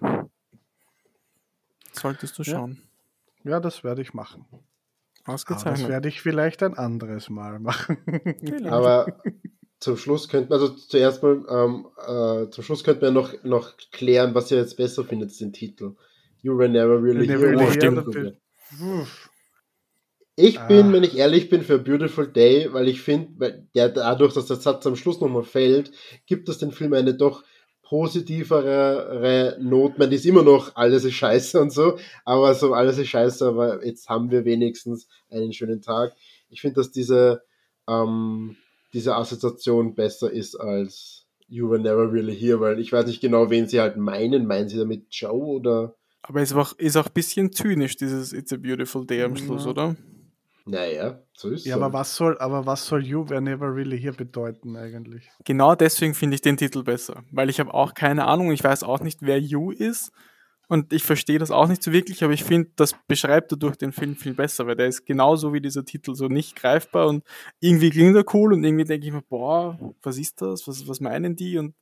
Solltest 1.93 2.39
du 2.39 2.43
Ja. 2.43 2.53
schauen. 2.53 2.83
Ja, 3.45 3.61
das 3.61 3.83
werde 3.85 4.03
ich 4.03 4.13
machen. 4.15 4.45
Aber 5.25 5.35
das 5.35 5.47
Ausgezeichnet. 5.47 5.89
werde 5.89 6.09
ich 6.09 6.21
vielleicht 6.21 6.63
ein 6.63 6.75
anderes 6.75 7.31
Mal 7.31 7.59
machen. 7.61 7.99
Vielleicht. 8.41 8.67
Aber 8.67 9.21
zum 9.79 9.97
Schluss 9.97 10.29
könnten 10.29 10.53
also 10.53 10.69
zuerst 10.69 11.23
mal, 11.23 11.43
ähm, 11.49 11.87
äh, 12.07 12.51
zum 12.51 12.63
Schluss 12.65 12.85
könnten 12.85 13.03
wir 13.03 13.11
noch, 13.11 13.33
noch 13.45 13.73
klären, 13.93 14.35
was 14.35 14.51
ihr 14.51 14.59
jetzt 14.59 14.77
besser 14.77 15.05
findet, 15.05 15.39
den 15.41 15.53
Titel. 15.53 15.95
You 16.43 16.57
were 16.59 16.69
never 16.69 17.03
really 17.03 17.27
Never 17.27 17.49
here. 17.49 17.59
really 17.59 17.99
oder 17.99 18.37
Ich 20.37 20.59
bin, 20.69 20.87
Ah. 20.89 20.93
wenn 20.93 21.03
ich 21.05 21.17
ehrlich 21.19 21.49
bin, 21.51 21.61
für 21.63 21.79
Beautiful 21.79 22.27
Day, 22.29 22.73
weil 22.73 22.89
ich 22.89 23.03
finde, 23.03 23.67
der 23.75 23.89
dadurch, 23.91 24.33
dass 24.35 24.47
der 24.47 24.57
Satz 24.57 24.87
am 24.87 24.97
Schluss 24.97 25.21
nochmal 25.21 25.43
fällt, 25.43 25.91
gibt 26.27 26.49
es 26.49 26.59
den 26.59 26.71
Film 26.73 26.93
eine 26.95 27.15
doch 27.15 27.43
positivere 27.83 29.57
Not. 29.61 29.99
Man 29.99 30.13
ist 30.13 30.25
immer 30.27 30.43
noch 30.43 30.75
alles 30.77 31.05
ist 31.05 31.15
scheiße 31.15 31.61
und 31.61 31.73
so, 31.73 31.99
aber 32.25 32.55
so 32.55 32.73
alles 32.73 32.99
ist 32.99 33.09
scheiße, 33.09 33.45
aber 33.47 33.85
jetzt 33.85 34.09
haben 34.09 34.31
wir 34.31 34.45
wenigstens 34.45 35.09
einen 35.31 35.53
schönen 35.53 35.83
Tag. 35.83 36.15
Ich 36.49 36.61
finde, 36.61 36.77
dass 36.77 36.91
diese, 36.93 37.43
ähm, 37.89 38.57
diese 38.93 39.17
Assoziation 39.17 39.95
besser 39.95 40.31
ist 40.31 40.55
als 40.57 41.27
You 41.49 41.69
were 41.69 41.81
never 41.81 42.11
really 42.13 42.37
here, 42.37 42.61
weil 42.61 42.79
ich 42.79 42.93
weiß 42.93 43.07
nicht 43.07 43.21
genau, 43.21 43.51
wen 43.51 43.67
sie 43.67 43.81
halt 43.81 43.97
meinen. 43.97 44.47
Meinen 44.47 44.69
sie 44.69 44.79
damit 44.79 45.07
Joe 45.11 45.33
oder? 45.57 45.97
Aber 46.23 46.41
es 46.41 46.53
ist 46.53 46.57
auch, 46.57 46.79
ist 46.79 46.97
auch 46.97 47.07
ein 47.07 47.13
bisschen 47.13 47.51
zynisch, 47.53 47.97
dieses 47.97 48.33
It's 48.33 48.53
a 48.53 48.57
Beautiful 48.57 49.05
Day 49.05 49.23
am 49.25 49.35
Schluss, 49.37 49.65
Ja. 49.65 49.71
oder? 49.71 49.97
Naja, 50.71 51.21
so 51.33 51.51
ist 51.51 51.67
Ja, 51.67 51.77
es. 51.77 51.83
aber 51.83 51.93
was 51.93 52.15
soll, 52.15 52.39
aber 52.39 52.65
was 52.65 52.87
soll 52.87 53.05
You 53.05 53.29
Were 53.29 53.41
Never 53.41 53.75
Really 53.75 53.99
Here 54.01 54.15
bedeuten 54.15 54.77
eigentlich? 54.77 55.29
Genau 55.45 55.75
deswegen 55.75 56.15
finde 56.15 56.37
ich 56.37 56.43
den 56.43 56.57
Titel 56.57 56.85
besser. 56.85 57.25
Weil 57.33 57.51
ich 57.51 57.59
habe 57.59 57.75
auch 57.75 57.95
keine 57.95 58.27
Ahnung, 58.27 58.53
ich 58.53 58.63
weiß 58.63 58.85
auch 58.85 59.01
nicht, 59.01 59.19
wer 59.23 59.39
You 59.41 59.73
ist. 59.73 60.13
Und 60.69 60.93
ich 60.93 61.03
verstehe 61.03 61.41
das 61.41 61.51
auch 61.51 61.67
nicht 61.67 61.83
so 61.83 61.91
wirklich, 61.91 62.23
aber 62.23 62.33
ich 62.33 62.45
finde, 62.45 62.71
das 62.77 62.95
beschreibt 63.09 63.51
dadurch 63.51 63.75
den 63.75 63.91
Film 63.91 64.15
viel 64.15 64.35
besser, 64.35 64.69
weil 64.69 64.77
der 64.77 64.87
ist 64.87 65.05
genauso 65.05 65.53
wie 65.53 65.61
dieser 65.61 65.85
Titel 65.85 66.15
so 66.15 66.29
nicht 66.29 66.55
greifbar 66.55 67.09
und 67.09 67.25
irgendwie 67.59 67.91
klingt 67.91 68.15
er 68.15 68.25
cool 68.33 68.53
und 68.53 68.63
irgendwie 68.63 68.85
denke 68.85 69.05
ich 69.05 69.13
mir, 69.13 69.23
boah, 69.23 69.77
was 70.01 70.17
ist 70.17 70.41
das? 70.41 70.69
Was, 70.69 70.87
was 70.87 71.01
meinen 71.01 71.35
die? 71.35 71.59
Und 71.59 71.75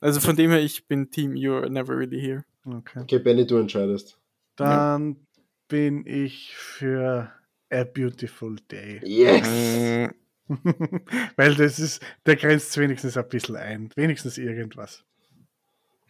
also 0.00 0.20
von 0.20 0.36
dem 0.36 0.50
her, 0.52 0.62
ich 0.62 0.88
bin 0.88 1.10
Team 1.10 1.32
You're 1.34 1.68
Never 1.68 1.94
Really 1.98 2.18
Here. 2.18 2.44
Okay. 2.64 3.00
Okay, 3.00 3.18
Benny, 3.18 3.46
du 3.46 3.58
entscheidest. 3.58 4.18
Dann 4.56 5.26
bin 5.68 6.06
ich 6.06 6.54
für 6.56 7.30
A 7.72 7.84
Beautiful 7.84 8.56
Day. 8.70 9.00
Yes! 9.04 10.10
Weil 11.36 11.54
das 11.54 11.78
ist, 11.78 12.02
der 12.26 12.36
grenzt 12.36 12.76
wenigstens 12.78 13.16
ein 13.16 13.28
bisschen 13.28 13.56
ein. 13.56 13.90
Wenigstens 13.94 14.38
irgendwas. 14.38 15.04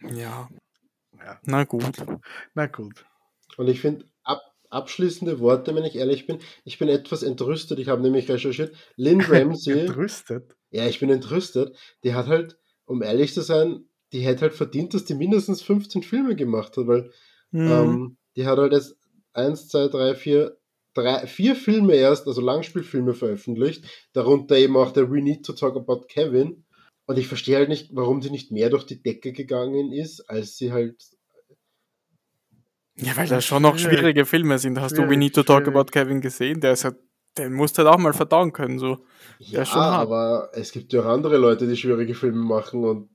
ja. 0.01 0.49
Ja. 1.23 1.39
Na 1.43 1.63
gut. 1.65 1.85
Na 2.55 2.65
gut. 2.65 3.05
Und 3.57 3.67
ich 3.67 3.79
finde, 3.79 4.05
ab, 4.23 4.41
abschließende 4.71 5.39
Worte, 5.39 5.75
wenn 5.75 5.83
ich 5.83 5.95
ehrlich 5.95 6.25
bin, 6.25 6.39
ich 6.63 6.79
bin 6.79 6.89
etwas 6.89 7.21
entrüstet. 7.21 7.77
Ich 7.77 7.89
habe 7.89 8.01
nämlich 8.01 8.27
recherchiert, 8.27 8.75
Lynn 8.95 9.21
Ramsey, 9.29 9.81
Entrüstet. 9.81 10.55
ja, 10.71 10.87
ich 10.87 10.99
bin 10.99 11.11
entrüstet, 11.11 11.77
die 12.03 12.15
hat 12.15 12.25
halt, 12.25 12.57
um 12.85 13.03
ehrlich 13.03 13.35
zu 13.35 13.41
sein, 13.41 13.85
die 14.13 14.21
hätte 14.21 14.41
halt 14.41 14.53
verdient, 14.55 14.95
dass 14.95 15.05
die 15.05 15.13
mindestens 15.13 15.61
15 15.61 16.01
Filme 16.01 16.35
gemacht 16.35 16.75
hat, 16.77 16.87
weil 16.87 17.11
Mhm. 17.51 17.71
ähm, 17.71 18.17
die 18.37 18.47
hat 18.47 18.57
halt 18.57 18.71
jetzt 18.73 18.95
1, 19.33 19.67
2, 19.67 19.89
3, 19.89 20.15
4, 20.15 20.57
drei, 20.93 21.25
vier 21.27 21.55
Filme 21.55 21.93
erst, 21.95 22.27
also 22.27 22.41
Langspielfilme 22.41 23.13
veröffentlicht, 23.13 23.85
darunter 24.13 24.57
eben 24.57 24.75
auch 24.77 24.91
der 24.91 25.09
We 25.11 25.21
Need 25.21 25.45
to 25.45 25.53
Talk 25.53 25.75
About 25.75 26.05
Kevin. 26.07 26.65
Und 27.05 27.17
ich 27.17 27.27
verstehe 27.27 27.57
halt 27.57 27.69
nicht, 27.69 27.89
warum 27.93 28.21
sie 28.21 28.29
nicht 28.29 28.51
mehr 28.51 28.69
durch 28.69 28.85
die 28.85 29.01
Decke 29.01 29.33
gegangen 29.33 29.91
ist, 29.91 30.21
als 30.29 30.55
sie 30.57 30.71
halt 30.71 30.95
Ja, 32.95 33.15
weil 33.17 33.27
da 33.27 33.41
schon 33.41 33.63
noch 33.63 33.77
Schwierig. 33.77 33.99
schwierige 33.99 34.25
Filme 34.25 34.59
sind. 34.59 34.79
Hast 34.79 34.97
du 34.97 35.09
We 35.09 35.17
Need 35.17 35.33
to 35.35 35.43
Talk. 35.43 35.67
About 35.67 35.85
Kevin 35.91 36.21
gesehen? 36.21 36.61
Der 36.61 36.73
ist 36.73 36.83
halt, 36.85 36.97
den 37.37 37.53
musst 37.53 37.77
du 37.77 37.83
halt 37.83 37.93
auch 37.93 37.97
mal 37.97 38.13
verdauen 38.13 38.51
können, 38.53 38.77
so. 38.79 38.99
Ja, 39.39 39.63
ist 39.63 39.69
schon 39.69 39.81
hart. 39.81 40.01
aber 40.01 40.49
es 40.53 40.71
gibt 40.71 40.93
ja 40.93 41.01
auch 41.01 41.05
andere 41.05 41.37
Leute, 41.37 41.67
die 41.67 41.75
schwierige 41.77 42.13
Filme 42.13 42.43
machen 42.43 42.83
und, 42.83 43.09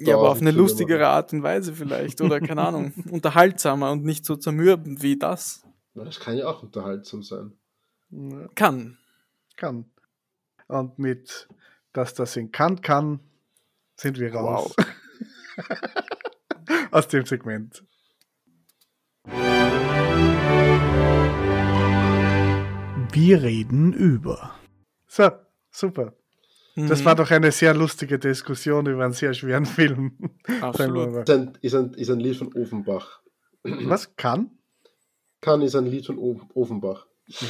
Ja, 0.00 0.16
aber 0.16 0.30
auf 0.30 0.40
eine 0.40 0.50
Filme 0.50 0.62
lustigere 0.62 1.06
Art 1.08 1.32
und 1.32 1.42
Weise 1.42 1.72
vielleicht, 1.72 2.20
oder 2.20 2.40
keine 2.40 2.62
Ahnung, 2.66 2.92
unterhaltsamer 3.10 3.90
und 3.92 4.04
nicht 4.04 4.24
so 4.24 4.36
zermürbend 4.36 5.02
wie 5.02 5.16
das 5.18 5.62
Das 6.04 6.20
kann 6.20 6.36
ja 6.36 6.46
auch 6.48 6.62
unterhaltsam 6.62 7.22
sein. 7.22 7.52
Kann. 8.54 8.98
Kann. 9.56 9.84
Und 10.66 10.98
mit, 10.98 11.48
dass 11.92 12.14
das 12.14 12.36
in 12.36 12.52
Kant 12.52 12.82
kann, 12.82 13.20
sind 13.96 14.18
wir 14.18 14.34
raus. 14.34 14.74
Aus 16.90 17.08
dem 17.08 17.24
Segment. 17.26 17.82
Wir 23.12 23.42
reden 23.42 23.92
über. 23.92 24.54
So, 25.06 25.30
super. 25.70 26.14
Das 26.76 27.00
Mhm, 27.00 27.04
war 27.06 27.14
doch 27.16 27.30
eine 27.32 27.50
sehr 27.50 27.74
lustige 27.74 28.18
Diskussion 28.18 28.86
über 28.86 29.04
einen 29.04 29.12
sehr 29.12 29.34
schweren 29.34 29.66
Film. 29.66 30.16
Absolut. 30.60 31.28
Ist 31.28 31.30
ein, 31.30 31.58
ist 31.60 31.74
ein, 31.74 31.94
ist 31.94 32.10
ein 32.10 32.20
Lied 32.20 32.36
von 32.36 32.52
Offenbach. 32.54 33.20
Was 33.64 34.14
kann? 34.14 34.57
Kann 35.40 35.62
ist 35.62 35.74
ein 35.76 35.86
Lied 35.86 36.06
von 36.06 36.18
O- 36.18 36.40
Offenbach. 36.54 37.06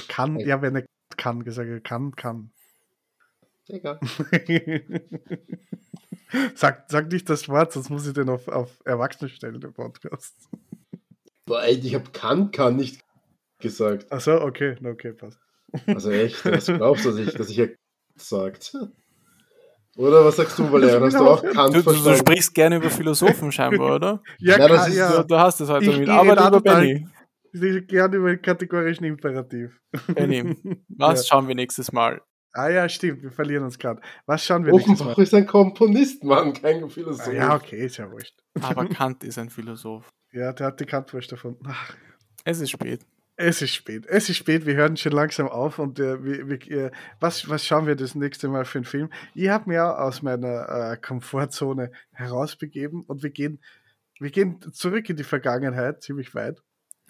Kann, 0.08 0.38
ja, 0.40 0.60
wenn 0.60 0.76
er 0.76 0.84
kann 1.16 1.42
gesagt 1.44 1.70
hat, 1.70 1.84
kann, 1.84 2.14
kann. 2.16 2.50
Egal. 3.68 3.98
sag, 6.54 6.84
sag 6.90 7.10
nicht 7.10 7.28
das 7.28 7.48
Wort, 7.48 7.72
sonst 7.72 7.90
muss 7.90 8.06
ich 8.06 8.12
den 8.14 8.28
auf, 8.28 8.48
auf 8.48 8.70
Erwachsene 8.84 9.28
stellen, 9.30 9.60
den 9.60 9.72
Podcast. 9.72 10.34
Boah, 11.46 11.62
ey, 11.62 11.74
ich 11.78 11.94
habe 11.94 12.10
kann, 12.12 12.50
kann 12.50 12.76
nicht 12.76 13.00
gesagt. 13.60 14.10
Achso, 14.12 14.40
okay, 14.42 14.76
okay, 14.84 15.12
passt. 15.12 15.38
Also 15.86 16.10
echt, 16.10 16.44
was 16.50 16.66
glaubst 16.66 17.04
du, 17.04 17.10
dass 17.10 17.18
ich, 17.18 17.34
dass 17.34 17.50
ich 17.50 17.56
ja 17.56 17.66
sagt? 18.16 18.76
Oder 19.96 20.24
was 20.24 20.36
sagst 20.36 20.58
du, 20.58 20.70
Valerian? 20.70 21.02
Hast 21.02 21.14
du 21.18 21.26
auch 21.26 21.42
Kant 21.42 21.74
Du, 21.74 21.78
du, 21.78 21.84
du 21.84 21.90
verstanden? 21.92 22.18
sprichst 22.18 22.54
gerne 22.54 22.76
über 22.76 22.88
Philosophen 22.90 23.50
scheinbar, 23.50 23.94
oder? 23.96 24.22
Ja, 24.38 24.56
Na, 24.58 24.68
das 24.68 24.82
kann, 24.82 24.90
ist 24.92 24.96
ja. 24.98 25.22
Du, 25.24 25.36
hast 25.38 25.60
es 25.60 25.68
heute 25.68 25.86
Ich- 25.90 25.98
mit. 25.98 26.08
ich 26.08 26.14
Aber 26.14 26.36
total- 26.36 26.60
Benny, 26.82 27.08
Ich 27.52 27.86
gerne 27.86 28.16
über 28.16 28.30
den 28.30 28.42
kategorischen 28.42 29.04
Imperativ. 29.04 29.80
Benny, 30.14 30.56
was 30.88 31.20
Ja. 31.20 31.34
schauen 31.34 31.48
wir 31.48 31.54
nächstes 31.54 31.92
Mal? 31.92 32.20
Ah 32.52 32.68
ja, 32.68 32.88
stimmt, 32.88 33.22
wir 33.22 33.30
verlieren 33.30 33.64
uns 33.64 33.78
gerade. 33.78 34.00
Was 34.26 34.44
schauen 34.44 34.64
wir 34.64 34.72
nächstes 34.72 34.98
Mal? 34.98 35.06
Offenbach 35.06 35.18
ist 35.18 35.34
ein 35.34 35.46
Komponist, 35.46 36.24
Mann, 36.24 36.52
kein 36.54 36.88
Philosoph. 36.90 37.28
Ah, 37.28 37.32
ja, 37.32 37.54
okay, 37.56 37.84
ist 37.86 37.98
ja 37.98 38.10
wurscht. 38.10 38.34
Aber 38.60 38.86
Kant 38.88 39.22
ist 39.24 39.38
ein 39.38 39.50
Philosoph. 39.50 40.08
Ja, 40.32 40.52
der 40.52 40.66
hat 40.68 40.80
die 40.80 40.84
Kantwurst 40.86 41.30
erfunden. 41.32 41.64
Ach, 41.68 41.94
Es 42.44 42.60
ist 42.60 42.70
spät. 42.70 43.06
Es 43.40 43.62
ist 43.62 43.72
spät. 43.72 44.04
Es 44.08 44.28
ist 44.28 44.36
spät. 44.38 44.66
Wir 44.66 44.74
hören 44.74 44.96
schon 44.96 45.12
langsam 45.12 45.46
auf. 45.48 45.78
Und 45.78 46.00
äh, 46.00 46.24
wir, 46.24 46.48
wir, 46.48 46.70
äh, 46.86 46.90
was, 47.20 47.48
was 47.48 47.64
schauen 47.64 47.86
wir 47.86 47.94
das 47.94 48.16
nächste 48.16 48.48
Mal 48.48 48.64
für 48.64 48.78
einen 48.78 48.84
Film? 48.84 49.10
Ich 49.34 49.48
habe 49.48 49.70
mir 49.70 50.00
aus 50.00 50.22
meiner 50.22 50.68
äh, 50.92 50.96
Komfortzone 50.96 51.92
herausbegeben 52.10 53.02
und 53.06 53.22
wir 53.22 53.30
gehen, 53.30 53.62
wir 54.18 54.30
gehen 54.30 54.58
zurück 54.72 55.08
in 55.08 55.16
die 55.16 55.22
Vergangenheit, 55.24 56.02
ziemlich 56.02 56.34
weit. 56.34 56.60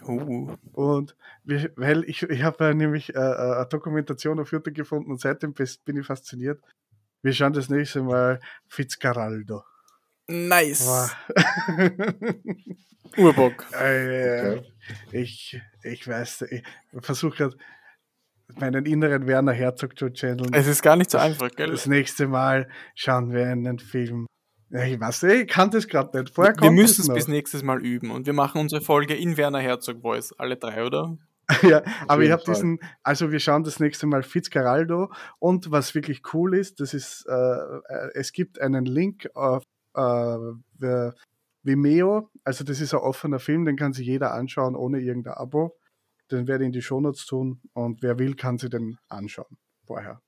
Uh. 0.03 0.57
Und 0.73 1.17
wir, 1.45 1.73
weil 1.77 2.05
ich, 2.05 2.23
ich 2.23 2.43
habe 2.43 2.75
nämlich 2.75 3.15
äh, 3.15 3.19
äh, 3.19 3.57
eine 3.57 3.67
Dokumentation 3.67 4.39
auf 4.41 4.53
YouTube 4.53 4.75
gefunden 4.75 5.11
und 5.11 5.21
seitdem 5.21 5.55
bin 5.55 5.97
ich 5.97 6.07
fasziniert. 6.07 6.61
Wir 7.23 7.33
schauen 7.33 7.53
das 7.53 7.69
nächste 7.69 8.03
Mal 8.03 8.41
Fitzcarraldo. 8.69 9.65
Nice. 10.29 10.87
Wow. 10.87 11.17
Urbock. 13.17 13.65
Äh, 13.73 14.59
Okay. 14.59 15.23
ich, 15.23 15.61
ich 15.83 16.09
weiß, 16.09 16.43
ich 16.51 16.63
versuche 17.01 17.37
gerade 17.37 17.57
meinen 18.57 18.87
inneren 18.87 19.27
Werner 19.27 19.53
Herzog 19.53 19.99
zu 19.99 20.11
channeln. 20.11 20.53
Es 20.55 20.67
ist 20.67 20.83
gar 20.83 20.97
nicht 20.97 21.11
so 21.11 21.19
einfach, 21.19 21.51
gell? 21.51 21.71
Das 21.71 21.87
nächste 21.87 22.27
Mal 22.27 22.69
schauen 22.95 23.33
wir 23.33 23.47
einen 23.47 23.79
Film. 23.79 24.27
Ja, 24.71 24.85
Ich 24.85 25.01
weiß, 25.01 25.23
nicht, 25.23 25.43
ich 25.43 25.49
kann 25.49 25.71
das 25.71 25.89
gerade 25.89 26.19
nicht. 26.19 26.35
Vorher 26.35 26.55
Wir 26.55 26.59
kommt 26.59 26.77
müssen 26.77 27.03
es 27.03 27.09
bis 27.09 27.29
nächstes 27.29 27.63
Mal 27.63 27.85
üben 27.85 28.11
und 28.11 28.27
wir 28.27 28.35
machen 28.35 28.61
unsere 28.61 28.81
Folge 28.83 29.15
in 29.15 29.37
Werner 29.37 29.61
Herzog 29.61 30.03
Voice, 30.03 30.35
alle 30.37 30.57
drei, 30.57 30.85
oder? 30.85 31.17
ja, 31.63 31.83
aber 32.07 32.23
ich 32.23 32.31
habe 32.31 32.43
diesen, 32.47 32.79
also 33.03 33.33
wir 33.33 33.41
schauen 33.41 33.65
das 33.65 33.81
nächste 33.81 34.07
Mal 34.07 34.23
Fitzcarraldo 34.23 35.11
und 35.39 35.71
was 35.71 35.95
wirklich 35.95 36.21
cool 36.35 36.55
ist, 36.55 36.81
das 36.81 36.93
ist, 36.93 37.25
äh, 37.27 37.33
äh, 37.33 38.11
es 38.13 38.33
gibt 38.33 38.61
einen 38.61 38.85
Link 38.85 39.31
auf 39.35 39.63
äh, 39.95 41.11
Vimeo, 41.63 42.31
also 42.45 42.65
das 42.65 42.83
ist 42.83 42.93
ein 42.93 43.01
offener 43.01 43.39
Film, 43.39 43.65
den 43.65 43.77
kann 43.77 43.95
sich 43.95 44.07
jeder 44.07 44.35
anschauen 44.35 44.77
ohne 44.77 45.01
irgendein 45.01 45.35
Abo. 45.35 45.77
Den 46.31 46.47
werde 46.47 46.65
ich 46.65 46.67
in 46.67 46.73
die 46.73 46.83
Shownotes 46.83 47.25
tun 47.25 47.63
und 47.73 48.03
wer 48.03 48.19
will, 48.19 48.35
kann 48.35 48.59
sich 48.59 48.69
den 48.69 48.99
anschauen 49.09 49.57
vorher. 49.87 50.21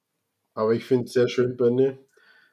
Aber 0.55 0.73
ich 0.73 0.87
finde 0.87 1.05
es 1.05 1.13
sehr 1.13 1.29
schön, 1.29 1.57
Benny, 1.59 1.99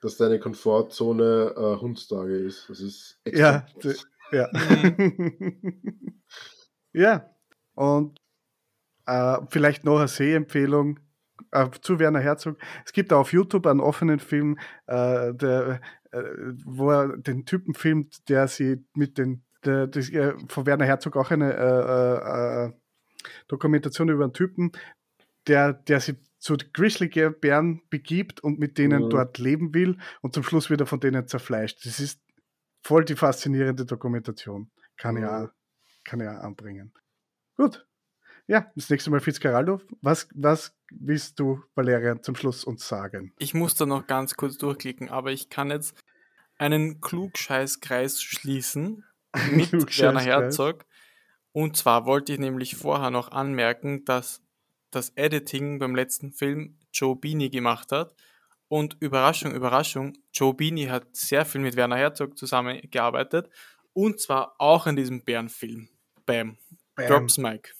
dass 0.02 0.18
deine 0.18 0.40
Komfortzone 0.40 1.54
äh, 1.56 1.80
Hundstage 1.82 2.38
ist. 2.38 2.70
Das 2.70 2.80
ist 2.80 3.20
Ja, 3.28 3.68
extrem 3.76 3.94
d- 3.94 4.00
ja. 4.32 4.50
ja, 6.94 7.30
und 7.76 8.20
äh, 9.06 9.38
vielleicht 9.50 9.84
noch 9.86 9.98
eine 10.00 10.08
Sehempfehlung 10.08 11.00
äh, 11.52 11.70
zu 11.82 12.00
Werner 12.00 12.20
Herzog. 12.20 12.58
Es 12.86 12.94
gibt 12.94 13.14
auch 13.14 13.22
auf 13.22 13.34
YouTube 13.34 13.68
einen 13.68 13.80
offenen 13.80 14.20
Film, 14.20 14.58
äh, 14.88 15.34
der, 15.34 15.82
äh, 16.12 16.24
wo 16.66 16.92
er 16.92 17.18
den 17.18 17.46
Typen 17.46 17.74
filmt, 17.74 18.28
der 18.30 18.48
sie 18.48 18.84
mit 18.96 19.18
den, 19.18 19.44
der, 19.66 19.88
das, 19.88 20.10
äh, 20.10 20.34
von 20.50 20.66
Werner 20.66 20.86
Herzog 20.86 21.16
auch 21.16 21.32
eine 21.32 21.54
äh, 21.54 22.66
äh, 22.66 22.72
Dokumentation 23.48 24.10
über 24.10 24.24
einen 24.26 24.34
Typen, 24.34 24.72
der, 25.48 25.74
der 25.74 26.00
sich 26.02 26.16
zu 26.40 26.56
Grizzly-Bären 26.74 27.82
begibt 27.90 28.40
und 28.42 28.60
mit 28.60 28.78
denen 28.78 29.06
Mhm. 29.06 29.10
dort 29.10 29.38
leben 29.38 29.74
will 29.74 29.98
und 30.22 30.34
zum 30.34 30.44
Schluss 30.44 30.70
wieder 30.70 30.86
von 30.86 31.00
denen 31.00 31.28
zerfleischt. 31.28 31.86
Das 31.86 32.00
ist 32.00 32.22
voll 32.84 33.06
die 33.06 33.16
faszinierende 33.16 33.86
Dokumentation. 33.86 34.72
Kann 34.98 35.18
ich 35.18 35.24
Mhm. 35.24 35.30
auch, 35.30 35.50
kann 36.06 36.20
ich 36.22 36.28
auch 36.28 36.42
anbringen. 36.44 36.94
Gut. 37.56 37.86
Ja, 38.50 38.72
das 38.76 38.90
nächste 38.90 39.10
Mal 39.12 39.20
Fitzcarraldo. 39.20 39.82
Was, 40.02 40.30
was 40.34 40.74
willst 40.92 41.38
du, 41.40 41.62
Valerian, 41.76 42.24
zum 42.24 42.36
Schluss 42.36 42.64
uns 42.64 42.88
sagen? 42.88 43.34
Ich 43.40 43.54
muss 43.54 43.76
da 43.76 43.86
noch 43.86 44.08
ganz 44.08 44.36
kurz 44.36 44.58
durchklicken, 44.58 45.10
aber 45.10 45.32
ich 45.32 45.50
kann 45.50 45.70
jetzt 45.70 45.98
einen 46.58 47.02
Klugscheißkreis 47.02 48.22
schließen 48.22 49.04
mit 49.52 49.74
Werner. 50.00 50.22
Herzog. 50.22 50.86
Und 51.52 51.76
zwar 51.76 52.06
wollte 52.06 52.34
ich 52.34 52.40
nämlich 52.40 52.76
vorher 52.78 53.10
noch 53.10 53.32
anmerken, 53.32 54.06
dass 54.06 54.42
das 54.98 55.12
Editing 55.16 55.80
beim 55.80 55.96
letzten 55.96 56.32
Film 56.32 56.78
Joe 56.92 57.16
Beanie 57.16 57.50
gemacht 57.50 57.92
hat. 57.92 58.16
Und 58.68 58.98
Überraschung, 59.00 59.54
Überraschung, 59.54 60.18
Joe 60.34 60.54
Beanie 60.54 60.90
hat 60.90 61.16
sehr 61.16 61.46
viel 61.46 61.62
mit 61.62 61.76
Werner 61.76 61.98
Herzog 61.98 62.38
zusammengearbeitet. 62.38 63.50
Und 63.94 64.20
zwar 64.20 64.56
auch 64.60 64.88
in 64.88 64.96
diesem 64.96 65.24
Bärenfilm. 65.24 65.88
Bam. 66.26 66.58
Bam. 66.96 67.08
Drops 67.08 67.38
Mike. 67.38 67.72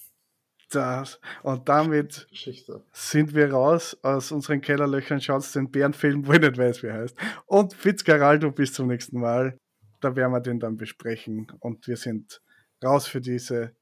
Das. 0.70 1.20
Und 1.44 1.68
damit 1.68 2.28
Geschichte. 2.30 2.84
sind 2.92 3.34
wir 3.34 3.52
raus 3.52 3.98
aus 4.02 4.32
unseren 4.32 4.62
Kellerlöchern. 4.62 5.22
Schaut 5.22 5.44
den 5.56 5.72
Bärenfilm, 5.72 6.26
wo 6.28 6.34
ich 6.34 6.40
nicht 6.40 6.58
weiß, 6.58 6.84
wie 6.84 6.88
er 6.88 7.02
heißt. 7.02 7.18
Und 7.46 7.74
Fitzcarraldo, 7.74 8.52
bis 8.52 8.74
zum 8.74 8.88
nächsten 8.88 9.20
Mal. 9.20 9.58
Da 10.02 10.16
werden 10.16 10.32
wir 10.32 10.42
den 10.42 10.60
dann 10.60 10.78
besprechen. 10.78 11.48
Und 11.60 11.88
wir 11.88 11.98
sind 11.98 12.42
raus 12.84 13.08
für 13.08 13.22
diese 13.22 13.76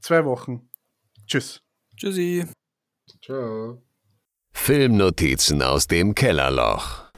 zwei 0.00 0.24
Wochen. 0.24 0.68
Tschüss. 1.26 1.62
Tschüssi. 1.96 2.46
Ciao. 3.20 3.82
Filmnotizen 4.52 5.62
aus 5.62 5.86
dem 5.86 6.14
Kellerloch. 6.14 7.11